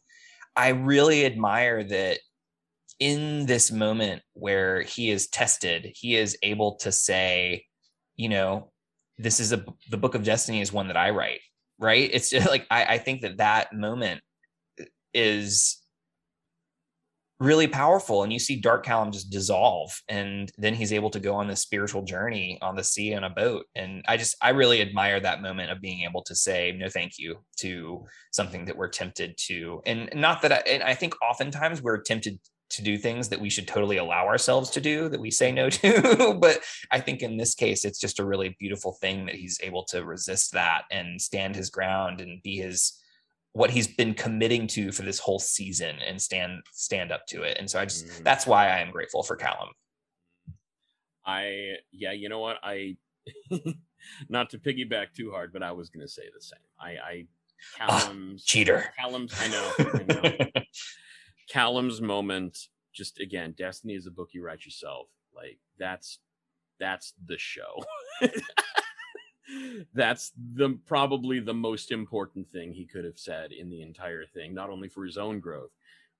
I 0.55 0.69
really 0.69 1.25
admire 1.25 1.83
that 1.85 2.19
in 2.99 3.45
this 3.45 3.71
moment 3.71 4.21
where 4.33 4.81
he 4.81 5.09
is 5.09 5.27
tested, 5.27 5.91
he 5.95 6.15
is 6.15 6.37
able 6.43 6.75
to 6.77 6.91
say, 6.91 7.65
you 8.15 8.29
know, 8.29 8.71
this 9.17 9.39
is 9.39 9.51
a 9.51 9.63
the 9.89 9.97
book 9.97 10.15
of 10.15 10.23
destiny 10.23 10.61
is 10.61 10.73
one 10.73 10.87
that 10.87 10.97
I 10.97 11.09
write, 11.11 11.41
right? 11.79 12.09
It's 12.11 12.29
just 12.29 12.47
like 12.49 12.65
I, 12.69 12.85
I 12.85 12.97
think 12.97 13.21
that 13.21 13.37
that 13.37 13.73
moment 13.73 14.21
is 15.13 15.79
really 17.39 17.67
powerful 17.67 18.23
and 18.23 18.33
you 18.33 18.39
see 18.39 18.59
dark 18.59 18.85
callum 18.85 19.11
just 19.11 19.29
dissolve 19.29 19.89
and 20.09 20.51
then 20.57 20.73
he's 20.73 20.91
able 20.91 21.09
to 21.09 21.21
go 21.21 21.35
on 21.35 21.47
this 21.47 21.61
spiritual 21.61 22.01
journey 22.01 22.59
on 22.61 22.75
the 22.75 22.83
sea 22.83 23.13
on 23.13 23.23
a 23.23 23.29
boat 23.29 23.65
and 23.75 24.03
i 24.09 24.17
just 24.17 24.35
i 24.41 24.49
really 24.49 24.81
admire 24.81 25.21
that 25.21 25.41
moment 25.41 25.71
of 25.71 25.79
being 25.79 26.03
able 26.03 26.21
to 26.21 26.35
say 26.35 26.75
no 26.77 26.89
thank 26.89 27.13
you 27.17 27.37
to 27.55 28.05
something 28.33 28.65
that 28.65 28.75
we're 28.75 28.89
tempted 28.89 29.37
to 29.37 29.81
and 29.85 30.09
not 30.13 30.41
that 30.41 30.51
i, 30.51 30.57
and 30.69 30.83
I 30.83 30.93
think 30.93 31.15
oftentimes 31.21 31.81
we're 31.81 32.01
tempted 32.01 32.39
to 32.69 32.81
do 32.83 32.97
things 32.97 33.29
that 33.29 33.39
we 33.41 33.49
should 33.49 33.67
totally 33.67 33.97
allow 33.97 34.25
ourselves 34.27 34.69
to 34.69 34.79
do 34.81 35.09
that 35.09 35.19
we 35.19 35.31
say 35.31 35.51
no 35.51 35.69
to 35.79 36.37
but 36.39 36.61
i 36.91 36.99
think 36.99 37.21
in 37.21 37.37
this 37.37 37.55
case 37.55 37.83
it's 37.85 37.99
just 37.99 38.19
a 38.19 38.25
really 38.25 38.55
beautiful 38.59 38.93
thing 38.93 39.25
that 39.25 39.35
he's 39.35 39.59
able 39.63 39.83
to 39.83 40.05
resist 40.05 40.51
that 40.53 40.83
and 40.91 41.19
stand 41.21 41.55
his 41.55 41.69
ground 41.69 42.21
and 42.21 42.41
be 42.43 42.57
his 42.57 42.93
what 43.53 43.71
he's 43.71 43.87
been 43.87 44.13
committing 44.13 44.67
to 44.67 44.91
for 44.91 45.01
this 45.01 45.17
whole 45.17 45.39
season 45.39 45.95
and 46.07 46.21
stand 46.21 46.61
stand 46.71 47.11
up 47.11 47.25
to 47.27 47.41
it. 47.41 47.57
And 47.59 47.67
so 47.67 47.79
I 47.79 47.85
just 47.85 48.05
Mhm. 48.05 48.23
that's 48.23 48.45
why 48.45 48.67
I 48.69 48.77
am 48.79 48.91
grateful 48.91 49.23
for 49.23 49.35
Callum. 49.35 49.69
I 51.25 51.77
yeah, 51.91 52.11
you 52.11 52.29
know 52.29 52.39
what? 52.39 52.57
I 52.61 52.95
not 54.29 54.51
to 54.51 54.59
piggyback 54.59 55.13
too 55.15 55.31
hard, 55.31 55.51
but 55.51 55.63
I 55.63 55.71
was 55.71 55.89
gonna 55.89 56.07
say 56.07 56.23
the 56.33 56.41
same. 56.41 56.59
I 56.79 56.89
I 57.03 57.25
Ah, 57.79 57.87
Callum's 57.99 58.45
Cheater. 58.45 58.93
Callum's 58.97 59.33
I 59.41 59.47
know, 59.47 59.71
I 59.79 60.03
know. 60.03 60.61
Callum's 61.51 62.01
moment, 62.01 62.67
just 62.93 63.19
again, 63.19 63.53
Destiny 63.57 63.95
is 63.95 64.07
a 64.07 64.11
book 64.11 64.29
you 64.33 64.43
write 64.43 64.65
yourself. 64.65 65.07
Like 65.35 65.59
that's 65.77 66.19
that's 66.79 67.13
the 67.25 67.37
show. 67.37 67.83
that's 69.93 70.31
the 70.55 70.77
probably 70.85 71.39
the 71.39 71.53
most 71.53 71.91
important 71.91 72.49
thing 72.51 72.73
he 72.73 72.85
could 72.85 73.05
have 73.05 73.17
said 73.17 73.51
in 73.51 73.69
the 73.69 73.81
entire 73.81 74.25
thing, 74.25 74.53
not 74.53 74.69
only 74.69 74.87
for 74.89 75.05
his 75.05 75.17
own 75.17 75.39
growth, 75.39 75.71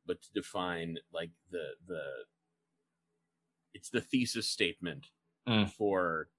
but 0.06 0.22
to 0.22 0.32
define 0.34 0.98
like 1.14 1.32
the 1.52 1.70
the 1.88 2.02
it's 3.74 3.90
the 3.90 4.02
thesis 4.02 4.48
statement 4.50 5.08
Mm. 5.48 5.72
for 5.72 6.30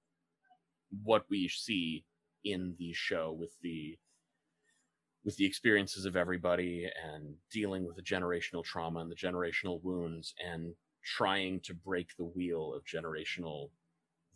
what 1.03 1.25
we 1.29 1.47
see 1.49 2.05
in 2.45 2.75
the 2.79 2.93
show 2.93 3.35
with 3.37 3.51
the 3.61 3.97
with 5.23 5.35
the 5.37 5.45
experiences 5.45 6.05
of 6.05 6.15
everybody 6.15 6.89
and 7.13 7.33
dealing 7.51 7.85
with 7.85 7.95
the 7.95 8.01
generational 8.01 8.63
trauma 8.63 8.99
and 8.99 9.11
the 9.11 9.15
generational 9.15 9.81
wounds 9.83 10.33
and 10.45 10.73
trying 11.03 11.59
to 11.61 11.73
break 11.73 12.07
the 12.17 12.25
wheel 12.25 12.73
of 12.73 12.83
generational 12.85 13.69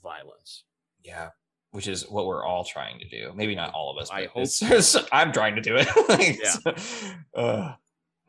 violence. 0.04 0.64
yeah. 1.04 1.30
Which 1.72 1.90
is 1.90 2.04
what 2.10 2.26
we're 2.26 2.46
all 2.46 2.64
trying 2.64 3.00
to 3.00 3.10
do. 3.10 3.34
Maybe 3.36 3.54
not 3.54 3.74
all 3.74 3.92
of 3.92 4.02
us, 4.02 4.10
but 4.10 4.16
I 4.18 4.26
hope 4.28 4.44
it's- 4.62 4.96
I'm 5.12 5.34
trying 5.34 5.56
to 5.56 5.62
do 5.62 5.76
it. 5.76 5.88
Like, 6.10 6.40
Yeah. 6.42 6.50
so- 6.76 7.16
uh, 7.36 7.74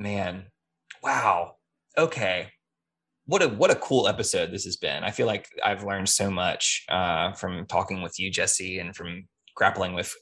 man. 0.00 0.46
Wow. 1.00 1.52
Okay. 1.96 2.48
What 3.26 3.42
a 3.42 3.48
what 3.48 3.70
a 3.70 3.76
cool 3.76 4.08
episode 4.08 4.50
this 4.50 4.64
has 4.64 4.76
been. 4.76 5.04
I 5.04 5.12
feel 5.12 5.26
like 5.28 5.48
I've 5.64 5.84
learned 5.84 6.08
so 6.08 6.28
much 6.30 6.84
uh, 6.88 7.32
from 7.34 7.66
talking 7.66 8.02
with 8.02 8.18
you, 8.18 8.30
Jesse, 8.32 8.78
and 8.80 8.96
from 8.96 9.28
grappling 9.54 9.94
with 9.94 10.12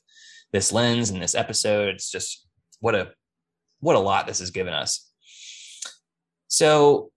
this 0.54 0.72
lens 0.72 1.10
and 1.10 1.20
this 1.20 1.34
episode. 1.34 1.96
It's 1.96 2.10
just 2.10 2.46
what 2.80 2.94
a 2.94 3.10
what 3.80 3.96
a 3.96 3.98
lot 3.98 4.26
this 4.26 4.38
has 4.38 4.50
given 4.50 4.72
us. 4.72 5.10
So, 6.46 7.10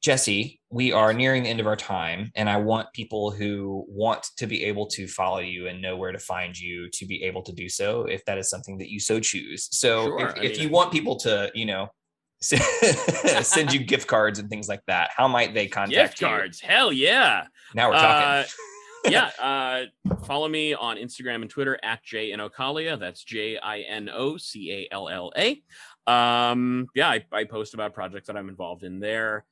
Jesse, 0.00 0.60
we 0.70 0.92
are 0.92 1.12
nearing 1.12 1.42
the 1.42 1.48
end 1.50 1.58
of 1.58 1.66
our 1.66 1.76
time, 1.76 2.30
and 2.36 2.48
I 2.48 2.58
want 2.58 2.92
people 2.94 3.32
who 3.32 3.84
want 3.88 4.24
to 4.36 4.46
be 4.46 4.64
able 4.64 4.86
to 4.90 5.08
follow 5.08 5.40
you 5.40 5.66
and 5.66 5.82
know 5.82 5.96
where 5.96 6.12
to 6.12 6.18
find 6.20 6.58
you 6.58 6.88
to 6.90 7.04
be 7.04 7.24
able 7.24 7.42
to 7.42 7.52
do 7.52 7.68
so, 7.68 8.02
if 8.04 8.24
that 8.26 8.38
is 8.38 8.48
something 8.48 8.78
that 8.78 8.88
you 8.88 9.00
so 9.00 9.18
choose. 9.18 9.68
So, 9.76 10.04
Sure, 10.04 10.20
if, 10.20 10.36
I 10.36 10.40
if 10.44 10.52
mean- 10.52 10.60
you 10.60 10.68
want 10.70 10.92
people 10.92 11.16
to, 11.16 11.50
you 11.54 11.66
know, 11.66 11.88
send 12.40 13.72
you 13.72 13.80
gift 13.80 14.06
cards 14.06 14.38
and 14.38 14.48
things 14.48 14.68
like 14.68 14.82
that, 14.86 15.10
how 15.16 15.26
might 15.26 15.52
they 15.52 15.66
contact 15.66 15.92
you? 15.92 16.02
Gift 16.02 16.20
you? 16.20 16.26
cards, 16.28 16.60
hell 16.60 16.92
yeah. 16.92 17.46
Now 17.74 17.90
we're 17.90 17.96
talking. 17.96 18.28
Uh, 18.28 18.44
yeah, 19.04 19.30
uh, 19.40 20.14
follow 20.24 20.48
me 20.48 20.74
on 20.74 20.96
Instagram 20.96 21.42
and 21.42 21.50
Twitter 21.50 21.78
at 21.82 22.04
jinocalla. 22.04 22.98
That's 22.98 23.22
J 23.24 23.58
I 23.58 23.80
N 23.80 24.08
O 24.12 24.36
C 24.36 24.72
A 24.72 24.94
L 24.94 25.08
L 25.08 25.32
A. 25.36 25.62
Um, 26.06 26.88
yeah, 26.94 27.08
I, 27.08 27.24
I 27.32 27.44
post 27.44 27.74
about 27.74 27.94
projects 27.94 28.26
that 28.26 28.36
I'm 28.36 28.48
involved 28.48 28.82
in 28.84 29.00
there. 29.00 29.44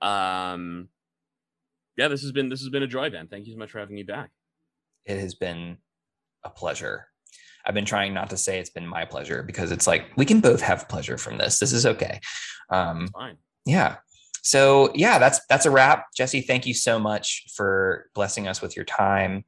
Um, 0.00 0.88
yeah, 1.96 2.08
this 2.08 2.22
has 2.22 2.32
been 2.32 2.48
this 2.48 2.60
has 2.60 2.68
been 2.68 2.82
a 2.82 2.86
joy, 2.86 3.10
Ben. 3.10 3.26
Thank 3.28 3.46
you 3.46 3.52
so 3.52 3.58
much 3.58 3.70
for 3.70 3.78
having 3.78 3.96
me 3.96 4.02
back. 4.04 4.30
it 5.04 5.18
has 5.18 5.34
been 5.34 5.78
a 6.44 6.50
pleasure. 6.50 7.06
I've 7.66 7.74
been 7.74 7.84
trying 7.84 8.14
not 8.14 8.30
to 8.30 8.36
say 8.36 8.58
it's 8.58 8.70
been 8.70 8.86
my 8.86 9.04
pleasure 9.04 9.42
because 9.42 9.72
it's 9.72 9.86
like 9.86 10.04
we 10.16 10.24
can 10.24 10.40
both 10.40 10.60
have 10.60 10.88
pleasure 10.88 11.18
from 11.18 11.36
this. 11.38 11.58
This 11.58 11.72
is 11.72 11.84
okay. 11.84 12.20
Um, 12.70 13.08
fine. 13.08 13.36
yeah. 13.66 13.96
So 14.48 14.90
yeah, 14.94 15.18
that's 15.18 15.40
that's 15.50 15.66
a 15.66 15.70
wrap. 15.70 16.06
Jesse, 16.16 16.40
thank 16.40 16.64
you 16.64 16.72
so 16.72 16.98
much 16.98 17.44
for 17.54 18.06
blessing 18.14 18.48
us 18.48 18.62
with 18.62 18.76
your 18.76 18.86
time. 18.86 19.44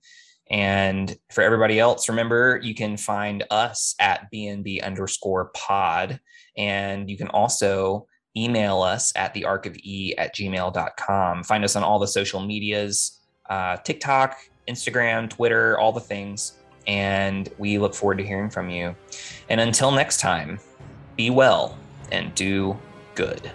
And 0.51 1.17
for 1.33 1.43
everybody 1.43 1.79
else, 1.79 2.07
remember 2.11 2.61
you 2.63 2.75
can 2.75 2.99
find 2.99 3.43
us 3.51 3.95
at 3.99 4.31
BNB 4.31 4.83
underscore 4.83 5.53
pod. 5.55 6.21
And 6.59 7.09
you 7.09 7.17
can 7.17 7.29
also 7.29 8.09
email 8.37 8.83
us 8.83 9.11
at 9.17 9.33
the 9.33 9.47
arc 9.47 9.65
of 9.65 9.75
E 9.79 10.15
at 10.19 10.37
gmail.com. 10.37 11.45
Find 11.45 11.65
us 11.65 11.77
on 11.77 11.83
all 11.83 11.99
the 11.99 12.07
social 12.07 12.41
medias, 12.41 13.21
uh, 13.49 13.79
TikTok, 13.79 14.37
Instagram, 14.69 15.31
Twitter, 15.31 15.79
all 15.79 15.93
the 15.93 16.01
things. 16.01 16.59
And 16.87 17.49
we 17.57 17.79
look 17.79 17.95
forward 17.95 18.19
to 18.19 18.27
hearing 18.27 18.51
from 18.51 18.69
you. 18.69 18.95
And 19.49 19.63
until 19.63 19.93
next 19.93 20.21
time, 20.21 20.61
be 21.17 21.31
well 21.31 21.79
and 22.13 22.35
do 22.35 22.79
good. 23.15 23.51